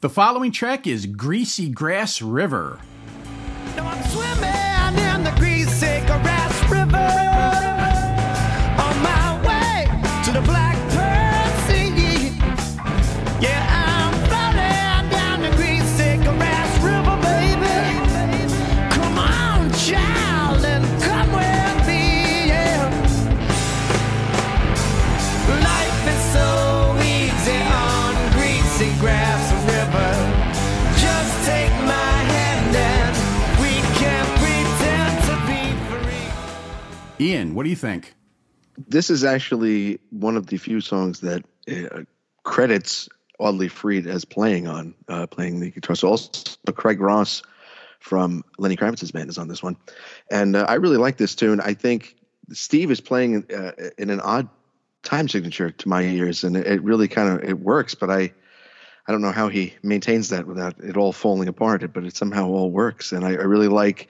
The 0.00 0.10
following 0.10 0.52
track 0.52 0.86
is 0.86 1.06
Greasy 1.06 1.70
Grass 1.70 2.20
River. 2.20 2.78
Now 3.76 3.88
Ian, 37.18 37.54
what 37.54 37.64
do 37.64 37.70
you 37.70 37.76
think? 37.76 38.14
This 38.76 39.08
is 39.08 39.24
actually 39.24 40.00
one 40.10 40.36
of 40.36 40.46
the 40.46 40.58
few 40.58 40.80
songs 40.80 41.20
that 41.20 41.44
uh, 41.70 42.02
credits 42.42 43.08
Audley 43.38 43.68
Freed 43.68 44.06
as 44.06 44.24
playing 44.24 44.66
on, 44.68 44.94
uh, 45.08 45.26
playing 45.26 45.60
the 45.60 45.70
guitar. 45.70 45.96
So 45.96 46.08
also 46.08 46.56
Craig 46.74 47.00
Ross 47.00 47.42
from 48.00 48.44
Lenny 48.58 48.76
Kravitz's 48.76 49.12
band 49.12 49.30
is 49.30 49.38
on 49.38 49.48
this 49.48 49.62
one, 49.62 49.76
and 50.30 50.56
uh, 50.56 50.66
I 50.68 50.74
really 50.74 50.98
like 50.98 51.16
this 51.16 51.34
tune. 51.34 51.60
I 51.60 51.72
think 51.72 52.16
Steve 52.52 52.90
is 52.90 53.00
playing 53.00 53.50
uh, 53.52 53.72
in 53.96 54.10
an 54.10 54.20
odd 54.20 54.48
time 55.02 55.28
signature 55.28 55.70
to 55.70 55.88
my 55.88 56.02
ears, 56.02 56.44
and 56.44 56.56
it, 56.56 56.82
really 56.82 57.08
kind 57.08 57.30
of 57.30 57.48
it 57.48 57.58
works. 57.58 57.94
But 57.94 58.10
I, 58.10 58.32
I 59.06 59.12
don't 59.12 59.22
know 59.22 59.32
how 59.32 59.48
he 59.48 59.74
maintains 59.82 60.28
that 60.28 60.46
without 60.46 60.78
it 60.80 60.98
all 60.98 61.12
falling 61.12 61.48
apart. 61.48 61.90
But 61.94 62.04
it 62.04 62.14
somehow 62.14 62.48
all 62.48 62.70
works, 62.70 63.12
and 63.12 63.24
I, 63.24 63.30
I 63.30 63.44
really 63.44 63.68
like 63.68 64.08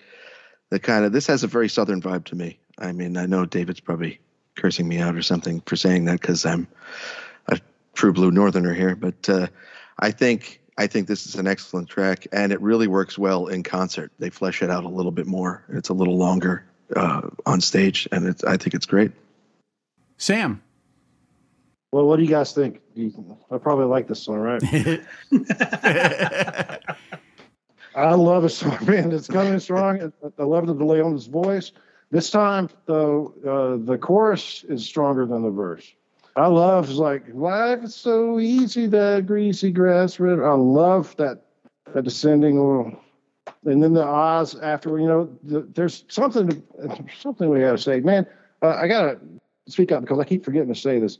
the 0.70 0.80
kind 0.80 1.04
of 1.04 1.12
this 1.12 1.28
has 1.28 1.44
a 1.44 1.48
very 1.48 1.68
southern 1.68 2.02
vibe 2.02 2.24
to 2.26 2.34
me. 2.34 2.58
I 2.78 2.92
mean, 2.92 3.16
I 3.16 3.26
know 3.26 3.44
David's 3.44 3.80
probably 3.80 4.20
cursing 4.54 4.88
me 4.88 4.98
out 4.98 5.16
or 5.16 5.22
something 5.22 5.60
for 5.66 5.76
saying 5.76 6.06
that 6.06 6.20
because 6.20 6.44
I'm 6.44 6.66
a 7.48 7.58
true 7.94 8.12
blue 8.12 8.30
northerner 8.30 8.74
here, 8.74 8.94
but 8.94 9.28
uh, 9.28 9.46
I 9.98 10.10
think 10.10 10.60
I 10.78 10.86
think 10.86 11.08
this 11.08 11.26
is 11.26 11.36
an 11.36 11.46
excellent 11.46 11.88
track, 11.88 12.26
and 12.32 12.52
it 12.52 12.60
really 12.60 12.86
works 12.86 13.16
well 13.18 13.46
in 13.46 13.62
concert. 13.62 14.12
They 14.18 14.30
flesh 14.30 14.62
it 14.62 14.70
out 14.70 14.84
a 14.84 14.88
little 14.88 15.12
bit 15.12 15.26
more. 15.26 15.64
It's 15.70 15.88
a 15.88 15.94
little 15.94 16.18
longer 16.18 16.66
uh, 16.94 17.22
on 17.46 17.60
stage, 17.62 18.06
and 18.12 18.26
it's, 18.26 18.44
I 18.44 18.58
think 18.58 18.74
it's 18.74 18.86
great. 18.86 19.12
Sam. 20.18 20.62
Well, 21.92 22.06
what 22.06 22.16
do 22.16 22.24
you 22.24 22.28
guys 22.28 22.52
think? 22.52 22.82
I 23.50 23.56
probably 23.58 23.86
like 23.86 24.06
this 24.06 24.22
song, 24.22 24.36
right? 24.36 24.62
I 27.96 28.12
love 28.12 28.44
it 28.44 28.50
song, 28.50 28.78
man. 28.86 29.10
It's 29.12 29.26
coming 29.26 29.58
strong. 29.58 30.12
I 30.38 30.42
love 30.42 30.66
the 30.66 30.74
delay 30.74 31.00
on 31.00 31.12
his 31.12 31.26
voice. 31.26 31.72
This 32.10 32.30
time, 32.30 32.68
though, 32.86 33.34
uh, 33.46 33.84
the 33.84 33.98
chorus 33.98 34.64
is 34.68 34.84
stronger 34.84 35.26
than 35.26 35.42
the 35.42 35.50
verse. 35.50 35.92
I 36.36 36.46
love 36.46 36.90
like 36.90 37.24
life 37.32 37.84
is 37.84 37.94
so 37.94 38.38
easy 38.38 38.86
that 38.88 39.26
greasy 39.26 39.70
grass 39.70 40.20
river. 40.20 40.48
I 40.48 40.54
love 40.54 41.16
that 41.16 41.42
that 41.94 42.04
descending 42.04 42.56
little, 42.56 43.00
and 43.64 43.82
then 43.82 43.94
the 43.94 44.04
Oz 44.04 44.54
after. 44.60 44.98
You 45.00 45.06
know, 45.06 45.38
the, 45.42 45.62
there's 45.74 46.04
something 46.08 46.62
something 47.20 47.48
we 47.48 47.60
got 47.60 47.72
to 47.72 47.78
say, 47.78 48.00
man. 48.00 48.26
Uh, 48.62 48.76
I 48.76 48.86
gotta 48.86 49.18
speak 49.66 49.92
up 49.92 50.02
because 50.02 50.18
I 50.18 50.24
keep 50.24 50.44
forgetting 50.44 50.72
to 50.72 50.78
say 50.78 51.00
this. 51.00 51.18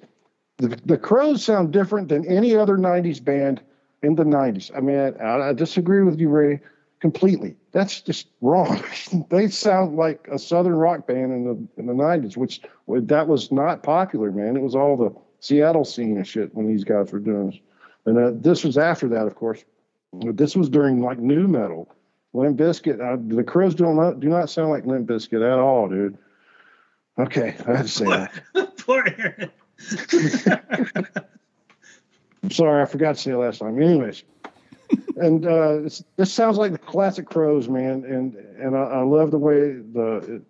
The, 0.59 0.69
the 0.85 0.99
Crowes 0.99 1.45
sound 1.45 1.73
different 1.73 2.09
than 2.09 2.27
any 2.27 2.55
other 2.55 2.77
'90s 2.77 3.25
band 3.25 3.63
in 4.03 4.15
the 4.15 4.25
90s. 4.25 4.71
I 4.77 4.81
mean, 4.81 4.99
I, 5.21 5.49
I 5.49 5.53
disagree 5.53 6.03
with 6.03 6.21
you, 6.21 6.29
Ray, 6.29 6.61
completely. 7.01 7.57
That's 7.77 8.01
just 8.01 8.29
wrong. 8.41 8.83
they 9.29 9.49
sound 9.49 9.97
like 9.97 10.29
a 10.33 10.39
southern 10.39 10.77
rock 10.77 11.07
band 11.07 11.31
in 11.31 11.45
the 11.45 11.69
in 11.79 11.85
the 11.85 11.93
90s, 11.93 12.35
which 12.35 12.63
that 12.89 13.29
was 13.29 13.53
not 13.53 13.83
popular, 13.83 14.33
man. 14.33 14.57
It 14.57 14.63
was 14.63 14.75
all 14.75 14.97
the 14.97 15.15
Seattle 15.41 15.85
scene 15.85 16.17
and 16.17 16.27
shit 16.27 16.55
when 16.55 16.67
these 16.67 16.85
guys 16.85 17.13
were 17.13 17.19
doing 17.19 17.51
this. 17.51 17.61
And 18.07 18.19
uh, 18.19 18.31
this 18.35 18.65
was 18.65 18.79
after 18.79 19.09
that, 19.09 19.27
of 19.27 19.35
course. 19.35 19.63
This 20.15 20.57
was 20.57 20.71
during 20.71 21.03
like 21.03 21.19
new 21.19 21.47
metal. 21.47 21.95
Limp 22.33 22.59
Bizkit, 22.59 22.99
uh, 22.99 23.19
the 23.35 23.45
Crowes 23.45 23.75
do 23.75 23.93
not 23.93 24.21
do 24.21 24.31
not 24.31 24.49
sound 24.49 24.71
like 24.71 24.87
Limp 24.87 25.07
Bizkit 25.07 25.47
at 25.47 25.59
all, 25.59 25.87
dude. 25.91 26.17
Okay, 27.19 27.57
I 27.67 27.77
had 27.77 27.83
to 27.83 27.89
say 27.89 28.07
that. 28.07 28.77
Poor 28.79 29.05
Aaron. 29.19 29.51
I'm 32.43 32.51
sorry, 32.51 32.81
I 32.81 32.87
forgot 32.87 33.17
to 33.17 33.21
say 33.21 33.33
it 33.33 33.37
last 33.37 33.59
time. 33.59 33.83
Anyways, 33.83 34.23
and 35.17 35.47
uh, 35.47 35.81
this 36.17 36.33
sounds 36.33 36.59
like 36.59 36.73
the 36.73 36.79
classic 36.79 37.27
Crowes, 37.27 37.69
man. 37.69 38.05
And 38.05 38.35
and 38.35 38.77
I, 38.77 38.83
I 38.83 39.03
love 39.03 39.31
the 39.31 39.39
way 39.39 39.73
the 39.73 40.37
it, 40.37 40.43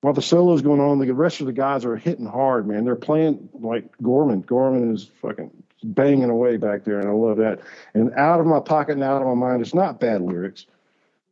while 0.00 0.12
the 0.12 0.22
solo's 0.22 0.62
going 0.62 0.80
on, 0.80 0.98
the 0.98 1.12
rest 1.14 1.40
of 1.40 1.46
the 1.46 1.52
guys 1.52 1.84
are 1.84 1.96
hitting 1.96 2.26
hard, 2.26 2.68
man. 2.68 2.84
They're 2.84 2.94
playing 2.94 3.48
like 3.54 3.90
Gorman. 4.02 4.42
Gorman 4.42 4.94
is 4.94 5.10
fucking 5.20 5.50
banging 5.82 6.30
away 6.30 6.56
back 6.56 6.84
there, 6.84 7.00
and 7.00 7.08
I 7.08 7.12
love 7.12 7.36
that. 7.38 7.60
And 7.94 8.12
out 8.14 8.40
of 8.40 8.46
my 8.46 8.60
pocket 8.60 8.92
and 8.92 9.02
out 9.02 9.22
of 9.22 9.28
my 9.28 9.34
mind. 9.34 9.62
It's 9.62 9.74
not 9.74 10.00
bad 10.00 10.22
lyrics. 10.22 10.66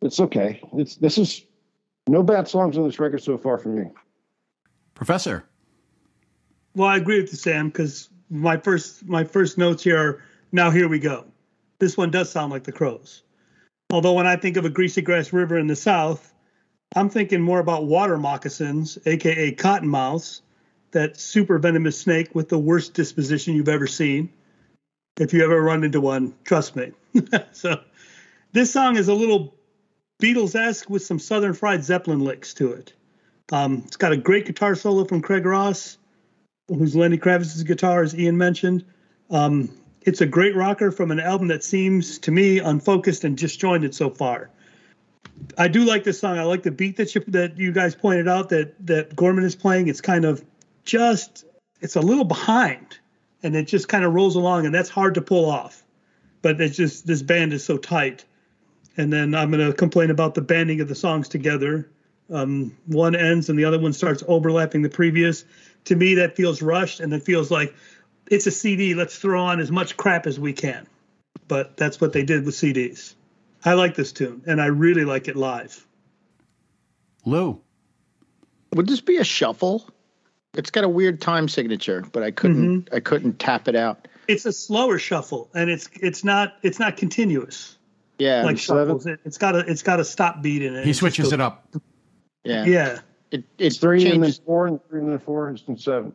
It's 0.01 0.21
okay. 0.21 0.61
It's 0.75 0.97
this 0.97 1.19
is 1.19 1.45
no 2.09 2.23
bad 2.23 2.49
songs 2.49 2.77
on 2.77 2.85
this 2.85 2.99
record 2.99 3.23
so 3.23 3.39
far 3.39 3.59
for 3.59 3.69
me. 3.69 3.91
Professor. 4.95 5.45
Well, 6.75 6.89
I 6.89 6.97
agree 6.97 7.21
with 7.21 7.31
you, 7.31 7.39
Sam, 7.39 7.69
because 7.69 8.09
my 8.31 8.57
first 8.57 9.07
my 9.07 9.25
first 9.25 9.59
notes 9.59 9.85
here 9.85 9.99
are 9.99 10.23
now 10.51 10.71
here 10.71 10.89
we 10.89 10.99
go. 10.99 11.27
This 11.83 11.97
one 11.97 12.13
does 12.13 12.31
sound 12.31 12.53
like 12.53 12.63
the 12.63 12.71
Crowes. 12.71 13.25
Although 13.91 14.13
when 14.13 14.29
I 14.29 14.37
think 14.37 14.57
of 14.57 14.65
a 14.65 14.71
greasy 14.71 15.03
grass 15.03 15.33
river 15.33 15.59
in 15.59 15.67
the 15.67 15.75
south, 15.75 16.33
I'm 16.95 17.09
thinking 17.09 17.41
more 17.41 17.59
about 17.59 17.87
water 17.87 18.17
moccasins, 18.17 18.99
aka 19.05 19.53
cottonmouths, 19.53 20.43
that 20.93 21.19
super 21.19 21.59
venomous 21.59 21.99
snake 21.99 22.37
with 22.37 22.49
the 22.49 22.59
worst 22.59 22.95
disposition 22.95 23.57
you've 23.57 23.69
ever 23.69 23.89
seen. 23.89 24.31
If 25.19 25.33
you 25.33 25.43
ever 25.43 25.61
run 25.61 25.83
into 25.83 26.01
one, 26.01 26.35
trust 26.45 26.77
me. 26.77 26.93
so 27.51 27.81
this 28.53 28.73
song 28.73 28.97
is 28.97 29.09
a 29.09 29.15
little 29.15 29.53
Beatles-esque 30.23 30.89
with 30.89 31.03
some 31.03 31.19
Southern 31.19 31.53
Fried 31.53 31.83
Zeppelin 31.83 32.21
licks 32.21 32.55
to 32.55 32.75
it. 32.75 32.93
Um, 33.51 33.83
it's 33.89 33.97
got 33.97 34.13
a 34.13 34.17
great 34.17 34.47
guitar 34.47 34.77
solo 34.77 35.05
from 35.05 35.21
Craig 35.21 35.45
Ross, 35.45 35.99
who's 36.69 36.95
Lenny 36.95 37.19
Kravitz's 37.19 37.65
guitar, 37.65 38.05
as 38.05 38.15
Ian 38.15 38.39
mentioned. 38.39 38.85
Um, 39.31 39.82
it's 40.05 40.21
a 40.21 40.27
great 40.27 40.55
rocker 40.55 40.91
from 40.91 41.11
an 41.11 41.21
album 41.21 41.49
that 41.49 41.65
seems 41.65 42.19
to 42.21 42.31
me 42.31 42.59
unfocused 42.59 43.25
and 43.25 43.37
disjointed 43.37 43.95
so 43.95 44.11
far. 44.11 44.51
I 45.59 45.69
do 45.69 45.85
like 45.85 46.05
this 46.05 46.21
song. 46.21 46.39
I 46.39 46.45
like 46.45 46.63
the 46.63 46.71
beat 46.71 46.97
that 46.97 47.15
you 47.15 47.23
that 47.29 47.59
you 47.59 47.73
guys 47.73 47.95
pointed 47.95 48.29
out 48.29 48.49
that 48.51 48.75
that 48.87 49.17
Gorman 49.17 49.45
is 49.45 49.57
playing. 49.57 49.89
It's 49.89 50.01
kind 50.01 50.25
of 50.25 50.45
just 50.85 51.45
it's 51.81 51.97
a 51.97 52.01
little 52.01 52.25
behind, 52.25 52.99
and 53.43 53.57
it 53.57 53.65
just 53.65 53.89
kind 53.89 54.05
of 54.05 54.13
rolls 54.15 54.37
along, 54.37 54.67
and 54.67 54.75
that's 54.75 54.89
hard 54.89 55.15
to 55.15 55.23
pull 55.23 55.51
off. 55.51 55.83
But 56.43 56.61
it's 56.61 56.77
just 56.77 57.07
this 57.07 57.23
band 57.23 57.53
is 57.53 57.65
so 57.65 57.77
tight. 57.77 58.25
And 58.97 59.13
then 59.13 59.35
I'm 59.35 59.51
going 59.51 59.67
to 59.67 59.73
complain 59.73 60.11
about 60.11 60.35
the 60.35 60.43
banding 60.43 60.81
of 60.81 60.89
the 60.89 60.95
songs 60.95 61.29
together. 61.29 61.91
Um, 62.31 62.77
one 62.87 63.17
ends 63.17 63.49
and 63.49 63.59
the 63.59 63.65
other 63.65 63.79
one 63.79 63.93
starts 63.93 64.23
overlapping 64.29 64.83
the 64.83 64.91
previous. 64.91 65.45
To 65.87 65.97
me, 65.97 66.15
that 66.15 66.37
feels 66.37 66.63
rushed, 66.63 67.01
and 67.01 67.13
it 67.13 67.23
feels 67.23 67.51
like 67.51 67.75
it's 68.31 68.47
a 68.47 68.51
CD. 68.51 68.95
Let's 68.95 69.17
throw 69.19 69.43
on 69.43 69.61
as 69.61 69.71
much 69.71 69.97
crap 69.97 70.27
as 70.27 70.39
we 70.39 70.53
can. 70.53 70.87
But 71.49 71.77
that's 71.77 72.01
what 72.01 72.13
they 72.13 72.23
did 72.25 72.45
with 72.45 72.55
CDs. 72.55 73.15
I 73.65 73.75
like 73.75 73.95
this 73.95 74.13
tune, 74.13 74.43
and 74.47 74.61
I 74.61 74.67
really 74.67 75.05
like 75.05 75.29
it 75.29 75.37
live. 75.37 75.87
Lou. 77.25 77.61
Would 78.75 78.87
this 78.89 79.01
be 79.01 79.19
a 79.19 79.25
shuffle? 79.25 79.89
It's 80.55 80.71
got 80.71 80.85
a 80.85 80.89
weird 80.89 81.21
time 81.21 81.49
signature, 81.49 82.05
but 82.13 82.23
I 82.23 82.31
couldn't 82.31 82.85
mm-hmm. 82.87 82.95
I 82.95 83.01
couldn't 83.01 83.39
tap 83.39 83.69
it 83.69 83.77
out. 83.77 84.09
It's 84.29 84.45
a 84.47 84.53
slower 84.53 84.99
shuffle, 84.99 85.51
and 85.55 85.71
it's 85.71 85.89
it's 86.01 86.25
not 86.25 86.57
it's 86.63 86.79
not 86.79 86.97
continuous 86.97 87.77
Yeah, 88.19 88.43
like 88.45 88.59
seven. 88.59 88.87
shuffles. 88.87 89.07
It, 89.07 89.21
it's 89.25 89.39
got 89.39 89.55
a 89.57 89.61
it's 89.61 89.83
got 89.83 90.01
a 90.01 90.05
stop 90.05 90.43
beat 90.43 90.63
in 90.63 90.75
it. 90.75 90.85
He 90.85 90.91
It's 90.91 90.99
switches 90.99 91.25
just 91.27 91.33
it 91.35 91.41
up. 91.41 91.69
yeah, 92.45 92.65
Yeah, 92.65 92.99
It 93.31 93.41
it 93.41 93.45
It's 93.59 93.77
three 93.79 94.05
and 94.11 94.23
then 94.23 94.33
four 94.33 94.67
and 94.67 94.81
three 94.89 95.01
and 95.01 95.13
then 95.13 95.19
four 95.19 95.49
and 95.49 95.63
then 95.67 95.77
seven. 95.79 96.13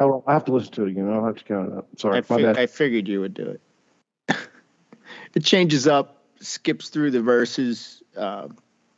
Hold 0.00 0.14
on, 0.14 0.22
I 0.26 0.32
have 0.32 0.46
to 0.46 0.52
listen 0.52 0.72
to 0.72 0.84
it 0.84 0.90
again. 0.92 1.12
I'll 1.12 1.26
have 1.26 1.36
to 1.36 1.44
count 1.44 1.72
it 1.72 1.76
up. 1.76 1.88
Sorry, 1.98 2.18
I, 2.18 2.20
fi-. 2.22 2.50
I 2.52 2.66
figured 2.66 3.06
you 3.06 3.20
would 3.20 3.34
do 3.34 3.58
it. 4.28 4.36
it 5.34 5.44
changes 5.44 5.86
up, 5.86 6.22
skips 6.40 6.88
through 6.88 7.10
the 7.10 7.20
verses. 7.20 8.02
Uh, 8.16 8.48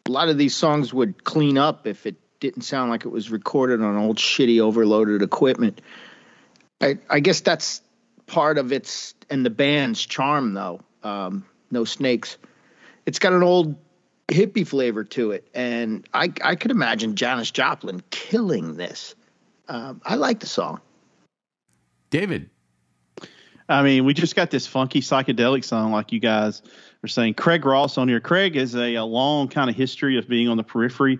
a 0.07 0.11
lot 0.11 0.29
of 0.29 0.39
these 0.39 0.55
songs 0.55 0.95
would 0.95 1.25
clean 1.25 1.59
up 1.59 1.89
if 1.89 2.07
it 2.07 2.15
didn't 2.39 2.63
sound 2.63 2.91
like 2.91 3.05
it 3.05 3.09
was 3.09 3.31
recorded 3.31 3.83
on 3.83 3.97
old 3.97 4.17
shitty 4.17 4.61
overloaded 4.61 5.23
equipment. 5.23 5.81
I, 6.81 6.99
I 7.11 7.19
guess 7.19 7.41
that's 7.41 7.83
part 8.27 8.57
of 8.59 8.73
its 8.73 9.15
and 9.29 9.45
the 9.45 9.51
band's 9.51 10.07
charm, 10.07 10.55
though. 10.55 10.81
Um, 11.03 11.45
no 11.73 11.85
snakes. 11.85 12.39
It's 13.07 13.19
got 13.19 13.33
an 13.33 13.43
old 13.43 13.75
hippie 14.29 14.67
flavor 14.67 15.03
to 15.03 15.33
it, 15.33 15.49
and 15.53 16.07
I 16.15 16.33
I 16.45 16.55
could 16.55 16.71
imagine 16.71 17.17
Janis 17.17 17.51
Joplin 17.51 18.03
killing 18.11 18.77
this. 18.77 19.17
Um, 19.67 20.01
I 20.05 20.15
like 20.15 20.39
the 20.39 20.47
song. 20.47 20.81
David. 22.13 22.51
I 23.69 23.83
mean, 23.83 24.05
we 24.05 24.13
just 24.13 24.37
got 24.37 24.51
this 24.51 24.67
funky 24.67 25.01
psychedelic 25.01 25.65
song, 25.65 25.93
like 25.93 26.13
you 26.13 26.21
guys 26.21 26.63
are 27.03 27.09
saying. 27.09 27.35
Craig 27.35 27.65
Ross 27.65 27.97
on 27.97 28.07
here. 28.07 28.21
Craig 28.21 28.55
has 28.55 28.75
a, 28.77 28.97
a 28.97 29.05
long 29.05 29.49
kind 29.49 29.71
of 29.71 29.75
history 29.75 30.19
of 30.19 30.29
being 30.29 30.49
on 30.49 30.59
the 30.59 30.63
periphery 30.63 31.19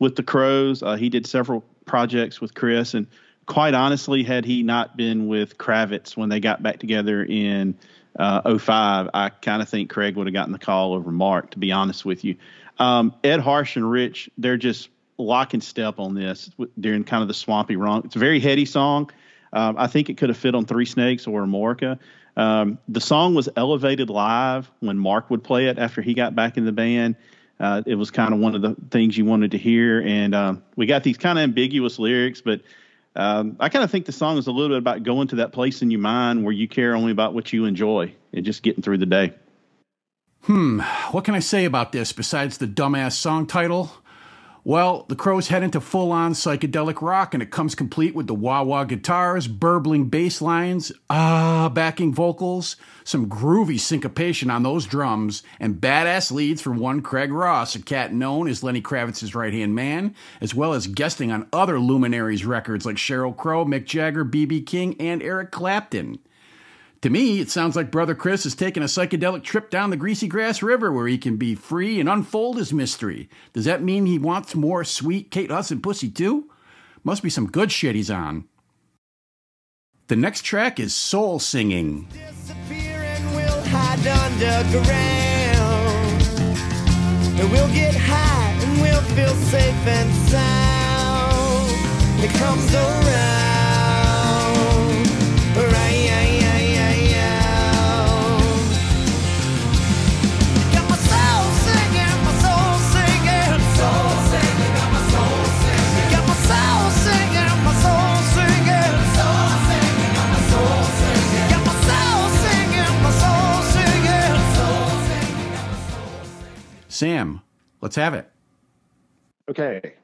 with 0.00 0.16
the 0.16 0.22
Crowes. 0.24 0.82
Uh, 0.82 0.96
he 0.96 1.08
did 1.08 1.26
several 1.26 1.64
projects 1.84 2.40
with 2.40 2.54
Chris, 2.54 2.94
and 2.94 3.06
quite 3.46 3.72
honestly, 3.72 4.24
had 4.24 4.44
he 4.44 4.64
not 4.64 4.96
been 4.96 5.28
with 5.28 5.58
Kravitz 5.58 6.16
when 6.16 6.28
they 6.28 6.40
got 6.40 6.60
back 6.60 6.80
together 6.80 7.22
in 7.22 7.78
uh, 8.18 8.58
05, 8.58 9.10
I 9.14 9.28
kind 9.28 9.62
of 9.62 9.68
think 9.68 9.90
Craig 9.90 10.16
would 10.16 10.26
have 10.26 10.34
gotten 10.34 10.52
the 10.52 10.58
call 10.58 10.92
over 10.92 11.12
Mark, 11.12 11.52
to 11.52 11.58
be 11.60 11.70
honest 11.70 12.04
with 12.04 12.24
you. 12.24 12.34
Um, 12.80 13.14
Ed 13.22 13.38
Harsch 13.38 13.76
and 13.76 13.88
Rich, 13.88 14.28
they're 14.38 14.56
just 14.56 14.88
lock 15.18 15.54
and 15.54 15.62
step 15.62 16.00
on 16.00 16.14
this 16.14 16.50
during 16.80 17.04
kind 17.04 17.22
of 17.22 17.28
the 17.28 17.34
swampy 17.34 17.76
run. 17.76 18.02
It's 18.04 18.16
a 18.16 18.18
very 18.18 18.40
heady 18.40 18.64
song. 18.64 19.08
Um, 19.52 19.76
I 19.78 19.86
think 19.86 20.08
it 20.10 20.16
could 20.16 20.28
have 20.28 20.38
fit 20.38 20.54
on 20.54 20.64
Three 20.64 20.86
Snakes 20.86 21.26
or 21.26 21.42
Amorica. 21.42 21.98
Um, 22.36 22.78
the 22.88 23.00
song 23.00 23.34
was 23.34 23.48
elevated 23.56 24.08
live 24.08 24.70
when 24.80 24.98
Mark 24.98 25.30
would 25.30 25.44
play 25.44 25.66
it 25.66 25.78
after 25.78 26.00
he 26.00 26.14
got 26.14 26.34
back 26.34 26.56
in 26.56 26.64
the 26.64 26.72
band. 26.72 27.16
Uh, 27.60 27.82
it 27.86 27.94
was 27.94 28.10
kind 28.10 28.32
of 28.32 28.40
one 28.40 28.54
of 28.54 28.62
the 28.62 28.74
things 28.90 29.16
you 29.16 29.24
wanted 29.24 29.52
to 29.52 29.58
hear, 29.58 30.00
and 30.00 30.34
um, 30.34 30.62
we 30.74 30.86
got 30.86 31.04
these 31.04 31.18
kind 31.18 31.38
of 31.38 31.44
ambiguous 31.44 31.98
lyrics, 31.98 32.40
but 32.40 32.62
um, 33.14 33.56
I 33.60 33.68
kind 33.68 33.84
of 33.84 33.90
think 33.90 34.06
the 34.06 34.12
song 34.12 34.38
is 34.38 34.46
a 34.46 34.52
little 34.52 34.70
bit 34.70 34.78
about 34.78 35.02
going 35.02 35.28
to 35.28 35.36
that 35.36 35.52
place 35.52 35.82
in 35.82 35.90
your 35.90 36.00
mind 36.00 36.44
where 36.44 36.52
you 36.52 36.66
care 36.66 36.96
only 36.96 37.12
about 37.12 37.34
what 37.34 37.52
you 37.52 37.66
enjoy 37.66 38.14
and 38.32 38.44
just 38.44 38.62
getting 38.62 38.82
through 38.82 38.98
the 38.98 39.06
day. 39.06 39.34
Hmm, 40.42 40.80
what 41.12 41.24
can 41.24 41.34
I 41.34 41.40
say 41.40 41.64
about 41.64 41.92
this 41.92 42.12
besides 42.12 42.58
the 42.58 42.66
dumbass 42.66 43.12
song 43.12 43.46
title? 43.46 43.92
Well, 44.64 45.06
the 45.08 45.16
Crowes 45.16 45.48
head 45.48 45.64
into 45.64 45.80
full 45.80 46.12
on 46.12 46.34
psychedelic 46.34 47.02
rock, 47.02 47.34
and 47.34 47.42
it 47.42 47.50
comes 47.50 47.74
complete 47.74 48.14
with 48.14 48.28
the 48.28 48.34
wah 48.34 48.62
wah 48.62 48.84
guitars, 48.84 49.48
burbling 49.48 50.04
bass 50.04 50.40
lines, 50.40 50.92
ah, 51.10 51.68
backing 51.68 52.14
vocals, 52.14 52.76
some 53.02 53.28
groovy 53.28 53.80
syncopation 53.80 54.50
on 54.50 54.62
those 54.62 54.86
drums, 54.86 55.42
and 55.58 55.80
badass 55.80 56.30
leads 56.30 56.62
from 56.62 56.78
one 56.78 57.02
Craig 57.02 57.32
Ross, 57.32 57.74
a 57.74 57.82
cat 57.82 58.14
known 58.14 58.46
as 58.46 58.62
Lenny 58.62 58.80
Kravitz's 58.80 59.34
right 59.34 59.52
hand 59.52 59.74
man, 59.74 60.14
as 60.40 60.54
well 60.54 60.74
as 60.74 60.86
guesting 60.86 61.32
on 61.32 61.48
other 61.52 61.80
luminaries 61.80 62.44
records 62.44 62.86
like 62.86 62.96
Sheryl 62.96 63.36
Crow, 63.36 63.64
Mick 63.64 63.84
Jagger, 63.84 64.22
B.B. 64.22 64.62
King, 64.62 64.94
and 65.00 65.24
Eric 65.24 65.50
Clapton. 65.50 66.20
To 67.02 67.10
me, 67.10 67.40
it 67.40 67.50
sounds 67.50 67.74
like 67.74 67.90
Brother 67.90 68.14
Chris 68.14 68.46
is 68.46 68.54
taking 68.54 68.84
a 68.84 68.86
psychedelic 68.86 69.42
trip 69.42 69.70
down 69.70 69.90
the 69.90 69.96
Greasy 69.96 70.28
Grass 70.28 70.62
River 70.62 70.92
where 70.92 71.08
he 71.08 71.18
can 71.18 71.36
be 71.36 71.56
free 71.56 71.98
and 71.98 72.08
unfold 72.08 72.58
his 72.58 72.72
mystery. 72.72 73.28
Does 73.52 73.64
that 73.64 73.82
mean 73.82 74.06
he 74.06 74.20
wants 74.20 74.54
more 74.54 74.84
sweet 74.84 75.32
Kate 75.32 75.50
Hudson 75.50 75.82
pussy 75.82 76.08
too? 76.08 76.48
Must 77.02 77.20
be 77.20 77.30
some 77.30 77.50
good 77.50 77.72
shit 77.72 77.96
he's 77.96 78.10
on. 78.10 78.44
The 80.06 80.14
next 80.14 80.42
track 80.42 80.78
is 80.78 80.94
Soul 80.94 81.40
Singing. 81.40 82.06
And 87.34 87.50
we'll 87.50 87.74
get 87.74 87.96
high 87.96 88.56
and 88.62 88.80
we'll 88.80 89.02
feel 89.16 89.34
safe 89.50 89.86
and 89.88 90.14
sound. 90.28 91.70
It 92.22 92.30
comes 92.38 92.72
around. 92.72 93.51
Sam, 117.02 117.42
let's 117.80 117.96
have 117.96 118.14
it. 118.14 118.30
Okay. 119.50 119.94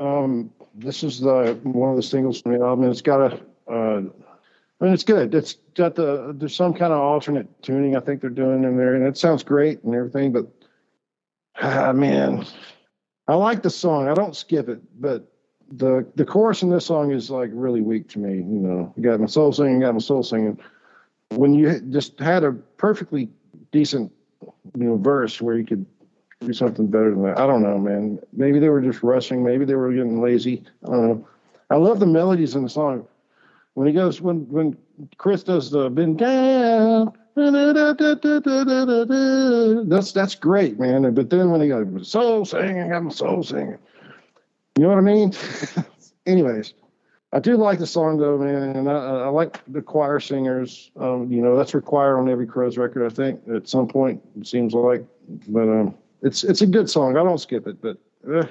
Um, 0.00 0.50
this 0.74 1.02
is 1.02 1.20
the 1.20 1.60
one 1.64 1.90
of 1.90 1.96
the 1.96 2.02
singles 2.02 2.40
from 2.40 2.52
the 2.54 2.64
album. 2.64 2.90
It's 2.90 3.02
got 3.02 3.20
a, 3.30 3.34
uh, 3.70 4.00
I 4.00 4.84
mean, 4.84 4.94
it's 4.94 5.04
good. 5.04 5.34
It's 5.34 5.58
got 5.74 5.96
the 5.96 6.34
there's 6.34 6.56
some 6.56 6.72
kind 6.72 6.94
of 6.94 6.98
alternate 6.98 7.62
tuning 7.62 7.94
I 7.94 8.00
think 8.00 8.22
they're 8.22 8.30
doing 8.30 8.64
in 8.64 8.78
there, 8.78 8.94
and 8.94 9.06
it 9.06 9.18
sounds 9.18 9.42
great 9.42 9.84
and 9.84 9.94
everything. 9.94 10.32
But 10.32 10.46
ah, 11.60 11.92
man, 11.92 12.46
I 13.28 13.34
like 13.34 13.62
the 13.62 13.68
song. 13.68 14.08
I 14.08 14.14
don't 14.14 14.34
skip 14.34 14.70
it, 14.70 14.80
but 14.98 15.30
the 15.70 16.06
the 16.14 16.24
chorus 16.24 16.62
in 16.62 16.70
this 16.70 16.86
song 16.86 17.12
is 17.12 17.28
like 17.28 17.50
really 17.52 17.82
weak 17.82 18.08
to 18.12 18.18
me. 18.18 18.36
You 18.36 18.60
know, 18.60 18.94
you 18.96 19.02
got 19.02 19.20
my 19.20 19.26
soul 19.26 19.52
singing, 19.52 19.80
got 19.80 19.92
my 19.92 20.00
soul 20.00 20.22
singing. 20.22 20.58
When 21.32 21.52
you 21.52 21.80
just 21.80 22.18
had 22.18 22.44
a 22.44 22.52
perfectly 22.52 23.28
decent, 23.72 24.10
you 24.42 24.84
know, 24.84 24.96
verse 24.96 25.42
where 25.42 25.58
you 25.58 25.66
could 25.66 25.84
do 26.40 26.52
something 26.52 26.86
better 26.86 27.10
than 27.10 27.22
that. 27.22 27.38
I 27.38 27.46
don't 27.46 27.62
know, 27.62 27.78
man. 27.78 28.18
Maybe 28.32 28.58
they 28.58 28.68
were 28.68 28.80
just 28.80 29.02
rushing. 29.02 29.42
Maybe 29.42 29.64
they 29.64 29.74
were 29.74 29.92
getting 29.92 30.20
lazy. 30.20 30.62
I 30.84 30.88
don't 30.88 31.08
know. 31.08 31.28
I 31.70 31.76
love 31.76 31.98
the 31.98 32.06
melodies 32.06 32.54
in 32.54 32.62
the 32.62 32.68
song. 32.68 33.06
When 33.74 33.86
he 33.86 33.92
goes, 33.92 34.20
when 34.20 34.48
when 34.48 34.76
Chris 35.18 35.42
does 35.42 35.70
the 35.70 35.90
been 35.90 36.16
down, 36.16 37.12
that's 39.88 40.12
that's 40.12 40.34
great, 40.34 40.78
man. 40.78 41.12
But 41.14 41.28
then 41.28 41.50
when 41.50 41.60
he 41.60 41.68
goes 41.68 42.08
soul 42.08 42.44
singing, 42.44 42.92
I'm 42.92 43.10
soul 43.10 43.42
singing. 43.42 43.78
You 44.76 44.84
know 44.84 44.88
what 44.88 44.98
I 44.98 45.02
mean? 45.02 45.32
Anyways, 46.26 46.74
I 47.32 47.38
do 47.38 47.56
like 47.56 47.78
the 47.78 47.86
song 47.86 48.18
though, 48.18 48.38
man, 48.38 48.76
and 48.76 48.90
I, 48.90 48.94
I 48.94 49.28
like 49.28 49.60
the 49.68 49.82
choir 49.82 50.20
singers. 50.20 50.90
Um, 50.96 51.30
you 51.30 51.42
know, 51.42 51.56
that's 51.56 51.74
required 51.74 52.18
on 52.18 52.30
every 52.30 52.46
Crowes 52.46 52.78
record, 52.78 53.04
I 53.04 53.14
think, 53.14 53.40
at 53.54 53.68
some 53.68 53.88
point. 53.88 54.22
It 54.40 54.46
seems 54.46 54.72
like, 54.72 55.04
but 55.48 55.62
um, 55.68 55.94
it's 56.22 56.44
it's 56.44 56.62
a 56.62 56.66
good 56.66 56.88
song. 56.88 57.16
I 57.16 57.22
don't 57.22 57.38
skip 57.38 57.66
it, 57.66 57.80
but 57.80 57.98
uh, 58.28 58.46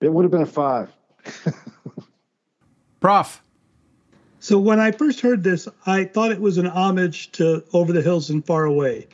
it 0.00 0.12
would 0.12 0.24
have 0.24 0.30
been 0.30 0.42
a 0.42 0.46
five. 0.46 0.90
Prof. 3.00 3.42
So 4.40 4.58
when 4.58 4.78
I 4.78 4.92
first 4.92 5.20
heard 5.20 5.42
this, 5.42 5.68
I 5.86 6.04
thought 6.04 6.30
it 6.30 6.40
was 6.40 6.58
an 6.58 6.66
homage 6.66 7.32
to 7.32 7.64
Over 7.72 7.92
the 7.92 8.02
Hills 8.02 8.30
and 8.30 8.44
Far 8.44 8.64
Away. 8.64 9.08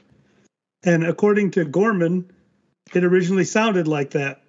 And 0.82 1.04
according 1.04 1.52
to 1.52 1.64
Gorman, 1.64 2.30
it 2.94 3.04
originally 3.04 3.44
sounded 3.44 3.88
like 3.88 4.10
that 4.10 4.42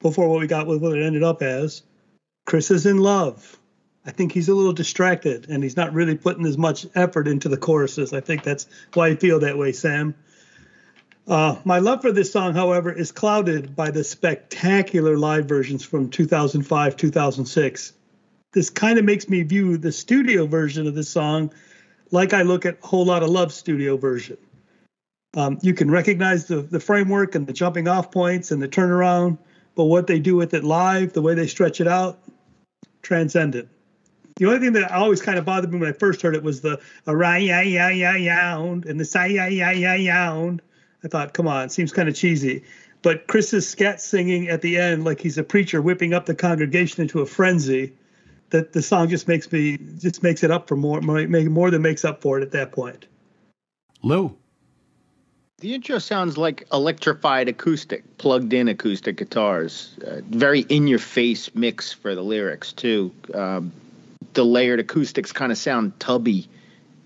before 0.00 0.28
what 0.28 0.40
we 0.40 0.46
got 0.46 0.66
with 0.66 0.82
what 0.82 0.96
it 0.96 1.02
ended 1.04 1.22
up 1.22 1.42
as. 1.42 1.82
Chris 2.44 2.70
is 2.70 2.86
in 2.86 2.98
love. 2.98 3.58
I 4.04 4.10
think 4.10 4.32
he's 4.32 4.48
a 4.48 4.54
little 4.54 4.72
distracted 4.72 5.48
and 5.48 5.62
he's 5.62 5.76
not 5.76 5.92
really 5.92 6.16
putting 6.16 6.46
as 6.46 6.58
much 6.58 6.86
effort 6.94 7.26
into 7.26 7.48
the 7.48 7.56
choruses. 7.56 8.12
I 8.12 8.20
think 8.20 8.42
that's 8.42 8.66
why 8.94 9.08
I 9.08 9.16
feel 9.16 9.40
that 9.40 9.58
way, 9.58 9.72
Sam. 9.72 10.14
Uh, 11.26 11.56
my 11.64 11.78
love 11.78 12.02
for 12.02 12.12
this 12.12 12.30
song, 12.32 12.54
however, 12.54 12.92
is 12.92 13.10
clouded 13.10 13.74
by 13.74 13.90
the 13.90 14.04
spectacular 14.04 15.18
live 15.18 15.46
versions 15.46 15.84
from 15.84 16.08
2005, 16.08 16.96
2006 16.96 17.92
this 18.56 18.70
kind 18.70 18.98
of 18.98 19.04
makes 19.04 19.28
me 19.28 19.42
view 19.42 19.76
the 19.76 19.92
studio 19.92 20.46
version 20.46 20.86
of 20.86 20.94
this 20.94 21.10
song 21.10 21.52
like 22.10 22.32
I 22.32 22.40
look 22.40 22.64
at 22.64 22.80
Whole 22.80 23.04
Lot 23.04 23.22
of 23.22 23.28
Love 23.28 23.52
studio 23.52 23.98
version. 23.98 24.38
Um, 25.36 25.58
you 25.60 25.74
can 25.74 25.90
recognize 25.90 26.46
the, 26.46 26.62
the 26.62 26.80
framework 26.80 27.34
and 27.34 27.46
the 27.46 27.52
jumping 27.52 27.86
off 27.86 28.10
points 28.10 28.52
and 28.52 28.62
the 28.62 28.68
turnaround, 28.68 29.36
but 29.74 29.84
what 29.84 30.06
they 30.06 30.18
do 30.18 30.36
with 30.36 30.54
it 30.54 30.64
live, 30.64 31.12
the 31.12 31.20
way 31.20 31.34
they 31.34 31.46
stretch 31.46 31.82
it 31.82 31.86
out, 31.86 32.18
transcendent. 33.02 33.68
The 34.36 34.46
only 34.46 34.60
thing 34.60 34.72
that 34.72 34.90
always 34.90 35.20
kind 35.20 35.38
of 35.38 35.44
bothered 35.44 35.70
me 35.70 35.78
when 35.78 35.90
I 35.90 35.92
first 35.92 36.22
heard 36.22 36.34
it 36.34 36.42
was 36.42 36.62
the 36.62 36.80
ya 37.06 37.60
ya 37.60 37.88
ya 37.88 38.12
yound 38.12 38.86
and 38.86 38.98
the 38.98 39.28
ya 39.28 39.44
ya 39.44 39.68
ya 39.68 39.92
yound. 39.92 40.62
I 41.04 41.08
thought, 41.08 41.34
come 41.34 41.46
on, 41.46 41.66
it 41.66 41.72
seems 41.72 41.92
kind 41.92 42.08
of 42.08 42.14
cheesy. 42.14 42.64
But 43.02 43.26
Chris's 43.26 43.68
scat 43.68 44.00
singing 44.00 44.48
at 44.48 44.62
the 44.62 44.78
end, 44.78 45.04
like 45.04 45.20
he's 45.20 45.38
a 45.38 45.44
preacher 45.44 45.80
whipping 45.80 46.14
up 46.14 46.26
the 46.26 46.34
congregation 46.34 47.02
into 47.02 47.20
a 47.20 47.26
frenzy, 47.26 47.92
that 48.50 48.72
the 48.72 48.82
song 48.82 49.08
just 49.08 49.28
makes 49.28 49.50
me 49.50 49.78
just 49.98 50.22
makes 50.22 50.42
it 50.42 50.50
up 50.50 50.68
for 50.68 50.76
more 50.76 51.00
more, 51.00 51.26
more 51.26 51.70
than 51.70 51.82
makes 51.82 52.04
up 52.04 52.22
for 52.22 52.38
it 52.38 52.42
at 52.42 52.52
that 52.52 52.72
point. 52.72 53.06
Lou. 54.02 54.36
The 55.58 55.74
intro 55.74 55.98
sounds 55.98 56.36
like 56.36 56.66
electrified 56.70 57.48
acoustic, 57.48 58.18
plugged 58.18 58.52
in 58.52 58.68
acoustic 58.68 59.16
guitars. 59.16 59.96
Uh, 60.06 60.20
very 60.28 60.60
in 60.60 60.86
your 60.86 60.98
face 60.98 61.54
mix 61.54 61.92
for 61.92 62.14
the 62.14 62.22
lyrics, 62.22 62.74
too. 62.74 63.10
Um, 63.32 63.72
the 64.34 64.44
layered 64.44 64.80
acoustics 64.80 65.32
kind 65.32 65.50
of 65.50 65.56
sound 65.56 65.98
tubby 65.98 66.46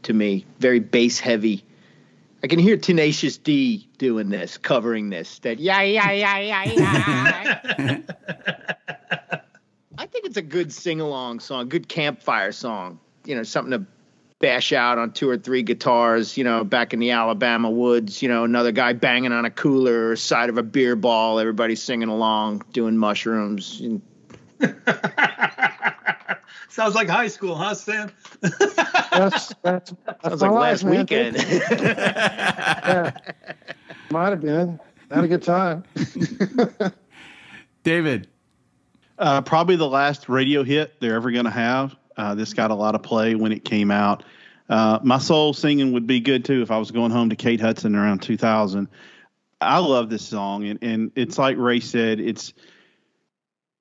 to 0.02 0.12
me, 0.12 0.44
very 0.58 0.80
bass 0.80 1.20
heavy. 1.20 1.62
I 2.42 2.46
can 2.46 2.58
hear 2.58 2.76
Tenacious 2.76 3.36
D 3.36 3.88
doing 3.98 4.30
this, 4.30 4.56
covering 4.56 5.10
this. 5.10 5.38
That 5.40 5.58
yeah, 5.58 5.82
yeah, 5.82 6.10
yeah, 6.10 6.38
yeah, 6.38 6.62
yeah. 6.64 8.00
I 9.98 10.06
think 10.06 10.24
it's 10.24 10.38
a 10.38 10.42
good 10.42 10.72
sing 10.72 11.00
along 11.00 11.40
song, 11.40 11.68
good 11.68 11.88
campfire 11.88 12.52
song. 12.52 12.98
You 13.26 13.34
know, 13.36 13.42
something 13.42 13.72
to 13.72 13.86
bash 14.40 14.72
out 14.72 14.98
on 14.98 15.12
two 15.12 15.28
or 15.28 15.36
three 15.36 15.62
guitars, 15.62 16.36
you 16.38 16.44
know, 16.44 16.64
back 16.64 16.94
in 16.94 16.98
the 16.98 17.10
Alabama 17.10 17.70
woods, 17.70 18.22
you 18.22 18.28
know, 18.28 18.44
another 18.44 18.72
guy 18.72 18.94
banging 18.94 19.32
on 19.32 19.44
a 19.44 19.50
cooler 19.50 20.08
or 20.10 20.16
side 20.16 20.48
of 20.48 20.56
a 20.56 20.62
beer 20.62 20.96
ball, 20.96 21.38
everybody 21.38 21.76
singing 21.76 22.08
along, 22.08 22.64
doing 22.72 22.96
mushrooms. 22.96 23.80
And 23.80 24.00
Sounds 26.68 26.94
like 26.94 27.08
high 27.08 27.28
school, 27.28 27.54
huh, 27.54 27.74
Sam? 27.74 28.10
That's 29.10 29.52
that's, 29.62 29.92
that's 30.04 30.22
sounds 30.22 30.42
like 30.42 30.50
last 30.52 30.84
man. 30.84 30.98
weekend. 30.98 31.36
Yeah. 31.70 33.10
Might 34.10 34.30
have 34.30 34.40
been. 34.40 34.78
Had 35.10 35.24
a 35.24 35.28
good 35.28 35.42
time. 35.42 35.84
David. 37.82 38.28
Uh, 39.18 39.42
probably 39.42 39.76
the 39.76 39.88
last 39.88 40.28
radio 40.28 40.62
hit 40.62 40.98
they're 41.00 41.16
ever 41.16 41.30
going 41.30 41.44
to 41.44 41.50
have. 41.50 41.96
Uh, 42.16 42.34
this 42.34 42.54
got 42.54 42.70
a 42.70 42.74
lot 42.74 42.94
of 42.94 43.02
play 43.02 43.34
when 43.34 43.52
it 43.52 43.64
came 43.64 43.90
out. 43.90 44.24
Uh, 44.68 45.00
my 45.02 45.18
soul 45.18 45.52
singing 45.52 45.92
would 45.92 46.06
be 46.06 46.20
good 46.20 46.44
too 46.44 46.62
if 46.62 46.70
I 46.70 46.78
was 46.78 46.90
going 46.92 47.10
home 47.10 47.30
to 47.30 47.36
Kate 47.36 47.60
Hudson 47.60 47.96
around 47.96 48.22
2000. 48.22 48.88
I 49.60 49.78
love 49.78 50.08
this 50.08 50.26
song, 50.26 50.64
and, 50.64 50.78
and 50.82 51.12
it's 51.16 51.36
like 51.36 51.56
Ray 51.58 51.80
said, 51.80 52.20
it's 52.20 52.54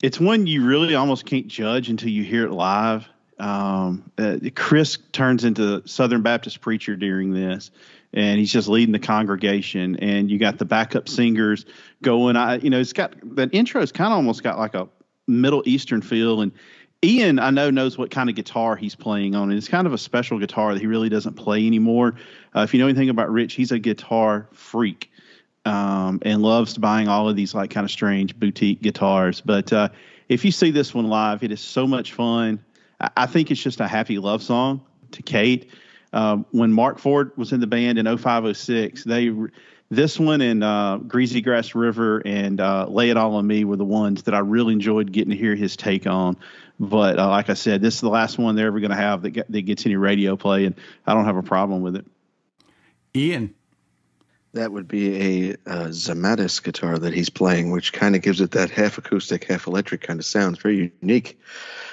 it's 0.01 0.19
one 0.19 0.47
you 0.47 0.65
really 0.65 0.95
almost 0.95 1.25
can't 1.25 1.47
judge 1.47 1.89
until 1.89 2.09
you 2.09 2.23
hear 2.23 2.45
it 2.45 2.51
live. 2.51 3.07
Um, 3.37 4.11
uh, 4.17 4.37
Chris 4.55 4.97
turns 5.11 5.43
into 5.43 5.85
Southern 5.87 6.21
Baptist 6.21 6.61
preacher 6.61 6.95
during 6.95 7.31
this, 7.33 7.71
and 8.13 8.39
he's 8.39 8.51
just 8.51 8.67
leading 8.67 8.91
the 8.91 8.99
congregation. 8.99 9.97
And 9.97 10.29
you 10.29 10.37
got 10.39 10.57
the 10.57 10.65
backup 10.65 11.07
singers 11.09 11.65
going. 12.01 12.35
I, 12.35 12.57
you 12.57 12.69
know, 12.69 12.79
it's 12.79 12.93
got 12.93 13.13
that 13.35 13.53
intro's 13.53 13.91
kind 13.91 14.11
of 14.11 14.17
almost 14.17 14.43
got 14.43 14.57
like 14.57 14.73
a 14.73 14.87
Middle 15.27 15.63
Eastern 15.65 16.01
feel. 16.01 16.41
And 16.41 16.51
Ian, 17.03 17.39
I 17.39 17.49
know, 17.49 17.69
knows 17.69 17.97
what 17.97 18.11
kind 18.11 18.29
of 18.29 18.35
guitar 18.35 18.75
he's 18.75 18.95
playing 18.95 19.35
on. 19.35 19.49
And 19.49 19.57
it's 19.57 19.69
kind 19.69 19.87
of 19.87 19.93
a 19.93 19.97
special 19.97 20.39
guitar 20.39 20.73
that 20.73 20.79
he 20.79 20.87
really 20.87 21.09
doesn't 21.09 21.33
play 21.33 21.65
anymore. 21.65 22.15
Uh, 22.55 22.61
if 22.61 22.73
you 22.73 22.79
know 22.79 22.87
anything 22.87 23.09
about 23.09 23.31
Rich, 23.31 23.53
he's 23.53 23.71
a 23.71 23.79
guitar 23.79 24.49
freak 24.53 25.09
um, 25.65 26.19
and 26.23 26.41
loves 26.41 26.77
buying 26.77 27.07
all 27.07 27.29
of 27.29 27.35
these 27.35 27.53
like 27.53 27.69
kind 27.71 27.85
of 27.85 27.91
strange 27.91 28.37
boutique 28.39 28.81
guitars. 28.81 29.41
But 29.41 29.71
uh, 29.73 29.89
if 30.27 30.45
you 30.45 30.51
see 30.51 30.71
this 30.71 30.93
one 30.93 31.07
live, 31.09 31.43
it 31.43 31.51
is 31.51 31.61
so 31.61 31.85
much 31.87 32.13
fun. 32.13 32.63
I, 32.99 33.09
I 33.17 33.25
think 33.25 33.51
it's 33.51 33.61
just 33.61 33.79
a 33.79 33.87
happy 33.87 34.19
love 34.19 34.41
song 34.41 34.81
to 35.11 35.21
Kate. 35.21 35.71
Um, 36.11 36.45
when 36.51 36.71
Mark 36.71 36.97
Ford 36.97 37.31
was 37.37 37.51
in 37.51 37.59
the 37.59 37.67
band 37.67 37.99
in 37.99 38.05
0506, 38.05 39.03
they 39.03 39.31
this 39.91 40.19
one 40.19 40.41
and 40.41 40.63
uh, 40.63 40.99
Greasy 41.07 41.41
Grass 41.41 41.73
River 41.73 42.21
and 42.23 42.61
uh, 42.61 42.85
Lay 42.87 43.09
It 43.09 43.17
All 43.17 43.35
on 43.35 43.47
Me 43.47 43.63
were 43.63 43.75
the 43.75 43.85
ones 43.85 44.23
that 44.23 44.35
I 44.35 44.39
really 44.39 44.73
enjoyed 44.73 45.11
getting 45.11 45.31
to 45.31 45.37
hear 45.37 45.55
his 45.55 45.75
take 45.75 46.05
on. 46.05 46.37
But 46.79 47.19
uh, 47.19 47.27
like 47.27 47.49
I 47.49 47.55
said, 47.55 47.81
this 47.81 47.95
is 47.95 48.01
the 48.01 48.09
last 48.09 48.37
one 48.37 48.55
they're 48.55 48.67
ever 48.67 48.79
going 48.79 48.91
to 48.91 48.97
have 48.97 49.23
that, 49.23 49.31
get, 49.31 49.51
that 49.51 49.61
gets 49.63 49.85
any 49.85 49.95
radio 49.95 50.37
play, 50.37 50.65
and 50.65 50.75
I 51.05 51.13
don't 51.13 51.25
have 51.25 51.37
a 51.37 51.43
problem 51.43 51.81
with 51.81 51.95
it. 51.95 52.05
Ian. 53.15 53.55
That 54.53 54.71
would 54.71 54.87
be 54.87 55.51
a 55.51 55.53
uh, 55.67 55.87
Zemaitis 55.89 56.63
guitar 56.63 56.97
that 56.97 57.13
he's 57.13 57.29
playing, 57.29 57.69
which 57.71 57.93
kind 57.93 58.15
of 58.15 58.21
gives 58.21 58.41
it 58.41 58.51
that 58.51 58.71
half 58.71 58.97
acoustic, 58.97 59.43
half 59.43 59.67
electric 59.67 60.01
kind 60.01 60.19
of 60.19 60.25
sound. 60.25 60.55
It's 60.55 60.63
very 60.63 60.91
unique, 61.01 61.39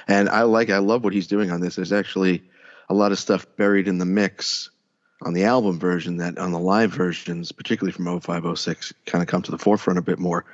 and 0.09 0.29
I 0.29 0.43
like. 0.43 0.71
I 0.71 0.79
love 0.79 1.05
what 1.05 1.13
he's 1.13 1.27
doing 1.27 1.51
on 1.51 1.61
this. 1.61 1.77
There's 1.77 1.93
actually 1.93 2.43
a 2.89 2.95
lot 2.95 3.13
of 3.13 3.19
stuff 3.19 3.47
buried 3.57 3.89
in 3.89 3.99
the 3.99 4.07
mix 4.07 4.71
on 5.23 5.33
the 5.33 5.45
album 5.45 5.79
version 5.79 6.19
that 6.19 6.39
on 6.39 6.53
the 6.53 6.59
live 6.59 6.93
versions, 6.93 7.53
particularly 7.53 7.93
from 7.93 8.21
0506, 8.21 8.93
kind 9.07 9.23
of 9.23 9.29
come 9.29 9.43
to 9.43 9.51
the 9.51 9.59
forefront 9.59 9.99
a 9.99 10.03
bit 10.03 10.19
more. 10.19 10.45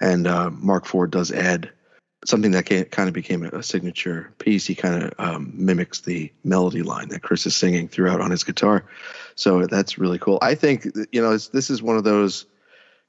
And 0.00 0.26
uh, 0.26 0.50
Mark 0.50 0.86
Ford 0.86 1.10
does 1.10 1.32
add 1.32 1.70
something 2.24 2.52
that 2.52 2.68
ca- 2.68 2.84
kind 2.84 3.08
of 3.08 3.14
became 3.14 3.44
a, 3.44 3.62
signature 3.62 4.32
piece. 4.38 4.66
He 4.66 4.74
kind 4.74 5.02
of 5.02 5.14
um, 5.18 5.52
mimics 5.54 6.00
the 6.00 6.32
melody 6.44 6.82
line 6.82 7.08
that 7.08 7.22
Chris 7.22 7.46
is 7.46 7.56
singing 7.56 7.88
throughout 7.88 8.20
on 8.20 8.30
his 8.30 8.44
guitar. 8.44 8.84
So 9.34 9.66
that's 9.66 9.98
really 9.98 10.18
cool. 10.18 10.38
I 10.42 10.54
think 10.54 10.86
you 11.10 11.20
know 11.22 11.36
this 11.36 11.70
is 11.70 11.82
one 11.82 11.96
of 11.96 12.04
those 12.04 12.46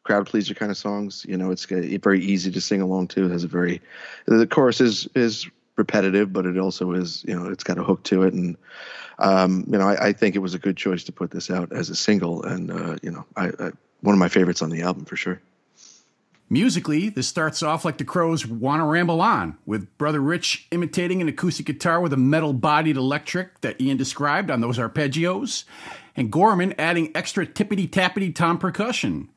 crowd 0.03 0.27
pleaser 0.27 0.53
kind 0.53 0.71
of 0.71 0.77
songs. 0.77 1.25
You 1.27 1.37
know, 1.37 1.51
it's 1.51 1.65
very 1.65 2.23
easy 2.23 2.51
to 2.51 2.61
sing 2.61 2.81
along 2.81 3.09
to. 3.09 3.25
It 3.25 3.31
has 3.31 3.43
a 3.43 3.47
very 3.47 3.81
the 4.25 4.47
chorus 4.47 4.81
is 4.81 5.07
is 5.15 5.47
repetitive, 5.75 6.31
but 6.31 6.45
it 6.45 6.57
also 6.57 6.91
is 6.93 7.23
you 7.27 7.35
know 7.35 7.49
it's 7.49 7.63
got 7.63 7.77
a 7.77 7.83
hook 7.83 8.03
to 8.03 8.23
it, 8.23 8.33
and 8.33 8.57
um, 9.19 9.65
you 9.69 9.77
know 9.77 9.87
I, 9.87 10.07
I 10.07 10.13
think 10.13 10.35
it 10.35 10.39
was 10.39 10.53
a 10.53 10.59
good 10.59 10.77
choice 10.77 11.03
to 11.05 11.11
put 11.11 11.31
this 11.31 11.49
out 11.49 11.71
as 11.71 11.89
a 11.89 11.95
single, 11.95 12.43
and 12.43 12.71
uh, 12.71 12.97
you 13.01 13.11
know 13.11 13.25
I, 13.35 13.47
I 13.47 13.71
one 14.01 14.13
of 14.13 14.19
my 14.19 14.29
favorites 14.29 14.61
on 14.61 14.69
the 14.69 14.81
album 14.81 15.05
for 15.05 15.15
sure. 15.15 15.41
Musically, 16.49 17.09
this 17.09 17.27
starts 17.27 17.63
off 17.63 17.85
like 17.85 17.97
the 17.97 18.03
Crowes 18.03 18.45
Wanna 18.45 18.85
Ramble 18.85 19.21
On, 19.21 19.57
with 19.65 19.97
Brother 19.97 20.19
Rich 20.19 20.67
imitating 20.71 21.21
an 21.21 21.27
acoustic 21.27 21.65
guitar 21.65 21.99
with 21.99 22.13
a 22.13 22.17
metal 22.17 22.53
bodied 22.53 22.97
electric 22.97 23.61
that 23.61 23.79
Ian 23.81 23.97
described 23.97 24.51
on 24.51 24.61
those 24.61 24.77
arpeggios, 24.77 25.63
and 26.15 26.31
Gorman 26.31 26.75
adding 26.77 27.11
extra 27.15 27.45
tippity 27.45 27.89
tappity 27.89 28.33
tom 28.33 28.59
percussion. 28.59 29.29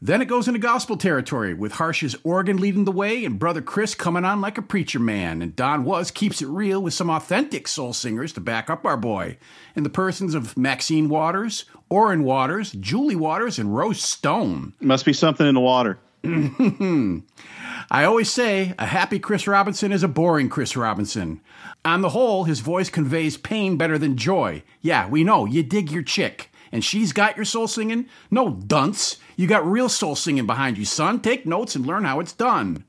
Then 0.00 0.22
it 0.22 0.26
goes 0.26 0.46
into 0.46 0.60
gospel 0.60 0.96
territory 0.96 1.54
with 1.54 1.72
Harsch's 1.72 2.14
organ 2.22 2.58
leading 2.58 2.84
the 2.84 2.92
way 2.92 3.24
and 3.24 3.36
Brother 3.36 3.60
Chris 3.60 3.96
coming 3.96 4.24
on 4.24 4.40
like 4.40 4.56
a 4.56 4.62
preacher 4.62 5.00
man. 5.00 5.42
And 5.42 5.56
Don 5.56 5.82
Was 5.82 6.12
keeps 6.12 6.40
it 6.40 6.46
real 6.46 6.80
with 6.80 6.94
some 6.94 7.10
authentic 7.10 7.66
soul 7.66 7.92
singers 7.92 8.32
to 8.34 8.40
back 8.40 8.70
up 8.70 8.84
our 8.84 8.96
boy, 8.96 9.38
in 9.74 9.82
the 9.82 9.90
persons 9.90 10.34
of 10.34 10.56
Maxine 10.56 11.08
Waters, 11.08 11.64
Oren 11.88 12.22
Waters, 12.22 12.70
Julie 12.72 13.16
Waters, 13.16 13.58
and 13.58 13.74
Rose 13.74 14.00
Stone. 14.00 14.74
Must 14.80 15.04
be 15.04 15.12
something 15.12 15.46
in 15.46 15.56
the 15.56 15.60
water. 15.60 15.98
I 17.90 18.04
always 18.04 18.30
say 18.30 18.74
a 18.78 18.86
happy 18.86 19.18
Chris 19.18 19.46
Robinson 19.46 19.92
is 19.92 20.02
a 20.02 20.08
boring 20.08 20.48
Chris 20.48 20.76
Robinson. 20.76 21.40
On 21.84 22.02
the 22.02 22.10
whole, 22.10 22.44
his 22.44 22.60
voice 22.60 22.90
conveys 22.90 23.36
pain 23.36 23.76
better 23.76 23.98
than 23.98 24.16
joy. 24.16 24.62
Yeah, 24.80 25.08
we 25.08 25.24
know, 25.24 25.44
you 25.46 25.62
dig 25.62 25.90
your 25.90 26.02
chick. 26.02 26.50
And 26.70 26.84
she's 26.84 27.12
got 27.12 27.36
your 27.36 27.44
soul 27.44 27.66
singing? 27.66 28.08
No 28.30 28.50
dunce. 28.50 29.16
You 29.36 29.46
got 29.46 29.66
real 29.66 29.88
soul 29.88 30.16
singing 30.16 30.46
behind 30.46 30.76
you, 30.76 30.84
son. 30.84 31.20
Take 31.20 31.46
notes 31.46 31.74
and 31.74 31.86
learn 31.86 32.04
how 32.04 32.20
it's 32.20 32.32
done. 32.32 32.84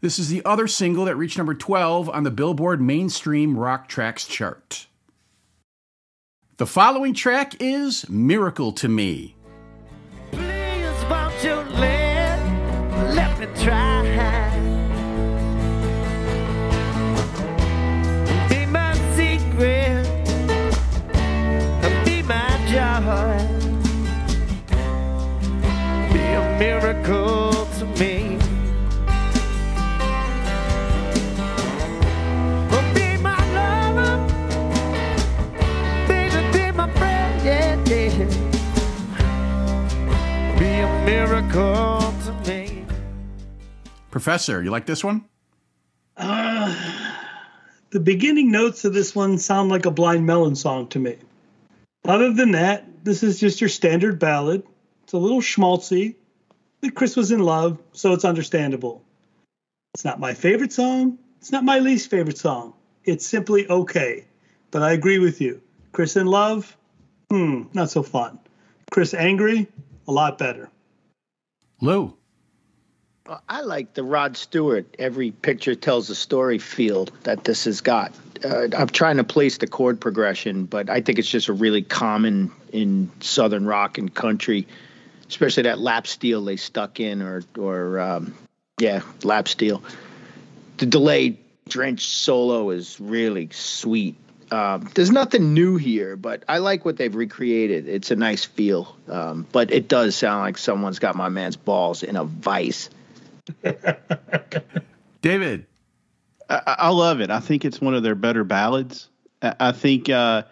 This 0.00 0.18
is 0.18 0.30
the 0.30 0.42
other 0.46 0.66
single 0.66 1.04
that 1.04 1.16
reached 1.16 1.36
number 1.36 1.54
12 1.54 2.08
on 2.08 2.22
the 2.22 2.30
Billboard 2.30 2.80
Mainstream 2.80 3.58
Rock 3.58 3.88
Tracks 3.88 4.26
chart. 4.26 4.86
The 6.56 6.66
following 6.66 7.12
track 7.12 7.54
is 7.60 8.08
Miracle 8.08 8.72
to 8.72 8.88
Me. 8.88 9.34
Professor, 44.20 44.62
you 44.62 44.70
like 44.70 44.84
this 44.84 45.02
one? 45.02 45.24
The 46.18 48.00
beginning 48.02 48.50
notes 48.50 48.84
of 48.84 48.92
this 48.92 49.14
one 49.14 49.38
sound 49.38 49.70
like 49.70 49.86
a 49.86 49.90
Blind 49.90 50.26
Melon 50.26 50.54
song 50.54 50.88
to 50.88 50.98
me. 50.98 51.16
Other 52.04 52.30
than 52.30 52.50
that, 52.50 53.02
this 53.02 53.22
is 53.22 53.40
just 53.40 53.62
your 53.62 53.70
standard 53.70 54.18
ballad. 54.18 54.62
It's 55.04 55.14
a 55.14 55.16
little 55.16 55.40
schmaltzy. 55.40 56.16
But 56.82 56.94
Chris 56.94 57.16
was 57.16 57.30
in 57.30 57.38
love, 57.38 57.80
so 57.92 58.12
it's 58.12 58.26
understandable. 58.26 59.02
It's 59.94 60.04
not 60.04 60.20
my 60.20 60.34
favorite 60.34 60.74
song. 60.74 61.16
It's 61.38 61.50
not 61.50 61.64
my 61.64 61.78
least 61.78 62.10
favorite 62.10 62.36
song. 62.36 62.74
It's 63.04 63.26
simply 63.26 63.66
okay. 63.70 64.26
But 64.70 64.82
I 64.82 64.92
agree 64.92 65.18
with 65.18 65.40
you. 65.40 65.62
Chris 65.92 66.16
in 66.16 66.26
love, 66.26 66.76
hmm, 67.30 67.62
not 67.72 67.88
so 67.88 68.02
fun. 68.02 68.38
Chris 68.90 69.14
angry, 69.14 69.66
a 70.06 70.12
lot 70.12 70.36
better. 70.36 70.68
Lou. 71.80 72.18
I 73.48 73.60
like 73.60 73.94
the 73.94 74.02
Rod 74.02 74.36
Stewart 74.36 74.96
"Every 74.98 75.30
Picture 75.30 75.74
Tells 75.74 76.10
a 76.10 76.14
Story" 76.14 76.58
feel 76.58 77.06
that 77.24 77.44
this 77.44 77.64
has 77.64 77.80
got. 77.80 78.12
Uh, 78.44 78.68
I'm 78.76 78.88
trying 78.88 79.18
to 79.18 79.24
place 79.24 79.58
the 79.58 79.66
chord 79.66 80.00
progression, 80.00 80.64
but 80.64 80.88
I 80.88 81.00
think 81.00 81.18
it's 81.18 81.28
just 81.28 81.48
a 81.48 81.52
really 81.52 81.82
common 81.82 82.50
in 82.72 83.10
Southern 83.20 83.66
rock 83.66 83.98
and 83.98 84.12
country, 84.12 84.66
especially 85.28 85.64
that 85.64 85.78
lap 85.78 86.06
steel 86.06 86.44
they 86.44 86.56
stuck 86.56 86.98
in, 86.98 87.22
or 87.22 87.42
or 87.56 88.00
um, 88.00 88.34
yeah, 88.78 89.02
lap 89.22 89.48
steel. 89.48 89.82
The 90.78 90.86
delayed 90.86 91.38
drenched 91.68 92.10
solo 92.10 92.70
is 92.70 92.98
really 93.00 93.50
sweet. 93.52 94.16
Um, 94.50 94.90
there's 94.94 95.12
nothing 95.12 95.54
new 95.54 95.76
here, 95.76 96.16
but 96.16 96.42
I 96.48 96.58
like 96.58 96.84
what 96.84 96.96
they've 96.96 97.14
recreated. 97.14 97.86
It's 97.86 98.10
a 98.10 98.16
nice 98.16 98.44
feel, 98.44 98.96
um, 99.08 99.46
but 99.52 99.70
it 99.70 99.86
does 99.86 100.16
sound 100.16 100.40
like 100.40 100.58
someone's 100.58 100.98
got 100.98 101.14
my 101.14 101.28
man's 101.28 101.56
balls 101.56 102.02
in 102.02 102.16
a 102.16 102.24
vice. 102.24 102.90
David. 105.22 105.66
I, 106.48 106.76
I 106.78 106.88
love 106.90 107.20
it. 107.20 107.30
I 107.30 107.40
think 107.40 107.64
it's 107.64 107.80
one 107.80 107.94
of 107.94 108.02
their 108.02 108.14
better 108.14 108.44
ballads. 108.44 109.08
I, 109.42 109.72
think 109.72 110.10
uh, 110.10 110.42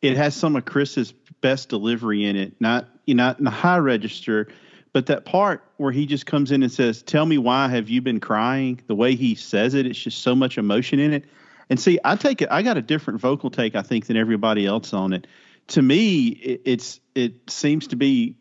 it 0.00 0.16
has 0.16 0.34
some 0.34 0.56
of 0.56 0.64
Chris's 0.64 1.12
best 1.40 1.68
delivery 1.68 2.24
in 2.24 2.36
it. 2.36 2.54
Not 2.60 2.88
you 3.06 3.14
know, 3.14 3.34
in 3.38 3.44
the 3.44 3.50
high 3.50 3.78
register, 3.78 4.48
but 4.92 5.06
that 5.06 5.24
part 5.24 5.64
where 5.76 5.92
he 5.92 6.06
just 6.06 6.26
comes 6.26 6.50
in 6.50 6.62
and 6.62 6.72
says, 6.72 7.02
"Tell 7.02 7.26
me 7.26 7.38
why 7.38 7.68
have 7.68 7.88
you 7.88 8.00
been 8.00 8.20
crying?" 8.20 8.80
The 8.86 8.94
way 8.94 9.14
he 9.14 9.34
says 9.34 9.74
it, 9.74 9.86
it's 9.86 9.98
just 9.98 10.22
so 10.22 10.34
much 10.34 10.58
emotion 10.58 10.98
in 10.98 11.12
it. 11.12 11.24
And 11.70 11.78
see, 11.78 11.98
I 12.04 12.16
take 12.16 12.42
it. 12.42 12.48
I 12.50 12.62
got 12.62 12.76
a 12.76 12.82
different 12.82 13.20
vocal 13.20 13.50
take, 13.50 13.74
I 13.76 13.82
think, 13.82 14.06
than 14.06 14.16
everybody 14.16 14.66
else 14.66 14.92
on 14.92 15.12
it. 15.12 15.26
To 15.68 15.82
me, 15.82 16.28
it, 16.28 16.62
it's 16.64 17.00
it 17.14 17.50
seems 17.50 17.88
to 17.88 17.96
be 17.96 18.36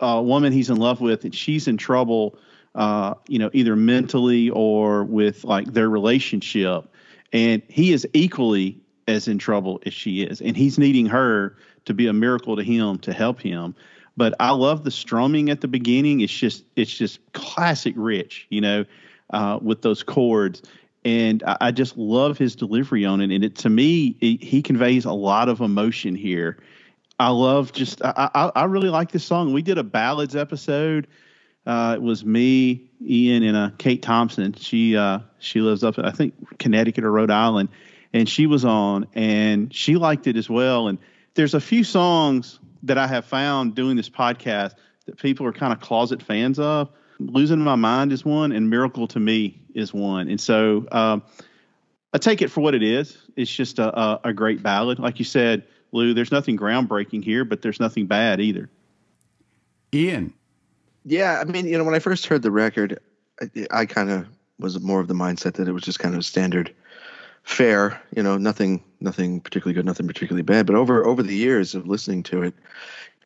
a 0.00 0.22
woman 0.22 0.52
he's 0.52 0.70
in 0.70 0.76
love 0.76 1.00
with, 1.00 1.24
and 1.24 1.34
she's 1.34 1.68
in 1.68 1.76
trouble. 1.76 2.38
Uh, 2.76 3.14
you 3.26 3.38
know, 3.38 3.50
either 3.52 3.74
mentally 3.74 4.50
or 4.50 5.02
with 5.04 5.44
like 5.44 5.72
their 5.72 5.88
relationship, 5.88 6.84
and 7.32 7.62
he 7.68 7.92
is 7.92 8.06
equally 8.12 8.78
as 9.08 9.26
in 9.26 9.38
trouble 9.38 9.80
as 9.86 9.94
she 9.94 10.22
is, 10.22 10.40
and 10.40 10.56
he's 10.56 10.78
needing 10.78 11.06
her 11.06 11.56
to 11.86 11.94
be 11.94 12.06
a 12.06 12.12
miracle 12.12 12.54
to 12.56 12.62
him 12.62 12.98
to 12.98 13.12
help 13.12 13.40
him. 13.40 13.74
But 14.16 14.34
I 14.40 14.50
love 14.50 14.84
the 14.84 14.90
strumming 14.90 15.50
at 15.50 15.60
the 15.60 15.68
beginning. 15.68 16.20
It's 16.20 16.32
just 16.32 16.64
it's 16.76 16.94
just 16.94 17.20
classic 17.32 17.94
Rich, 17.96 18.46
you 18.50 18.60
know, 18.60 18.84
uh, 19.30 19.58
with 19.60 19.82
those 19.82 20.02
chords 20.02 20.62
and 21.06 21.44
I, 21.44 21.56
I 21.60 21.70
just 21.70 21.96
love 21.96 22.36
his 22.36 22.56
delivery 22.56 23.04
on 23.04 23.20
it. 23.20 23.30
And 23.30 23.44
it 23.44 23.54
to 23.56 23.70
me, 23.70 24.16
it, 24.20 24.42
he 24.42 24.60
conveys 24.60 25.04
a 25.04 25.12
lot 25.12 25.48
of 25.48 25.60
emotion 25.60 26.16
here. 26.16 26.58
I 27.20 27.30
love 27.30 27.72
just 27.72 28.04
I, 28.04 28.28
I, 28.34 28.52
I 28.56 28.64
really 28.64 28.90
like 28.90 29.12
this 29.12 29.24
song. 29.24 29.52
We 29.52 29.62
did 29.62 29.78
a 29.78 29.84
ballads 29.84 30.34
episode. 30.34 31.06
Uh, 31.66 31.94
it 31.96 32.02
was 32.02 32.24
me, 32.24 32.88
Ian, 33.04 33.42
and 33.42 33.56
uh, 33.56 33.70
Kate 33.78 34.00
Thompson. 34.00 34.52
She 34.54 34.96
uh, 34.96 35.20
she 35.38 35.60
lives 35.60 35.82
up 35.82 35.98
I 35.98 36.12
think 36.12 36.58
Connecticut 36.58 37.04
or 37.04 37.10
Rhode 37.10 37.30
Island, 37.30 37.68
and 38.12 38.28
she 38.28 38.46
was 38.46 38.64
on, 38.64 39.06
and 39.14 39.74
she 39.74 39.96
liked 39.96 40.26
it 40.26 40.36
as 40.36 40.48
well. 40.48 40.88
And 40.88 40.98
there's 41.34 41.54
a 41.54 41.60
few 41.60 41.82
songs 41.84 42.60
that 42.84 42.98
I 42.98 43.06
have 43.06 43.24
found 43.24 43.74
doing 43.74 43.96
this 43.96 44.08
podcast 44.08 44.74
that 45.06 45.18
people 45.18 45.46
are 45.46 45.52
kind 45.52 45.72
of 45.72 45.80
closet 45.80 46.22
fans 46.22 46.58
of. 46.58 46.90
Losing 47.18 47.58
My 47.60 47.76
Mind 47.76 48.12
is 48.12 48.24
one, 48.24 48.52
and 48.52 48.68
Miracle 48.70 49.08
to 49.08 49.20
Me 49.20 49.60
is 49.74 49.92
one. 49.92 50.28
And 50.28 50.40
so 50.40 50.86
um, 50.92 51.22
I 52.12 52.18
take 52.18 52.42
it 52.42 52.50
for 52.50 52.60
what 52.60 52.74
it 52.74 52.82
is. 52.82 53.16
It's 53.36 53.50
just 53.50 53.78
a, 53.78 53.98
a, 53.98 54.20
a 54.24 54.32
great 54.32 54.62
ballad. 54.62 54.98
Like 54.98 55.18
you 55.18 55.24
said, 55.24 55.64
Lou, 55.92 56.14
there's 56.14 56.32
nothing 56.32 56.56
groundbreaking 56.56 57.24
here, 57.24 57.44
but 57.44 57.62
there's 57.62 57.80
nothing 57.80 58.06
bad 58.06 58.40
either. 58.40 58.68
Ian. 59.94 60.34
Yeah, 61.08 61.38
I 61.40 61.44
mean, 61.44 61.66
you 61.66 61.78
know, 61.78 61.84
when 61.84 61.94
I 61.94 62.00
first 62.00 62.26
heard 62.26 62.42
the 62.42 62.50
record, 62.50 62.98
I, 63.40 63.66
I 63.70 63.86
kind 63.86 64.10
of 64.10 64.26
was 64.58 64.80
more 64.80 64.98
of 64.98 65.06
the 65.06 65.14
mindset 65.14 65.54
that 65.54 65.68
it 65.68 65.72
was 65.72 65.84
just 65.84 66.00
kind 66.00 66.16
of 66.16 66.24
standard 66.24 66.74
fare, 67.44 68.02
you 68.16 68.24
know, 68.24 68.36
nothing 68.36 68.82
nothing 69.00 69.40
particularly 69.40 69.74
good, 69.74 69.86
nothing 69.86 70.08
particularly 70.08 70.42
bad. 70.42 70.66
But 70.66 70.74
over 70.74 71.06
over 71.06 71.22
the 71.22 71.34
years 71.34 71.76
of 71.76 71.86
listening 71.86 72.24
to 72.24 72.42
it, 72.42 72.54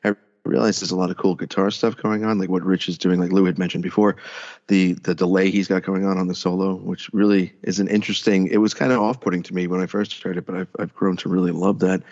I 0.05 0.15
realized 0.45 0.83
there's 0.83 0.91
a 0.91 0.97
lot 0.97 1.09
of 1.09 1.17
cool 1.17 1.35
guitar 1.35 1.71
stuff 1.71 1.97
going 1.97 2.23
on, 2.23 2.39
like 2.39 2.51
what 2.51 2.63
Rich 2.63 2.91
is 2.91 2.99
doing, 2.99 3.19
like 3.19 3.33
Lou 3.33 3.47
had 3.47 3.59
mentioned 3.59 3.83
before, 3.83 4.17
the 4.67 4.93
the 4.93 5.15
delay 5.15 5.51
he's 5.51 5.69
got 5.69 5.83
going 5.83 6.05
on 6.05 6.19
on 6.19 6.29
the 6.29 6.35
solo, 6.35 6.75
which 6.75 7.09
really 7.15 7.55
is 7.63 7.81
an 7.81 7.89
interesting. 7.89 8.47
It 8.49 8.59
was 8.59 8.75
kind 8.75 8.93
of 8.93 9.01
off 9.01 9.23
putting 9.23 9.43
to 9.45 9.55
me 9.55 9.67
when 9.67 9.81
I 9.81 9.87
first 9.87 10.23
heard 10.23 10.37
it, 10.37 10.45
but 10.45 10.55
I've 10.55 10.69
I've 10.79 10.95
grown 10.95 11.17
to 11.19 11.31
really 11.31 11.53
love 11.53 11.79
that. 11.79 12.03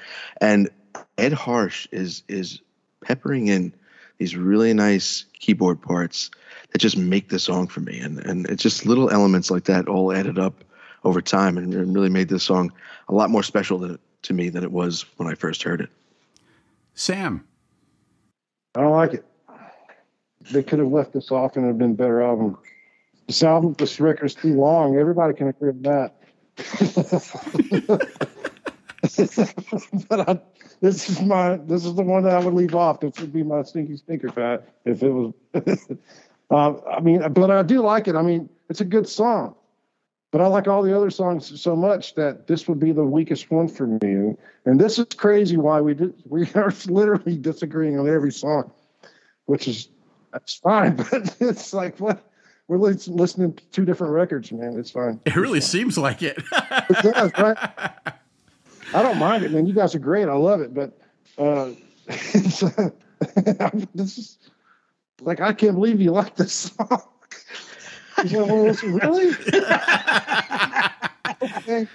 And 0.41 0.71
Ed 1.19 1.33
Harsch 1.33 1.87
is 1.93 2.23
is 2.27 2.63
peppering 3.03 3.49
in 3.49 3.75
these 4.19 4.37
really 4.37 4.75
nice 4.75 5.25
keyboard 5.39 5.81
parts 5.81 6.31
that 6.73 6.79
just 6.79 6.97
make 6.97 7.29
the 7.29 7.39
song 7.39 7.67
for 7.67 7.81
me, 7.81 7.99
and 7.99 8.19
and 8.19 8.47
it's 8.49 8.63
just 8.63 8.87
little 8.87 9.11
elements 9.11 9.51
like 9.51 9.65
that 9.65 9.89
all 9.89 10.13
added 10.13 10.39
up 10.39 10.65
over 11.05 11.23
time 11.23 11.57
and 11.57 11.95
really 11.95 12.11
made 12.11 12.29
this 12.29 12.43
song 12.43 12.73
a 13.09 13.15
lot 13.15 13.31
more 13.31 13.43
special 13.43 13.79
than, 13.79 13.99
to 14.23 14.35
me 14.35 14.49
than 14.49 14.65
it 14.65 14.73
was 14.73 15.05
when 15.17 15.29
I 15.29 15.35
first 15.35 15.63
heard 15.63 15.81
it. 15.81 15.91
Sam. 16.95 17.45
I 18.75 18.83
don't 18.83 18.93
like 18.93 19.15
it. 19.15 19.25
They 20.51 20.63
could 20.63 20.79
have 20.79 20.89
left 20.89 21.13
this 21.13 21.31
off 21.31 21.57
and 21.57 21.65
it'd 21.65 21.75
have 21.75 21.79
been 21.79 21.93
a 21.93 21.95
better 21.95 22.23
album. 22.23 22.59
This 23.27 23.43
album, 23.43 23.75
this 23.79 24.01
record's 24.01 24.35
too 24.35 24.55
long. 24.55 24.97
Everybody 24.97 25.35
can 25.35 25.49
agree 25.49 25.71
on 25.71 25.83
that. 25.83 26.15
but 30.09 30.29
I, 30.29 30.41
this 30.81 31.09
is 31.09 31.21
my 31.21 31.57
this 31.57 31.85
is 31.85 31.95
the 31.95 32.03
one 32.03 32.23
that 32.25 32.35
I 32.35 32.45
would 32.45 32.55
leave 32.55 32.75
off. 32.75 33.01
This 33.01 33.19
would 33.21 33.33
be 33.33 33.43
my 33.43 33.63
stinky 33.63 33.97
stinker 33.97 34.31
fat 34.31 34.69
if 34.85 35.03
it 35.03 35.11
was. 35.11 35.35
uh, 36.51 36.75
I 36.91 37.01
mean, 37.01 37.33
but 37.33 37.51
I 37.51 37.63
do 37.63 37.81
like 37.81 38.09
it. 38.09 38.15
I 38.15 38.23
mean, 38.23 38.49
it's 38.69 38.81
a 38.81 38.85
good 38.85 39.09
song, 39.09 39.55
but 40.31 40.41
I 40.41 40.47
like 40.47 40.69
all 40.69 40.83
the 40.83 40.97
other 40.97 41.11
songs 41.11 41.61
so 41.61 41.75
much 41.75 42.15
that 42.15 42.47
this 42.47 42.69
would 42.69 42.79
be 42.79 42.93
the 42.93 43.05
weakest 43.05 43.51
one 43.51 43.69
for 43.69 43.87
me. 43.87 44.37
And, 44.65 44.81
this 44.81 44.99
is 44.99 45.07
crazy 45.17 45.57
why 45.57 45.81
we 45.81 45.95
did 45.95 46.15
we 46.27 46.49
are 46.55 46.73
literally 46.87 47.37
disagreeing 47.39 47.99
on 47.99 48.09
every 48.09 48.33
song, 48.33 48.71
which 49.47 49.67
is 49.67 49.89
that's 50.33 50.55
fine. 50.55 50.97
But 51.11 51.37
it's 51.41 51.73
like 51.73 51.99
what 51.99 52.23
we're 52.69 52.77
listening 52.77 53.55
to 53.55 53.65
two 53.71 53.85
different 53.85 54.13
records, 54.13 54.53
man. 54.53 54.79
It's 54.79 54.91
fine. 54.91 55.21
It 55.25 55.37
really 55.37 55.63
seems 55.63 55.97
like 55.97 56.23
it. 56.23 56.39
It 56.39 57.03
does, 57.03 57.33
right? 57.39 57.57
I 58.95 59.03
don't 59.03 59.19
mind 59.19 59.45
it, 59.45 59.53
man. 59.53 59.67
You 59.67 59.75
guys 59.75 59.95
are 59.95 59.99
great. 59.99 60.29
I 60.29 60.35
love 60.35 60.61
it, 60.61 60.73
but 60.75 60.99
uh, 61.39 61.71
it's, 62.09 62.63
uh, 62.63 62.91
this 63.95 64.19
is 64.19 64.39
like 65.21 65.41
I 65.41 65.53
can't 65.53 65.75
believe 65.75 66.01
you 66.01 66.13
like 66.13 66.37
this 66.37 66.53
song. 66.53 67.03
You 68.25 68.39
know, 68.39 68.47
well, 68.47 68.65
listen, 68.65 68.95
really? 68.95 69.29
okay. 71.41 71.87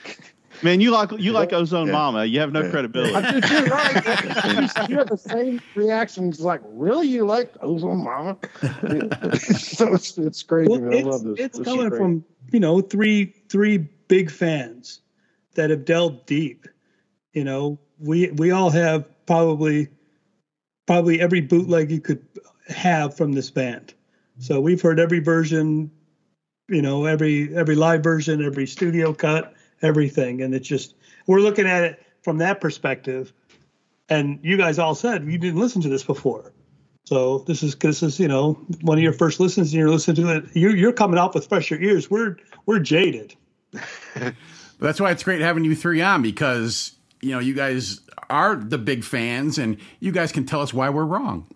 Man, 0.62 0.80
you 0.80 0.90
like 0.92 1.12
you 1.20 1.34
like 1.34 1.52
Ozone 1.52 1.88
Yeah. 1.88 1.92
Mama. 1.94 2.24
You 2.24 2.40
have 2.40 2.54
no 2.54 2.62
Yeah. 2.64 2.70
credibility. 2.70 3.14
I 3.14 3.32
do 3.32 3.42
too, 3.42 3.66
right? 3.66 4.90
you 4.90 4.98
have 5.00 5.10
the 5.10 5.18
same 5.18 5.62
reactions. 5.76 6.40
Like, 6.40 6.62
really, 6.64 7.10
you 7.10 7.26
like 7.26 7.54
Ozone 7.62 8.06
Mama? 8.06 8.38
so 9.36 9.94
it's 9.94 10.18
it's 10.18 10.44
crazy. 10.44 10.70
Well, 10.70 10.80
man. 10.80 10.94
I 10.94 10.98
it's, 11.00 11.08
love 11.08 11.24
this. 11.26 11.40
it's 11.40 11.58
This 11.58 11.68
coming 11.68 11.90
from 11.90 12.24
you 12.54 12.62
know, 12.62 12.80
three 12.80 13.34
three 13.50 13.80
big 14.08 14.32
fans 14.32 15.02
that 15.56 15.72
have 15.72 15.84
delved 15.84 16.26
deep. 16.26 16.68
You 17.34 17.44
know, 17.44 17.80
we 18.00 18.30
we 18.32 18.52
all 18.52 18.70
have 18.70 19.06
probably 19.26 19.90
probably 20.86 21.22
every 21.22 21.42
bootleg 21.42 21.92
you 21.92 22.00
could 22.00 22.26
have 22.68 23.16
from 23.16 23.34
this 23.34 23.50
band. 23.50 23.88
Mm-hmm. 23.88 24.42
So 24.42 24.62
we've 24.62 24.82
heard 24.82 25.00
every 25.00 25.20
version, 25.20 25.92
you 26.70 26.82
know, 26.82 27.06
every 27.06 27.56
every 27.56 27.76
live 27.76 28.04
version, 28.04 28.44
every 28.44 28.68
studio 28.68 29.14
cut, 29.14 29.54
everything, 29.82 30.42
and 30.42 30.54
it's 30.54 30.68
just 30.68 30.96
we're 31.28 31.40
looking 31.40 31.68
at 31.68 31.84
it 31.84 32.06
from 32.22 32.38
that 32.40 32.62
perspective. 32.62 33.34
And 34.10 34.40
you 34.44 34.58
guys 34.58 34.80
all 34.80 34.96
said 34.96 35.26
you 35.26 35.38
didn't 35.38 35.60
listen 35.60 35.82
to 35.82 35.90
this 35.90 36.04
before. 36.04 36.54
So 37.06 37.40
this 37.40 37.64
is 37.64 37.76
this 37.76 38.04
is 38.04 38.20
you 38.20 38.28
know 38.28 38.54
one 38.82 38.98
of 38.98 39.04
your 39.04 39.14
first 39.14 39.40
listens, 39.40 39.72
and 39.72 39.80
you're 39.80 39.90
listening 39.90 40.28
to 40.28 40.38
it. 40.38 40.46
You're 40.54 40.76
you're 40.76 40.94
coming 40.94 41.20
out 41.20 41.34
with 41.34 41.48
fresher 41.48 41.76
ears. 41.76 42.10
We're 42.10 42.38
we're 42.66 42.80
jaded. 42.80 43.36
That's 44.80 45.00
why 45.00 45.12
it's 45.12 45.24
great 45.24 45.42
having 45.42 45.64
you 45.64 45.76
three 45.76 46.02
on 46.02 46.22
because 46.22 46.94
you 47.24 47.32
know 47.32 47.40
you 47.40 47.54
guys 47.54 48.02
are 48.30 48.56
the 48.56 48.78
big 48.78 49.04
fans 49.04 49.58
and 49.58 49.78
you 50.00 50.12
guys 50.12 50.32
can 50.32 50.46
tell 50.46 50.62
us 50.62 50.74
why 50.74 50.90
we're 50.90 51.06
wrong. 51.06 51.48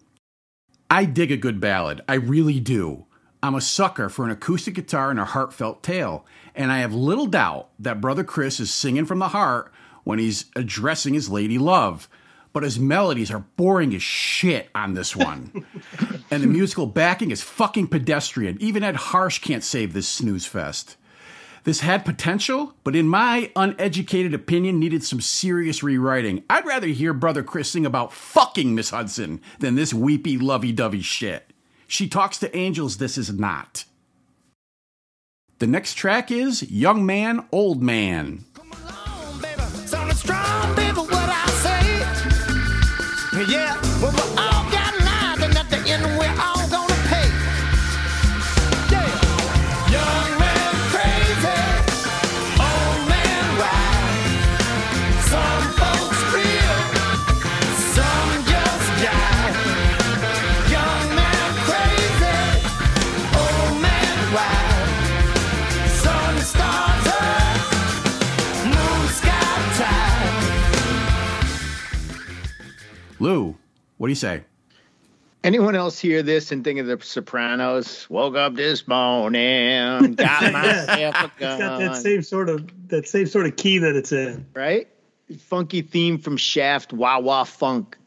I 0.89 1.05
dig 1.05 1.31
a 1.31 1.37
good 1.37 1.59
ballad. 1.59 2.01
I 2.07 2.15
really 2.15 2.59
do. 2.59 3.05
I'm 3.43 3.55
a 3.55 3.61
sucker 3.61 4.09
for 4.09 4.25
an 4.25 4.31
acoustic 4.31 4.73
guitar 4.73 5.11
and 5.11 5.19
a 5.19 5.25
heartfelt 5.25 5.83
tale, 5.83 6.25
and 6.55 6.71
I 6.71 6.79
have 6.79 6.93
little 6.93 7.27
doubt 7.27 7.69
that 7.79 8.01
Brother 8.01 8.23
Chris 8.23 8.59
is 8.59 8.73
singing 8.73 9.05
from 9.05 9.19
the 9.19 9.27
heart 9.27 9.71
when 10.03 10.19
he's 10.19 10.45
addressing 10.55 11.13
his 11.13 11.29
lady 11.29 11.57
love. 11.57 12.09
But 12.53 12.63
his 12.63 12.79
melodies 12.79 13.29
are 13.29 13.45
boring 13.55 13.93
as 13.93 14.01
shit 14.01 14.69
on 14.73 14.95
this 14.95 15.15
one. 15.15 15.65
and 16.31 16.41
the 16.41 16.47
musical 16.47 16.87
backing 16.87 17.29
is 17.29 17.43
fucking 17.43 17.89
pedestrian. 17.89 18.57
Even 18.59 18.83
Ed 18.83 18.95
Harsch 18.95 19.41
can't 19.41 19.63
save 19.63 19.93
this 19.93 20.07
snooze 20.07 20.47
fest. 20.47 20.97
This 21.67 21.81
had 21.81 22.05
potential, 22.05 22.75
but 22.85 22.95
in 22.95 23.09
my 23.09 23.51
uneducated 23.53 24.33
opinion, 24.33 24.79
needed 24.79 25.03
some 25.03 25.19
serious 25.19 25.83
rewriting. 25.83 26.45
I'd 26.49 26.65
rather 26.65 26.87
hear 26.87 27.11
Brother 27.11 27.43
Chris 27.43 27.69
sing 27.69 27.85
about 27.85 28.13
fucking 28.13 28.73
Miss 28.73 28.91
Hudson 28.91 29.41
than 29.59 29.75
this 29.75 29.93
weepy, 29.93 30.37
lovey 30.37 30.71
dovey 30.71 31.01
shit. 31.01 31.51
She 31.85 32.07
talks 32.07 32.37
to 32.37 32.55
angels, 32.55 32.99
this 32.99 33.17
is 33.17 33.33
not. 33.33 33.83
The 35.59 35.67
next 35.67 35.95
track 35.95 36.31
is 36.31 36.63
Young 36.71 37.05
Man, 37.05 37.45
Old 37.51 37.83
Man. 37.83 38.45
Lou, 73.19 73.55
what 73.97 74.07
do 74.07 74.11
you 74.11 74.15
say? 74.15 74.43
Anyone 75.43 75.75
else 75.75 75.99
hear 75.99 76.23
this 76.23 76.51
and 76.51 76.63
think 76.63 76.79
of 76.79 76.87
the 76.87 76.99
Sopranos? 77.01 78.09
Woke 78.09 78.35
up 78.35 78.55
this 78.55 78.87
morning, 78.87 80.13
got 80.15 80.51
myself 80.51 81.15
a 81.15 81.25
It's 81.25 81.39
got 81.39 81.79
that 81.79 81.95
same 81.95 82.21
sort 82.21 82.49
of 82.49 82.69
that 82.89 83.07
same 83.07 83.27
sort 83.27 83.45
of 83.45 83.55
key 83.55 83.77
that 83.79 83.95
it's 83.95 84.11
in. 84.11 84.45
right? 84.53 84.87
Funky 85.39 85.81
theme 85.81 86.17
from 86.17 86.37
Shaft, 86.37 86.93
Wah 86.93 87.19
Wah 87.19 87.43
Funk. 87.43 87.97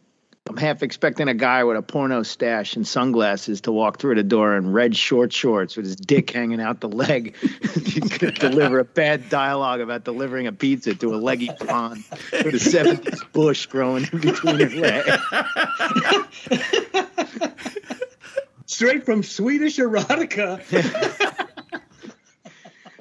I'm 0.51 0.57
half 0.57 0.83
expecting 0.83 1.29
a 1.29 1.35
guy 1.35 1.63
with 1.63 1.77
a 1.77 1.83
porno 1.83 2.25
stash 2.25 2.75
and 2.75 2.85
sunglasses 2.85 3.61
to 3.61 3.73
walk 3.73 4.01
through 4.01 4.17
the 4.17 4.25
door 4.25 4.57
in 4.57 4.73
red 4.73 4.97
short 4.97 5.33
shorts 5.33 5.77
with 5.77 5.87
his 5.87 5.95
dick 5.95 6.29
hanging 6.33 6.61
out 6.61 6.81
the 6.81 6.89
leg. 6.89 7.37
To 7.39 8.33
deliver 8.33 8.81
a 8.81 8.85
bad 8.85 9.29
dialogue 9.29 9.81
about 9.81 10.03
delivering 10.03 10.49
a 10.49 10.53
pizza 10.53 10.97
to 10.97 11.15
a 11.15 11.19
leggy 11.19 11.51
blonde 11.61 12.03
with 12.33 12.47
a 12.47 12.59
70s 12.59 13.31
bush 13.31 13.67
growing 13.67 14.09
in 14.13 14.19
between 14.19 14.59
her 14.59 14.81
legs. 14.81 15.19
Straight 18.67 19.07
from 19.07 19.23
Swedish 19.23 19.79
erotica. 19.79 20.61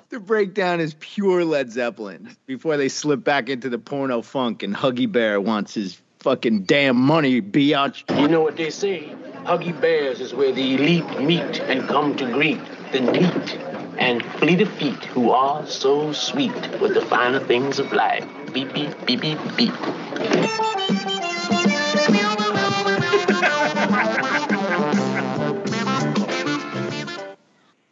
The 0.09 0.19
breakdown 0.19 0.81
is 0.81 0.95
pure 0.99 1.43
Led 1.43 1.71
Zeppelin 1.71 2.35
before 2.45 2.77
they 2.77 2.89
slip 2.89 3.23
back 3.23 3.49
into 3.49 3.69
the 3.69 3.79
porno 3.79 4.21
funk 4.21 4.61
and 4.61 4.75
Huggy 4.75 5.11
Bear 5.11 5.41
wants 5.41 5.73
his 5.73 5.99
fucking 6.19 6.63
damn 6.63 6.97
money, 6.97 7.41
biatch. 7.41 8.03
You 8.19 8.27
know 8.27 8.41
what 8.41 8.57
they 8.57 8.69
say? 8.69 9.13
Huggy 9.45 9.79
Bears 9.79 10.19
is 10.19 10.33
where 10.33 10.51
the 10.51 10.75
elite 10.75 11.19
meet 11.21 11.61
and 11.61 11.87
come 11.87 12.15
to 12.17 12.25
greet 12.31 12.59
the 12.91 12.99
neat 12.99 13.57
and 13.97 14.23
fleet 14.37 14.61
of 14.61 14.69
feet 14.73 15.03
who 15.05 15.31
are 15.31 15.65
so 15.65 16.11
sweet 16.11 16.53
with 16.79 16.93
the 16.93 17.01
finer 17.01 17.39
things 17.39 17.79
of 17.79 17.91
life. 17.93 18.25
Beep, 18.53 18.73
beep, 18.73 19.05
beep, 19.05 19.21
beep, 19.21 19.39
beep. 19.55 19.73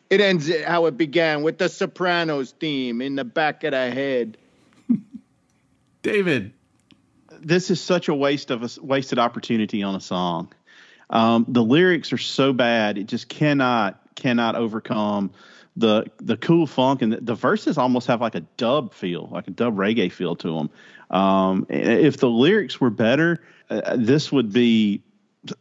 It 0.10 0.22
ends 0.22 0.50
how 0.66 0.86
it 0.86 0.98
began 0.98 1.44
with 1.44 1.58
the 1.58 1.68
Sopranos 1.68 2.52
theme 2.52 3.02
in 3.02 3.16
the 3.16 3.26
back 3.26 3.64
of 3.64 3.72
the 3.72 3.92
head. 3.92 4.38
David. 6.02 6.54
This 7.42 7.72
is 7.72 7.82
such 7.82 8.08
a 8.08 8.14
waste 8.14 8.52
of 8.52 8.64
a 8.64 8.70
wasted 8.82 9.20
opportunity 9.20 9.84
on 9.84 9.96
a 9.96 10.02
song. 10.02 10.54
Um, 11.10 11.46
the 11.48 11.64
lyrics 11.64 12.12
are 12.14 12.18
so 12.18 12.54
bad; 12.54 12.98
it 12.98 13.06
just 13.06 13.30
cannot 13.30 14.02
cannot 14.16 14.56
overcome 14.56 15.32
the 15.78 16.06
the 16.18 16.36
cool 16.38 16.68
funk 16.68 17.02
and 17.02 17.14
the, 17.14 17.22
the 17.22 17.36
verses 17.36 17.78
almost 17.78 18.08
have 18.08 18.20
like 18.20 18.36
a 18.36 18.42
dub 18.58 18.94
feel, 18.94 19.30
like 19.32 19.48
a 19.48 19.52
dub 19.52 19.78
reggae 19.78 20.12
feel 20.12 20.36
to 20.36 20.56
them. 20.56 20.70
Um, 21.10 21.68
if 21.70 22.18
the 22.18 22.30
lyrics 22.30 22.82
were 22.82 22.90
better, 22.90 23.42
uh, 23.70 23.96
this 23.96 24.32
would 24.32 24.52
be 24.52 25.04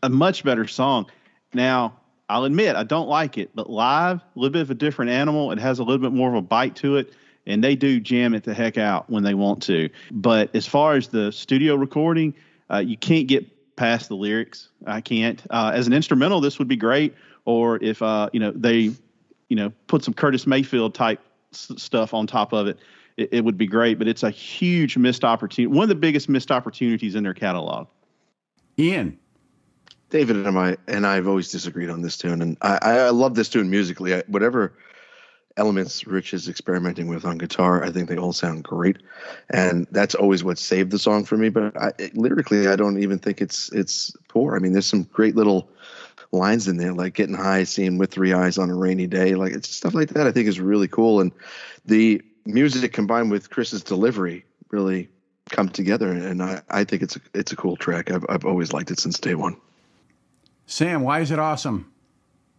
a 0.02 0.08
much 0.08 0.42
better 0.42 0.66
song. 0.66 1.06
Now, 1.52 1.98
I'll 2.28 2.44
admit 2.44 2.74
I 2.74 2.82
don't 2.82 3.08
like 3.08 3.38
it, 3.38 3.50
but 3.54 3.70
live, 3.70 4.18
a 4.18 4.22
little 4.34 4.52
bit 4.52 4.62
of 4.62 4.70
a 4.70 4.74
different 4.74 5.12
animal. 5.12 5.52
It 5.52 5.58
has 5.58 5.78
a 5.78 5.84
little 5.84 6.02
bit 6.02 6.12
more 6.12 6.28
of 6.28 6.34
a 6.34 6.42
bite 6.42 6.76
to 6.76 6.96
it, 6.96 7.12
and 7.46 7.62
they 7.62 7.76
do 7.76 8.00
jam 8.00 8.34
it 8.34 8.44
the 8.44 8.54
heck 8.54 8.76
out 8.78 9.08
when 9.08 9.22
they 9.22 9.34
want 9.34 9.62
to. 9.64 9.88
But 10.10 10.54
as 10.54 10.66
far 10.66 10.94
as 10.94 11.08
the 11.08 11.30
studio 11.30 11.74
recording, 11.76 12.34
uh, 12.70 12.78
you 12.78 12.96
can't 12.96 13.26
get 13.28 13.76
past 13.76 14.08
the 14.08 14.16
lyrics. 14.16 14.68
I 14.86 15.00
can't. 15.00 15.42
Uh, 15.50 15.72
as 15.74 15.86
an 15.86 15.92
instrumental, 15.92 16.40
this 16.40 16.58
would 16.58 16.68
be 16.68 16.76
great. 16.76 17.14
Or 17.44 17.82
if 17.82 18.02
uh, 18.02 18.28
you 18.32 18.40
know 18.40 18.50
they, 18.50 18.92
you 19.48 19.56
know, 19.56 19.72
put 19.86 20.02
some 20.02 20.14
Curtis 20.14 20.46
Mayfield 20.46 20.94
type 20.94 21.20
s- 21.52 21.70
stuff 21.76 22.12
on 22.12 22.26
top 22.26 22.52
of 22.52 22.66
it, 22.66 22.78
it, 23.16 23.28
it 23.32 23.44
would 23.44 23.56
be 23.56 23.66
great. 23.66 23.98
But 23.98 24.08
it's 24.08 24.24
a 24.24 24.30
huge 24.30 24.96
missed 24.96 25.24
opportunity. 25.24 25.72
One 25.72 25.84
of 25.84 25.88
the 25.88 25.94
biggest 25.94 26.28
missed 26.28 26.50
opportunities 26.50 27.14
in 27.14 27.22
their 27.22 27.34
catalog. 27.34 27.86
Ian. 28.78 29.18
David 30.08 30.46
and 30.46 30.56
I 30.56 30.76
and 30.86 31.04
I've 31.04 31.26
always 31.26 31.50
disagreed 31.50 31.90
on 31.90 32.00
this 32.00 32.16
tune, 32.16 32.40
and 32.40 32.56
I, 32.62 32.78
I 32.82 33.10
love 33.10 33.34
this 33.34 33.48
tune 33.48 33.68
musically. 33.68 34.14
I, 34.14 34.22
whatever 34.28 34.72
elements 35.56 36.06
Rich 36.06 36.34
is 36.34 36.48
experimenting 36.48 37.08
with 37.08 37.24
on 37.24 37.38
guitar, 37.38 37.82
I 37.82 37.90
think 37.90 38.08
they 38.08 38.16
all 38.16 38.32
sound 38.32 38.64
great, 38.64 38.98
and 39.50 39.86
that's 39.90 40.14
always 40.14 40.44
what 40.44 40.58
saved 40.58 40.90
the 40.90 40.98
song 40.98 41.24
for 41.24 41.36
me. 41.36 41.48
But 41.48 41.76
I, 41.76 41.92
it- 41.98 42.16
lyrically, 42.16 42.68
I 42.68 42.76
don't 42.76 42.98
even 43.02 43.18
think 43.18 43.40
it's 43.40 43.70
it's 43.72 44.14
poor. 44.28 44.56
I 44.56 44.58
mean, 44.58 44.72
there's 44.72 44.86
some 44.86 45.04
great 45.04 45.36
little 45.36 45.68
lines 46.32 46.68
in 46.68 46.76
there, 46.76 46.92
like 46.92 47.14
getting 47.14 47.34
high, 47.34 47.64
seeing 47.64 47.98
with 47.98 48.10
three 48.10 48.32
eyes 48.32 48.58
on 48.58 48.70
a 48.70 48.74
rainy 48.74 49.06
day, 49.06 49.34
like 49.34 49.52
it's 49.52 49.68
stuff 49.68 49.94
like 49.94 50.08
that. 50.10 50.26
I 50.26 50.32
think 50.32 50.48
is 50.48 50.60
really 50.60 50.88
cool, 50.88 51.20
and 51.20 51.32
the 51.84 52.20
music 52.44 52.92
combined 52.92 53.30
with 53.30 53.50
Chris's 53.50 53.82
delivery 53.82 54.44
really 54.70 55.08
come 55.50 55.68
together, 55.68 56.10
and 56.10 56.42
I, 56.42 56.60
I 56.70 56.84
think 56.84 57.02
it's 57.02 57.16
a, 57.16 57.20
it's 57.34 57.52
a 57.52 57.56
cool 57.56 57.76
track. 57.76 58.10
I've 58.10 58.26
I've 58.28 58.44
always 58.44 58.72
liked 58.72 58.90
it 58.90 58.98
since 58.98 59.18
day 59.18 59.34
one. 59.34 59.56
Sam, 60.66 61.02
why 61.02 61.20
is 61.20 61.30
it 61.30 61.38
awesome? 61.38 61.92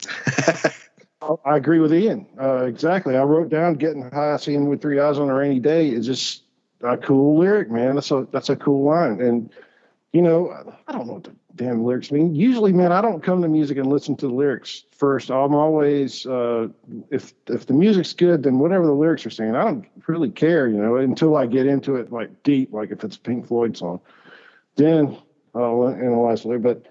I 1.22 1.57
agree 1.57 1.80
with 1.80 1.94
Ian. 1.94 2.27
Uh, 2.39 2.65
exactly. 2.65 3.18
I 3.18 3.23
wrote 3.23 3.49
down 3.49 3.73
"Getting 3.73 4.10
High, 4.11 4.38
Seeing 4.38 4.69
with 4.69 4.81
Three 4.81 4.99
Eyes 4.99 5.18
on 5.18 5.30
a 5.30 5.34
Rainy 5.34 5.60
Day" 5.60 5.89
is 5.89 6.06
just 6.06 6.44
a 6.81 6.95
cool 6.98 7.39
lyric, 7.39 7.72
man. 7.72 7.95
That's 7.95 8.11
a 8.11 8.27
that's 8.31 8.49
a 8.49 8.56
cool 8.56 8.84
line. 8.84 9.19
And 9.19 9.52
you 10.14 10.22
know, 10.22 10.52
I 10.88 10.91
don't 10.91 11.07
know 11.07 11.14
what 11.14 11.23
the 11.23 11.35
damn 11.56 11.84
lyrics 11.84 12.11
mean. 12.11 12.35
Usually, 12.35 12.72
man, 12.72 12.91
I 12.91 13.02
don't 13.02 13.23
come 13.23 13.41
to 13.41 13.48
music 13.48 13.77
and 13.77 13.88
listen 13.88 14.15
to 14.18 14.27
the 14.27 14.34
lyrics 14.34 14.85
first. 14.91 15.31
I'm 15.31 15.56
always 15.56 16.27
uh, 16.27 16.68
if 17.10 17.34
if 17.48 17.65
the 17.65 17.73
music's 17.73 18.14
good, 18.14 18.44
then 18.44 18.60
whatever 18.60 18.85
the 18.85 18.94
lyrics 18.94 19.26
are 19.26 19.31
saying, 19.31 19.56
I 19.56 19.64
don't 19.64 19.88
really 20.06 20.30
care, 20.30 20.68
you 20.68 20.77
know, 20.77 20.98
until 20.98 21.35
I 21.35 21.48
get 21.48 21.65
into 21.65 21.95
it 21.95 22.11
like 22.11 22.44
deep, 22.44 22.72
like 22.72 22.91
if 22.91 23.03
it's 23.03 23.15
a 23.15 23.19
Pink 23.19 23.48
Floyd 23.48 23.76
song, 23.76 23.99
then 24.76 25.18
I'll 25.56 25.88
analyze 25.88 26.45
lyric. 26.45 26.61
But 26.61 26.85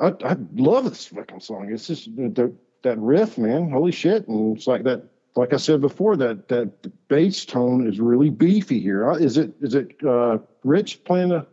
I, 0.00 0.32
I 0.32 0.36
love 0.54 0.84
this 0.84 1.06
fucking 1.06 1.40
song. 1.40 1.72
It's 1.72 1.88
just 1.88 2.14
the, 2.14 2.54
that 2.84 2.98
riff, 2.98 3.36
man. 3.36 3.70
Holy 3.70 3.92
shit! 3.92 4.28
And 4.28 4.56
it's 4.56 4.66
like 4.66 4.84
that 4.84 5.02
like 5.36 5.52
I 5.52 5.56
said 5.56 5.80
before, 5.80 6.16
that 6.16 6.48
that 6.48 7.08
bass 7.08 7.44
tone 7.44 7.86
is 7.86 8.00
really 8.00 8.30
beefy 8.30 8.80
here. 8.80 9.10
Uh, 9.10 9.16
Is 9.16 9.36
it 9.36 9.52
is 9.60 9.74
it 9.74 9.96
uh, 10.06 10.38
Rich 10.62 11.04
playing 11.04 11.30
the 11.30 11.46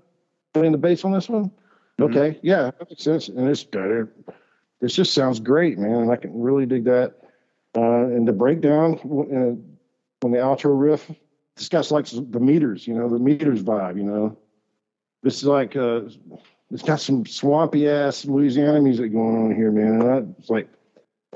playing 0.53 0.71
the 0.71 0.77
bass 0.77 1.03
on 1.03 1.11
this 1.11 1.29
one? 1.29 1.51
Okay, 1.99 2.39
yeah, 2.41 2.63
that 2.63 2.89
makes 2.89 3.03
sense. 3.03 3.27
And 3.27 3.47
it's 3.47 3.63
better. 3.63 4.11
This 4.79 4.95
just 4.95 5.13
sounds 5.13 5.39
great, 5.39 5.77
man. 5.77 5.95
And 5.95 6.11
I 6.11 6.15
can 6.15 6.39
really 6.39 6.65
dig 6.65 6.85
that. 6.85 7.15
Uh, 7.75 8.05
and 8.05 8.27
the 8.27 8.33
breakdown 8.33 8.95
uh, 8.95 9.55
when 10.21 10.31
the 10.33 10.39
outro 10.39 10.79
riff, 10.79 11.09
this 11.55 11.69
guy's 11.69 11.91
like 11.91 12.07
the 12.07 12.39
meters, 12.39 12.87
you 12.87 12.93
know, 12.93 13.07
the 13.07 13.19
meters 13.19 13.63
vibe, 13.63 13.97
you 13.97 14.03
know. 14.03 14.37
This 15.23 15.37
is 15.37 15.45
like 15.45 15.75
uh, 15.75 16.01
it's 16.71 16.83
got 16.83 16.99
some 16.99 17.25
swampy 17.25 17.87
ass 17.87 18.25
Louisiana 18.25 18.81
music 18.81 19.11
going 19.11 19.37
on 19.37 19.55
here, 19.55 19.71
man. 19.71 20.01
And 20.01 20.03
I, 20.03 20.17
it's 20.39 20.49
like 20.49 20.69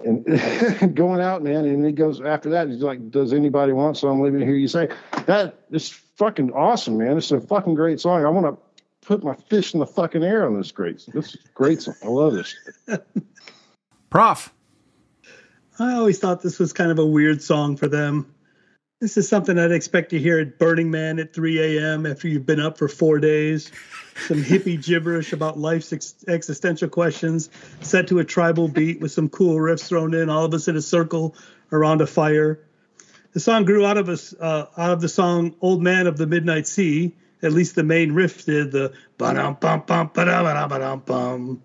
and 0.04 0.96
going 0.96 1.22
out, 1.22 1.44
man. 1.44 1.66
And 1.66 1.86
he 1.86 1.92
goes 1.92 2.22
after 2.22 2.50
that. 2.52 2.68
He's 2.68 2.82
like, 2.82 3.12
"Does 3.12 3.34
anybody 3.34 3.74
want 3.74 3.98
some?" 3.98 4.22
Let 4.22 4.34
me 4.34 4.44
hear 4.44 4.56
you 4.56 4.68
say 4.68 4.90
that. 5.26 5.60
It's 5.72 5.90
fucking 5.90 6.52
awesome, 6.52 6.98
man. 6.98 7.18
It's 7.18 7.32
a 7.32 7.42
fucking 7.42 7.76
great 7.76 8.00
song. 8.00 8.26
I 8.26 8.30
want 8.30 8.46
to 8.46 9.08
put 9.08 9.24
my 9.24 9.36
fish 9.36 9.74
in 9.74 9.80
the 9.80 9.88
fucking 9.88 10.24
air 10.24 10.46
on 10.46 10.58
this 10.58 10.72
great. 10.72 11.06
This 11.14 11.36
is 11.36 11.42
great 11.54 11.82
song. 11.82 11.96
I 12.04 12.08
love 12.08 12.34
this. 12.34 12.56
Prof. 14.10 14.52
I 15.78 15.94
always 15.94 16.20
thought 16.20 16.42
this 16.42 16.60
was 16.60 16.72
kind 16.74 16.92
of 16.92 17.00
a 17.00 17.06
weird 17.06 17.42
song 17.42 17.76
for 17.76 17.88
them. 17.88 18.34
This 19.02 19.18
is 19.18 19.28
something 19.28 19.60
I'd 19.60 19.74
expect 19.74 20.12
to 20.12 20.20
hear 20.20 20.40
at 20.40 20.58
Burning 20.58 20.90
Man 20.90 21.20
at 21.20 21.34
3 21.34 21.60
a.m. 21.60 22.06
after 22.06 22.30
you've 22.30 22.46
been 22.46 22.62
up 22.62 22.78
for 22.78 22.88
four 22.88 23.20
days. 23.20 23.70
Some 24.26 24.42
hippie 24.42 24.82
gibberish 24.82 25.34
about 25.34 25.60
life's 25.60 25.92
ex- 25.92 26.16
existential 26.30 26.88
questions, 26.88 27.50
set 27.82 28.08
to 28.08 28.20
a 28.20 28.24
tribal 28.24 28.70
beat 28.70 29.02
with 29.02 29.12
some 29.12 29.28
cool 29.28 29.58
riffs 29.58 29.90
thrown 29.90 30.14
in, 30.14 30.30
all 30.30 30.46
of 30.46 30.54
us 30.54 30.70
in 30.70 30.78
a 30.78 30.82
circle 30.82 31.36
around 31.74 32.00
a 32.00 32.08
fire. 32.08 32.62
The 33.34 33.42
song 33.42 33.66
grew 33.66 33.86
out 33.86 33.98
of 33.98 34.08
us 34.08 34.34
uh, 34.40 34.68
out 34.78 34.92
of 34.92 35.02
the 35.02 35.10
song 35.10 35.56
"Old 35.60 35.84
Man 35.84 36.08
of 36.08 36.16
the 36.16 36.26
Midnight 36.26 36.66
Sea." 36.66 37.14
At 37.44 37.52
least 37.52 37.76
the 37.76 37.84
main 37.84 38.14
riff 38.14 38.46
did 38.46 38.72
the 38.72 38.94
bum 39.18 39.36
bum 39.60 39.84
ba-dum 39.86 40.70
ba-dum 40.70 41.04
bum. 41.06 41.62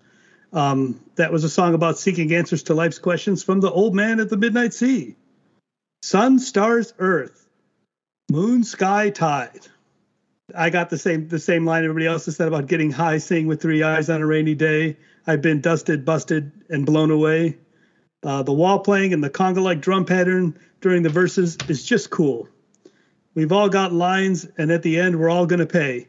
Um, 0.51 0.99
that 1.15 1.31
was 1.31 1.45
a 1.45 1.49
song 1.49 1.75
about 1.75 1.97
seeking 1.97 2.33
answers 2.33 2.63
to 2.63 2.73
life's 2.73 2.99
questions 2.99 3.41
from 3.41 3.61
the 3.61 3.71
old 3.71 3.95
man 3.95 4.19
at 4.19 4.29
the 4.29 4.35
midnight 4.35 4.73
sea. 4.73 5.15
Sun, 6.03 6.39
stars, 6.39 6.93
earth, 6.97 7.47
moon, 8.31 8.63
sky, 8.63 9.11
tide. 9.11 9.67
I 10.55 10.71
got 10.71 10.89
the 10.89 10.97
same 10.97 11.27
the 11.27 11.37
same 11.37 11.63
line 11.63 11.83
everybody 11.83 12.07
else 12.07 12.25
has 12.25 12.37
said 12.37 12.47
about 12.47 12.65
getting 12.65 12.91
high, 12.91 13.19
seeing 13.19 13.45
with 13.45 13.61
three 13.61 13.83
eyes 13.83 14.09
on 14.09 14.19
a 14.19 14.25
rainy 14.25 14.55
day. 14.55 14.97
I've 15.27 15.43
been 15.43 15.61
dusted, 15.61 16.03
busted, 16.03 16.51
and 16.69 16.87
blown 16.87 17.11
away. 17.11 17.59
Uh, 18.23 18.41
the 18.41 18.51
wah 18.51 18.79
playing 18.79 19.13
and 19.13 19.23
the 19.23 19.29
conga-like 19.29 19.79
drum 19.79 20.05
pattern 20.05 20.59
during 20.81 21.03
the 21.03 21.09
verses 21.09 21.55
is 21.67 21.83
just 21.83 22.09
cool. 22.09 22.49
We've 23.35 23.51
all 23.51 23.69
got 23.69 23.93
lines, 23.93 24.47
and 24.57 24.71
at 24.71 24.81
the 24.81 24.99
end, 24.99 25.19
we're 25.19 25.29
all 25.29 25.45
gonna 25.45 25.67
pay. 25.67 26.07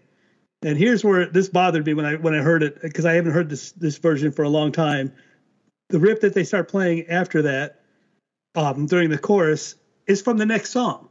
And 0.63 0.79
here's 0.79 1.05
where 1.05 1.27
this 1.27 1.51
bothered 1.51 1.85
me 1.85 1.93
when 1.93 2.07
I 2.07 2.15
when 2.15 2.35
I 2.35 2.39
heard 2.39 2.63
it 2.63 2.81
because 2.81 3.05
I 3.05 3.13
haven't 3.13 3.33
heard 3.33 3.51
this 3.51 3.73
this 3.73 3.99
version 3.99 4.33
for 4.33 4.43
a 4.43 4.49
long 4.49 4.73
time. 4.73 5.13
The 5.91 5.99
riff 5.99 6.23
that 6.23 6.33
they 6.33 6.45
start 6.45 6.69
playing 6.69 7.09
after 7.09 7.43
that, 7.43 7.83
um, 8.55 8.87
during 8.87 9.11
the 9.11 9.19
chorus, 9.19 9.75
is 10.13 10.23
from 10.23 10.37
the 10.37 10.47
next 10.47 10.71
song, 10.71 11.09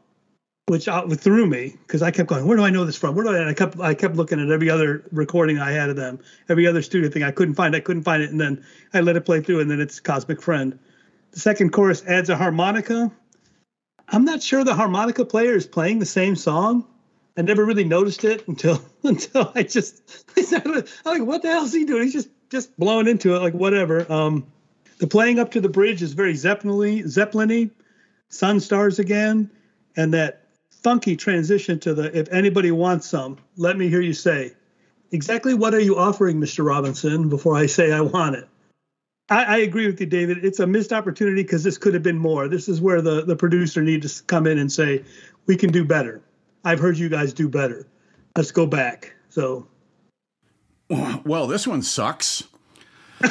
which 0.67 0.85
threw 0.85 1.45
me 1.45 1.75
because 1.85 2.01
I 2.01 2.11
kept 2.11 2.29
going, 2.29 2.45
"Where 2.45 2.55
do 2.55 2.63
I 2.63 2.69
know 2.69 2.85
this 2.85 2.95
from? 2.95 3.15
Where 3.15 3.25
do 3.25 3.31
I?" 3.31 3.39
And 3.39 3.49
I 3.49 3.53
kept 3.53 3.79
I 3.79 3.93
kept 3.93 4.15
looking 4.15 4.39
at 4.39 4.49
every 4.49 4.69
other 4.69 5.03
recording 5.11 5.59
I 5.59 5.71
had 5.71 5.89
of 5.89 5.97
them, 5.97 6.19
every 6.47 6.65
other 6.65 6.81
studio 6.81 7.09
thing 7.09 7.23
I 7.23 7.31
couldn't 7.31 7.55
find. 7.55 7.75
I 7.75 7.81
couldn't 7.81 8.03
find 8.03 8.23
it, 8.23 8.31
and 8.31 8.39
then 8.39 8.63
I 8.93 9.01
let 9.01 9.17
it 9.17 9.25
play 9.25 9.41
through, 9.41 9.59
and 9.59 9.69
then 9.69 9.81
it's 9.81 9.99
Cosmic 9.99 10.41
Friend. 10.41 10.79
The 11.31 11.39
second 11.39 11.71
chorus 11.71 12.03
adds 12.05 12.29
a 12.29 12.37
harmonica. 12.37 13.11
I'm 14.07 14.25
not 14.25 14.43
sure 14.43 14.63
the 14.63 14.75
harmonica 14.75 15.25
player 15.25 15.55
is 15.55 15.65
playing 15.65 15.99
the 15.99 16.05
same 16.05 16.35
song. 16.35 16.85
I 17.37 17.41
never 17.43 17.63
really 17.63 17.85
noticed 17.85 18.23
it 18.23 18.47
until 18.47 18.81
until 19.03 19.51
I 19.55 19.63
just 19.63 20.25
I 20.37 20.41
started, 20.41 20.89
I'm 21.05 21.19
like, 21.19 21.27
what 21.27 21.41
the 21.41 21.49
hell 21.49 21.65
is 21.65 21.73
he 21.73 21.85
doing? 21.85 22.03
He's 22.03 22.13
just 22.13 22.29
just 22.49 22.77
blowing 22.77 23.07
into 23.07 23.35
it 23.35 23.39
like 23.39 23.53
whatever. 23.53 24.09
Um, 24.11 24.45
the 24.99 25.07
playing 25.07 25.39
up 25.39 25.51
to 25.51 25.61
the 25.61 25.69
bridge 25.69 26.03
is 26.03 26.13
very 26.13 26.35
Zeppelin 26.35 27.09
Zeppelin-y, 27.09 27.71
sun 28.31 28.59
stars 28.59 28.97
again, 28.97 29.49
and 29.95 30.13
that 30.13 30.47
funky 30.71 31.15
transition 31.15 31.79
to 31.79 31.93
the 31.93 32.17
if 32.17 32.27
anybody 32.31 32.71
wants 32.71 33.07
some, 33.07 33.37
let 33.57 33.77
me 33.77 33.87
hear 33.87 34.01
you 34.01 34.13
say. 34.13 34.53
Exactly 35.11 35.53
what 35.53 35.73
are 35.73 35.79
you 35.79 35.97
offering, 35.97 36.39
Mr. 36.39 36.65
Robinson, 36.65 37.29
before 37.29 37.55
I 37.55 37.65
say 37.65 37.91
I 37.91 38.01
want 38.01 38.35
it? 38.35 38.47
I, 39.29 39.43
I 39.43 39.57
agree 39.57 39.85
with 39.85 39.99
you, 39.99 40.05
David. 40.05 40.43
It's 40.43 40.59
a 40.59 40.67
missed 40.67 40.93
opportunity 40.93 41.43
because 41.43 41.63
this 41.63 41.77
could 41.77 41.93
have 41.93 42.03
been 42.03 42.17
more. 42.17 42.47
This 42.47 42.67
is 42.69 42.81
where 42.81 43.01
the, 43.01 43.23
the 43.23 43.35
producer 43.35 43.81
needs 43.81 44.19
to 44.19 44.23
come 44.23 44.47
in 44.47 44.57
and 44.57 44.71
say, 44.71 45.03
we 45.47 45.57
can 45.57 45.69
do 45.69 45.83
better. 45.83 46.21
I've 46.63 46.79
heard 46.79 46.97
you 46.97 47.09
guys 47.09 47.33
do 47.33 47.49
better. 47.49 47.85
Let's 48.37 48.51
go 48.51 48.65
back. 48.65 49.13
So 49.29 49.67
Well, 50.89 51.47
this 51.47 51.67
one 51.67 51.81
sucks. 51.81 52.43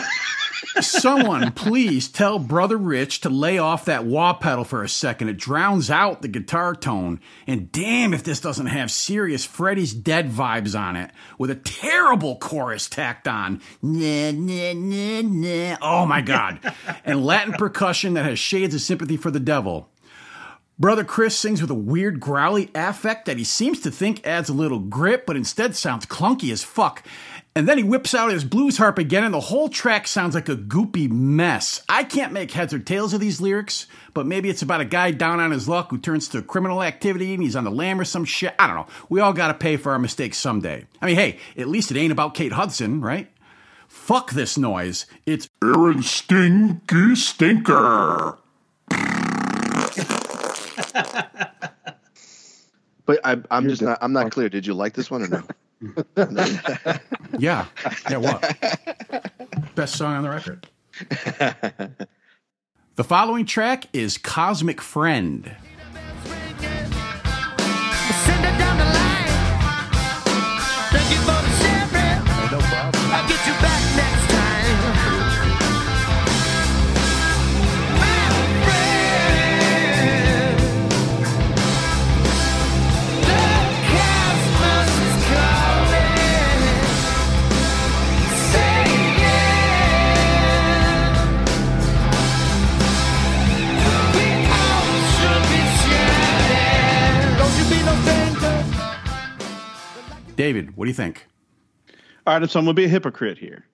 Someone 0.81 1.53
please 1.53 2.09
tell 2.09 2.39
Brother 2.39 2.77
Rich 2.77 3.23
to 3.23 3.31
lay 3.31 3.59
off 3.59 3.85
that 3.85 4.05
wah 4.05 4.33
pedal 4.35 4.65
for 4.65 4.83
a 4.83 4.89
second. 4.89 5.29
It 5.29 5.37
drowns 5.37 5.91
out 5.91 6.23
the 6.23 6.29
guitar 6.29 6.75
tone. 6.75 7.21
And 7.47 7.71
damn 7.73 8.15
if 8.15 8.23
this 8.23 8.41
doesn't 8.41 8.67
have 8.67 8.91
serious 8.91 9.45
Freddie's 9.45 9.95
Dead 9.95 10.31
vibes 10.31 10.79
on 10.79 10.97
it, 10.97 11.11
with 11.39 11.51
a 11.51 11.55
terrible 11.55 12.37
chorus 12.37 12.89
tacked 12.89 13.29
on. 13.29 13.61
Nah, 13.83 14.31
nah, 14.33 14.73
nah, 14.75 15.23
nah. 15.23 15.77
Oh 15.81 16.07
my 16.07 16.21
god. 16.21 16.61
and 17.05 17.25
Latin 17.25 17.55
percussion 17.55 18.15
that 18.15 18.25
has 18.25 18.39
shades 18.39 18.75
of 18.75 18.81
sympathy 18.81 19.17
for 19.17 19.31
the 19.31 19.41
devil. 19.41 19.91
Brother 20.81 21.05
Chris 21.05 21.37
sings 21.37 21.61
with 21.61 21.71
a 21.71 21.75
weird 21.75 22.21
growly 22.21 22.71
affect 22.75 23.27
that 23.27 23.37
he 23.37 23.45
seems 23.45 23.81
to 23.81 23.91
think 23.91 24.27
adds 24.27 24.49
a 24.49 24.55
little 24.55 24.79
grit, 24.79 25.27
but 25.27 25.37
instead 25.37 25.77
sounds 25.77 26.07
clunky 26.07 26.51
as 26.51 26.63
fuck. 26.63 27.05
And 27.57 27.69
then 27.69 27.79
he 27.79 27.85
whips 27.85 28.15
out 28.15 28.31
his 28.31 28.45
blues 28.45 28.77
harp 28.77 28.97
again, 28.97 29.25
and 29.25 29.35
the 29.35 29.41
whole 29.41 29.69
track 29.69 30.07
sounds 30.07 30.37
like 30.37 30.49
a 30.49 30.55
goopy 30.55 31.11
mess. 31.11 31.83
I 31.89 32.05
can't 32.05 32.33
make 32.33 32.53
heads 32.53 32.73
or 32.73 32.79
tails 32.79 33.13
of 33.13 33.19
these 33.21 33.41
lyrics, 33.41 33.89
but 34.15 34.25
maybe 34.25 34.49
it's 34.49 34.63
about 34.63 34.81
a 34.81 34.85
guy 34.85 35.11
down 35.11 35.41
on 35.41 35.51
his 35.51 35.69
luck 35.69 35.91
who 35.91 35.99
turns 35.99 36.29
to 36.29 36.43
criminal 36.43 36.81
activity 36.81 37.35
and 37.35 37.43
he's 37.43 37.57
on 37.57 37.65
the 37.65 37.71
lam 37.71 37.99
or 37.99 38.05
some 38.05 38.25
shit. 38.25 38.55
I 38.57 38.69
don't 38.69 38.77
know. 38.77 38.87
We 39.09 39.21
all 39.21 39.33
gotta 39.33 39.55
pay 39.55 39.77
for 39.77 39.91
our 39.91 39.99
mistakes 39.99 40.39
someday. 40.39 40.87
I 41.03 41.07
mean, 41.07 41.17
hey, 41.17 41.39
at 41.57 41.67
least 41.67 41.91
it 41.91 41.97
ain't 41.97 42.13
about 42.13 42.35
Kate 42.35 42.53
Hudson, 42.53 43.01
right? 43.01 43.29
Fuck 43.89 44.31
this 44.31 44.57
noise. 44.57 45.07
It's 45.27 45.49
Aaron 45.61 46.05
Stinky 46.05 47.17
Stinker. 47.17 48.39
But 53.07 53.19
I, 53.25 53.39
I'm 53.51 53.69
just 53.69 53.83
not. 53.83 53.99
I'm 54.01 54.13
not 54.13 54.31
clear. 54.31 54.49
Did 54.49 54.69
you 54.69 54.75
like 54.75 54.95
this 54.95 55.11
one 55.11 55.25
or 55.25 55.29
no? 55.29 55.43
Yeah. 57.39 57.67
Yeah, 58.11 58.17
what? 58.19 59.75
Best 59.75 59.97
song 59.97 60.15
on 60.17 60.23
the 60.23 60.31
record. 60.31 60.67
The 63.01 63.05
following 63.05 63.47
track 63.47 63.87
is 63.95 64.19
Cosmic 64.19 64.83
Friend. 64.83 65.57
David, 100.41 100.75
what 100.75 100.87
do 100.87 100.89
you 100.89 100.95
think? 100.95 101.27
All 102.27 102.41
right, 102.41 102.49
so 102.49 102.59
I'm 102.59 102.65
gonna 102.65 102.73
be 102.73 102.87
a 102.87 102.89
hypocrite 102.89 103.37
here. 103.37 103.67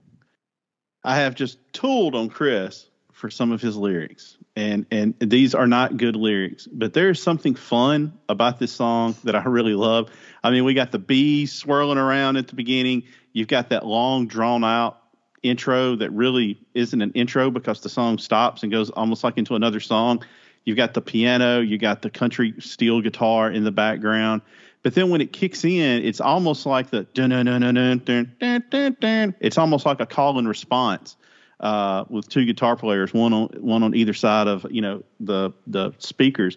I 1.04 1.14
have 1.18 1.36
just 1.36 1.58
tooled 1.72 2.16
on 2.16 2.28
Chris 2.28 2.90
for 3.12 3.30
some 3.30 3.52
of 3.52 3.62
his 3.62 3.76
lyrics, 3.76 4.36
and 4.56 4.84
and 4.90 5.14
these 5.20 5.54
are 5.54 5.68
not 5.68 5.96
good 5.96 6.16
lyrics, 6.16 6.66
but 6.66 6.92
there's 6.92 7.22
something 7.22 7.54
fun 7.54 8.18
about 8.28 8.58
this 8.58 8.72
song 8.72 9.14
that 9.22 9.36
I 9.36 9.44
really 9.44 9.74
love. 9.74 10.10
I 10.42 10.50
mean, 10.50 10.64
we 10.64 10.74
got 10.74 10.90
the 10.90 10.98
bees 10.98 11.52
swirling 11.52 11.98
around 11.98 12.36
at 12.36 12.48
the 12.48 12.56
beginning. 12.56 13.04
You've 13.32 13.46
got 13.46 13.68
that 13.68 13.86
long, 13.86 14.26
drawn 14.26 14.64
out 14.64 15.00
intro 15.44 15.94
that 15.94 16.10
really 16.10 16.58
isn't 16.74 17.00
an 17.00 17.12
intro 17.12 17.48
because 17.52 17.80
the 17.82 17.88
song 17.88 18.18
stops 18.18 18.64
and 18.64 18.72
goes 18.72 18.90
almost 18.90 19.22
like 19.22 19.38
into 19.38 19.54
another 19.54 19.78
song. 19.78 20.24
You've 20.64 20.76
got 20.76 20.94
the 20.94 21.00
piano, 21.00 21.60
you 21.60 21.78
got 21.78 22.02
the 22.02 22.10
country 22.10 22.54
steel 22.58 23.02
guitar 23.02 23.52
in 23.52 23.62
the 23.62 23.70
background. 23.70 24.42
But 24.86 24.94
then 24.94 25.10
when 25.10 25.20
it 25.20 25.32
kicks 25.32 25.64
in, 25.64 26.04
it's 26.04 26.20
almost 26.20 26.64
like 26.64 26.90
the 26.90 27.02
dun 27.12 27.30
dun 27.30 27.46
dun 27.46 27.60
dun 27.60 27.74
dun 28.04 28.32
dun 28.38 28.62
dun 28.70 28.96
dun. 29.00 29.34
It's 29.40 29.58
almost 29.58 29.84
like 29.84 29.98
a 29.98 30.06
call 30.06 30.38
and 30.38 30.46
response. 30.46 31.16
uh, 31.58 32.04
with 32.08 32.28
two 32.28 32.44
guitar 32.44 32.76
players, 32.76 33.12
one 33.12 33.32
on 33.32 33.48
one 33.58 33.82
on 33.82 33.96
either 33.96 34.14
side 34.14 34.46
of 34.46 34.64
you 34.70 34.80
know 34.80 35.02
the 35.18 35.50
the 35.66 35.90
speakers. 35.98 36.56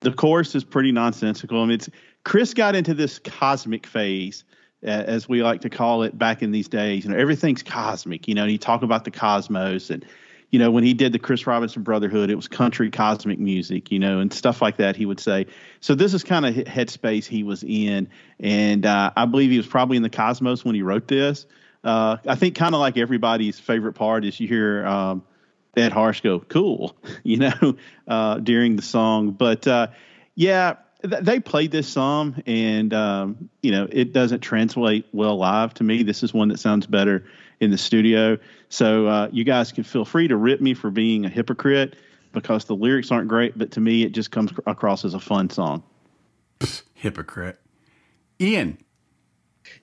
The 0.00 0.10
chorus 0.10 0.56
is 0.56 0.64
pretty 0.64 0.90
nonsensical. 0.90 1.62
I 1.62 1.66
mean, 1.66 1.74
it's 1.74 1.88
Chris 2.24 2.52
got 2.52 2.74
into 2.74 2.94
this 2.94 3.20
cosmic 3.20 3.86
phase, 3.86 4.42
a- 4.82 4.88
as 5.08 5.28
we 5.28 5.44
like 5.44 5.60
to 5.60 5.70
call 5.70 6.02
it 6.02 6.18
back 6.18 6.42
in 6.42 6.50
these 6.50 6.66
days. 6.66 7.04
You 7.04 7.12
know, 7.12 7.16
everything's 7.16 7.62
cosmic. 7.62 8.26
You 8.26 8.34
know, 8.34 8.44
he 8.46 8.58
talked 8.58 8.82
about 8.82 9.04
the 9.04 9.12
cosmos 9.12 9.88
and 9.88 10.04
you 10.52 10.58
know, 10.58 10.70
when 10.70 10.84
he 10.84 10.92
did 10.92 11.12
the 11.14 11.18
Chris 11.18 11.46
Robinson 11.46 11.82
Brotherhood, 11.82 12.30
it 12.30 12.34
was 12.34 12.46
country 12.46 12.90
cosmic 12.90 13.38
music, 13.38 13.90
you 13.90 13.98
know, 13.98 14.20
and 14.20 14.30
stuff 14.32 14.60
like 14.60 14.76
that. 14.76 14.96
He 14.96 15.06
would 15.06 15.18
say. 15.18 15.46
So 15.80 15.94
this 15.94 16.12
is 16.12 16.22
kind 16.22 16.44
of 16.44 16.54
headspace 16.54 17.24
he 17.24 17.42
was 17.42 17.64
in, 17.64 18.10
and 18.38 18.84
uh, 18.84 19.12
I 19.16 19.24
believe 19.24 19.50
he 19.50 19.56
was 19.56 19.66
probably 19.66 19.96
in 19.96 20.02
the 20.02 20.10
cosmos 20.10 20.62
when 20.62 20.74
he 20.74 20.82
wrote 20.82 21.08
this. 21.08 21.46
Uh, 21.82 22.18
I 22.28 22.34
think 22.34 22.54
kind 22.54 22.74
of 22.74 22.80
like 22.80 22.98
everybody's 22.98 23.58
favorite 23.58 23.94
part 23.94 24.26
is 24.26 24.38
you 24.38 24.46
hear 24.46 24.86
um, 24.86 25.24
Ed 25.74 25.90
Harsch 25.90 26.22
go 26.22 26.40
"cool," 26.40 26.96
you 27.22 27.38
know, 27.38 27.76
uh, 28.06 28.38
during 28.38 28.76
the 28.76 28.82
song. 28.82 29.30
But 29.30 29.66
uh, 29.66 29.86
yeah, 30.34 30.74
th- 31.02 31.22
they 31.22 31.40
played 31.40 31.70
this 31.70 31.88
some, 31.88 32.42
and 32.44 32.92
um, 32.92 33.48
you 33.62 33.70
know, 33.70 33.88
it 33.90 34.12
doesn't 34.12 34.40
translate 34.40 35.06
well 35.12 35.38
live 35.38 35.72
to 35.74 35.84
me. 35.84 36.02
This 36.02 36.22
is 36.22 36.34
one 36.34 36.48
that 36.48 36.58
sounds 36.58 36.86
better 36.86 37.24
in 37.62 37.70
the 37.70 37.78
studio. 37.78 38.36
So 38.68 39.06
uh, 39.06 39.28
you 39.30 39.44
guys 39.44 39.70
can 39.70 39.84
feel 39.84 40.04
free 40.04 40.26
to 40.26 40.36
rip 40.36 40.60
me 40.60 40.74
for 40.74 40.90
being 40.90 41.24
a 41.24 41.28
hypocrite 41.28 41.94
because 42.32 42.64
the 42.64 42.74
lyrics 42.74 43.12
aren't 43.12 43.28
great, 43.28 43.56
but 43.56 43.70
to 43.70 43.80
me, 43.80 44.02
it 44.02 44.12
just 44.12 44.32
comes 44.32 44.50
across 44.66 45.04
as 45.04 45.14
a 45.14 45.20
fun 45.20 45.48
song. 45.48 45.84
Hypocrite. 46.94 47.60
Ian. 48.40 48.78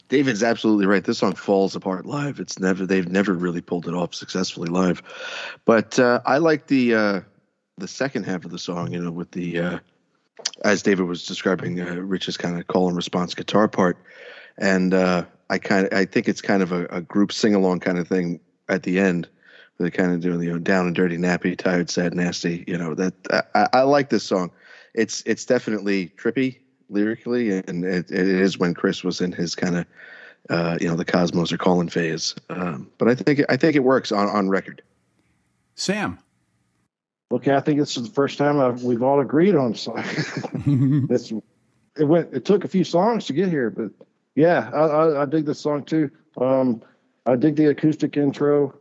David's 0.10 0.44
absolutely 0.44 0.88
right. 0.88 1.04
This 1.04 1.20
song 1.20 1.36
falls 1.36 1.76
apart 1.76 2.06
live. 2.06 2.40
It's 2.40 2.60
never 2.60 2.86
they've 2.86 3.08
never 3.08 3.34
really 3.34 3.62
pulled 3.62 3.88
it 3.88 3.94
off 3.94 4.14
successfully 4.14 4.68
live. 4.68 5.02
But 5.66 5.98
uh, 6.00 6.20
I 6.26 6.40
like 6.40 6.68
the 6.68 6.96
uh, 6.96 7.22
the 7.78 7.88
second 7.88 8.24
half 8.24 8.44
of 8.44 8.52
the 8.52 8.60
song. 8.60 8.92
You 8.92 9.02
know, 9.02 9.12
with 9.12 9.32
the 9.32 9.60
uh, 9.60 9.80
as 10.66 10.82
David 10.82 11.04
was 11.04 11.26
describing, 11.26 11.80
uh, 11.80 11.94
Rich's 11.94 12.38
kind 12.38 12.60
of 12.60 12.68
call 12.68 12.88
and 12.88 12.98
response 12.98 13.36
guitar 13.36 13.68
part, 13.68 13.98
and 14.58 14.94
uh, 14.94 15.26
I 15.50 15.58
kind 15.58 15.88
of 15.88 15.94
I 15.94 16.06
think 16.06 16.28
it's 16.28 16.42
kind 16.42 16.62
of 16.62 16.72
a, 16.72 16.86
a 16.86 17.02
group 17.02 17.32
sing 17.32 17.56
along 17.56 17.80
kind 17.80 17.98
of 17.98 18.08
thing 18.08 18.40
at 18.68 18.84
the 18.84 19.00
end. 19.00 19.28
They're 19.78 19.90
kind 19.90 20.14
of 20.14 20.20
doing 20.20 20.42
you 20.42 20.52
know 20.52 20.60
down 20.60 20.88
and 20.88 20.96
dirty, 20.96 21.18
nappy, 21.18 21.58
tired, 21.58 21.90
sad, 21.90 22.14
nasty. 22.14 22.64
You 22.68 22.78
know 22.78 22.96
that 22.96 23.14
I, 23.56 23.68
I 23.74 23.82
like 23.84 24.10
this 24.10 24.24
song. 24.24 24.52
It's 24.94 25.24
it's 25.26 25.46
definitely 25.46 26.12
trippy 26.18 26.58
lyrically, 26.90 27.52
and 27.52 27.86
it, 27.86 28.12
it 28.12 28.28
is 28.28 28.58
when 28.58 28.74
Chris 28.74 29.04
was 29.04 29.22
in 29.22 29.32
his 29.32 29.56
kind 29.56 29.78
of 29.78 29.86
uh, 30.50 30.78
you 30.82 30.88
know 30.88 30.96
the 30.96 31.06
Cosmos 31.06 31.52
or 31.52 31.58
Colin 31.58 31.90
phase. 31.90 32.36
Um, 32.50 32.90
but 32.98 33.08
I 33.08 33.16
think 33.16 33.42
I 33.50 33.56
think 33.56 33.76
it 33.76 33.84
works 33.84 34.12
on 34.12 34.28
on 34.28 34.50
record. 34.50 34.82
Sam. 35.76 36.20
Okay, 37.32 37.54
I 37.54 37.60
think 37.60 37.80
this 37.80 37.96
is 37.96 38.08
the 38.08 38.14
first 38.14 38.40
time 38.40 38.60
I've, 38.60 38.84
we've 38.84 39.04
all 39.04 39.20
agreed 39.20 39.56
on 39.56 39.76
something. 39.76 41.06
this 41.08 41.32
it 41.98 42.04
went. 42.04 42.34
It 42.34 42.44
took 42.44 42.64
a 42.66 42.68
few 42.68 42.84
songs 42.84 43.26
to 43.28 43.34
get 43.34 43.50
here, 43.50 43.70
but 43.70 43.92
yeah, 44.40 44.70
I, 44.74 44.80
I, 44.80 45.22
I 45.24 45.26
dig 45.26 45.46
this 45.46 45.60
song 45.60 45.84
too. 45.84 46.10
Um, 46.40 46.82
I 47.26 47.36
dig 47.36 47.58
the 47.58 47.66
acoustic 47.66 48.16
intro. 48.16 48.74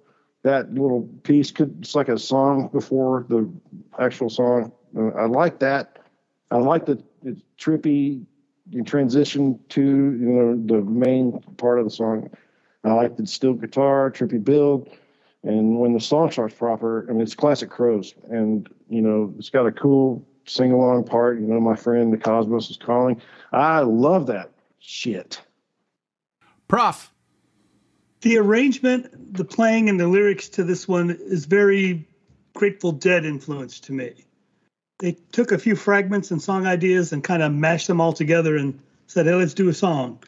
That 0.44 0.72
little 0.72 1.02
piece 1.24 1.50
could 1.50 1.78
it's 1.80 1.96
like 1.96 2.08
a 2.08 2.16
song 2.16 2.68
before 2.72 3.26
the 3.28 3.50
actual 3.98 4.30
song. 4.30 4.70
Uh, 4.96 5.08
I 5.08 5.26
like 5.26 5.58
that. 5.58 5.98
I 6.52 6.58
like 6.58 6.86
the, 6.86 7.02
the 7.24 7.36
trippy 7.58 8.24
transition 8.84 9.58
to 9.70 9.82
you 9.82 10.28
know 10.28 10.54
the 10.64 10.80
main 10.88 11.40
part 11.56 11.80
of 11.80 11.84
the 11.84 11.90
song. 11.90 12.30
I 12.84 12.92
like 12.92 13.16
the 13.16 13.26
steel 13.26 13.54
guitar, 13.54 14.12
trippy 14.12 14.42
build, 14.42 14.88
and 15.42 15.80
when 15.80 15.92
the 15.92 16.00
song 16.00 16.30
starts 16.30 16.54
proper, 16.54 17.04
I 17.10 17.12
mean 17.14 17.22
it's 17.22 17.34
classic 17.34 17.68
Crowes, 17.68 18.14
and 18.30 18.68
you 18.88 19.02
know 19.02 19.34
it's 19.36 19.50
got 19.50 19.66
a 19.66 19.72
cool 19.72 20.24
sing 20.44 20.70
along 20.70 21.06
part. 21.06 21.40
You 21.40 21.48
know, 21.48 21.58
my 21.58 21.74
friend 21.74 22.12
the 22.12 22.16
Cosmos 22.16 22.70
is 22.70 22.76
calling. 22.76 23.20
I 23.50 23.80
love 23.80 24.28
that 24.28 24.52
shit. 24.78 25.40
Prof. 26.68 27.10
The 28.20 28.36
arrangement, 28.36 29.34
the 29.34 29.44
playing, 29.44 29.88
and 29.88 29.98
the 29.98 30.06
lyrics 30.06 30.48
to 30.50 30.64
this 30.64 30.86
one 30.86 31.10
is 31.10 31.46
very 31.46 32.06
Grateful 32.54 32.92
Dead 32.92 33.24
influence 33.24 33.80
to 33.80 33.92
me. 33.92 34.26
They 34.98 35.12
took 35.32 35.52
a 35.52 35.58
few 35.58 35.76
fragments 35.76 36.30
and 36.30 36.42
song 36.42 36.66
ideas 36.66 37.12
and 37.12 37.22
kind 37.22 37.42
of 37.42 37.52
mashed 37.52 37.86
them 37.86 38.00
all 38.00 38.12
together 38.12 38.56
and 38.56 38.80
said, 39.06 39.26
hey, 39.26 39.34
let's 39.34 39.54
do 39.54 39.68
a 39.68 39.74
song. 39.74 40.22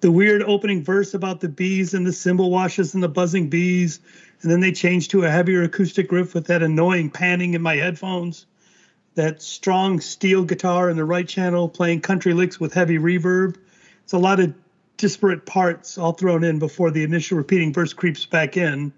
The 0.00 0.10
weird 0.10 0.42
opening 0.42 0.82
verse 0.82 1.14
about 1.14 1.40
the 1.40 1.48
bees 1.48 1.94
and 1.94 2.06
the 2.06 2.12
cymbal 2.12 2.50
washes 2.50 2.94
and 2.94 3.02
the 3.02 3.08
buzzing 3.08 3.48
bees, 3.48 4.00
and 4.40 4.50
then 4.50 4.60
they 4.60 4.72
changed 4.72 5.10
to 5.12 5.24
a 5.24 5.30
heavier 5.30 5.62
acoustic 5.62 6.10
riff 6.10 6.34
with 6.34 6.46
that 6.46 6.62
annoying 6.62 7.10
panning 7.10 7.54
in 7.54 7.62
my 7.62 7.76
headphones. 7.76 8.46
That 9.14 9.42
strong 9.42 10.00
steel 10.00 10.42
guitar 10.42 10.88
in 10.88 10.96
the 10.96 11.04
right 11.04 11.28
channel 11.28 11.68
playing 11.68 12.00
country 12.00 12.32
licks 12.32 12.58
with 12.58 12.72
heavy 12.72 12.98
reverb. 12.98 13.58
It's 14.02 14.14
a 14.14 14.18
lot 14.18 14.40
of 14.40 14.54
disparate 14.96 15.46
parts 15.46 15.98
all 15.98 16.12
thrown 16.12 16.44
in 16.44 16.58
before 16.58 16.90
the 16.90 17.04
initial 17.04 17.36
repeating 17.36 17.72
verse 17.72 17.92
creeps 17.92 18.26
back 18.26 18.56
in 18.56 18.92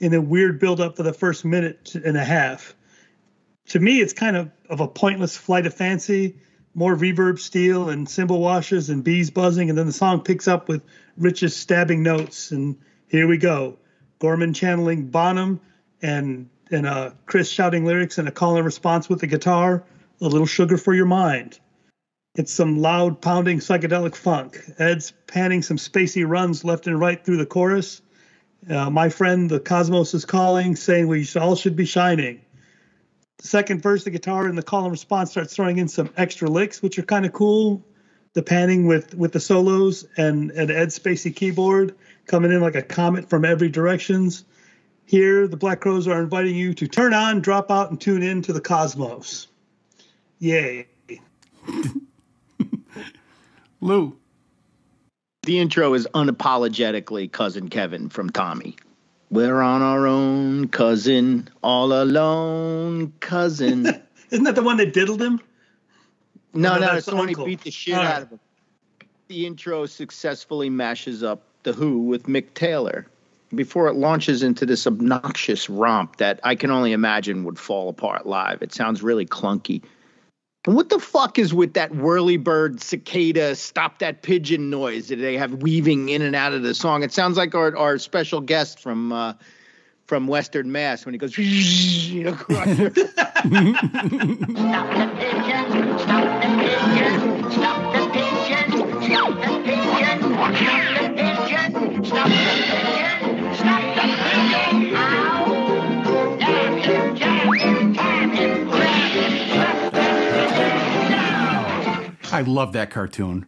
in 0.00 0.12
a 0.14 0.20
weird 0.20 0.58
buildup 0.58 0.96
for 0.96 1.02
the 1.02 1.12
first 1.12 1.44
minute 1.44 1.94
and 1.94 2.16
a 2.16 2.24
half. 2.24 2.74
To 3.68 3.80
me, 3.80 4.00
it's 4.00 4.12
kind 4.12 4.36
of, 4.36 4.50
of 4.68 4.80
a 4.80 4.88
pointless 4.88 5.36
flight 5.36 5.66
of 5.66 5.74
fancy, 5.74 6.36
more 6.74 6.94
reverb 6.94 7.38
steel 7.38 7.88
and 7.88 8.08
cymbal 8.08 8.40
washes 8.40 8.90
and 8.90 9.02
bees 9.02 9.30
buzzing, 9.30 9.70
and 9.70 9.78
then 9.78 9.86
the 9.86 9.92
song 9.92 10.20
picks 10.20 10.46
up 10.46 10.68
with 10.68 10.82
Rich's 11.16 11.56
stabbing 11.56 12.02
notes. 12.02 12.50
And 12.50 12.76
here 13.08 13.26
we 13.26 13.38
go. 13.38 13.78
Gorman 14.18 14.54
channeling 14.54 15.08
Bonham 15.08 15.60
and 16.02 16.48
and 16.70 16.86
uh, 16.86 17.10
Chris 17.26 17.48
shouting 17.48 17.84
lyrics 17.84 18.18
and 18.18 18.26
a 18.26 18.32
call 18.32 18.56
and 18.56 18.64
response 18.64 19.08
with 19.08 19.20
the 19.20 19.26
guitar. 19.26 19.84
A 20.20 20.26
little 20.26 20.46
sugar 20.46 20.76
for 20.76 20.94
your 20.94 21.06
mind. 21.06 21.60
It's 22.36 22.52
some 22.52 22.82
loud 22.82 23.22
pounding 23.22 23.60
psychedelic 23.60 24.14
funk. 24.14 24.60
Ed's 24.78 25.14
panning 25.26 25.62
some 25.62 25.78
spacey 25.78 26.28
runs 26.28 26.64
left 26.64 26.86
and 26.86 27.00
right 27.00 27.24
through 27.24 27.38
the 27.38 27.46
chorus. 27.46 28.02
Uh, 28.68 28.90
my 28.90 29.08
friend, 29.08 29.48
the 29.48 29.58
cosmos 29.58 30.12
is 30.12 30.26
calling, 30.26 30.76
saying 30.76 31.08
we 31.08 31.26
all 31.40 31.56
should 31.56 31.76
be 31.76 31.86
shining. 31.86 32.42
The 33.38 33.48
second 33.48 33.82
verse, 33.82 34.04
the 34.04 34.10
guitar 34.10 34.46
and 34.46 34.58
the 34.58 34.62
call 34.62 34.82
and 34.82 34.90
response 34.90 35.30
starts 35.30 35.56
throwing 35.56 35.78
in 35.78 35.88
some 35.88 36.10
extra 36.18 36.46
licks, 36.46 36.82
which 36.82 36.98
are 36.98 37.04
kind 37.04 37.24
of 37.24 37.32
cool. 37.32 37.82
The 38.34 38.42
panning 38.42 38.86
with 38.86 39.14
with 39.14 39.32
the 39.32 39.40
solos 39.40 40.04
and 40.18 40.50
and 40.50 40.70
Ed's 40.70 40.98
spacey 40.98 41.34
keyboard 41.34 41.94
coming 42.26 42.52
in 42.52 42.60
like 42.60 42.74
a 42.74 42.82
comet 42.82 43.30
from 43.30 43.46
every 43.46 43.70
directions. 43.70 44.44
Here, 45.06 45.48
the 45.48 45.56
Black 45.56 45.80
Crowes 45.80 46.06
are 46.06 46.20
inviting 46.20 46.54
you 46.54 46.74
to 46.74 46.86
turn 46.86 47.14
on, 47.14 47.40
drop 47.40 47.70
out, 47.70 47.90
and 47.90 47.98
tune 47.98 48.22
in 48.22 48.42
to 48.42 48.52
the 48.52 48.60
cosmos. 48.60 49.46
Yay. 50.38 50.88
Lou. 53.80 54.16
The 55.42 55.58
intro 55.60 55.94
is 55.94 56.08
unapologetically 56.14 57.30
cousin 57.30 57.68
Kevin 57.68 58.08
from 58.08 58.30
Tommy. 58.30 58.76
We're 59.30 59.60
on 59.60 59.82
our 59.82 60.06
own, 60.06 60.68
cousin, 60.68 61.48
all 61.62 61.92
alone, 61.92 63.12
cousin. 63.20 63.86
Isn't 64.30 64.44
that 64.44 64.54
the 64.54 64.62
one 64.62 64.76
that 64.78 64.92
diddled 64.92 65.22
him? 65.22 65.40
no, 66.52 66.78
No, 66.78 66.86
no, 66.86 66.94
it's 66.94 67.06
the 67.06 67.16
one 67.16 67.28
he 67.28 67.34
beat 67.34 67.62
the 67.62 67.70
shit 67.70 67.94
All 67.94 68.02
right. 68.02 68.14
out 68.14 68.22
of 68.22 68.30
him. 68.30 68.40
The 69.28 69.46
intro 69.46 69.86
successfully 69.86 70.70
mashes 70.70 71.22
up 71.22 71.42
The 71.64 71.72
Who 71.72 72.00
with 72.00 72.24
Mick 72.24 72.54
Taylor 72.54 73.06
before 73.54 73.88
it 73.88 73.94
launches 73.94 74.42
into 74.42 74.66
this 74.66 74.86
obnoxious 74.86 75.68
romp 75.70 76.16
that 76.16 76.40
I 76.42 76.54
can 76.56 76.70
only 76.70 76.92
imagine 76.92 77.44
would 77.44 77.58
fall 77.58 77.88
apart 77.88 78.26
live. 78.26 78.62
It 78.62 78.72
sounds 78.72 79.02
really 79.02 79.26
clunky. 79.26 79.82
And 80.66 80.74
what 80.74 80.88
the 80.88 80.98
fuck 80.98 81.38
is 81.38 81.54
with 81.54 81.74
that 81.74 81.94
whirly 81.94 82.36
bird 82.36 82.80
cicada 82.80 83.54
stop 83.54 84.00
that 84.00 84.22
pigeon 84.22 84.68
noise 84.68 85.08
that 85.08 85.16
they 85.16 85.36
have 85.36 85.62
weaving 85.62 86.08
in 86.08 86.22
and 86.22 86.34
out 86.34 86.52
of 86.52 86.64
the 86.64 86.74
song? 86.74 87.04
It 87.04 87.12
sounds 87.12 87.36
like 87.36 87.54
our, 87.54 87.76
our 87.76 87.98
special 87.98 88.40
guest 88.40 88.80
from 88.80 89.12
uh, 89.12 89.34
from 90.06 90.26
Western 90.26 90.72
Mass 90.72 91.04
when 91.04 91.14
he 91.14 91.18
goes 91.18 91.36
you 91.38 92.24
know, 92.24 92.32
Stop 92.32 92.66
the 92.66 92.90
pigeon, 92.90 93.16
stop 95.98 96.42
the 96.42 96.48
pigeon, 96.56 97.50
stop 97.52 97.92
the 97.92 98.02
pigeon, 98.12 98.70
stop 99.02 99.34
the 99.34 99.62
pigeon, 99.64 100.18
stop 100.20 100.52
the 100.94 101.08
pigeon, 101.14 102.04
stop 102.04 102.28
the 102.28 102.34
pigeon, 102.34 102.45
I 112.36 112.42
love 112.42 112.74
that 112.74 112.90
cartoon. 112.90 113.46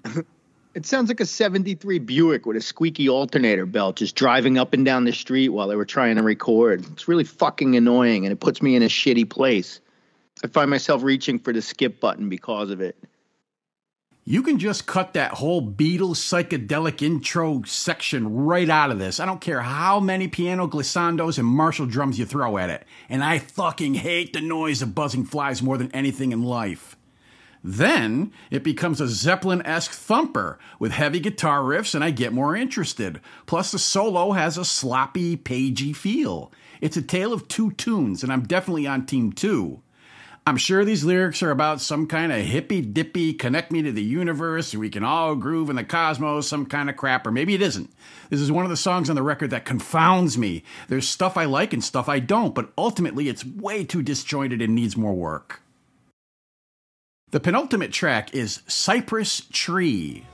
It 0.75 0.87
sounds 0.87 1.09
like 1.09 1.21
a 1.21 1.27
73 1.27 1.99
Buick 1.99 2.47
with 2.47 2.57
a 2.57 2.63
squeaky 2.63 3.07
alternator 3.07 3.67
belt 3.67 3.97
just 3.97 4.15
driving 4.15 4.57
up 4.57 4.73
and 4.73 4.83
down 4.83 5.05
the 5.05 5.13
street 5.13 5.51
while 5.51 5.69
they 5.69 5.77
were 5.77 5.85
trying 5.85 6.17
to 6.17 6.23
record. 6.23 6.87
It's 6.93 7.07
really 7.07 7.25
fucking 7.25 7.77
annoying 7.77 8.25
and 8.25 8.33
it 8.33 8.41
puts 8.41 8.63
me 8.63 8.77
in 8.77 8.83
a 8.83 8.87
shitty 8.87 9.29
place. 9.29 9.81
I 10.43 10.47
find 10.47 10.71
myself 10.71 11.03
reaching 11.03 11.39
for 11.39 11.53
the 11.53 11.61
skip 11.61 12.01
button 12.01 12.31
because 12.31 12.71
of 12.71 12.81
it. 12.81 12.97
You 14.25 14.43
can 14.43 14.59
just 14.59 14.87
cut 14.87 15.13
that 15.13 15.33
whole 15.33 15.61
Beatles 15.61 16.17
psychedelic 16.17 17.03
intro 17.03 17.63
section 17.65 18.35
right 18.37 18.71
out 18.71 18.91
of 18.91 18.99
this. 18.99 19.21
I 19.21 19.27
don't 19.27 19.41
care 19.41 19.61
how 19.61 20.01
many 20.01 20.29
piano 20.29 20.67
glissandos 20.67 21.39
and 21.39 21.47
Marshall 21.47 21.87
drums 21.87 22.19
you 22.19 22.25
throw 22.25 22.57
at 22.57 22.71
it. 22.71 22.87
And 23.11 23.23
I 23.23 23.39
fucking 23.39 23.95
hate 23.95 24.33
the 24.33 24.41
noise 24.41 24.81
of 24.81 24.95
buzzing 24.95 25.27
flies 25.27 25.63
more 25.63 25.77
than 25.77 25.91
anything 25.93 26.33
in 26.33 26.43
life. 26.43 26.98
Then 27.63 28.33
it 28.51 28.63
becomes 28.63 29.01
a 29.01 29.09
Zeppelin 29.09 29.63
esque 29.67 29.93
thumper 29.93 30.59
with 30.79 30.93
heavy 30.93 31.21
guitar 31.21 31.61
riffs, 31.63 31.95
and 31.95 32.05
I 32.05 32.11
get 32.11 32.33
more 32.33 32.55
interested. 32.55 33.21
Plus, 33.47 33.73
the 33.73 33.79
solo 33.79 34.33
has 34.33 34.57
a 34.57 34.65
sloppy, 34.65 35.37
pagey 35.37 35.95
feel. 35.95 36.53
It's 36.81 36.97
a 36.97 37.03
tale 37.03 37.33
of 37.33 37.49
two 37.49 37.73
tunes, 37.73 38.23
and 38.23 38.33
I'm 38.33 38.47
definitely 38.47 38.87
on 38.87 39.07
team 39.07 39.33
two. 39.33 39.83
I'm 40.49 40.57
sure 40.57 40.83
these 40.83 41.05
lyrics 41.05 41.43
are 41.43 41.51
about 41.51 41.83
some 41.83 42.07
kind 42.07 42.33
of 42.33 42.39
hippy 42.39 42.81
dippy, 42.81 43.35
connect 43.35 43.71
me 43.71 43.83
to 43.83 43.93
the 43.93 44.03
universe, 44.03 44.75
we 44.75 44.89
can 44.89 45.05
all 45.05 45.35
groove 45.35 45.69
in 45.69 45.77
the 45.77 45.85
cosmos, 45.85 46.49
some 46.49 46.65
kind 46.65 46.89
of 46.89 46.97
crap, 46.97 47.27
or 47.27 47.31
maybe 47.31 47.55
it 47.55 47.61
isn't. 47.61 47.93
This 48.31 48.41
is 48.41 48.51
one 48.51 48.65
of 48.65 48.71
the 48.71 48.77
songs 48.79 49.11
on 49.11 49.17
the 49.17 49.23
record 49.23 49.51
that 49.51 49.67
confounds 49.67 50.39
me. 50.39 50.65
There's 50.89 51.07
stuff 51.07 51.37
I 51.37 51.45
like 51.45 51.75
and 51.75 51.85
stuff 51.85 52.09
I 52.09 52.21
don't, 52.21 52.55
but 52.55 52.73
ultimately 52.79 53.29
it's 53.29 53.45
way 53.45 53.85
too 53.85 54.03
disjointed 54.03 54.63
and 54.63 54.75
needs 54.75 54.97
more 54.97 55.13
work. 55.13 55.61
The 57.31 57.41
penultimate 57.41 57.93
track 57.93 58.35
is 58.35 58.63
Cypress 58.67 59.43
Tree. 59.53 60.25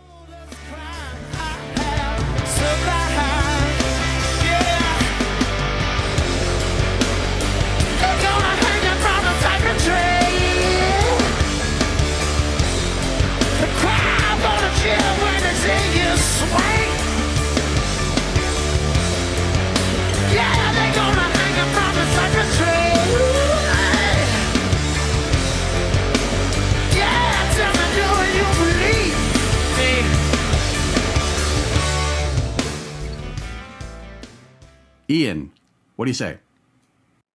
Ian, 35.14 35.52
what 35.94 36.06
do 36.06 36.10
you 36.10 36.14
say? 36.14 36.38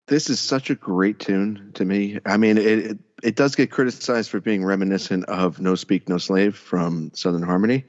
This 0.09 0.29
is 0.29 0.41
such 0.41 0.69
a 0.69 0.75
great 0.75 1.21
tune 1.21 1.71
to 1.75 1.85
me. 1.85 2.19
I 2.27 2.37
mean, 2.37 2.59
it, 2.59 2.67
it 2.67 2.99
it 3.23 3.37
does 3.37 3.55
get 3.55 3.71
criticized 3.71 4.31
for 4.31 4.41
being 4.41 4.65
reminiscent 4.65 5.25
of 5.27 5.61
"No 5.61 5.77
Speak 5.77 6.09
No 6.09 6.19
Slave" 6.19 6.57
from 6.57 7.13
Southern 7.15 7.43
Harmony, 7.43 7.85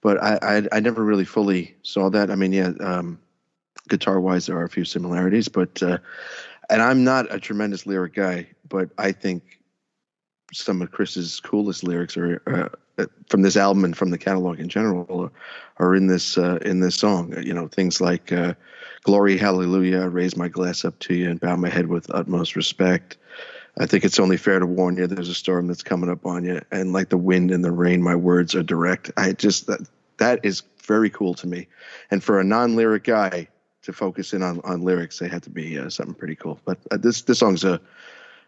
but 0.00 0.22
I 0.22 0.38
I, 0.42 0.76
I 0.76 0.80
never 0.80 1.02
really 1.02 1.24
fully 1.24 1.74
saw 1.82 2.08
that. 2.10 2.30
I 2.30 2.36
mean, 2.36 2.52
yeah, 2.52 2.72
um, 2.80 3.18
guitar 3.88 4.20
wise, 4.20 4.46
there 4.46 4.56
are 4.58 4.64
a 4.64 4.68
few 4.68 4.84
similarities, 4.84 5.48
but 5.48 5.82
uh, 5.82 5.98
and 6.68 6.80
I'm 6.80 7.02
not 7.02 7.34
a 7.34 7.40
tremendous 7.40 7.86
lyric 7.86 8.14
guy, 8.14 8.46
but 8.68 8.90
I 8.96 9.10
think 9.10 9.60
some 10.52 10.82
of 10.82 10.92
Chris's 10.92 11.40
coolest 11.40 11.82
lyrics 11.82 12.16
are 12.16 12.42
uh, 12.46 13.06
from 13.28 13.42
this 13.42 13.56
album 13.56 13.84
and 13.84 13.96
from 13.96 14.10
the 14.10 14.18
catalog 14.18 14.60
in 14.60 14.68
general 14.68 15.06
are, 15.78 15.84
are 15.84 15.96
in 15.96 16.06
this 16.06 16.38
uh, 16.38 16.58
in 16.62 16.80
this 16.80 16.94
song. 16.94 17.34
You 17.42 17.54
know, 17.54 17.66
things 17.66 18.00
like 18.00 18.30
uh, 18.30 18.54
"Glory, 19.02 19.36
Hallelujah," 19.36 20.00
I 20.00 20.04
"Raise 20.04 20.36
my 20.36 20.48
glass 20.48 20.84
up 20.84 20.98
to 21.00 21.14
you 21.14 21.30
and 21.30 21.40
bow 21.40 21.56
my 21.56 21.68
head 21.68 21.88
with 21.88 22.10
utmost 22.14 22.56
respect." 22.56 23.16
I 23.78 23.86
think 23.86 24.04
it's 24.04 24.18
only 24.18 24.36
fair 24.36 24.58
to 24.58 24.66
warn 24.66 24.96
you. 24.96 25.06
There's 25.06 25.28
a 25.28 25.34
storm 25.34 25.68
that's 25.68 25.82
coming 25.82 26.10
up 26.10 26.26
on 26.26 26.44
you, 26.44 26.60
and 26.70 26.92
like 26.92 27.08
the 27.08 27.16
wind 27.16 27.50
and 27.50 27.64
the 27.64 27.70
rain, 27.70 28.02
my 28.02 28.16
words 28.16 28.54
are 28.54 28.62
direct. 28.62 29.10
I 29.16 29.32
just 29.32 29.66
that 29.66 29.80
that 30.18 30.40
is 30.42 30.62
very 30.84 31.10
cool 31.10 31.34
to 31.34 31.46
me, 31.46 31.68
and 32.10 32.22
for 32.22 32.40
a 32.40 32.44
non-lyric 32.44 33.04
guy 33.04 33.48
to 33.82 33.92
focus 33.92 34.32
in 34.32 34.42
on 34.42 34.60
on 34.64 34.82
lyrics, 34.82 35.18
they 35.18 35.28
had 35.28 35.42
to 35.44 35.50
be 35.50 35.78
uh, 35.78 35.88
something 35.88 36.14
pretty 36.14 36.34
cool. 36.34 36.60
But 36.64 36.78
uh, 36.90 36.96
this 36.96 37.22
this 37.22 37.38
song's 37.38 37.64
a, 37.64 37.80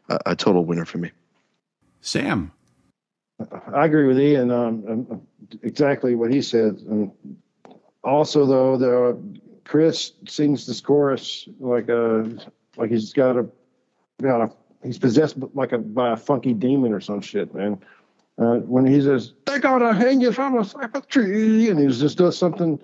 a 0.09 0.19
a 0.27 0.37
total 0.37 0.65
winner 0.65 0.85
for 0.85 0.99
me. 0.99 1.12
Sam. 2.01 2.53
I 3.74 3.87
agree 3.87 4.07
with 4.07 4.20
Ian. 4.20 4.51
Um, 4.51 4.85
um, 4.89 5.23
exactly 5.62 6.15
what 6.15 6.33
he 6.33 6.43
said. 6.43 6.79
And 6.89 7.11
also, 8.05 8.47
though, 8.47 8.77
the 8.77 9.19
Chris 9.64 10.12
sings 10.26 10.66
this 10.66 10.80
chorus 10.80 11.48
like 11.60 11.89
a 11.89 12.28
like 12.76 12.90
he's 12.90 13.12
got 13.12 13.36
a 13.36 13.47
got 14.20 14.40
a 14.40 14.51
he's 14.82 14.98
possessed 14.98 15.36
like 15.55 15.72
a 15.72 15.78
by 15.78 16.12
a 16.12 16.16
funky 16.16 16.52
demon 16.52 16.93
or 16.93 17.01
some 17.01 17.20
shit, 17.20 17.55
man. 17.55 17.78
Uh, 18.39 18.56
when 18.60 18.86
he 18.86 19.01
says 19.01 19.32
they 19.47 19.59
gotta 19.59 19.93
hang 19.93 20.20
you 20.20 20.32
from 20.32 20.59
a 20.59 20.64
cypress 20.64 21.06
tree, 21.06 21.68
and 21.68 21.78
he 21.78 21.86
just 21.86 22.18
does 22.18 22.36
something, 22.36 22.78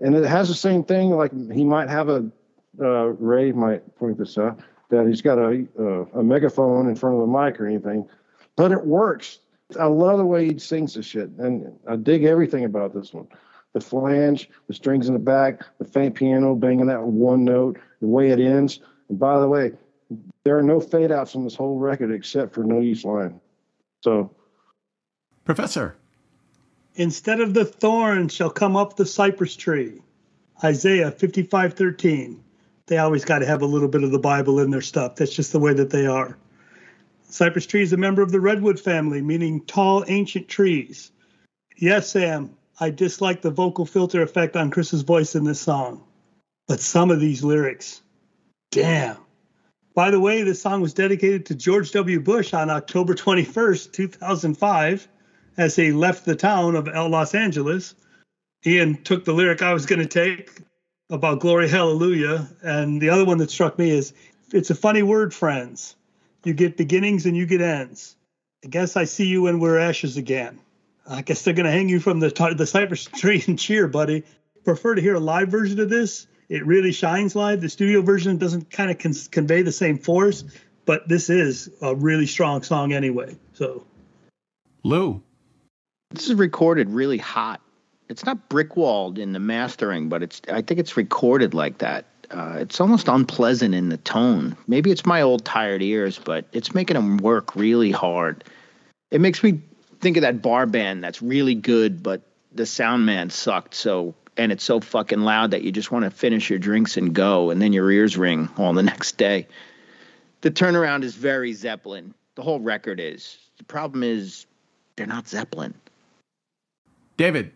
and 0.00 0.14
it 0.14 0.24
has 0.24 0.48
the 0.48 0.54
same 0.54 0.84
thing. 0.84 1.10
Like 1.10 1.32
he 1.52 1.64
might 1.64 1.88
have 1.88 2.08
a 2.08 2.28
uh, 2.80 3.06
Ray 3.18 3.52
might 3.52 3.96
point 3.96 4.18
this 4.18 4.36
out 4.38 4.60
that 4.90 5.06
he's 5.06 5.22
got 5.22 5.38
a 5.38 5.66
uh, 5.78 6.04
a 6.18 6.22
megaphone 6.22 6.88
in 6.88 6.96
front 6.96 7.16
of 7.16 7.20
the 7.20 7.26
mic 7.26 7.60
or 7.60 7.66
anything, 7.66 8.08
but 8.56 8.72
it 8.72 8.84
works. 8.84 9.38
I 9.78 9.84
love 9.84 10.18
the 10.18 10.24
way 10.24 10.52
he 10.52 10.58
sings 10.58 10.94
this 10.94 11.06
shit, 11.06 11.30
and 11.38 11.78
I 11.86 11.96
dig 11.96 12.24
everything 12.24 12.64
about 12.64 12.94
this 12.94 13.12
one. 13.12 13.28
The 13.74 13.80
flange, 13.80 14.50
the 14.66 14.74
strings 14.74 15.08
in 15.08 15.12
the 15.12 15.20
back, 15.20 15.62
the 15.78 15.84
faint 15.84 16.14
piano 16.14 16.54
banging 16.54 16.86
that 16.86 17.02
one 17.02 17.44
note, 17.44 17.78
the 18.00 18.06
way 18.06 18.30
it 18.30 18.40
ends. 18.40 18.80
And 19.08 19.18
by 19.18 19.38
the 19.38 19.48
way, 19.48 19.72
there 20.44 20.58
are 20.58 20.62
no 20.62 20.80
fade 20.80 21.12
outs 21.12 21.36
on 21.36 21.44
this 21.44 21.54
whole 21.54 21.78
record 21.78 22.10
except 22.10 22.54
for 22.54 22.64
No 22.64 22.80
Use 22.80 23.04
Lyin'. 23.04 23.40
So, 24.02 24.34
Professor. 25.44 25.96
Instead 26.94 27.40
of 27.40 27.54
the 27.54 27.64
thorn 27.64 28.28
shall 28.28 28.50
come 28.50 28.76
up 28.76 28.96
the 28.96 29.06
cypress 29.06 29.54
tree. 29.54 30.02
Isaiah 30.64 31.12
55:13. 31.12 32.40
They 32.86 32.98
always 32.98 33.24
got 33.24 33.40
to 33.40 33.46
have 33.46 33.62
a 33.62 33.66
little 33.66 33.88
bit 33.88 34.02
of 34.02 34.10
the 34.10 34.18
Bible 34.18 34.58
in 34.60 34.70
their 34.70 34.80
stuff. 34.80 35.16
That's 35.16 35.34
just 35.34 35.52
the 35.52 35.58
way 35.60 35.74
that 35.74 35.90
they 35.90 36.06
are. 36.06 36.36
Cypress 37.28 37.66
tree 37.66 37.82
is 37.82 37.92
a 37.92 37.98
member 37.98 38.22
of 38.22 38.32
the 38.32 38.40
redwood 38.40 38.80
family, 38.80 39.20
meaning 39.20 39.60
tall, 39.66 40.04
ancient 40.08 40.48
trees. 40.48 41.12
Yes, 41.76 42.10
Sam, 42.10 42.56
I 42.80 42.90
dislike 42.90 43.42
the 43.42 43.50
vocal 43.50 43.84
filter 43.86 44.22
effect 44.22 44.56
on 44.56 44.70
Chris's 44.70 45.02
voice 45.02 45.34
in 45.34 45.44
this 45.44 45.60
song. 45.60 46.04
But 46.68 46.80
some 46.80 47.10
of 47.10 47.18
these 47.18 47.42
lyrics, 47.42 48.02
damn. 48.70 49.16
By 49.94 50.10
the 50.10 50.20
way, 50.20 50.42
this 50.42 50.62
song 50.62 50.80
was 50.80 50.94
dedicated 50.94 51.46
to 51.46 51.54
George 51.54 51.90
W. 51.92 52.20
Bush 52.20 52.54
on 52.54 52.70
October 52.70 53.14
21st, 53.14 53.92
2005, 53.92 55.08
as 55.56 55.74
he 55.74 55.90
left 55.90 56.24
the 56.24 56.36
town 56.36 56.76
of 56.76 56.86
Los 56.86 57.34
Angeles. 57.34 57.94
Ian 58.64 59.02
took 59.02 59.24
the 59.24 59.32
lyric 59.32 59.62
I 59.62 59.72
was 59.72 59.86
going 59.86 60.00
to 60.00 60.06
take 60.06 60.60
about 61.10 61.40
glory, 61.40 61.68
hallelujah. 61.68 62.48
And 62.62 63.00
the 63.00 63.10
other 63.10 63.24
one 63.24 63.38
that 63.38 63.50
struck 63.50 63.78
me 63.78 63.90
is 63.90 64.12
it's 64.52 64.70
a 64.70 64.74
funny 64.74 65.02
word, 65.02 65.34
friends. 65.34 65.96
You 66.44 66.54
get 66.54 66.76
beginnings 66.76 67.26
and 67.26 67.36
you 67.36 67.46
get 67.46 67.60
ends. 67.60 68.14
I 68.64 68.68
guess 68.68 68.96
I 68.96 69.04
see 69.04 69.26
you 69.26 69.42
when 69.42 69.58
we're 69.58 69.78
ashes 69.78 70.16
again. 70.16 70.60
I 71.08 71.22
guess 71.22 71.42
they're 71.42 71.54
going 71.54 71.66
to 71.66 71.72
hang 71.72 71.88
you 71.88 72.00
from 72.00 72.20
the, 72.20 72.54
the 72.56 72.66
cypress 72.66 73.04
tree 73.04 73.42
and 73.46 73.58
cheer, 73.58 73.88
buddy. 73.88 74.24
Prefer 74.64 74.96
to 74.96 75.00
hear 75.00 75.14
a 75.14 75.20
live 75.20 75.48
version 75.48 75.80
of 75.80 75.88
this. 75.88 76.26
It 76.48 76.66
really 76.66 76.92
shines 76.92 77.34
live. 77.34 77.60
The 77.60 77.68
studio 77.68 78.02
version 78.02 78.36
doesn't 78.36 78.70
kind 78.70 78.90
of 78.90 78.98
con- 78.98 79.14
convey 79.30 79.62
the 79.62 79.72
same 79.72 79.98
force, 79.98 80.44
but 80.84 81.08
this 81.08 81.30
is 81.30 81.70
a 81.80 81.94
really 81.94 82.26
strong 82.26 82.62
song 82.62 82.92
anyway. 82.92 83.36
So, 83.54 83.86
Lou. 84.82 85.22
This 86.10 86.28
is 86.28 86.34
recorded 86.34 86.90
really 86.90 87.18
hot. 87.18 87.60
It's 88.08 88.24
not 88.24 88.48
brick 88.48 88.76
walled 88.76 89.18
in 89.18 89.32
the 89.32 89.38
mastering, 89.38 90.08
but 90.08 90.22
it's 90.22 90.40
I 90.50 90.62
think 90.62 90.80
it's 90.80 90.96
recorded 90.96 91.52
like 91.52 91.78
that. 91.78 92.06
Uh, 92.30 92.56
it's 92.60 92.80
almost 92.80 93.08
unpleasant 93.08 93.74
in 93.74 93.90
the 93.90 93.98
tone. 93.98 94.56
Maybe 94.66 94.90
it's 94.90 95.04
my 95.04 95.20
old 95.20 95.44
tired 95.44 95.82
ears, 95.82 96.18
but 96.22 96.46
it's 96.52 96.74
making 96.74 96.94
them 96.94 97.18
work 97.18 97.54
really 97.54 97.90
hard. 97.90 98.44
It 99.10 99.20
makes 99.20 99.42
me 99.42 99.60
think 100.00 100.16
of 100.16 100.22
that 100.22 100.42
bar 100.42 100.66
band 100.66 101.02
that's 101.02 101.22
really 101.22 101.54
good, 101.54 102.02
but 102.02 102.22
the 102.52 102.66
sound 102.66 103.06
man 103.06 103.30
sucked. 103.30 103.74
So 103.74 104.14
and 104.38 104.52
it's 104.52 104.62
so 104.62 104.80
fucking 104.80 105.20
loud 105.20 105.50
that 105.50 105.62
you 105.62 105.72
just 105.72 105.90
want 105.90 106.04
to 106.04 106.10
finish 106.10 106.48
your 106.48 106.60
drinks 106.60 106.96
and 106.96 107.12
go, 107.12 107.50
and 107.50 107.60
then 107.60 107.72
your 107.72 107.90
ears 107.90 108.16
ring 108.16 108.48
all 108.56 108.72
the 108.72 108.82
next 108.84 109.18
day. 109.18 109.48
The 110.40 110.50
turnaround 110.50 111.02
is 111.02 111.14
very 111.14 111.52
Zeppelin. 111.52 112.14
The 112.36 112.42
whole 112.42 112.60
record 112.60 113.00
is. 113.00 113.36
The 113.58 113.64
problem 113.64 114.04
is 114.04 114.46
they're 114.96 115.06
not 115.06 115.26
Zeppelin. 115.26 115.74
David. 117.16 117.52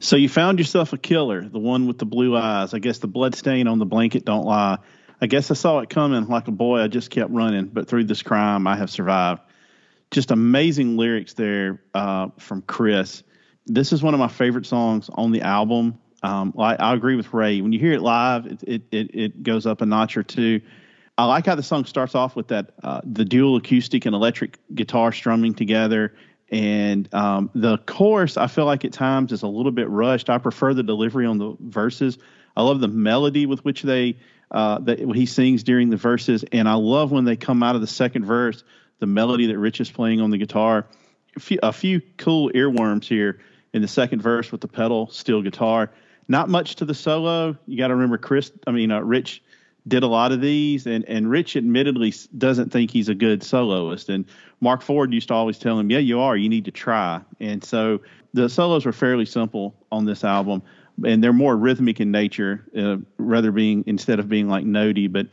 So 0.00 0.16
you 0.16 0.28
found 0.28 0.58
yourself 0.58 0.92
a 0.92 0.98
killer, 0.98 1.48
the 1.48 1.58
one 1.58 1.86
with 1.86 1.98
the 1.98 2.04
blue 2.04 2.36
eyes. 2.36 2.74
I 2.74 2.78
guess 2.78 2.98
the 2.98 3.06
blood 3.06 3.34
stain 3.34 3.66
on 3.66 3.78
the 3.78 3.86
blanket 3.86 4.26
don't 4.26 4.44
lie. 4.44 4.78
I 5.18 5.26
guess 5.26 5.50
I 5.50 5.54
saw 5.54 5.78
it 5.78 5.88
coming 5.88 6.26
like 6.28 6.46
a 6.48 6.52
boy. 6.52 6.82
I 6.82 6.88
just 6.88 7.10
kept 7.10 7.30
running, 7.30 7.66
but 7.66 7.88
through 7.88 8.04
this 8.04 8.20
crime, 8.20 8.66
I 8.66 8.76
have 8.76 8.90
survived. 8.90 9.40
Just 10.10 10.30
amazing 10.30 10.96
lyrics 10.96 11.34
there 11.34 11.82
uh, 11.94 12.28
from 12.38 12.62
Chris. 12.62 13.22
This 13.66 13.92
is 13.92 14.02
one 14.02 14.14
of 14.14 14.20
my 14.20 14.28
favorite 14.28 14.66
songs 14.66 15.10
on 15.12 15.32
the 15.32 15.42
album. 15.42 15.98
Um, 16.22 16.54
I, 16.58 16.76
I 16.76 16.94
agree 16.94 17.16
with 17.16 17.32
Ray. 17.34 17.60
When 17.60 17.72
you 17.72 17.78
hear 17.78 17.92
it 17.92 18.00
live, 18.00 18.46
it, 18.46 18.62
it, 18.62 18.82
it, 18.92 19.14
it 19.14 19.42
goes 19.42 19.66
up 19.66 19.80
a 19.80 19.86
notch 19.86 20.16
or 20.16 20.22
two. 20.22 20.60
I 21.16 21.26
like 21.26 21.46
how 21.46 21.54
the 21.54 21.62
song 21.62 21.84
starts 21.84 22.14
off 22.14 22.34
with 22.34 22.48
that 22.48 22.72
uh, 22.82 23.00
the 23.04 23.24
dual 23.24 23.56
acoustic 23.56 24.06
and 24.06 24.14
electric 24.14 24.58
guitar 24.74 25.12
strumming 25.12 25.54
together, 25.54 26.12
And 26.50 27.12
um, 27.12 27.50
the 27.54 27.78
chorus, 27.78 28.36
I 28.36 28.46
feel 28.46 28.64
like 28.64 28.84
at 28.84 28.92
times 28.92 29.32
is 29.32 29.42
a 29.42 29.48
little 29.48 29.72
bit 29.72 29.88
rushed. 29.88 30.30
I 30.30 30.38
prefer 30.38 30.74
the 30.74 30.82
delivery 30.82 31.26
on 31.26 31.38
the 31.38 31.56
verses. 31.58 32.18
I 32.56 32.62
love 32.62 32.80
the 32.80 32.88
melody 32.88 33.46
with 33.46 33.64
which 33.64 33.82
they 33.82 34.18
uh, 34.50 34.78
that 34.80 35.00
he 35.00 35.26
sings 35.26 35.64
during 35.64 35.90
the 35.90 35.96
verses, 35.96 36.44
and 36.52 36.68
I 36.68 36.74
love 36.74 37.10
when 37.10 37.24
they 37.24 37.34
come 37.34 37.62
out 37.64 37.74
of 37.74 37.80
the 37.80 37.88
second 37.88 38.24
verse, 38.24 38.62
the 38.98 39.06
melody 39.06 39.46
that 39.46 39.58
Rich 39.58 39.80
is 39.80 39.90
playing 39.90 40.20
on 40.20 40.30
the 40.30 40.38
guitar. 40.38 40.86
A 41.36 41.40
few, 41.40 41.58
a 41.62 41.72
few 41.72 42.00
cool 42.16 42.50
earworms 42.50 43.04
here 43.04 43.40
in 43.72 43.82
the 43.82 43.88
second 43.88 44.22
verse 44.22 44.52
with 44.52 44.60
the 44.60 44.68
pedal 44.68 45.08
steel 45.10 45.42
guitar. 45.42 45.90
Not 46.28 46.48
much 46.48 46.76
to 46.76 46.84
the 46.84 46.94
solo. 46.94 47.56
You 47.66 47.76
got 47.76 47.88
to 47.88 47.94
remember, 47.94 48.18
Chris. 48.18 48.52
I 48.66 48.70
mean, 48.70 48.90
uh, 48.90 49.00
Rich 49.00 49.42
did 49.86 50.02
a 50.02 50.06
lot 50.06 50.32
of 50.32 50.40
these, 50.40 50.86
and 50.86 51.04
and 51.04 51.28
Rich 51.28 51.56
admittedly 51.56 52.14
doesn't 52.38 52.72
think 52.72 52.90
he's 52.90 53.08
a 53.08 53.14
good 53.14 53.42
soloist. 53.42 54.08
And 54.08 54.24
Marc 54.60 54.80
Ford 54.80 55.12
used 55.12 55.28
to 55.28 55.34
always 55.34 55.58
tell 55.58 55.78
him, 55.78 55.90
"Yeah, 55.90 55.98
you 55.98 56.20
are. 56.20 56.36
You 56.36 56.48
need 56.48 56.64
to 56.64 56.70
try." 56.70 57.20
And 57.40 57.62
so 57.62 58.00
the 58.32 58.48
solos 58.48 58.86
were 58.86 58.92
fairly 58.92 59.26
simple 59.26 59.74
on 59.92 60.06
this 60.06 60.24
album, 60.24 60.62
and 61.04 61.22
they're 61.22 61.34
more 61.34 61.56
rhythmic 61.56 62.00
in 62.00 62.10
nature, 62.10 62.64
uh, 62.76 62.96
rather 63.18 63.52
being 63.52 63.84
instead 63.86 64.18
of 64.18 64.28
being 64.28 64.48
like 64.48 64.64
notey. 64.64 65.12
But 65.12 65.26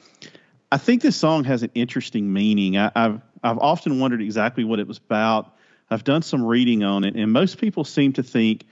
I 0.71 0.77
think 0.77 1.01
this 1.01 1.15
song 1.15 1.45
has 1.45 1.63
an 1.63 1.71
interesting 1.73 2.33
meaning. 2.33 2.77
I, 2.77 2.91
I've 2.95 3.21
I've 3.43 3.57
often 3.57 3.99
wondered 3.99 4.21
exactly 4.21 4.63
what 4.63 4.79
it 4.79 4.87
was 4.87 4.97
about. 4.97 5.55
I've 5.89 6.03
done 6.03 6.21
some 6.21 6.43
reading 6.43 6.83
on 6.83 7.03
it, 7.03 7.15
and 7.15 7.31
most 7.31 7.57
people 7.57 7.83
seem 7.83 8.13
to 8.13 8.23
think 8.23 8.65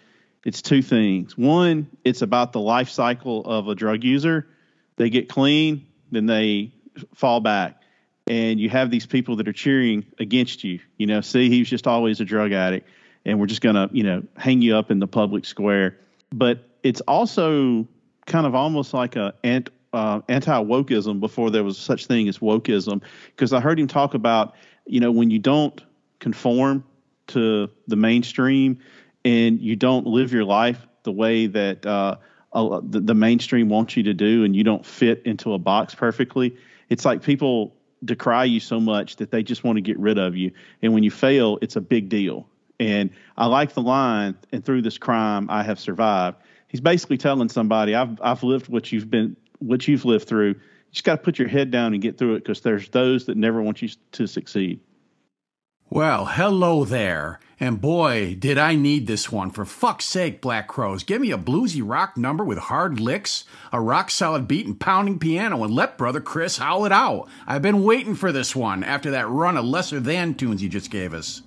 it's 0.46 0.62
two 0.62 0.82
things. 0.82 1.38
One, 1.38 1.88
it's 2.04 2.22
about 2.22 2.54
the 2.54 2.62
life 2.62 2.90
cycle 2.90 3.44
of 3.46 3.68
a 3.68 3.76
drug 3.76 4.04
user. 4.04 4.48
They 4.96 5.10
get 5.10 5.28
clean, 5.28 5.88
then 6.12 6.26
they 6.28 6.72
fall 7.16 7.40
back. 7.40 7.82
And 8.28 8.60
you 8.60 8.70
have 8.70 8.91
these 8.91 9.06
people 9.06 9.38
that 9.38 9.48
are 9.48 9.54
cheering 9.54 10.06
against 10.20 10.64
you. 10.64 10.80
You 10.98 11.08
know, 11.08 11.22
see, 11.22 11.50
he 11.50 11.60
was 11.60 11.70
just 11.70 11.88
always 11.88 12.22
a 12.22 12.26
drug 12.26 12.52
addict, 12.52 12.88
and 13.26 13.40
we're 13.40 13.48
just 13.48 13.62
going 13.62 13.76
to, 13.76 13.90
you 13.91 14.04
know, 14.04 14.24
hang 14.38 14.62
you 14.62 14.78
up 14.78 14.91
in 14.91 15.00
the 15.00 15.08
public 15.08 15.46
square. 15.46 15.98
But 16.32 16.64
it's 16.84 17.02
also 17.02 17.88
kind 18.28 18.46
of 18.46 18.56
almost 18.56 18.94
like 18.94 19.16
a 19.16 19.34
uh, 19.94 20.22
anti-wokeism 20.28 21.20
before 21.20 21.49
there 21.49 21.64
was 21.64 21.78
such 21.78 22.06
thing 22.06 22.28
as 22.30 22.40
wokeism. 22.40 23.02
Because 23.28 23.53
I 23.53 23.60
heard 23.60 23.80
him 23.80 23.88
talk 23.88 24.14
about, 24.14 24.56
you 24.86 24.99
know, 24.99 25.11
when 25.11 25.30
you 25.30 25.40
don't 25.40 25.82
conform 26.20 26.84
to 27.28 27.70
the 27.88 27.95
mainstream 27.95 28.80
and 29.24 29.60
you 29.60 29.76
don't 29.76 30.07
live 30.07 30.34
your 30.34 30.45
life 30.45 30.86
the 31.03 31.11
way 31.11 31.48
that 31.48 31.86
uh, 31.86 32.18
uh, 32.53 32.82
the, 32.84 32.99
the 32.99 33.14
mainstream 33.14 33.70
wants 33.70 33.95
you 33.95 34.03
to 34.03 34.14
do 34.14 34.44
and 34.44 34.56
you 34.56 34.64
don't 34.64 34.86
fit 34.86 35.22
into 35.26 35.53
a 35.53 35.60
box 35.60 35.95
perfectly, 35.95 36.57
it's 36.90 37.06
like 37.06 37.22
people 37.22 37.76
decry 38.03 38.45
you 38.45 38.60
so 38.60 38.80
much 38.80 39.18
that 39.18 39.32
they 39.32 39.44
just 39.44 39.64
want 39.64 39.78
to 39.78 39.82
get 39.82 39.99
rid 39.99 40.18
of 40.18 40.36
you. 40.36 40.52
And 40.82 40.94
when 40.94 41.03
you 41.03 41.11
fail, 41.11 41.60
it's 41.61 41.76
a 41.76 41.82
big 41.82 42.10
deal. 42.10 42.48
And 42.80 43.10
I 43.38 43.48
like 43.48 43.74
the 43.74 43.82
line, 43.82 44.38
and 44.53 44.64
through 44.64 44.84
this 44.84 44.98
crime, 44.98 45.48
I 45.49 45.64
have 45.64 45.80
survived. 45.80 46.38
He's 46.70 46.80
basically 46.80 47.18
telling 47.18 47.49
somebody, 47.49 47.94
I've, 47.94 48.22
I've 48.22 48.41
lived 48.41 48.70
what 48.70 48.91
you've 48.91 49.10
been, 49.10 49.36
what 49.60 49.88
you've 49.88 50.06
lived 50.06 50.27
through. 50.27 50.49
You 50.49 50.56
just 50.91 51.06
got 51.06 51.18
to 51.18 51.22
put 51.22 51.38
your 51.40 51.48
head 51.48 51.72
down 51.72 51.94
and 51.94 52.02
get 52.02 52.18
through 52.18 52.36
it 52.36 52.44
because 52.44 52.61
there's 52.61 52.90
those 52.90 53.26
that 53.26 53.38
never 53.38 53.61
want 53.61 53.81
you 53.81 53.90
to 54.14 54.27
succeed. 54.27 54.80
Well, 55.91 56.26
hello 56.26 56.86
there. 56.86 57.40
And 57.60 57.81
boy, 57.81 58.36
did 58.38 58.60
I 58.60 58.76
need 58.76 59.07
this 59.07 59.31
one. 59.31 59.49
For 59.49 59.65
fuck's 59.65 60.06
sake, 60.06 60.40
Black 60.40 60.68
Crowes, 60.68 61.03
give 61.03 61.19
me 61.19 61.31
a 61.31 61.38
bluesy 61.38 61.81
rock 61.84 62.15
number 62.15 62.44
with 62.44 62.60
hard 62.60 62.99
licks, 62.99 63.44
a 63.73 63.81
rock 63.81 64.11
solid 64.11 64.48
beat, 64.48 64.68
and 64.68 64.80
pounding 64.80 65.18
piano, 65.18 65.64
and 65.64 65.73
let 65.73 65.98
brother 65.98 66.22
Chris 66.22 66.60
howl 66.60 66.86
it 66.86 66.91
out. 66.91 67.27
I've 67.48 67.64
been 67.64 67.84
waiting 67.84 68.14
for 68.14 68.31
this 68.31 68.56
one 68.56 68.84
after 68.84 69.11
that 69.11 69.27
run 69.27 69.57
of 69.57 69.65
lesser 69.65 69.99
than 69.99 70.36
tunes 70.36 70.61
you 70.61 70.69
just 70.69 70.91
gave 70.91 71.11
us. 71.14 71.41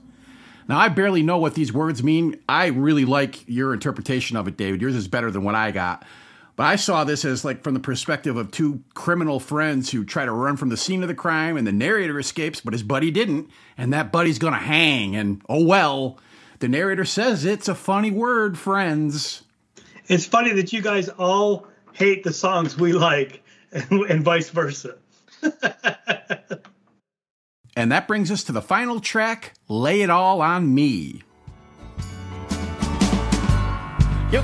Now, 0.69 0.79
I 0.79 0.89
barely 0.89 1.23
know 1.23 1.39
what 1.39 1.55
these 1.55 1.73
words 1.73 2.03
mean. 2.03 2.41
I 2.49 2.67
really 2.67 3.05
like 3.05 3.49
your 3.49 3.73
interpretation 3.73 4.37
of 4.37 4.49
it, 4.49 4.57
David. 4.57 4.81
Yours 4.81 4.97
is 4.97 5.09
better 5.09 5.31
than 5.31 5.45
what 5.45 5.55
I 5.55 5.71
got. 5.71 6.05
But 6.63 6.69
I 6.69 6.77
saw 6.77 7.03
this 7.03 7.25
as 7.25 7.45
like 7.45 7.65
from 7.65 7.75
the 7.75 7.81
perspective 7.81 8.37
of 8.37 8.53
two 8.53 8.85
criminal 8.95 9.41
friends 9.41 9.91
who 9.91 10.05
try 10.05 10.25
to 10.25 10.31
run 10.31 10.57
from 10.57 10.69
the 10.69 10.77
scene 10.77 11.03
of 11.03 11.09
the 11.09 11.15
crime, 11.15 11.57
and 11.57 11.67
the 11.67 11.73
narrator 11.73 12.21
escapes, 12.21 12.61
but 12.61 12.73
his 12.73 12.85
buddy 12.85 13.11
didn't, 13.11 13.51
and 13.77 13.93
that 13.93 14.13
buddy's 14.13 14.39
gonna 14.39 14.59
hang. 14.59 15.17
And 15.17 15.43
oh 15.49 15.65
well, 15.65 16.21
the 16.61 16.69
narrator 16.69 17.05
says 17.05 17.45
it's 17.45 17.67
a 17.67 17.75
funny 17.75 18.13
word, 18.13 18.57
friends. 18.57 19.43
It's 20.07 20.25
funny 20.25 20.53
that 20.53 20.73
you 20.73 20.83
guys 20.83 21.09
all 21.09 21.67
hate 21.95 22.23
the 22.23 22.33
songs 22.33 22.79
we 22.79 22.93
like, 22.93 23.43
and, 23.73 23.91
and 24.09 24.23
vice 24.23 24.51
versa. 24.51 24.99
And 27.75 27.91
that 27.91 28.07
brings 28.07 28.31
us 28.31 28.45
to 28.45 28.53
the 28.53 28.61
final 28.61 29.01
track, 29.01 29.55
Lay 29.67 30.03
It 30.03 30.11
All 30.11 30.43
on 30.43 30.75
Me. 30.75 31.23
You 34.31 34.43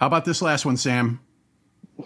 How 0.00 0.06
about 0.06 0.24
this 0.24 0.40
last 0.40 0.64
one, 0.64 0.78
Sam? 0.78 1.20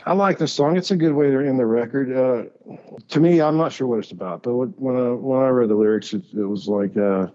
I 0.05 0.15
like 0.15 0.39
this 0.39 0.53
song. 0.53 0.77
It's 0.77 0.91
a 0.91 0.97
good 0.97 1.13
way 1.13 1.31
to 1.31 1.39
end 1.39 1.61
the 1.61 1.67
record. 1.67 2.13
Uh, 2.13 2.77
to 3.09 3.21
me, 3.21 3.41
I'm 3.41 3.57
not 3.57 3.73
sure 3.73 3.87
what 3.87 4.01
it's 4.01 4.11
about, 4.11 4.43
but 4.43 4.53
when 4.53 4.97
I 4.97 5.11
when 5.13 5.41
I 5.41 5.49
read 5.51 5.69
the 5.69 5.77
lyrics, 5.77 6.13
it, 6.13 6.25
it 6.33 6.43
was 6.43 6.67
like, 6.67 6.97
uh, 6.97 7.29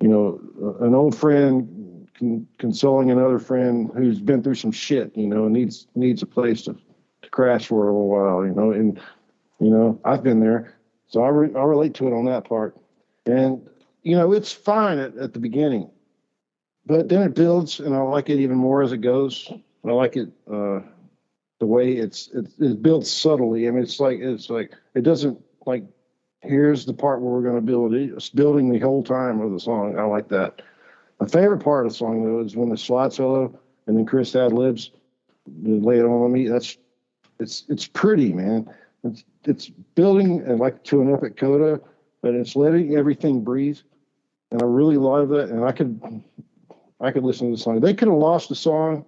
you 0.00 0.08
know, 0.08 0.40
an 0.80 0.96
old 0.96 1.16
friend 1.16 2.08
con- 2.18 2.48
consoling 2.58 3.12
another 3.12 3.38
friend 3.38 3.88
who's 3.94 4.18
been 4.18 4.42
through 4.42 4.56
some 4.56 4.72
shit, 4.72 5.16
you 5.16 5.28
know, 5.28 5.46
needs 5.46 5.86
needs 5.94 6.22
a 6.22 6.26
place 6.26 6.62
to, 6.62 6.76
to 7.22 7.30
crash 7.30 7.68
for 7.68 7.84
a 7.84 7.92
little 7.92 8.08
while, 8.08 8.44
you 8.44 8.52
know, 8.52 8.72
and 8.72 9.00
you 9.60 9.70
know, 9.70 10.00
I've 10.04 10.24
been 10.24 10.40
there, 10.40 10.74
so 11.06 11.22
I 11.22 11.28
re- 11.28 11.54
I 11.54 11.62
relate 11.62 11.94
to 11.94 12.08
it 12.08 12.12
on 12.12 12.24
that 12.24 12.48
part, 12.48 12.76
and 13.26 13.64
you 14.02 14.16
know, 14.16 14.32
it's 14.32 14.50
fine 14.50 14.98
at, 14.98 15.16
at 15.18 15.34
the 15.34 15.38
beginning, 15.38 15.88
but 16.84 17.08
then 17.08 17.22
it 17.22 17.36
builds, 17.36 17.78
and 17.78 17.94
I 17.94 18.00
like 18.00 18.28
it 18.28 18.40
even 18.40 18.56
more 18.56 18.82
as 18.82 18.90
it 18.90 18.98
goes. 18.98 19.52
I 19.86 19.92
like 19.92 20.16
it. 20.16 20.28
Uh, 20.50 20.80
the 21.60 21.66
way 21.66 21.92
it's 21.92 22.30
it's, 22.34 22.54
it's 22.58 22.74
built 22.74 23.06
subtly. 23.06 23.68
I 23.68 23.70
mean, 23.70 23.82
it's 23.82 24.00
like 24.00 24.18
it's 24.20 24.50
like 24.50 24.72
it 24.94 25.02
doesn't 25.02 25.40
like 25.66 25.84
here's 26.40 26.84
the 26.84 26.92
part 26.92 27.20
where 27.20 27.32
we're 27.32 27.42
going 27.42 27.54
to 27.54 27.60
build 27.60 27.94
it. 27.94 28.12
It's 28.12 28.28
building 28.28 28.70
the 28.70 28.78
whole 28.78 29.02
time 29.02 29.40
of 29.40 29.52
the 29.52 29.60
song. 29.60 29.98
I 29.98 30.04
like 30.04 30.28
that. 30.28 30.62
My 31.20 31.26
favorite 31.26 31.62
part 31.62 31.86
of 31.86 31.92
the 31.92 31.96
song 31.96 32.24
though 32.24 32.40
is 32.40 32.56
when 32.56 32.68
the 32.68 32.76
slide 32.76 33.12
solo 33.12 33.58
and 33.86 33.96
then 33.96 34.06
Chris 34.06 34.34
ad 34.34 34.52
libs, 34.52 34.90
lay 35.62 35.98
it 35.98 36.04
on 36.04 36.32
me. 36.32 36.48
That's 36.48 36.76
it's 37.40 37.64
it's 37.68 37.86
pretty, 37.86 38.32
man. 38.32 38.68
It's 39.04 39.24
it's 39.44 39.68
building 39.68 40.42
and 40.46 40.58
like 40.58 40.82
to 40.84 41.02
an 41.02 41.12
epic 41.12 41.36
coda, 41.36 41.80
but 42.22 42.34
it's 42.34 42.56
letting 42.56 42.96
everything 42.96 43.42
breathe. 43.42 43.78
And 44.50 44.62
I 44.62 44.66
really 44.66 44.96
love 44.96 45.28
that. 45.30 45.50
And 45.50 45.64
I 45.64 45.72
could 45.72 46.22
I 47.00 47.10
could 47.10 47.24
listen 47.24 47.50
to 47.50 47.56
the 47.56 47.62
song. 47.62 47.80
They 47.80 47.94
could 47.94 48.08
have 48.08 48.16
lost 48.16 48.48
the 48.48 48.54
song 48.54 49.04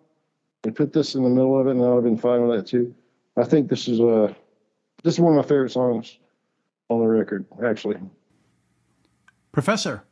and 0.67 0.75
put 0.75 0.93
this 0.93 1.15
in 1.15 1.23
the 1.23 1.29
middle 1.29 1.59
of 1.61 1.69
it, 1.69 1.71
and 1.71 1.85
I'd 1.85 1.95
have 1.95 2.03
been 2.03 2.19
fine 2.19 2.47
with 2.47 2.59
that 2.59 2.67
too. 2.67 2.93
I 3.37 3.45
think 3.45 3.69
this 3.69 3.87
is 3.87 4.01
uh 4.01 4.35
this 5.05 5.15
is 5.15 5.21
one 5.21 5.33
of 5.33 5.37
my 5.37 5.49
favorite 5.49 5.71
songs 5.71 6.19
on 6.89 7.01
the 7.01 7.07
record, 7.07 7.47
actually. 7.65 7.97
Professor. 9.53 10.03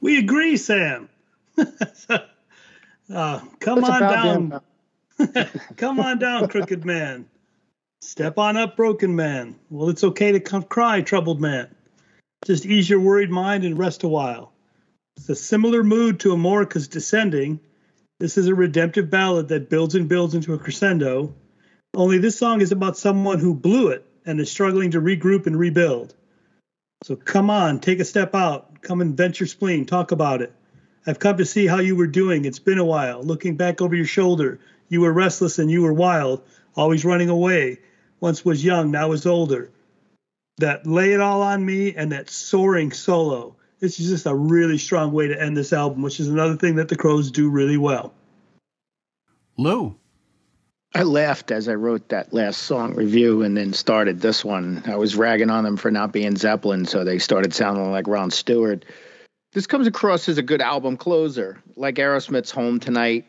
We 0.00 0.18
agree, 0.18 0.56
Sam. 0.56 1.08
uh, 1.56 2.18
come 3.60 3.80
That's 3.80 3.88
on 3.88 4.00
down. 4.00 4.60
Come 5.76 6.00
on 6.00 6.18
down, 6.18 6.48
crooked 6.48 6.84
man. 6.84 7.26
Step 8.00 8.38
on 8.38 8.56
up, 8.56 8.76
broken 8.76 9.14
man. 9.14 9.54
Well, 9.70 9.88
it's 9.88 10.02
okay 10.02 10.32
to 10.32 10.40
come 10.40 10.64
cry, 10.64 11.02
troubled 11.02 11.40
man. 11.40 11.72
Just 12.44 12.66
ease 12.66 12.90
your 12.90 12.98
worried 12.98 13.30
mind 13.30 13.62
and 13.64 13.78
rest 13.78 14.02
a 14.02 14.08
while. 14.08 14.52
It's 15.16 15.28
a 15.28 15.36
similar 15.36 15.84
mood 15.84 16.18
to 16.20 16.32
Amorica's 16.32 16.88
Descending. 16.88 17.60
This 18.22 18.38
is 18.38 18.46
a 18.46 18.54
redemptive 18.54 19.10
ballad 19.10 19.48
that 19.48 19.68
builds 19.68 19.96
and 19.96 20.08
builds 20.08 20.36
into 20.36 20.54
a 20.54 20.58
crescendo. 20.58 21.34
Only 21.92 22.18
this 22.18 22.38
song 22.38 22.60
is 22.60 22.70
about 22.70 22.96
someone 22.96 23.40
who 23.40 23.52
blew 23.52 23.88
it 23.88 24.06
and 24.24 24.38
is 24.38 24.48
struggling 24.48 24.92
to 24.92 25.00
regroup 25.00 25.48
and 25.48 25.58
rebuild. 25.58 26.14
So 27.02 27.16
come 27.16 27.50
on, 27.50 27.80
take 27.80 27.98
a 27.98 28.04
step 28.04 28.32
out. 28.36 28.80
Come 28.80 29.00
and 29.00 29.16
vent 29.16 29.40
your 29.40 29.48
spleen. 29.48 29.86
Talk 29.86 30.12
about 30.12 30.40
it. 30.40 30.52
I've 31.04 31.18
come 31.18 31.38
to 31.38 31.44
see 31.44 31.66
how 31.66 31.80
you 31.80 31.96
were 31.96 32.06
doing. 32.06 32.44
It's 32.44 32.60
been 32.60 32.78
a 32.78 32.84
while. 32.84 33.24
Looking 33.24 33.56
back 33.56 33.82
over 33.82 33.96
your 33.96 34.06
shoulder, 34.06 34.60
you 34.88 35.00
were 35.00 35.12
restless 35.12 35.58
and 35.58 35.68
you 35.68 35.82
were 35.82 35.92
wild, 35.92 36.42
always 36.76 37.04
running 37.04 37.28
away. 37.28 37.80
Once 38.20 38.44
was 38.44 38.64
young, 38.64 38.92
now 38.92 39.10
is 39.10 39.26
older. 39.26 39.72
That 40.58 40.86
lay 40.86 41.12
it 41.12 41.20
all 41.20 41.42
on 41.42 41.66
me 41.66 41.96
and 41.96 42.12
that 42.12 42.30
soaring 42.30 42.92
solo 42.92 43.56
This 43.82 43.98
is 43.98 44.08
just 44.08 44.26
a 44.26 44.34
really 44.34 44.78
strong 44.78 45.10
way 45.10 45.26
to 45.26 45.42
end 45.42 45.56
this 45.56 45.72
album, 45.72 46.02
which 46.02 46.20
is 46.20 46.28
another 46.28 46.54
thing 46.54 46.76
that 46.76 46.88
the 46.88 46.94
Crowes 46.94 47.32
do 47.32 47.50
really 47.50 47.76
well. 47.76 48.14
Lou. 49.58 49.96
I 50.94 51.02
laughed 51.02 51.50
as 51.50 51.68
I 51.68 51.74
wrote 51.74 52.08
that 52.10 52.32
last 52.32 52.62
song 52.62 52.94
review 52.94 53.42
and 53.42 53.56
then 53.56 53.72
started 53.72 54.20
this 54.20 54.44
one. 54.44 54.84
I 54.86 54.94
was 54.94 55.16
ragging 55.16 55.50
on 55.50 55.64
them 55.64 55.76
for 55.76 55.90
not 55.90 56.12
being 56.12 56.36
Zeppelin, 56.36 56.84
so 56.84 57.02
they 57.02 57.18
started 57.18 57.52
sounding 57.52 57.90
like 57.90 58.06
Rod 58.06 58.32
Stewart. 58.32 58.84
This 59.52 59.66
comes 59.66 59.88
across 59.88 60.28
as 60.28 60.38
a 60.38 60.42
good 60.42 60.60
album 60.62 60.96
closer, 60.96 61.60
like 61.74 61.96
Aerosmith's 61.96 62.52
Home 62.52 62.78
Tonight, 62.78 63.26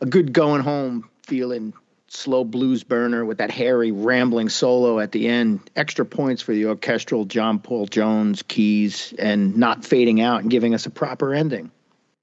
a 0.00 0.06
good 0.06 0.32
going 0.32 0.62
home 0.62 1.10
feeling, 1.26 1.72
slow 2.08 2.44
blues 2.44 2.84
burner 2.84 3.24
with 3.24 3.38
that 3.38 3.50
hairy, 3.50 3.92
rambling 3.92 4.48
solo 4.48 4.98
at 4.98 5.12
the 5.12 5.28
end. 5.28 5.60
Extra 5.76 6.04
points 6.04 6.42
for 6.42 6.52
the 6.52 6.66
orchestral 6.66 7.24
John 7.24 7.58
Paul 7.58 7.86
Jones 7.86 8.42
keys 8.42 9.14
and 9.18 9.56
not 9.56 9.84
fading 9.84 10.20
out 10.20 10.42
and 10.42 10.50
giving 10.50 10.74
us 10.74 10.86
a 10.86 10.90
proper 10.90 11.34
ending. 11.34 11.70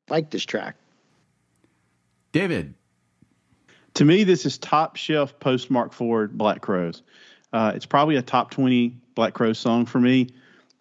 Like 0.09 0.29
this 0.29 0.43
track. 0.43 0.75
David. 2.31 2.73
To 3.95 4.05
me, 4.05 4.23
this 4.23 4.45
is 4.45 4.57
top 4.57 4.97
shelf 4.97 5.39
post 5.39 5.71
Marc 5.71 5.93
Ford 5.93 6.37
Black 6.37 6.61
Crowes. 6.61 7.01
Uh, 7.53 7.71
it's 7.75 7.85
probably 7.85 8.17
a 8.17 8.21
top 8.21 8.51
20 8.51 8.97
Black 9.15 9.33
Crowes 9.33 9.57
song 9.57 9.85
for 9.85 9.99
me. 9.99 10.27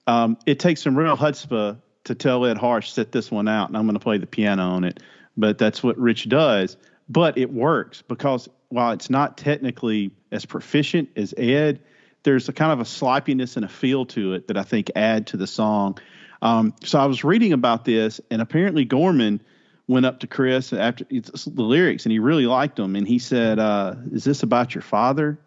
Um, 0.06 0.36
it 0.44 0.58
takes 0.58 0.82
some 0.82 0.98
real 0.98 1.16
chutzpah 1.16 1.78
to 2.04 2.14
tell 2.14 2.44
Ed 2.44 2.58
Harsch, 2.58 2.90
set 2.90 3.12
this 3.12 3.30
one 3.30 3.48
out, 3.48 3.68
and 3.68 3.76
I'm 3.76 3.84
going 3.86 3.94
to 3.94 4.00
play 4.00 4.18
the 4.18 4.26
piano 4.26 4.62
on 4.62 4.84
it. 4.84 5.00
But 5.36 5.58
that's 5.58 5.82
what 5.82 5.96
Rich 5.96 6.28
does. 6.28 6.76
But 7.08 7.38
it 7.38 7.52
works 7.52 8.02
because 8.02 8.48
while 8.74 8.90
it's 8.90 9.08
not 9.08 9.38
technically 9.38 10.10
as 10.32 10.44
proficient 10.44 11.08
as 11.14 11.32
Ed, 11.38 11.78
there's 12.24 12.48
a 12.48 12.52
kind 12.52 12.72
of 12.72 12.80
a 12.80 12.84
sloppiness 12.84 13.54
and 13.54 13.64
a 13.64 13.68
feel 13.68 14.04
to 14.06 14.32
it 14.32 14.48
that 14.48 14.56
I 14.56 14.64
think 14.64 14.90
add 14.96 15.28
to 15.28 15.36
the 15.36 15.46
song. 15.46 15.98
Um, 16.42 16.74
so 16.82 16.98
I 16.98 17.06
was 17.06 17.22
reading 17.22 17.52
about 17.52 17.84
this, 17.84 18.20
and 18.32 18.42
apparently 18.42 18.84
Gorman 18.84 19.40
went 19.86 20.06
up 20.06 20.20
to 20.20 20.26
Chris 20.26 20.72
after 20.72 21.04
the 21.04 21.62
lyrics, 21.62 22.04
and 22.04 22.10
he 22.10 22.18
really 22.18 22.46
liked 22.46 22.74
them. 22.74 22.96
And 22.96 23.06
he 23.06 23.20
said, 23.20 23.60
uh, 23.60 23.94
"Is 24.10 24.24
this 24.24 24.42
about 24.42 24.74
your 24.74 24.82
father?" 24.82 25.38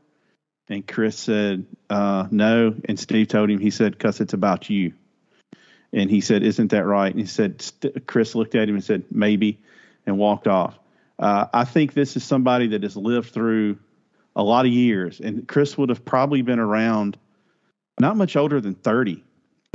And 0.69 0.87
Chris 0.87 1.19
said, 1.19 1.65
uh, 1.89 2.27
"No." 2.31 2.75
And 2.85 2.97
Steve 2.97 3.27
told 3.27 3.49
him, 3.49 3.59
he 3.59 3.71
said, 3.71 3.99
"Cause 3.99 4.21
it's 4.21 4.33
about 4.33 4.69
you." 4.69 4.93
And 5.91 6.09
he 6.09 6.21
said, 6.21 6.43
"Isn't 6.43 6.71
that 6.71 6.85
right?" 6.85 7.11
And 7.11 7.19
he 7.19 7.25
said, 7.27 7.61
Chris 8.05 8.35
looked 8.35 8.55
at 8.55 8.69
him 8.69 8.75
and 8.75 8.83
said, 8.83 9.03
"Maybe," 9.11 9.59
and 10.05 10.17
walked 10.17 10.47
off. 10.47 10.79
Uh, 11.19 11.47
I 11.53 11.65
think 11.65 11.93
this 11.93 12.15
is 12.15 12.23
somebody 12.23 12.67
that 12.67 12.83
has 12.83 12.95
lived 12.95 13.31
through 13.31 13.77
a 14.35 14.43
lot 14.43 14.65
of 14.65 14.71
years, 14.71 15.19
and 15.19 15.47
Chris 15.47 15.77
would 15.77 15.89
have 15.89 16.05
probably 16.05 16.41
been 16.43 16.59
around 16.59 17.17
not 17.99 18.15
much 18.15 18.35
older 18.35 18.61
than 18.61 18.75
30 18.75 19.23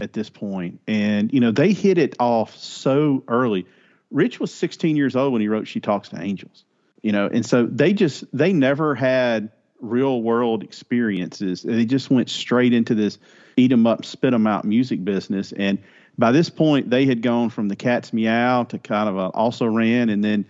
at 0.01 0.13
this 0.13 0.31
point. 0.31 0.81
And, 0.87 1.33
you 1.33 1.41
know, 1.41 1.51
they 1.51 1.73
hit 1.73 1.99
it 1.99 2.15
off 2.21 2.57
so 2.57 3.25
early. 3.27 3.67
Rich 4.11 4.39
was 4.39 4.53
16 4.55 4.97
years 4.97 5.17
old 5.17 5.33
when 5.33 5.41
he 5.41 5.49
wrote 5.49 5.67
She 5.67 5.81
Talks 5.81 6.11
to 6.11 6.21
Angels, 6.21 6.65
you 7.03 7.13
know, 7.13 7.27
and 7.27 7.45
so 7.45 7.67
they 7.67 7.93
just, 7.93 8.25
they 8.33 8.53
never 8.53 8.95
had 8.95 9.51
real 9.81 10.23
world 10.23 10.63
experiences. 10.63 11.63
They 11.63 11.85
just 11.85 12.11
went 12.11 12.31
straight 12.31 12.73
into 12.73 12.95
this 12.95 13.19
eat 13.57 13.73
'em 13.73 13.87
up, 13.87 14.05
spit 14.05 14.33
'em 14.33 14.47
out 14.47 14.65
music 14.65 15.05
business. 15.05 15.53
And 15.53 15.79
by 16.17 16.31
this 16.31 16.49
point, 16.51 16.91
they 16.91 17.05
had 17.05 17.21
gone 17.23 17.51
from 17.51 17.69
the 17.69 17.77
cat's 17.77 18.13
meow 18.13 18.65
to 18.65 18.79
kind 18.79 19.09
of 19.09 19.17
also 19.35 19.67
ran. 19.67 20.09
And 20.09 20.23
then 20.23 20.45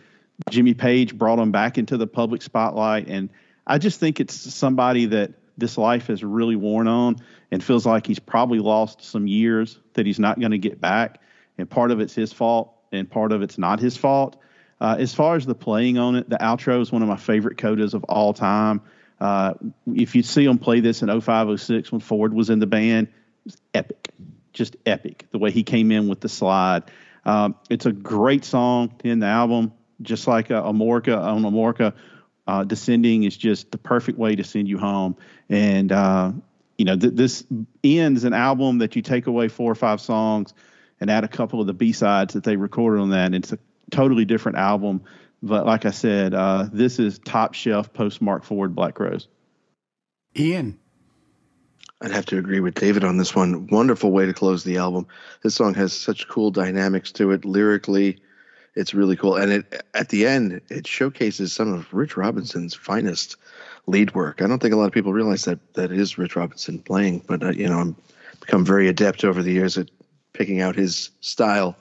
Jimmy 0.51 0.75
Page 0.75 1.17
brought 1.17 1.39
him 1.39 1.53
back 1.53 1.79
into 1.79 1.97
the 1.97 2.07
public 2.07 2.43
spotlight. 2.43 3.09
And 3.09 3.31
I 3.67 3.79
just 3.79 4.01
think 4.01 4.21
it's 4.21 4.35
somebody 4.35 5.07
that 5.07 5.33
this 5.57 5.77
life 5.79 6.07
has 6.07 6.25
really 6.25 6.57
worn 6.57 6.89
on 6.89 7.17
and 7.51 7.63
feels 7.63 7.87
like 7.87 8.07
he's 8.07 8.19
probably 8.19 8.59
lost 8.59 9.05
some 9.05 9.27
years 9.27 9.79
that 9.95 10.07
he's 10.07 10.19
not 10.19 10.41
going 10.41 10.53
to 10.53 10.59
get 10.59 10.81
back. 10.81 11.21
And 11.59 11.69
part 11.69 11.91
of 11.91 12.01
it's 12.01 12.15
his 12.15 12.33
fault 12.33 12.75
and 12.91 13.11
part 13.11 13.33
of 13.33 13.43
it's 13.43 13.59
not 13.59 13.81
his 13.81 13.97
fault. 13.97 14.37
Uh, 14.81 14.97
as 14.99 15.15
far 15.15 15.37
as 15.37 15.47
the 15.47 15.55
playing 15.55 15.99
on 15.99 16.17
it, 16.17 16.29
the 16.29 16.39
outro 16.39 16.81
is 16.81 16.91
one 16.91 17.03
of 17.03 17.09
my 17.09 17.17
favorite 17.17 17.57
codas 17.57 17.95
of 17.95 18.05
all 18.05 18.33
time. 18.33 18.81
Uh, 19.21 19.55
if 19.95 20.17
you 20.17 20.23
see 20.25 20.45
him 20.45 20.59
play 20.59 20.81
this 20.81 21.03
in 21.03 21.09
0506 21.09 21.93
when 21.93 22.01
Ford 22.01 22.35
was 22.35 22.51
in 22.51 22.59
the 22.59 22.67
band, 22.67 23.07
it's 23.47 23.57
epic, 23.73 24.09
just 24.53 24.77
epic. 24.85 25.29
The 25.31 25.39
way 25.39 25.53
he 25.53 25.63
came 25.63 25.93
in 25.93 26.09
with 26.09 26.21
the 26.21 26.29
slide. 26.29 26.85
Um, 27.25 27.55
it's 27.71 27.87
a 27.87 27.93
great 27.93 28.45
song 28.45 29.01
in 29.05 29.21
the 29.21 29.27
album, 29.27 29.73
just 30.03 30.27
like 30.27 30.51
uh, 30.51 30.63
Amorica 30.63 31.17
on 31.19 31.43
Amorica. 31.43 31.95
Uh, 32.47 32.65
descending 32.65 33.23
is 33.23 33.37
just 33.37 33.71
the 33.71 33.79
perfect 33.79 34.19
way 34.19 34.35
to 34.35 34.43
send 34.43 34.69
you 34.69 34.77
home. 34.77 35.17
And, 35.49 35.93
uh, 35.93 36.33
you 36.77 36.85
know, 36.85 36.97
th- 36.97 37.15
this 37.15 37.45
ends 37.85 38.25
an 38.25 38.35
album 38.35 38.79
that 38.79 38.97
you 38.97 39.03
take 39.03 39.29
away 39.29 39.49
four 39.49 39.71
or 39.71 39.77
five 39.77 40.01
songs 40.01 40.53
and 41.01 41.09
add 41.11 41.23
a 41.25 41.29
couple 41.29 41.61
of 41.61 41.67
the 41.67 41.73
B 41.73 41.93
sides 41.93 42.35
that 42.35 42.43
they 42.43 42.57
recorded 42.57 43.01
on 43.01 43.11
that. 43.11 43.27
And 43.27 43.37
it's 43.37 43.53
a 43.53 43.59
totally 43.91 44.25
different 44.25 44.59
album. 44.59 45.03
But 45.43 45.67
like 45.67 45.85
I 45.85 45.91
said, 45.91 46.35
uh, 46.35 46.69
this 46.73 46.99
is 46.99 47.19
top 47.21 47.55
shelf 47.55 47.93
post 47.93 48.21
Marc 48.21 48.45
Ford 48.45 48.75
Black 48.75 48.95
Crowes. 48.95 49.29
Ian. 50.37 50.79
I'd 52.01 52.11
have 52.11 52.27
to 52.27 52.39
agree 52.39 52.59
with 52.59 52.75
David 52.75 53.05
on 53.05 53.17
this 53.17 53.35
one. 53.35 53.69
Wonderful 53.69 54.11
way 54.11 54.27
to 54.27 54.33
close 54.33 54.65
the 54.65 54.79
album. 54.79 55.07
This 55.43 55.55
song 55.55 55.75
has 55.75 55.93
such 55.93 56.29
cool 56.29 56.51
dynamics 56.51 57.13
to 57.13 57.31
it. 57.31 57.45
Lyrically, 57.45 58.21
it's 58.75 58.95
really 58.95 59.17
cool. 59.17 59.37
And 59.37 59.53
it 59.53 59.85
at 59.95 60.09
the 60.09 60.27
end, 60.27 60.61
it 60.71 60.87
showcases 60.87 61.53
some 61.53 61.73
of 61.73 61.93
Rich 61.93 62.17
Robinson's 62.17 62.75
finest 62.75 63.37
lead 63.87 64.15
work. 64.15 64.41
I 64.43 64.47
don't 64.47 64.61
think 64.61 64.75
a 64.75 64.77
lot 64.77 64.87
of 64.87 64.93
people 64.93 65.13
realize 65.13 65.45
that 65.45 65.75
that 65.75 65.93
is 65.93 66.19
Rich 66.19 66.37
Robinson 66.37 66.79
playing, 66.79 67.25
but 67.27 67.43
uh, 67.43 67.51
you 67.51 67.69
know, 67.69 67.79
I'm 67.79 67.97
become 68.41 68.65
very 68.65 68.89
adept 68.89 69.25
over 69.25 69.43
the 69.43 69.53
years 69.53 69.79
at 69.79 69.91
picking 70.33 70.61
out 70.61 70.77
his 70.77 71.11
style. 71.21 71.77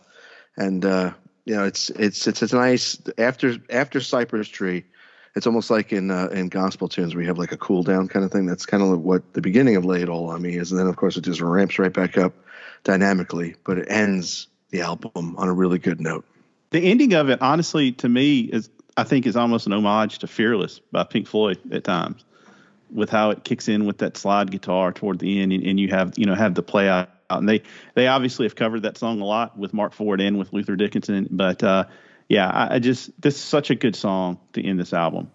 And 0.58 0.86
uh, 0.86 1.14
you 1.46 1.56
know, 1.56 1.66
it's 1.66 1.90
it's 1.92 2.28
it's 2.28 2.42
a 2.42 2.56
nice 2.56 3.02
after 3.18 3.58
after 3.70 4.00
Cypress 4.00 4.48
Tree. 4.48 4.86
It's 5.34 5.48
almost 5.48 5.70
like 5.70 5.94
in 5.94 6.12
uh, 6.12 6.28
in 6.28 6.50
gospel 6.50 6.90
tunes 6.90 7.16
where 7.16 7.22
you 7.22 7.28
have 7.30 7.38
like 7.38 7.54
a 7.54 7.58
cool 7.58 7.84
down 7.84 8.08
kind 8.08 8.26
of 8.26 8.32
thing. 8.32 8.46
That's 8.46 8.66
kind 8.66 8.84
of 8.84 9.00
what 9.00 9.34
the 9.34 9.42
beginning 9.42 9.76
of 9.76 9.86
"Lay 9.86 10.02
It 10.02 10.10
All 10.10 10.30
on 10.30 10.42
Me" 10.42 10.58
is, 10.58 10.72
and 10.72 10.80
then 10.80 10.88
of 10.88 10.98
course 10.98 11.16
it 11.16 11.24
just 11.24 11.42
ramps 11.42 11.80
right 11.80 11.94
back 11.94 12.18
up 12.18 12.34
dynamically. 12.84 13.56
But 13.64 13.78
it 13.78 13.88
ends 13.90 14.48
the 14.72 14.82
album 14.82 15.36
on 15.38 15.48
a 15.48 15.54
really 15.54 15.80
good 15.80 16.02
note. 16.02 16.26
The 16.72 16.80
ending 16.80 17.14
of 17.14 17.30
it, 17.30 17.42
honestly, 17.42 17.92
to 17.94 18.10
me, 18.10 18.42
is 18.42 18.70
I 18.98 19.04
think 19.04 19.26
is 19.26 19.36
almost 19.36 19.68
an 19.68 19.74
homage 19.74 20.20
to 20.20 20.28
"Fearless" 20.28 20.80
by 20.92 21.04
Pink 21.04 21.28
Floyd 21.28 21.60
at 21.72 21.84
times, 21.84 22.24
with 22.90 23.10
how 23.10 23.32
it 23.32 23.44
kicks 23.44 23.68
in 23.68 23.86
with 23.86 24.00
that 24.00 24.18
slide 24.18 24.52
guitar 24.52 24.92
toward 24.92 25.20
the 25.20 25.42
end, 25.42 25.54
and, 25.54 25.64
and 25.64 25.80
you 25.80 25.90
have 25.90 26.14
you 26.18 26.26
know 26.26 26.36
have 26.36 26.56
the 26.56 26.64
play 26.64 26.90
out. 26.90 27.10
And 27.30 27.48
they 27.48 27.64
they 27.94 28.08
obviously 28.08 28.46
have 28.46 28.56
covered 28.56 28.84
that 28.84 28.98
song 28.98 29.22
a 29.22 29.26
lot 29.26 29.58
with 29.58 29.74
Marc 29.74 29.94
Ford 29.94 30.20
and 30.20 30.38
with 30.38 30.52
Luther 30.52 30.76
Dickinson, 30.76 31.28
but 31.32 31.64
uh, 31.64 31.86
yeah, 32.28 32.50
I, 32.50 32.76
I 32.76 32.80
just 32.80 33.10
this 33.22 33.36
is 33.36 33.42
such 33.42 33.70
a 33.70 33.76
good 33.76 33.96
song 33.96 34.40
to 34.54 34.66
end 34.66 34.80
this 34.80 34.94
album. 34.94 35.32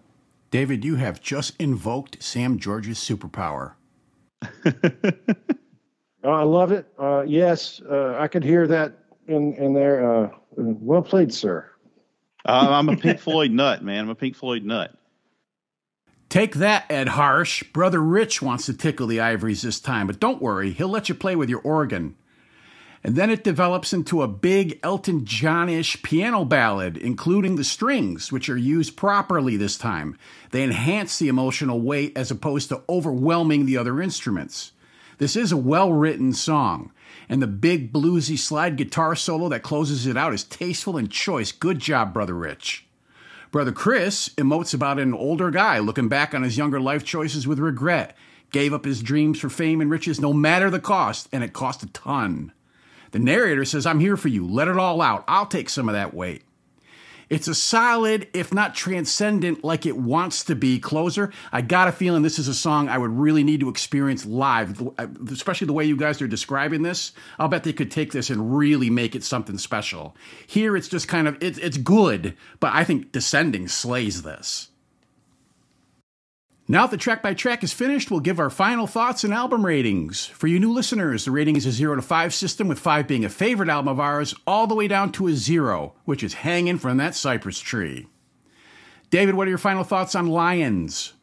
David, 0.51 0.85
you 0.85 0.95
have 0.95 1.21
just 1.21 1.55
invoked 1.59 2.21
Sam 2.21 2.59
George's 2.59 2.99
superpower. 2.99 3.73
Oh, 6.27 6.31
I 6.31 6.43
love 6.43 6.73
it. 6.73 6.85
Uh, 6.99 7.23
yes, 7.25 7.81
uh, 7.89 8.17
I 8.19 8.27
could 8.27 8.43
hear 8.43 8.67
that 8.67 8.97
in 9.27 9.53
in 9.53 9.73
there. 9.73 10.25
Uh, 10.25 10.29
well 10.57 11.01
played, 11.01 11.33
sir. 11.33 11.69
Uh, 12.45 12.67
I'm 12.71 12.89
a 12.89 12.97
Pink 12.97 13.19
Floyd 13.19 13.51
nut, 13.51 13.83
man. 13.83 14.05
I'm 14.05 14.09
a 14.09 14.15
Pink 14.15 14.35
Floyd 14.35 14.63
nut. 14.63 14.93
Take 16.29 16.55
that, 16.55 16.85
Ed 16.89 17.07
Harsch. 17.07 17.71
Brother 17.71 18.01
Rich 18.01 18.41
wants 18.41 18.65
to 18.65 18.73
tickle 18.73 19.07
the 19.07 19.21
ivories 19.21 19.61
this 19.61 19.79
time, 19.79 20.07
but 20.07 20.19
don't 20.19 20.41
worry, 20.41 20.71
he'll 20.71 20.89
let 20.89 21.07
you 21.07 21.15
play 21.15 21.35
with 21.35 21.49
your 21.49 21.61
organ. 21.61 22.15
And 23.03 23.15
then 23.15 23.29
it 23.29 23.43
develops 23.43 23.93
into 23.93 24.21
a 24.21 24.27
big 24.27 24.79
Elton 24.83 25.21
Johnish 25.23 26.03
piano 26.03 26.43
ballad, 26.43 26.97
including 26.97 27.55
the 27.55 27.63
strings, 27.63 28.31
which 28.31 28.49
are 28.49 28.57
used 28.57 28.97
properly 28.97 29.55
this 29.55 29.77
time. 29.77 30.17
They 30.51 30.63
enhance 30.63 31.17
the 31.17 31.29
emotional 31.29 31.79
weight 31.79 32.17
as 32.17 32.31
opposed 32.31 32.69
to 32.69 32.83
overwhelming 32.89 33.65
the 33.65 33.77
other 33.77 34.01
instruments. 34.01 34.73
This 35.19 35.35
is 35.35 35.51
a 35.51 35.57
well 35.57 35.93
written 35.93 36.33
song, 36.33 36.91
and 37.29 37.41
the 37.41 37.47
big 37.47 37.91
bluesy 37.91 38.37
slide 38.37 38.75
guitar 38.75 39.15
solo 39.15 39.49
that 39.49 39.63
closes 39.63 40.05
it 40.05 40.17
out 40.17 40.33
is 40.33 40.43
tasteful 40.43 40.97
and 40.97 41.11
choice. 41.11 41.51
Good 41.51 41.79
job, 41.79 42.13
Brother 42.13 42.33
Rich. 42.33 42.85
Brother 43.51 43.71
Chris 43.71 44.29
emotes 44.37 44.73
about 44.73 44.99
an 44.99 45.13
older 45.13 45.51
guy 45.51 45.79
looking 45.79 46.09
back 46.09 46.33
on 46.33 46.43
his 46.43 46.57
younger 46.57 46.79
life 46.79 47.03
choices 47.03 47.47
with 47.47 47.59
regret. 47.59 48.15
Gave 48.51 48.73
up 48.73 48.85
his 48.85 49.01
dreams 49.01 49.39
for 49.39 49.49
fame 49.49 49.81
and 49.81 49.89
riches 49.89 50.19
no 50.19 50.33
matter 50.33 50.69
the 50.69 50.79
cost, 50.79 51.27
and 51.31 51.43
it 51.43 51.53
cost 51.53 51.83
a 51.83 51.87
ton. 51.87 52.51
The 53.11 53.19
narrator 53.19 53.65
says, 53.65 53.85
I'm 53.85 53.99
here 53.99 54.17
for 54.17 54.27
you. 54.27 54.45
Let 54.45 54.67
it 54.67 54.77
all 54.77 55.01
out. 55.01 55.23
I'll 55.27 55.45
take 55.45 55.69
some 55.69 55.87
of 55.87 55.93
that 55.93 56.13
weight. 56.13 56.43
It's 57.29 57.47
a 57.47 57.55
solid, 57.55 58.27
if 58.33 58.53
not 58.53 58.73
transcendent, 58.73 59.63
like 59.63 59.85
it 59.85 59.97
wants 59.97 60.45
to 60.45 60.55
be 60.55 60.79
closer. 60.79 61.31
I 61.51 61.61
got 61.61 61.87
a 61.87 61.91
feeling 61.91 62.21
this 62.21 62.39
is 62.39 62.47
a 62.47 62.53
song 62.53 62.87
I 62.87 62.97
would 62.97 63.11
really 63.11 63.43
need 63.43 63.59
to 63.59 63.69
experience 63.69 64.25
live, 64.25 64.81
uh, 64.97 65.07
especially 65.29 65.67
the 65.67 65.73
way 65.73 65.85
you 65.85 65.97
guys 65.97 66.21
are 66.21 66.27
describing 66.27 66.83
this. 66.83 67.11
I'll 67.37 67.49
bet 67.49 67.63
they 67.63 67.73
could 67.73 67.91
take 67.91 68.13
this 68.13 68.29
and 68.29 68.55
really 68.55 68.89
make 68.89 69.15
it 69.15 69.23
something 69.23 69.57
special. 69.57 70.15
Here, 70.45 70.77
it's 70.77 70.87
just 70.87 71.07
kind 71.07 71.27
of, 71.27 71.37
it's, 71.41 71.57
it's 71.57 71.77
good, 71.77 72.35
but 72.59 72.73
I 72.73 72.83
think 72.83 73.11
Descending 73.11 73.67
slays 73.67 74.21
this. 74.21 74.69
Now 76.69 76.81
that 76.81 76.91
the 76.91 76.97
track 76.97 77.23
by 77.23 77.33
track 77.33 77.63
is 77.63 77.71
finished, 77.71 78.11
we'll 78.11 78.19
give 78.19 78.41
our 78.41 78.49
final 78.49 78.87
thoughts 78.87 79.23
and 79.23 79.33
album 79.33 79.65
ratings. 79.65 80.25
For 80.25 80.47
you 80.47 80.59
new 80.59 80.73
listeners, 80.73 81.23
the 81.23 81.31
rating 81.31 81.55
is 81.55 81.65
a 81.65 81.71
0 81.71 81.95
to 81.95 82.01
5 82.01 82.33
system, 82.33 82.67
with 82.67 82.77
5 82.77 83.07
being 83.07 83.23
a 83.23 83.29
favorite 83.29 83.69
album 83.69 83.87
of 83.87 84.01
ours, 84.01 84.35
all 84.45 84.67
the 84.67 84.75
way 84.75 84.89
down 84.89 85.13
to 85.13 85.27
a 85.27 85.33
0, 85.33 85.93
which 86.03 86.23
is 86.23 86.33
hanging 86.33 86.77
from 86.77 86.97
that 86.97 87.15
cypress 87.15 87.59
tree. 87.59 88.07
David, 89.09 89.35
what 89.35 89.47
are 89.47 89.49
your 89.49 89.57
final 89.57 89.85
thoughts 89.85 90.13
on 90.13 90.27
Lions? 90.27 91.13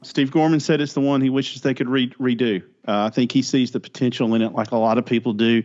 Steve 0.00 0.30
Gorman 0.30 0.60
said 0.60 0.80
it's 0.80 0.94
the 0.94 1.02
one 1.02 1.20
he 1.20 1.28
wishes 1.28 1.60
they 1.60 1.74
could 1.74 1.90
re- 1.90 2.08
redo. 2.12 2.62
Uh, 2.86 3.04
I 3.04 3.10
think 3.10 3.30
he 3.30 3.42
sees 3.42 3.72
the 3.72 3.80
potential 3.80 4.34
in 4.34 4.40
it, 4.40 4.54
like 4.54 4.70
a 4.70 4.78
lot 4.78 4.96
of 4.96 5.04
people 5.04 5.34
do. 5.34 5.62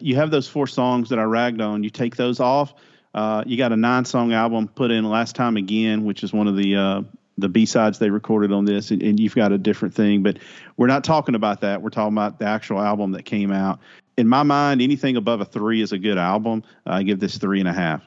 You 0.00 0.16
have 0.16 0.32
those 0.32 0.48
four 0.48 0.66
songs 0.66 1.10
that 1.10 1.20
I 1.20 1.22
ragged 1.22 1.60
on. 1.60 1.84
You 1.84 1.90
take 1.90 2.16
those 2.16 2.40
off. 2.40 2.74
Uh, 3.14 3.44
you 3.46 3.56
got 3.56 3.70
a 3.70 3.76
nine-song 3.76 4.32
album 4.32 4.66
put 4.66 4.90
in 4.90 5.04
last 5.04 5.36
time 5.36 5.56
again, 5.56 6.04
which 6.04 6.24
is 6.24 6.32
one 6.32 6.48
of 6.48 6.56
the 6.56 6.74
uh, 6.74 7.02
the 7.36 7.48
B 7.48 7.66
sides 7.66 7.98
they 7.98 8.10
recorded 8.10 8.52
on 8.52 8.64
this, 8.64 8.90
and, 8.90 9.02
and 9.02 9.18
you've 9.18 9.34
got 9.34 9.52
a 9.52 9.58
different 9.58 9.94
thing. 9.94 10.22
But 10.22 10.38
we're 10.76 10.86
not 10.86 11.04
talking 11.04 11.34
about 11.34 11.62
that. 11.62 11.82
We're 11.82 11.90
talking 11.90 12.14
about 12.14 12.38
the 12.38 12.46
actual 12.46 12.80
album 12.80 13.12
that 13.12 13.24
came 13.24 13.50
out. 13.50 13.80
In 14.16 14.28
my 14.28 14.44
mind, 14.44 14.80
anything 14.80 15.16
above 15.16 15.40
a 15.40 15.44
three 15.44 15.80
is 15.80 15.92
a 15.92 15.98
good 15.98 16.18
album. 16.18 16.62
I 16.86 17.02
give 17.02 17.18
this 17.18 17.38
three 17.38 17.60
and 17.60 17.68
a 17.68 17.72
half. 17.72 18.02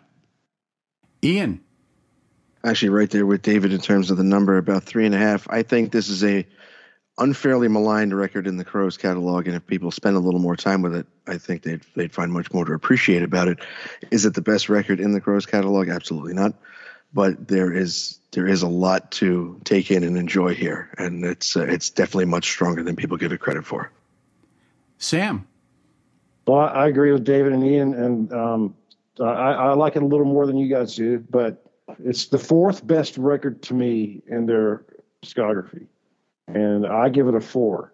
Ian. 1.23 1.61
Actually, 2.63 2.89
right 2.89 3.09
there 3.09 3.25
with 3.25 3.41
David 3.41 3.71
in 3.71 3.79
terms 3.79 4.11
of 4.11 4.17
the 4.17 4.23
number, 4.23 4.57
about 4.57 4.83
three 4.83 5.05
and 5.05 5.13
a 5.13 5.17
half. 5.17 5.47
I 5.49 5.63
think 5.63 5.91
this 5.91 6.09
is 6.09 6.23
a 6.23 6.45
unfairly 7.17 7.67
maligned 7.67 8.15
record 8.15 8.47
in 8.47 8.57
the 8.57 8.65
Crowes 8.65 8.97
catalog, 8.97 9.47
and 9.47 9.55
if 9.55 9.65
people 9.65 9.91
spend 9.91 10.15
a 10.15 10.19
little 10.19 10.39
more 10.39 10.55
time 10.55 10.81
with 10.81 10.95
it, 10.95 11.07
I 11.27 11.37
think 11.37 11.63
they'd 11.63 11.81
they'd 11.95 12.13
find 12.13 12.31
much 12.31 12.51
more 12.53 12.65
to 12.65 12.73
appreciate 12.73 13.23
about 13.23 13.47
it. 13.47 13.59
Is 14.11 14.25
it 14.25 14.33
the 14.33 14.41
best 14.41 14.69
record 14.69 14.99
in 14.99 15.11
the 15.11 15.21
Crowes 15.21 15.45
catalog? 15.45 15.89
Absolutely 15.89 16.33
not. 16.33 16.53
But 17.17 17.47
there 17.47 17.73
is 17.73 18.19
there 18.29 18.45
is 18.45 18.61
a 18.61 18.67
lot 18.67 19.09
to 19.13 19.59
take 19.63 19.89
in 19.89 20.03
and 20.03 20.15
enjoy 20.15 20.53
here, 20.53 20.91
and 20.99 21.25
it's 21.25 21.57
uh, 21.57 21.61
it's 21.61 21.89
definitely 21.89 22.25
much 22.25 22.45
stronger 22.45 22.83
than 22.83 22.95
people 22.95 23.17
give 23.17 23.31
it 23.31 23.39
credit 23.39 23.65
for. 23.65 23.91
Sam. 24.99 25.47
Well, 26.45 26.59
I, 26.59 26.67
I 26.67 26.87
agree 26.87 27.11
with 27.11 27.23
David 27.23 27.53
and 27.53 27.65
Ian, 27.65 27.95
and 27.95 28.31
um, 28.31 28.75
I, 29.19 29.23
I 29.23 29.73
like 29.73 29.95
it 29.95 30.03
a 30.03 30.05
little 30.05 30.27
more 30.27 30.45
than 30.45 30.57
you 30.57 30.69
guys 30.69 30.95
do, 30.95 31.17
but 31.31 31.65
it's 32.05 32.27
the 32.27 32.37
fourth 32.37 32.85
best 32.85 33.17
record 33.17 33.63
to 33.63 33.73
me 33.73 34.21
in 34.27 34.45
their 34.45 34.83
discography, 35.25 35.87
and 36.45 36.85
I 36.85 37.09
give 37.09 37.27
it 37.27 37.33
a 37.33 37.41
four. 37.41 37.93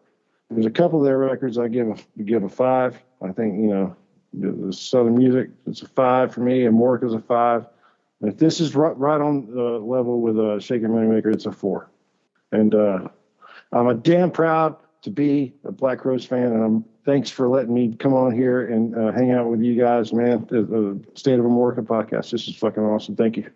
There's 0.49 0.65
a 0.65 0.69
couple 0.69 0.99
of 0.99 1.05
their 1.05 1.17
records 1.17 1.57
I 1.57 1.69
give 1.69 1.87
a 1.87 2.23
give 2.23 2.43
a 2.43 2.49
five. 2.49 3.01
I 3.21 3.31
think 3.31 3.55
you 3.55 3.67
know 3.67 3.95
the, 4.33 4.51
the 4.51 4.73
Southern 4.73 5.17
Music 5.17 5.49
it's 5.65 5.81
a 5.81 5.87
five 5.87 6.33
for 6.33 6.41
me, 6.41 6.65
and 6.65 6.77
Mork 6.77 7.05
is 7.05 7.13
a 7.13 7.21
five. 7.21 7.67
And 8.23 8.31
if 8.31 8.39
this 8.39 8.61
is 8.61 8.73
right, 8.73 8.97
right 8.97 9.19
on 9.19 9.53
the 9.53 9.61
level 9.61 10.21
with 10.21 10.39
a 10.39 10.51
uh, 10.53 10.59
Shaker 10.59 10.87
Moneymaker, 10.87 11.33
it's 11.33 11.45
a 11.45 11.51
four. 11.51 11.91
And 12.53 12.73
uh, 12.73 13.09
I'm 13.73 13.87
a 13.87 13.93
damn 13.93 14.31
proud 14.31 14.77
to 15.01 15.09
be 15.09 15.53
a 15.65 15.73
Black 15.73 15.99
Crowes 15.99 16.25
fan, 16.25 16.53
and 16.53 16.63
I'm 16.63 16.85
thanks 17.03 17.29
for 17.29 17.49
letting 17.49 17.73
me 17.73 17.93
come 17.99 18.13
on 18.13 18.33
here 18.33 18.67
and 18.67 18.95
uh, 18.95 19.11
hang 19.11 19.31
out 19.31 19.49
with 19.49 19.59
you 19.61 19.75
guys, 19.75 20.13
man. 20.13 20.47
The, 20.49 20.61
the 20.61 21.03
State 21.15 21.37
of 21.37 21.43
Amorica 21.43 21.81
podcast. 21.81 22.31
This 22.31 22.47
is 22.47 22.55
fucking 22.55 22.81
awesome. 22.81 23.17
Thank 23.17 23.35
you. 23.35 23.51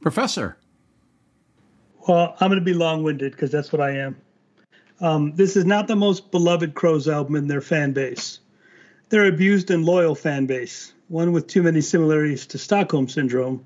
Professor. 0.00 0.56
Well, 2.06 2.36
I'm 2.38 2.48
going 2.48 2.60
to 2.60 2.64
be 2.64 2.72
long 2.72 3.02
winded 3.02 3.32
because 3.32 3.50
that's 3.50 3.72
what 3.72 3.80
I 3.80 3.98
am. 3.98 4.16
Um, 5.00 5.32
this 5.34 5.56
is 5.56 5.64
not 5.64 5.88
the 5.88 5.96
most 5.96 6.30
beloved 6.30 6.74
Crowes 6.74 7.08
album 7.08 7.34
in 7.34 7.48
their 7.48 7.60
fan 7.60 7.92
base. 7.92 8.38
They're 9.08 9.26
abused 9.26 9.72
and 9.72 9.84
loyal 9.84 10.14
fan 10.14 10.46
base, 10.46 10.92
one 11.08 11.32
with 11.32 11.46
too 11.46 11.62
many 11.62 11.80
similarities 11.80 12.46
to 12.46 12.58
Stockholm 12.58 13.08
Syndrome. 13.08 13.64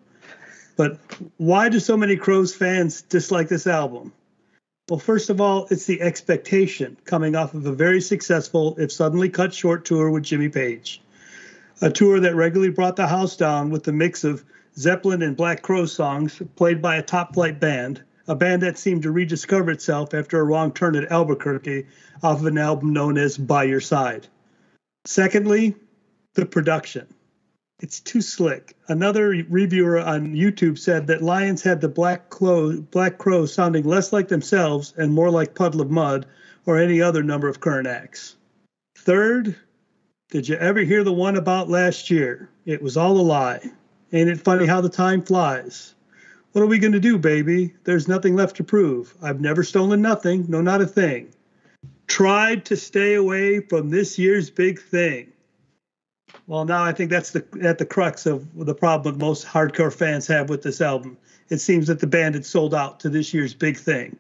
But 0.77 0.99
why 1.37 1.69
do 1.69 1.81
so 1.81 1.97
many 1.97 2.17
Crowes 2.17 2.55
fans 2.55 3.03
dislike 3.03 3.49
this 3.49 3.67
album? 3.67 4.13
Well, 4.89 4.99
first 4.99 5.31
of 5.31 5.41
all, 5.41 5.67
it's 5.71 5.87
the 5.87 6.01
expectation 6.01 6.97
coming 7.05 7.37
off 7.37 7.55
of 7.55 7.65
a 7.67 7.73
very 7.73 8.01
successful, 8.01 8.77
if 8.79 8.91
suddenly 8.91 9.29
cut 9.29 9.55
short, 9.55 9.85
tour 9.85 10.11
with 10.11 10.25
Jimmy 10.25 10.49
Page. 10.49 11.01
A 11.81 11.91
tour 11.91 12.21
that 12.21 12.35
regularly 12.35 12.73
brought 12.73 12.97
the 12.97 13.07
house 13.07 13.37
down 13.37 13.71
with 13.71 13.85
the 13.85 13.93
mix 13.93 14.25
of 14.25 14.45
Zeppelin 14.77 15.23
and 15.23 15.37
Black 15.37 15.63
Crow 15.63 15.87
songs 15.87 16.43
played 16.57 16.83
by 16.83 16.97
a 16.97 17.03
top 17.03 17.35
flight 17.35 17.61
band, 17.61 18.03
a 18.27 18.35
band 18.35 18.63
that 18.63 18.79
seemed 18.79 19.03
to 19.05 19.11
rediscover 19.11 19.71
itself 19.71 20.13
after 20.13 20.41
a 20.41 20.45
wrong 20.45 20.73
turn 20.73 20.97
at 20.97 21.11
Albuquerque 21.11 21.87
off 22.23 22.41
of 22.41 22.47
an 22.47 22.59
album 22.59 22.93
known 22.93 23.17
as 23.17 23.39
By 23.39 23.65
Your 23.65 23.81
Side. 23.81 24.27
Secondly, 25.05 25.75
the 26.35 26.47
production. 26.47 27.07
It's 27.81 27.99
too 27.99 28.21
slick. 28.21 28.77
Another 28.89 29.29
reviewer 29.49 29.99
on 29.99 30.35
YouTube 30.35 30.79
said 30.79 31.07
that 31.07 31.23
Lions 31.23 31.63
had 31.63 31.81
the 31.81 31.89
Black 31.89 32.29
Crow, 32.29 32.79
Black 32.79 33.17
Crow 33.17 33.47
sounding 33.47 33.85
less 33.85 34.13
like 34.13 34.29
themselves 34.29 34.93
and 34.99 35.15
more 35.15 35.31
like 35.31 35.55
Puddle 35.55 35.81
of 35.81 35.91
Mudd 35.91 36.27
or 36.67 36.77
any 36.77 37.01
other 37.01 37.23
number 37.23 37.49
of 37.49 37.61
current 37.61 37.87
acts. 37.87 38.37
Third, 38.99 39.57
did 40.31 40.47
you 40.47 40.57
ever 40.57 40.81
hear 40.81 41.03
the 41.03 41.13
one 41.13 41.37
about 41.37 41.71
last 41.71 42.11
year? 42.11 42.51
It 42.67 42.83
was 42.83 42.99
all 42.99 43.19
a 43.19 43.23
lie. 43.23 43.63
Ain't 44.13 44.29
it 44.29 44.41
funny 44.41 44.67
how 44.67 44.83
the 44.83 44.91
time 44.91 45.23
flies? 45.23 45.95
What 46.53 46.61
are 46.61 46.67
we 46.67 46.79
going 46.79 46.93
to 46.93 47.01
do, 47.01 47.17
baby? 47.17 47.75
There's 47.85 48.09
nothing 48.09 48.37
left 48.37 48.57
to 48.57 48.65
prove. 48.65 49.15
I've 49.23 49.41
never 49.41 49.63
stolen 49.63 50.03
nothing, 50.03 50.45
no, 50.49 50.61
not 50.61 50.83
a 50.83 50.87
thing. 50.87 51.33
Tried 52.09 52.67
to 52.67 52.77
stay 52.77 53.15
away 53.15 53.61
from 53.61 53.89
this 53.89 54.19
year's 54.19 54.51
big 54.51 54.83
thing. 54.83 55.33
Well, 56.51 56.65
now 56.65 56.83
I 56.83 56.91
think 56.91 57.13
that's 57.13 57.31
the 57.31 57.45
at 57.63 57.79
the 57.79 57.87
crux 57.87 58.27
of 58.27 58.45
the 58.67 58.75
problem 58.75 59.19
most 59.19 59.47
hardcore 59.47 59.95
fans 59.95 60.27
have 60.27 60.49
with 60.49 60.63
this 60.63 60.81
album. 60.81 61.17
It 61.49 61.59
seems 61.59 61.87
that 61.87 62.01
the 62.01 62.09
band 62.09 62.35
had 62.35 62.45
sold 62.45 62.75
out 62.75 62.99
to 63.01 63.09
this 63.09 63.33
year's 63.33 63.55
big 63.55 63.77
thing. 63.77 64.19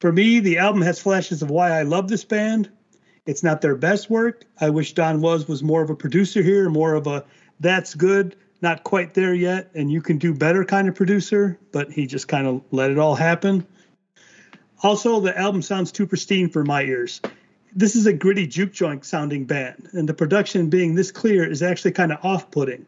For 0.00 0.10
me, 0.10 0.40
the 0.40 0.58
album 0.58 0.82
has 0.82 0.98
flashes 0.98 1.40
of 1.40 1.48
why 1.48 1.70
I 1.70 1.82
love 1.82 2.08
this 2.08 2.24
band. 2.24 2.68
It's 3.26 3.44
not 3.44 3.60
their 3.60 3.76
best 3.76 4.10
work. 4.10 4.44
I 4.60 4.70
wish 4.70 4.92
Don 4.94 5.20
Was 5.20 5.46
was 5.46 5.62
more 5.62 5.82
of 5.82 5.90
a 5.90 5.94
producer 5.94 6.42
here, 6.42 6.68
more 6.68 6.94
of 6.94 7.06
a 7.06 7.24
that's 7.60 7.94
good, 7.94 8.34
not 8.60 8.82
quite 8.82 9.14
there 9.14 9.32
yet, 9.32 9.70
and 9.72 9.88
you 9.88 10.02
can 10.02 10.18
do 10.18 10.34
better 10.34 10.64
kind 10.64 10.88
of 10.88 10.96
producer, 10.96 11.56
but 11.70 11.92
he 11.92 12.08
just 12.08 12.26
kind 12.26 12.48
of 12.48 12.60
let 12.72 12.90
it 12.90 12.98
all 12.98 13.14
happen. 13.14 13.64
Also, 14.82 15.20
the 15.20 15.38
album 15.38 15.62
sounds 15.62 15.92
too 15.92 16.08
pristine 16.08 16.48
for 16.48 16.64
my 16.64 16.82
ears. 16.82 17.20
This 17.74 17.94
is 17.94 18.06
a 18.06 18.12
gritty 18.12 18.48
juke 18.48 18.72
joint 18.72 19.04
sounding 19.04 19.44
band, 19.44 19.88
and 19.92 20.08
the 20.08 20.14
production 20.14 20.68
being 20.70 20.94
this 20.94 21.12
clear 21.12 21.48
is 21.48 21.62
actually 21.62 21.92
kind 21.92 22.10
of 22.10 22.24
off 22.24 22.50
putting. 22.50 22.84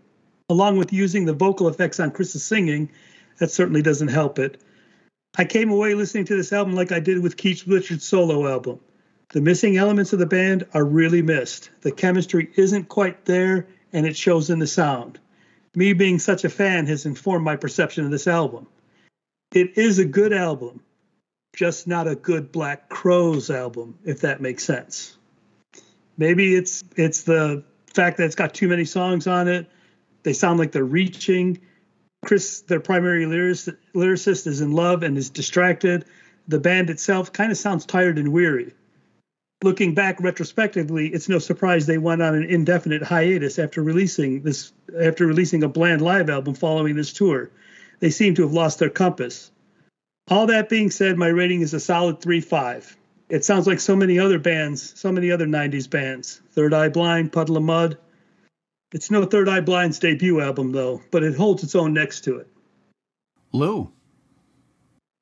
Along 0.48 0.76
with 0.76 0.92
using 0.92 1.24
the 1.24 1.32
vocal 1.32 1.68
effects 1.68 2.00
on 2.00 2.10
Chris's 2.10 2.42
singing, 2.42 2.90
that 3.38 3.52
certainly 3.52 3.80
doesn't 3.80 4.08
help 4.08 4.40
it. 4.40 4.60
I 5.38 5.44
came 5.44 5.70
away 5.70 5.94
listening 5.94 6.24
to 6.26 6.36
this 6.36 6.52
album 6.52 6.74
like 6.74 6.90
I 6.90 6.98
did 6.98 7.22
with 7.22 7.36
Keith 7.36 7.66
Richards' 7.66 8.04
solo 8.04 8.48
album. 8.48 8.80
The 9.30 9.40
missing 9.40 9.76
elements 9.76 10.12
of 10.12 10.18
the 10.18 10.26
band 10.26 10.66
are 10.74 10.84
really 10.84 11.22
missed. 11.22 11.70
The 11.82 11.92
chemistry 11.92 12.50
isn't 12.56 12.88
quite 12.88 13.24
there, 13.24 13.68
and 13.92 14.04
it 14.04 14.16
shows 14.16 14.50
in 14.50 14.58
the 14.58 14.66
sound. 14.66 15.20
Me 15.74 15.92
being 15.92 16.18
such 16.18 16.44
a 16.44 16.50
fan 16.50 16.86
has 16.86 17.06
informed 17.06 17.44
my 17.44 17.56
perception 17.56 18.04
of 18.04 18.10
this 18.10 18.26
album. 18.26 18.66
It 19.54 19.78
is 19.78 19.98
a 19.98 20.04
good 20.04 20.32
album, 20.32 20.82
just 21.54 21.86
not 21.86 22.08
a 22.08 22.14
good 22.14 22.50
Black 22.50 22.88
Crowes 22.88 23.50
album, 23.50 23.98
if 24.04 24.22
that 24.22 24.40
makes 24.40 24.64
sense. 24.64 25.16
Maybe 26.16 26.54
it's 26.54 26.84
it's 26.96 27.22
the 27.22 27.64
fact 27.86 28.16
that 28.18 28.24
it's 28.24 28.34
got 28.34 28.54
too 28.54 28.68
many 28.68 28.84
songs 28.84 29.26
on 29.26 29.48
it. 29.48 29.70
They 30.22 30.32
sound 30.32 30.58
like 30.58 30.72
they're 30.72 30.84
reaching. 30.84 31.60
Chris, 32.24 32.60
their 32.62 32.80
primary 32.80 33.24
lyricist, 33.24 33.76
lyricist, 33.94 34.46
is 34.46 34.60
in 34.60 34.72
love 34.72 35.02
and 35.02 35.18
is 35.18 35.30
distracted. 35.30 36.04
The 36.48 36.60
band 36.60 36.90
itself 36.90 37.32
kind 37.32 37.50
of 37.50 37.58
sounds 37.58 37.84
tired 37.84 38.18
and 38.18 38.32
weary. 38.32 38.74
Looking 39.62 39.94
back 39.94 40.20
retrospectively, 40.20 41.08
it's 41.08 41.28
no 41.28 41.38
surprise 41.38 41.86
they 41.86 41.98
went 41.98 42.22
on 42.22 42.34
an 42.34 42.44
indefinite 42.44 43.02
hiatus 43.02 43.58
after 43.58 43.82
releasing 43.82 44.42
this 44.42 44.72
after 45.00 45.26
releasing 45.26 45.62
a 45.62 45.68
bland 45.68 46.02
live 46.02 46.30
album 46.30 46.54
following 46.54 46.96
this 46.96 47.12
tour. 47.12 47.50
They 48.00 48.10
seem 48.10 48.34
to 48.36 48.42
have 48.42 48.52
lost 48.52 48.78
their 48.78 48.90
compass. 48.90 49.50
All 50.28 50.46
that 50.46 50.68
being 50.68 50.90
said, 50.90 51.18
my 51.18 51.28
rating 51.28 51.62
is 51.62 51.74
a 51.74 51.80
solid 51.80 52.20
3-5. 52.20 52.96
It 53.28 53.44
sounds 53.44 53.66
like 53.66 53.80
so 53.80 53.96
many 53.96 54.18
other 54.18 54.38
bands, 54.38 54.98
so 54.98 55.10
many 55.10 55.30
other 55.30 55.46
90s 55.46 55.88
bands. 55.88 56.40
Third 56.50 56.74
Eye 56.74 56.88
Blind, 56.88 57.32
Puddle 57.32 57.56
of 57.56 57.62
Mudd. 57.62 57.98
It's 58.92 59.10
no 59.10 59.24
Third 59.24 59.48
Eye 59.48 59.60
Blind's 59.60 59.98
debut 59.98 60.40
album 60.40 60.72
though, 60.72 61.00
but 61.10 61.22
it 61.22 61.34
holds 61.34 61.62
its 61.62 61.74
own 61.74 61.94
next 61.94 62.24
to 62.24 62.36
it. 62.36 62.46
Lou. 63.52 63.90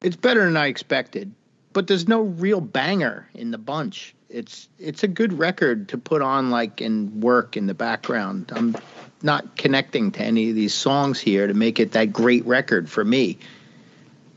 It's 0.03 0.17
better 0.17 0.45
than 0.45 0.57
I 0.57 0.67
expected, 0.67 1.33
but 1.73 1.87
there's 1.87 2.09
no 2.09 2.23
real 2.23 2.61
banger 2.61 3.29
in 3.35 3.51
the 3.53 3.59
bunch. 3.59 4.15
It's 4.29 4.69
it's 4.79 5.03
a 5.03 5.09
good 5.09 5.33
record 5.33 5.89
to 5.91 5.99
put 5.99 6.23
on 6.23 6.51
like 6.51 6.81
and 6.81 7.23
work 7.23 7.57
in 7.57 7.67
the 7.67 7.75
background. 7.75 8.51
I'm 8.55 8.77
not 9.23 9.57
connecting 9.57 10.11
to 10.13 10.23
any 10.23 10.51
of 10.51 10.57
these 10.57 10.75
songs 10.75 11.21
here 11.21 11.47
to 11.47 11.55
make 11.55 11.79
it 11.79 11.93
that 11.93 12.13
great 12.13 12.47
record 12.47 12.89
for 12.89 13.05
me. 13.05 13.39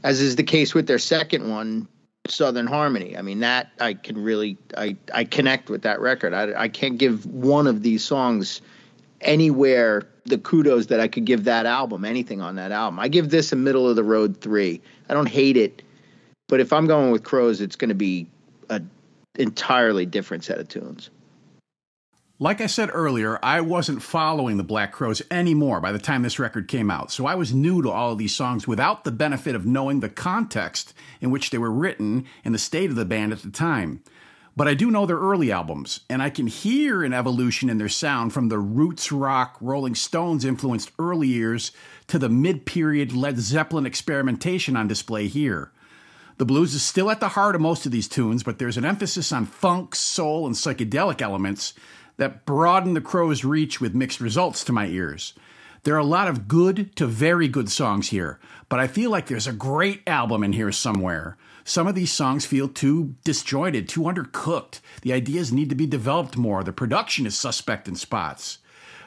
As 0.04 0.20
is 0.20 0.36
the 0.36 0.44
case 0.44 0.74
with 0.74 0.88
their 0.88 1.00
second 1.00 1.50
one, 1.50 1.88
Southern 2.28 2.68
Harmony. 2.68 3.18
I 3.18 3.22
mean 3.22 3.40
that 3.40 3.72
I 3.80 3.94
can 3.94 4.22
really 4.22 4.58
I 4.78 4.96
I 5.14 5.24
connect 5.26 5.70
with 5.70 5.82
that 5.82 6.00
record. 6.00 6.34
I 6.34 6.54
I 6.64 6.68
can't 6.70 6.98
give 6.98 7.26
one 7.26 7.68
of 7.68 7.84
these 7.84 8.04
songs 8.04 8.62
anywhere 9.22 10.08
the 10.26 10.38
kudos 10.38 10.88
that 10.88 11.00
I 11.00 11.08
could 11.08 11.26
give 11.26 11.44
that 11.46 11.66
album, 11.66 12.06
anything 12.06 12.42
on 12.42 12.56
that 12.56 12.72
album. 12.72 13.00
I 13.00 13.08
give 13.08 13.30
this 13.30 13.52
a 13.52 13.56
middle 13.56 13.90
of 13.90 13.96
the 13.96 14.04
road 14.04 14.40
three. 14.40 14.82
I 15.10 15.14
don't 15.14 15.28
hate 15.28 15.58
it, 15.58 15.82
But 16.48 16.60
if 16.60 16.72
I'm 16.72 16.88
going 16.88 17.12
with 17.12 17.24
Crowes, 17.24 17.60
it's 17.60 17.76
going 17.76 17.90
to 17.90 17.96
be 17.96 18.28
a 18.70 18.82
entirely 19.36 20.06
different 20.06 20.44
set 20.44 20.60
of 20.60 20.68
tunes. 20.68 21.10
Like 22.40 22.62
I 22.62 22.66
said 22.66 22.90
earlier, 22.92 23.38
I 23.44 23.62
wasn't 23.62 24.02
following 24.02 24.58
the 24.58 24.64
Black 24.64 24.92
Crowes 24.92 25.22
anymore 25.30 25.80
by 25.80 25.92
the 25.92 26.00
time 26.00 26.24
this 26.24 26.40
record 26.40 26.68
came 26.68 26.90
out, 26.90 27.12
so 27.12 27.28
I 27.28 27.36
was 27.36 27.54
new 27.54 27.84
to 27.84 27.92
all 27.92 28.12
of 28.12 28.18
these 28.18 28.36
songs 28.36 28.68
without 28.68 29.04
the 29.04 29.12
benefit 29.12 29.54
of 29.54 29.68
knowing 29.68 30.00
the 30.00 30.10
context 30.10 30.96
in 31.22 31.30
which 31.30 31.52
they 31.52 31.60
were 31.60 31.72
written 31.72 32.26
and 32.44 32.52
the 32.52 32.60
state 32.60 32.90
of 32.90 32.96
the 32.96 33.06
band 33.06 33.34
at 33.34 33.44
the 33.44 33.52
time. 33.52 34.02
But 34.58 34.68
I 34.68 34.74
do 34.74 34.90
know 34.90 35.06
their 35.06 35.20
early 35.20 35.52
albums, 35.52 36.00
and 36.10 36.24
I 36.24 36.32
can 36.32 36.48
hear 36.48 37.04
an 37.04 37.14
evolution 37.14 37.70
in 37.70 37.78
their 37.78 37.88
sound 37.88 38.34
from 38.34 38.50
the 38.50 38.58
roots 38.58 39.12
rock, 39.12 39.56
Rolling 39.62 39.94
Stones 39.94 40.44
influenced 40.44 40.92
early 40.98 41.28
years 41.28 41.72
to 42.08 42.18
the 42.18 42.30
mid 42.30 42.66
period 42.66 43.14
Led 43.14 43.38
Zeppelin 43.38 43.86
experimentation 43.86 44.76
on 44.76 44.88
display 44.88 45.28
here. 45.28 45.72
The 46.38 46.46
blues 46.46 46.74
is 46.74 46.82
still 46.82 47.12
at 47.12 47.20
the 47.20 47.30
heart 47.30 47.54
of 47.54 47.62
most 47.62 47.86
of 47.86 47.92
these 47.92 48.08
tunes, 48.08 48.42
but 48.42 48.58
there's 48.58 48.78
an 48.78 48.86
emphasis 48.86 49.32
on 49.32 49.46
funk, 49.46 49.94
soul, 49.94 50.48
and 50.48 50.56
psychedelic 50.56 51.22
elements 51.22 51.76
that 52.18 52.46
broaden 52.46 52.94
the 52.94 53.02
Crowes' 53.02 53.44
reach 53.44 53.82
with 53.82 53.96
mixed 53.96 54.20
results 54.20 54.64
to 54.64 54.74
my 54.74 54.88
ears. 54.88 55.34
There 55.84 55.96
are 55.96 56.00
a 56.00 56.06
lot 56.06 56.30
of 56.30 56.48
good 56.48 56.96
to 56.96 57.06
very 57.06 57.48
good 57.48 57.70
songs 57.70 58.10
here, 58.10 58.40
but 58.70 58.80
I 58.80 58.88
feel 58.88 59.12
like 59.12 59.28
there's 59.28 59.48
a 59.48 59.54
great 59.54 60.02
album 60.08 60.44
in 60.44 60.54
here 60.54 60.72
somewhere. 60.72 61.38
Some 61.66 61.88
of 61.88 61.96
these 61.96 62.12
songs 62.12 62.46
feel 62.46 62.70
too 62.70 63.16
disjointed, 63.24 63.90
too 63.90 64.02
undercooked. 64.02 64.80
The 65.02 65.14
ideas 65.14 65.52
need 65.52 65.70
to 65.70 65.76
be 65.76 65.86
developed 65.86 66.38
more. 66.38 66.64
The 66.64 66.72
production 66.72 67.26
is 67.26 67.38
suspect 67.38 67.88
in 67.88 67.96
spots. 67.96 68.60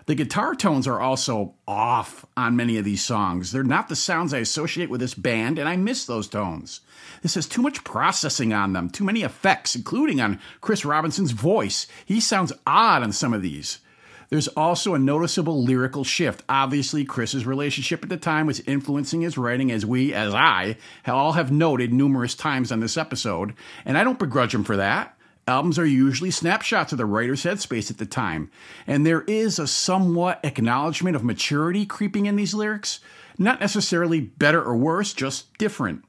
The 0.07 0.15
guitar 0.15 0.55
tones 0.55 0.87
are 0.87 1.01
also 1.01 1.55
off 1.67 2.25
on 2.37 2.55
many 2.55 2.79
of 2.79 2.85
these 2.85 3.05
songs. 3.05 3.51
They're 3.51 3.65
not 3.65 3.89
the 3.89 3.97
sounds 3.97 4.33
I 4.33 4.39
associate 4.39 4.89
with 4.89 5.01
this 5.01 5.15
band, 5.15 5.59
and 5.59 5.69
I 5.69 5.77
miss 5.77 6.07
those 6.07 6.29
tones. 6.29 6.81
This 7.23 7.35
has 7.35 7.49
too 7.49 7.61
much 7.61 7.83
processing 7.83 8.53
on 8.53 8.73
them, 8.73 8.89
too 8.89 9.03
many 9.03 9.23
effects, 9.23 9.75
including 9.75 10.21
on 10.21 10.39
Chris 10.61 10.85
Robinson's 10.85 11.33
voice. 11.33 11.89
He 12.05 12.21
sounds 12.21 12.53
odd 12.65 13.03
on 13.03 13.11
some 13.11 13.35
of 13.35 13.43
these. 13.43 13.81
There's 14.29 14.47
also 14.49 14.95
a 14.95 14.99
noticeable 14.99 15.65
lyrical 15.65 16.05
shift. 16.05 16.45
Obviously, 16.49 17.05
Chris's 17.05 17.45
relationship 17.45 18.05
at 18.05 18.09
the 18.09 18.17
time 18.17 18.47
was 18.47 18.61
influencing 18.61 19.23
his 19.23 19.37
writing, 19.37 19.73
as 19.73 19.85
we, 19.85 20.15
as 20.15 20.35
I, 20.35 20.77
all 21.05 21.33
have 21.33 21.51
noted 21.51 21.93
numerous 21.93 22.37
times 22.37 22.71
on 22.71 22.79
this 22.79 22.97
episode, 22.97 23.55
and 23.85 23.99
I 23.99 24.05
don't 24.05 24.21
begrudge 24.21 24.55
him 24.55 24.63
for 24.63 24.77
that. 24.77 25.16
Albums 25.49 25.79
are 25.79 25.87
usually 25.87 26.33
snapshots 26.33 26.91
of 26.91 26.99
the 26.99 27.07
writer's 27.07 27.45
headspace 27.45 27.89
at 27.89 27.99
the 27.99 28.07
time, 28.07 28.51
and 28.85 29.07
there 29.07 29.23
is 29.23 29.61
a 29.61 29.69
somewhat 29.69 30.41
acknowledgement 30.43 31.15
of 31.15 31.23
maturity 31.23 31.87
creeping 31.87 32.27
in 32.27 32.35
these 32.35 32.53
lyrics. 32.53 32.99
Not 33.39 33.61
necessarily 33.61 34.21
better 34.21 34.61
or 34.61 34.77
worse, 34.77 35.13
just 35.13 35.57
different. 35.57 36.05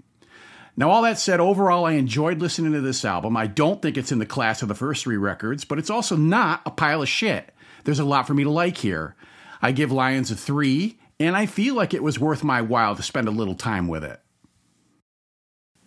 Now, 0.75 0.89
all 0.89 1.03
that 1.03 1.19
said, 1.19 1.39
overall, 1.39 1.85
I 1.85 1.93
enjoyed 1.93 2.39
listening 2.39 2.71
to 2.73 2.81
this 2.81 3.05
album. 3.05 3.37
I 3.37 3.45
don't 3.45 3.79
think 3.79 3.95
it's 3.95 4.11
in 4.11 4.17
the 4.17 4.25
class 4.25 4.63
of 4.63 4.69
the 4.69 4.75
first 4.75 5.03
three 5.03 5.17
records, 5.17 5.65
but 5.65 5.77
it's 5.77 5.91
also 5.91 6.15
not 6.15 6.63
a 6.65 6.71
pile 6.71 7.03
of 7.03 7.09
shit. 7.09 7.53
There's 7.83 7.99
a 7.99 8.05
lot 8.05 8.25
for 8.25 8.33
me 8.33 8.43
to 8.43 8.49
like 8.49 8.77
here. 8.77 9.15
I 9.61 9.71
give 9.71 9.91
Lions 9.91 10.31
a 10.31 10.35
three, 10.35 10.97
and 11.19 11.35
I 11.35 11.45
feel 11.45 11.75
like 11.75 11.93
it 11.93 12.01
was 12.01 12.19
worth 12.19 12.43
my 12.43 12.61
while 12.61 12.95
to 12.95 13.03
spend 13.03 13.27
a 13.27 13.31
little 13.31 13.55
time 13.55 13.87
with 13.87 14.03
it. 14.03 14.19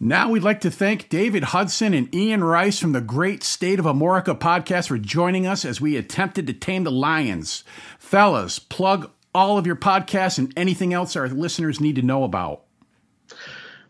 Now 0.02 0.30
we'd 0.30 0.42
like 0.42 0.62
to 0.62 0.70
thank 0.70 1.10
David 1.10 1.44
Hudson 1.44 1.92
and 1.92 2.14
Ian 2.14 2.42
Rice 2.42 2.78
from 2.78 2.92
the 2.92 3.02
Great 3.02 3.42
State 3.42 3.78
of 3.78 3.84
Amorica 3.84 4.34
podcast 4.34 4.88
for 4.88 4.96
joining 4.96 5.46
us 5.46 5.62
as 5.62 5.78
we 5.78 5.98
attempted 5.98 6.46
to 6.46 6.54
tame 6.54 6.84
the 6.84 6.90
lions. 6.90 7.64
Fellas, 7.98 8.58
plug 8.58 9.10
all 9.34 9.58
of 9.58 9.66
your 9.66 9.76
podcasts 9.76 10.38
and 10.38 10.54
anything 10.56 10.94
else 10.94 11.16
our 11.16 11.28
listeners 11.28 11.82
need 11.82 11.96
to 11.96 12.02
know 12.02 12.24
about. 12.24 12.62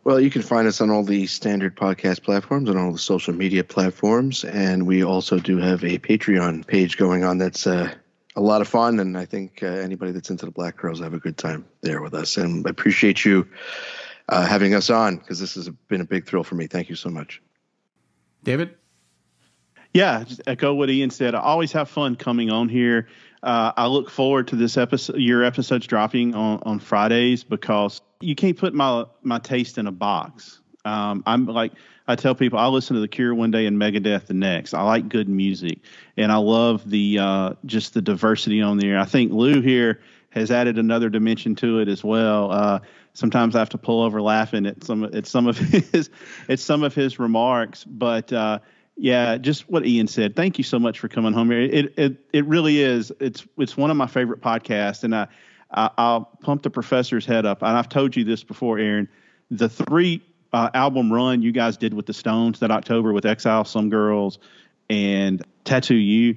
Well, 0.03 0.19
you 0.19 0.31
can 0.31 0.43
find 0.43 0.66
us 0.66 0.81
on 0.81 0.91
all 0.91 1.05
the 1.05 1.28
standard 1.28 1.77
podcast 1.77 2.24
platforms 2.24 2.69
and 2.69 2.77
all 2.77 2.91
the 2.91 2.99
social 2.99 3.32
media 3.32 3.62
platforms. 3.62 4.43
And 4.45 4.89
we 4.89 5.05
also 5.05 5.39
do 5.39 5.59
have 5.59 5.85
a 5.85 5.99
Patreon 5.99 6.66
page 6.66 6.97
going 6.97 7.23
on 7.23 7.39
that's 7.39 7.69
uh, 7.69 7.95
a 8.35 8.41
lot 8.41 8.62
of 8.62 8.66
fun. 8.66 8.99
And 8.99 9.16
I 9.16 9.27
think 9.27 9.62
uh, 9.62 9.66
anybody 9.66 10.11
that's 10.11 10.31
into 10.31 10.45
the 10.45 10.51
Black 10.51 10.77
Girls 10.77 10.99
have 10.99 11.15
a 11.15 11.20
good 11.20 11.37
time 11.37 11.66
there 11.82 12.03
with 12.03 12.15
us. 12.15 12.37
And 12.37 12.66
I 12.66 12.70
appreciate 12.70 13.24
you 13.24 13.47
uh, 14.31 14.47
having 14.47 14.74
us 14.74 14.89
on 14.89 15.16
because 15.16 15.39
this 15.39 15.55
has 15.57 15.69
been 15.89 16.01
a 16.01 16.05
big 16.05 16.24
thrill 16.24 16.44
for 16.44 16.55
me. 16.55 16.66
Thank 16.66 16.89
you 16.89 16.97
so 16.97 17.11
much. 17.11 17.43
David? 18.44 18.77
Yeah, 19.93 20.23
just 20.23 20.40
echo 20.47 20.73
what 20.73 20.89
Ian 20.89 21.11
said. 21.11 21.35
I 21.35 21.40
always 21.40 21.73
have 21.73 21.90
fun 21.90 22.15
coming 22.15 22.51
on 22.51 22.69
here. 22.69 23.09
Uh, 23.43 23.73
I 23.77 23.89
look 23.89 24.09
forward 24.09 24.47
to 24.48 24.57
this 24.57 24.77
episode, 24.77 25.16
your 25.16 25.43
episodes 25.43 25.86
dropping 25.86 26.35
on, 26.35 26.61
on 26.62 26.78
Fridays 26.78 27.43
because 27.43 28.01
you 28.20 28.35
can't 28.35 28.57
put 28.57 28.73
my 28.73 29.05
my 29.23 29.40
taste 29.40 29.78
in 29.78 29.86
a 29.89 29.93
box. 29.93 30.61
Um, 30.85 31.24
I'm 31.27 31.47
like 31.47 31.73
I 32.07 32.15
tell 32.15 32.35
people 32.35 32.59
I 32.59 32.66
listen 32.69 32.94
to 32.94 33.01
The 33.01 33.09
Cure 33.09 33.35
one 33.35 33.51
day 33.51 33.66
and 33.66 33.77
Megadeth 33.78 34.27
the 34.27 34.35
next. 34.35 34.74
I 34.74 34.82
like 34.82 35.09
good 35.09 35.28
music, 35.28 35.78
and 36.16 36.31
I 36.31 36.36
love 36.36 36.89
the 36.89 37.19
uh, 37.19 37.55
just 37.65 37.94
the 37.94 38.02
diversity 38.02 38.62
on 38.62 38.77
there. 38.77 38.98
I 38.98 39.07
think 39.07 39.32
Lou 39.32 39.61
here 39.61 40.01
has 40.31 40.51
added 40.52 40.78
another 40.78 41.09
dimension 41.09 41.57
to 41.57 41.81
it 41.81 41.89
as 41.89 42.05
well. 42.05 42.52
Uh, 42.52 42.78
sometimes 43.20 43.55
I 43.55 43.60
have 43.60 43.68
to 43.70 43.78
pull 43.78 44.02
over 44.02 44.20
laughing 44.20 44.66
at 44.66 44.82
some 44.82 45.05
at 45.05 45.26
some 45.26 45.47
of 45.47 45.56
his 45.92 46.10
at 46.48 46.59
some 46.59 46.82
of 46.82 46.94
his 46.94 47.18
remarks, 47.18 47.84
but 47.84 48.32
uh, 48.32 48.59
yeah, 48.97 49.36
just 49.36 49.70
what 49.70 49.86
Ian 49.86 50.09
said. 50.09 50.34
Thank 50.34 50.59
you 50.59 50.64
so 50.64 50.78
much 50.78 50.98
for 50.98 51.09
coming 51.09 51.32
home 51.32 51.51
here. 51.51 51.60
It 51.60 51.94
it 51.97 52.16
it 52.32 52.47
really 52.47 52.80
is. 52.80 53.12
It's 53.20 53.47
it's 53.56 53.76
one 53.76 53.90
of 53.90 53.97
my 53.97 54.06
favorite 54.06 54.40
podcasts, 54.40 55.05
and 55.05 55.14
I, 55.14 55.28
I 55.70 55.90
I'll 55.97 56.24
pump 56.40 56.62
the 56.62 56.70
professor's 56.70 57.26
head 57.26 57.47
up. 57.47 57.62
And 57.62 57.76
I've 57.76 57.88
told 57.88 58.16
you 58.16 58.24
this 58.24 58.42
before, 58.42 58.78
Aaron. 58.78 59.09
The 59.51 59.68
three 59.68 60.22
uh, 60.52 60.70
album 60.74 61.12
run 61.12 61.42
you 61.42 61.52
guys 61.52 61.76
did 61.76 61.94
with 61.94 62.06
the 62.06 62.12
Stones 62.12 62.60
that 62.60 62.70
October 62.70 63.12
with 63.12 63.26
Exile, 63.26 63.64
Some 63.64 63.90
Girls, 63.90 64.38
and 64.88 65.44
Tattoo 65.64 65.94
You. 65.94 66.36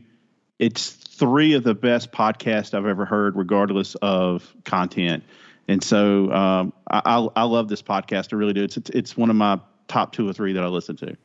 It's 0.60 0.90
three 0.90 1.54
of 1.54 1.64
the 1.64 1.76
best 1.76 2.12
podcasts 2.12 2.74
I've 2.74 2.86
ever 2.86 3.06
heard, 3.06 3.36
regardless 3.36 3.96
of 3.96 4.52
content. 4.64 5.24
And 5.68 5.84
so 5.84 6.32
um, 6.32 6.74
I, 6.90 7.02
I 7.06 7.28
I 7.38 7.44
love 7.44 7.70
this 7.70 7.82
podcast. 7.82 8.34
I 8.34 8.36
really 8.36 8.54
do. 8.54 8.64
It's, 8.64 8.78
it's 8.78 8.90
it's 8.90 9.18
one 9.18 9.30
of 9.30 9.36
my 9.36 9.60
top 9.88 10.12
two 10.12 10.28
or 10.28 10.34
three 10.34 10.54
that 10.54 10.64
I 10.64 10.68
listen 10.68 10.96
to. 10.98 11.16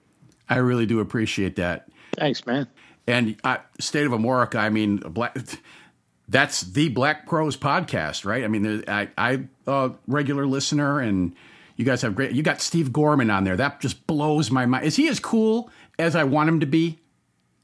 I 0.48 0.56
really 0.58 0.86
do 0.86 1.00
appreciate 1.00 1.56
that. 1.56 1.88
Thanks, 2.12 2.46
man. 2.46 2.66
And 3.06 3.36
uh, 3.44 3.58
State 3.80 4.06
of 4.06 4.12
Amorica, 4.12 4.56
I 4.56 4.68
mean, 4.68 4.98
black, 4.98 5.36
that's 6.28 6.60
the 6.60 6.88
Black 6.90 7.26
Crowes 7.26 7.56
podcast, 7.56 8.24
right? 8.24 8.44
I 8.44 8.48
mean, 8.48 8.62
there- 8.62 8.82
I, 8.86 9.08
I, 9.16 9.44
a 9.66 9.92
regular 10.06 10.46
listener, 10.46 11.00
and 11.00 11.34
you 11.76 11.84
guys 11.84 12.02
have 12.02 12.14
great. 12.14 12.32
You 12.32 12.42
got 12.42 12.60
Steve 12.60 12.92
Gorman 12.92 13.30
on 13.30 13.44
there. 13.44 13.56
That 13.56 13.80
just 13.80 14.06
blows 14.06 14.50
my 14.50 14.66
mind. 14.66 14.84
Is 14.84 14.96
he 14.96 15.08
as 15.08 15.20
cool 15.20 15.70
as 15.98 16.14
I 16.16 16.24
want 16.24 16.48
him 16.48 16.60
to 16.60 16.66
be? 16.66 16.98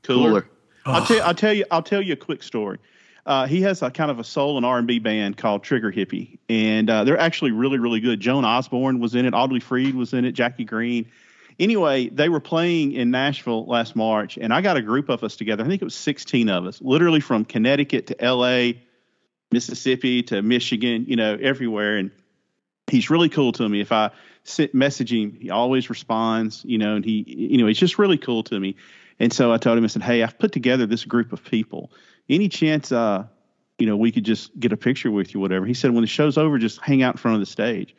Cooler. 0.02 0.48
I'll 0.86 1.04
tell 1.06 1.22
I'll 1.22 1.34
tell 1.34 1.52
you 1.52 1.64
I'll 1.70 1.82
tell 1.82 2.02
you 2.02 2.12
a 2.12 2.16
quick 2.16 2.42
story. 2.42 2.78
Uh, 3.26 3.46
he 3.46 3.62
has 3.62 3.80
a 3.82 3.90
kind 3.90 4.10
of 4.10 4.18
a 4.18 4.24
soul 4.24 4.56
and 4.56 4.66
R 4.66 4.78
and 4.78 4.86
B 4.86 4.98
band 4.98 5.36
called 5.36 5.62
Trigger 5.62 5.90
Hippie, 5.90 6.38
and 6.48 6.90
uh, 6.90 7.04
they're 7.04 7.18
actually 7.18 7.52
really 7.52 7.78
really 7.78 8.00
good. 8.00 8.20
Joan 8.20 8.44
Osborne 8.44 9.00
was 9.00 9.14
in 9.14 9.26
it, 9.26 9.34
Audley 9.34 9.60
Freed 9.60 9.94
was 9.94 10.12
in 10.12 10.24
it, 10.24 10.32
Jackie 10.32 10.64
Greene. 10.64 11.06
Anyway, 11.58 12.08
they 12.08 12.28
were 12.28 12.40
playing 12.40 12.92
in 12.92 13.10
Nashville 13.12 13.64
last 13.66 13.94
March, 13.94 14.36
and 14.36 14.52
I 14.52 14.60
got 14.60 14.76
a 14.76 14.82
group 14.82 15.08
of 15.08 15.22
us 15.22 15.36
together. 15.36 15.64
I 15.64 15.68
think 15.68 15.80
it 15.80 15.84
was 15.84 15.94
16 15.94 16.48
of 16.48 16.66
us, 16.66 16.80
literally 16.82 17.20
from 17.20 17.44
Connecticut 17.44 18.08
to 18.08 18.20
L.A., 18.20 18.82
Mississippi 19.52 20.24
to 20.24 20.42
Michigan, 20.42 21.04
you 21.06 21.14
know, 21.14 21.38
everywhere. 21.40 21.96
And 21.96 22.10
he's 22.88 23.08
really 23.08 23.28
cool 23.28 23.52
to 23.52 23.68
me. 23.68 23.80
If 23.80 23.92
I 23.92 24.10
sit 24.42 24.74
message 24.74 25.12
him, 25.12 25.38
he 25.40 25.50
always 25.50 25.88
responds, 25.88 26.64
you 26.64 26.78
know, 26.78 26.96
and 26.96 27.04
he, 27.04 27.24
you 27.26 27.58
know, 27.58 27.66
he's 27.66 27.78
just 27.78 27.98
really 27.98 28.18
cool 28.18 28.42
to 28.44 28.58
me. 28.58 28.74
And 29.20 29.32
so 29.32 29.52
I 29.52 29.58
told 29.58 29.78
him, 29.78 29.84
I 29.84 29.86
said, 29.86 30.02
Hey, 30.02 30.22
I've 30.24 30.38
put 30.38 30.50
together 30.50 30.86
this 30.86 31.04
group 31.04 31.32
of 31.32 31.44
people. 31.44 31.92
Any 32.28 32.48
chance, 32.48 32.92
uh, 32.92 33.24
you 33.78 33.86
know, 33.86 33.96
we 33.96 34.12
could 34.12 34.24
just 34.24 34.58
get 34.58 34.72
a 34.72 34.76
picture 34.76 35.10
with 35.10 35.34
you, 35.34 35.40
whatever. 35.40 35.66
He 35.66 35.74
said, 35.74 35.90
when 35.92 36.02
the 36.02 36.08
show's 36.08 36.38
over, 36.38 36.58
just 36.58 36.80
hang 36.80 37.02
out 37.02 37.14
in 37.14 37.18
front 37.18 37.34
of 37.34 37.40
the 37.40 37.46
stage. 37.46 37.94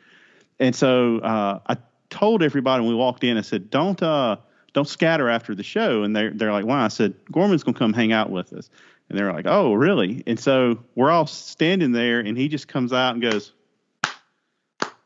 And 0.58 0.74
so 0.74 1.18
uh, 1.18 1.60
I 1.66 1.76
told 2.10 2.42
everybody 2.42 2.82
when 2.82 2.90
we 2.90 2.96
walked 2.96 3.24
in, 3.24 3.36
I 3.36 3.42
said, 3.42 3.70
don't, 3.70 4.02
uh, 4.02 4.36
don't 4.72 4.88
scatter 4.88 5.28
after 5.28 5.54
the 5.54 5.62
show. 5.62 6.02
And 6.02 6.16
they're, 6.16 6.30
they're 6.30 6.52
like, 6.52 6.64
why? 6.64 6.84
I 6.84 6.88
said, 6.88 7.14
Gorman's 7.30 7.62
to 7.64 7.72
come 7.72 7.92
hang 7.92 8.12
out 8.12 8.30
with 8.30 8.52
us. 8.52 8.70
And 9.08 9.18
they're 9.18 9.32
like, 9.32 9.46
oh, 9.46 9.74
really? 9.74 10.22
And 10.26 10.38
so 10.38 10.80
we're 10.94 11.10
all 11.10 11.26
standing 11.26 11.92
there, 11.92 12.20
and 12.20 12.36
he 12.36 12.48
just 12.48 12.66
comes 12.66 12.92
out 12.92 13.14
and 13.14 13.22
goes, 13.22 13.52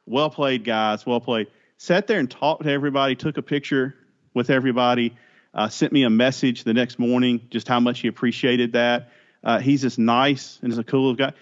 well 0.07 0.31
played, 0.31 0.65
guys. 0.65 1.05
Well 1.05 1.21
played. 1.21 1.49
Sat 1.77 2.07
there 2.07 2.19
and 2.19 2.31
talked 2.31 2.63
to 2.63 2.71
everybody, 2.71 3.15
took 3.15 3.37
a 3.37 3.43
picture 3.43 3.95
with 4.35 4.51
everybody, 4.51 5.17
uh, 5.55 5.69
sent 5.69 5.93
me 5.93 6.05
a 6.05 6.11
message 6.11 6.65
the 6.65 6.75
next 6.75 6.99
morning, 6.99 7.41
just 7.51 7.67
how 7.69 7.81
much 7.81 8.01
he 8.01 8.09
appreciated 8.09 8.73
that. 8.73 9.11
Uh, 9.43 9.59
he's 9.59 9.83
just 9.83 9.99
nice 9.99 10.59
and 10.63 10.73
is 10.73 10.79
a 10.79 10.85
cool 10.85 11.15
guy. 11.15 11.33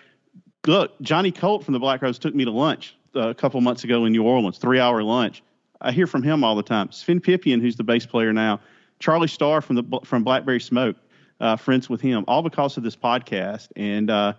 Look, 0.66 1.01
Johnny 1.01 1.32
Colt 1.32 1.64
from 1.64 1.74
the 1.74 1.80
Black 1.80 2.01
Crowes 2.01 2.18
took 2.18 2.35
me 2.35 2.44
to 2.44 2.51
lunch 2.51 2.97
uh, 3.14 3.28
a 3.28 3.35
couple 3.35 3.60
months 3.60 3.85
ago 3.85 4.05
in 4.05 4.12
New 4.12 4.22
Orleans, 4.22 4.59
three 4.59 4.80
hour 4.80 5.02
lunch. 5.02 5.43
I 5.80 5.93
hear 5.93 6.06
from 6.06 6.22
him 6.22 6.43
all 6.43 6.56
the 6.56 6.62
time. 6.62 6.90
Sven 6.90 7.20
Pipien, 7.20 7.60
who's 7.60 7.76
the 7.76 7.85
bass 7.85 8.06
player 8.06 8.32
now, 8.32 8.60
Charlie 8.98 9.28
Starr 9.28 9.60
from 9.60 9.76
the 9.76 10.01
from 10.05 10.24
Blackberry 10.24 10.60
Smoke, 10.60 10.97
uh, 11.40 11.56
friends 11.56 11.89
with 11.89 12.01
him, 12.01 12.24
all 12.26 12.43
because 12.43 12.76
of 12.76 12.82
this 12.82 12.97
podcast. 12.97 13.68
And 13.76 14.10
uh, 14.10 14.35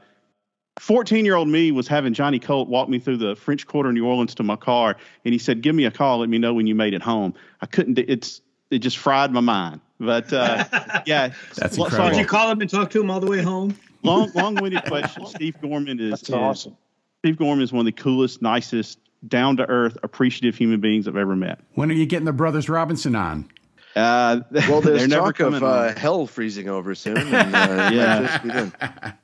14 0.80 1.26
year 1.26 1.36
old 1.36 1.48
me 1.48 1.72
was 1.72 1.88
having 1.88 2.14
Johnny 2.14 2.40
Colt 2.40 2.68
walk 2.68 2.90
me 2.90 3.00
through 3.00 3.18
the 3.18 3.36
French 3.36 3.68
Quarter, 3.68 3.94
New 3.94 4.06
Orleans, 4.06 4.36
to 4.36 4.44
my 4.44 4.56
car, 4.56 4.98
and 5.24 5.34
he 5.34 5.38
said, 5.38 5.62
"Give 5.62 5.76
me 5.76 5.86
a 5.86 5.92
call. 5.92 6.20
Let 6.20 6.30
me 6.30 6.38
know 6.38 6.54
when 6.54 6.68
you 6.68 6.76
made 6.76 6.94
it 6.94 7.02
home." 7.02 7.34
I 7.62 7.66
couldn't. 7.66 7.98
It's 8.00 8.42
it 8.72 8.80
just 8.80 8.98
fried 8.98 9.32
my 9.32 9.40
mind. 9.42 9.82
But 10.00 10.32
uh, 10.32 10.66
yeah, 11.06 11.34
That's 11.56 11.78
Lo- 11.78 11.86
incredible. 11.86 12.12
Did 12.12 12.20
you 12.22 12.26
call 12.28 12.52
him 12.52 12.62
and 12.62 12.70
talk 12.70 12.90
to 12.92 13.02
him 13.02 13.10
all 13.12 13.20
the 13.20 13.28
way 13.28 13.42
home? 13.42 13.78
long 14.04 14.32
long-winded 14.36 14.84
question. 14.86 15.26
Steve 15.26 15.60
Gorman 15.62 16.00
is, 16.00 16.12
That's 16.12 16.30
is- 16.30 16.36
awesome. 16.36 16.78
Steve 17.20 17.38
Gorman 17.38 17.64
is 17.64 17.74
one 17.74 17.82
of 17.82 17.86
the 17.86 18.02
coolest, 18.02 18.42
nicest, 18.42 18.98
down 19.28 19.58
to 19.58 19.66
earth, 19.68 19.98
appreciative 20.04 20.56
human 20.56 20.80
beings 20.80 21.06
I've 21.06 21.18
ever 21.18 21.36
met. 21.36 21.60
When 21.74 21.92
are 21.92 21.94
you 21.96 22.06
getting 22.06 22.24
the 22.26 22.32
Brothers 22.32 22.70
Robinson 22.70 23.14
on? 23.16 23.50
Uh, 23.94 24.40
Well, 24.52 24.80
they're 24.80 24.96
there's 24.98 25.10
never 25.10 25.34
talk 25.34 25.40
of 25.42 25.62
uh, 25.64 25.94
hell 26.00 26.26
freezing 26.28 26.70
over 26.70 26.96
soon. 26.96 27.18
And, 27.18 27.34
uh, 27.56 27.90
Yeah. 27.94 28.42
yeah. 28.46 28.70
Just. 28.70 29.16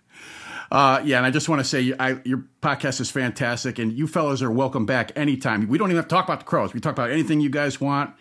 Uh, 0.71 0.99
yeah, 1.05 1.17
and 1.17 1.25
I 1.25 1.31
just 1.31 1.47
want 1.47 1.59
to 1.61 1.63
say 1.63 1.93
I, 1.97 2.17
your 2.25 2.43
podcast 2.61 2.99
is 2.99 3.11
fantastic, 3.11 3.77
and 3.79 3.93
you 3.93 4.07
fellows 4.07 4.41
are 4.41 4.51
welcome 4.51 4.85
back 4.85 5.11
anytime. 5.15 5.67
We 5.67 5.77
don't 5.77 5.87
even 5.89 5.97
have 5.97 6.07
to 6.09 6.13
talk 6.15 6.25
about 6.25 6.39
the 6.39 6.45
Crowes. 6.45 6.73
We 6.73 6.79
talk 6.79 6.91
about 6.93 7.11
anything 7.11 7.39
you 7.39 7.49
guys 7.49 7.79
want. 7.79 8.13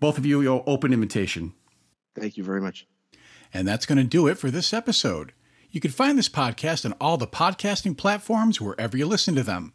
Both 0.00 0.18
of 0.18 0.26
you, 0.26 0.40
your 0.40 0.62
open 0.66 0.92
invitation. 0.92 1.54
Thank 2.18 2.36
you 2.36 2.44
very 2.44 2.60
much. 2.60 2.86
And 3.52 3.66
that's 3.66 3.86
going 3.86 3.98
to 3.98 4.04
do 4.04 4.26
it 4.26 4.38
for 4.38 4.50
this 4.50 4.72
episode. 4.72 5.32
You 5.70 5.80
can 5.80 5.90
find 5.90 6.16
this 6.16 6.28
podcast 6.28 6.84
on 6.84 6.94
all 7.00 7.16
the 7.16 7.26
podcasting 7.26 7.96
platforms 7.96 8.60
wherever 8.60 8.96
you 8.96 9.06
listen 9.06 9.34
to 9.34 9.42
them. 9.42 9.72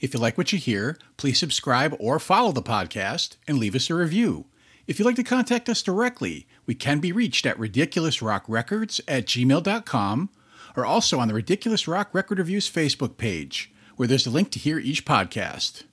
If 0.00 0.12
you 0.12 0.20
like 0.20 0.36
what 0.36 0.52
you 0.52 0.58
hear, 0.58 0.98
please 1.16 1.38
subscribe 1.38 1.96
or 1.98 2.18
follow 2.18 2.52
the 2.52 2.62
podcast 2.62 3.36
and 3.46 3.58
leave 3.58 3.74
us 3.74 3.88
a 3.88 3.94
review. 3.94 4.46
If 4.86 4.98
you'd 4.98 5.04
like 5.06 5.16
to 5.16 5.24
contact 5.24 5.68
us 5.68 5.82
directly, 5.82 6.46
we 6.64 6.74
can 6.74 7.00
be 7.00 7.12
reached 7.12 7.46
at 7.46 7.58
ridiculousrockrecords 7.58 9.00
at 9.08 9.26
gmail.com 9.26 10.30
or 10.76 10.84
also 10.84 11.18
on 11.18 11.28
the 11.28 11.34
Ridiculous 11.34 11.88
Rock 11.88 12.10
Record 12.12 12.38
Reviews 12.38 12.70
Facebook 12.70 13.16
page, 13.16 13.72
where 13.96 14.06
there's 14.06 14.26
a 14.26 14.30
link 14.30 14.50
to 14.50 14.58
hear 14.58 14.78
each 14.78 15.04
podcast. 15.04 15.84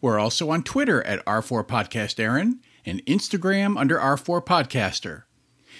We're 0.00 0.18
also 0.18 0.50
on 0.50 0.62
Twitter 0.62 1.02
at 1.04 1.24
R4 1.26 1.66
Podcast 1.66 2.18
Aaron 2.18 2.60
and 2.90 3.06
Instagram 3.06 3.78
under 3.78 3.96
R4 3.96 4.44
Podcaster. 4.44 5.22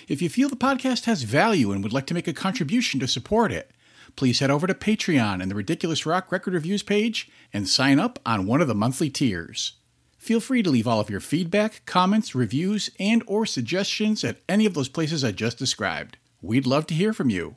If 0.09 0.23
you 0.23 0.28
feel 0.28 0.49
the 0.49 0.57
podcast 0.57 1.05
has 1.05 1.24
value 1.24 1.73
and 1.73 1.82
would 1.82 1.93
like 1.93 2.07
to 2.07 2.15
make 2.15 2.28
a 2.28 2.32
contribution 2.32 3.01
to 3.01 3.09
support 3.09 3.51
it, 3.51 3.73
please 4.15 4.39
head 4.39 4.51
over 4.51 4.66
to 4.66 4.74
Patreon 4.74 5.43
and 5.43 5.51
the 5.51 5.57
Ridiculous 5.57 6.07
Rock 6.07 6.31
Record 6.31 6.55
Reviews 6.55 6.82
page 6.82 7.28
and 7.53 7.69
sign 7.69 7.99
up 7.99 8.19
on 8.24 8.47
one 8.47 8.61
of 8.61 8.69
the 8.69 8.74
monthly 8.74 9.11
tiers. 9.11 9.73
Feel 10.19 10.41
free 10.41 10.62
to 10.62 10.70
leave 10.70 10.87
all 10.87 11.01
of 11.01 11.11
your 11.11 11.20
feedback, 11.20 11.82
comments, 11.85 12.35
reviews, 12.35 12.91
and 13.01 13.23
or 13.27 13.45
suggestions 13.45 14.23
at 14.23 14.39
any 14.49 14.65
of 14.65 14.74
those 14.74 14.89
places 14.89 15.24
I 15.24 15.32
just 15.32 15.59
described. 15.59 16.16
We'd 16.41 16.66
love 16.66 16.87
to 16.89 16.95
hear 16.95 17.12
from 17.12 17.28
you. 17.28 17.57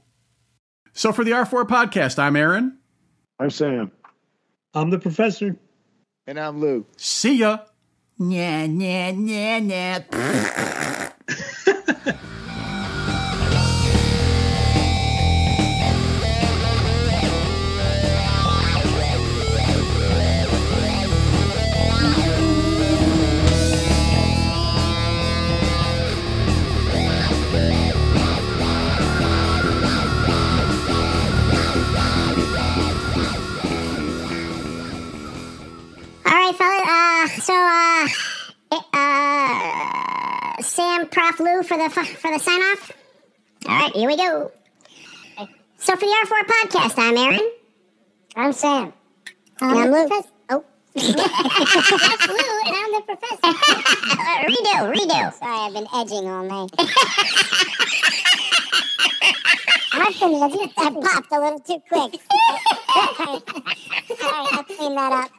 So 0.93 1.11
for 1.11 1.23
the 1.23 1.31
R4 1.31 1.67
podcast, 1.67 2.17
I'm 2.17 2.35
Aaron. 2.35 2.79
I'm 3.39 3.49
Sam. 3.49 3.91
I'm 4.73 4.89
the 4.89 4.99
professor. 4.99 5.55
And 6.25 6.39
I'm 6.39 6.59
Lou. 6.59 6.85
See 6.97 7.37
ya. 7.37 7.59
Nah, 8.23 8.67
so, 37.43 37.53
uh, 37.53 38.07
it- 38.71 38.85
uh, 38.93 40.61
Sam, 40.61 41.07
Prof. 41.09 41.39
Lou 41.39 41.63
for 41.63 41.77
the 41.77 41.89
for 41.89 42.31
the 42.31 42.39
sign 42.39 42.59
off. 42.61 42.91
All 43.67 43.75
right, 43.75 43.93
here 43.95 44.07
we 44.07 44.17
go. 44.17 44.51
So 45.77 45.93
for 45.95 45.99
the 46.05 46.15
R4 46.25 46.43
podcast, 46.47 46.93
I'm 46.97 47.17
Aaron. 47.17 47.51
I'm 48.35 48.53
Sam. 48.53 48.93
and 49.61 49.77
I'm 49.79 49.91
Lou. 49.91 50.07
Oh. 50.49 50.63
That's 50.95 52.27
Lou, 52.27 52.61
and 52.65 52.75
I'm 52.75 52.91
the 52.93 53.01
professor. 53.05 53.53
Redo, 54.47 54.93
redo. 54.93 55.33
Sorry, 55.33 55.57
I've 55.65 55.73
been 55.73 55.87
edging 55.93 56.27
all 56.29 56.43
night. 56.43 56.71
I've 59.93 60.19
been 60.19 60.33
edging. 60.35 60.71
I 60.77 60.89
popped 61.01 61.31
a 61.31 61.39
little 61.39 61.59
too 61.59 61.81
quick. 61.87 62.21
All 62.95 63.15
right, 63.25 64.53
I'll 64.53 64.63
clean 64.63 64.95
that 64.95 65.11
up. 65.11 65.31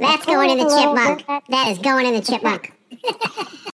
That's 0.00 0.26
going 0.26 0.50
in 0.50 0.58
the 0.58 0.64
chipmunk. 0.64 1.26
That 1.48 1.68
is 1.68 1.78
going 1.78 2.06
in 2.06 2.14
the 2.14 2.20
chipmunk. 2.22 2.72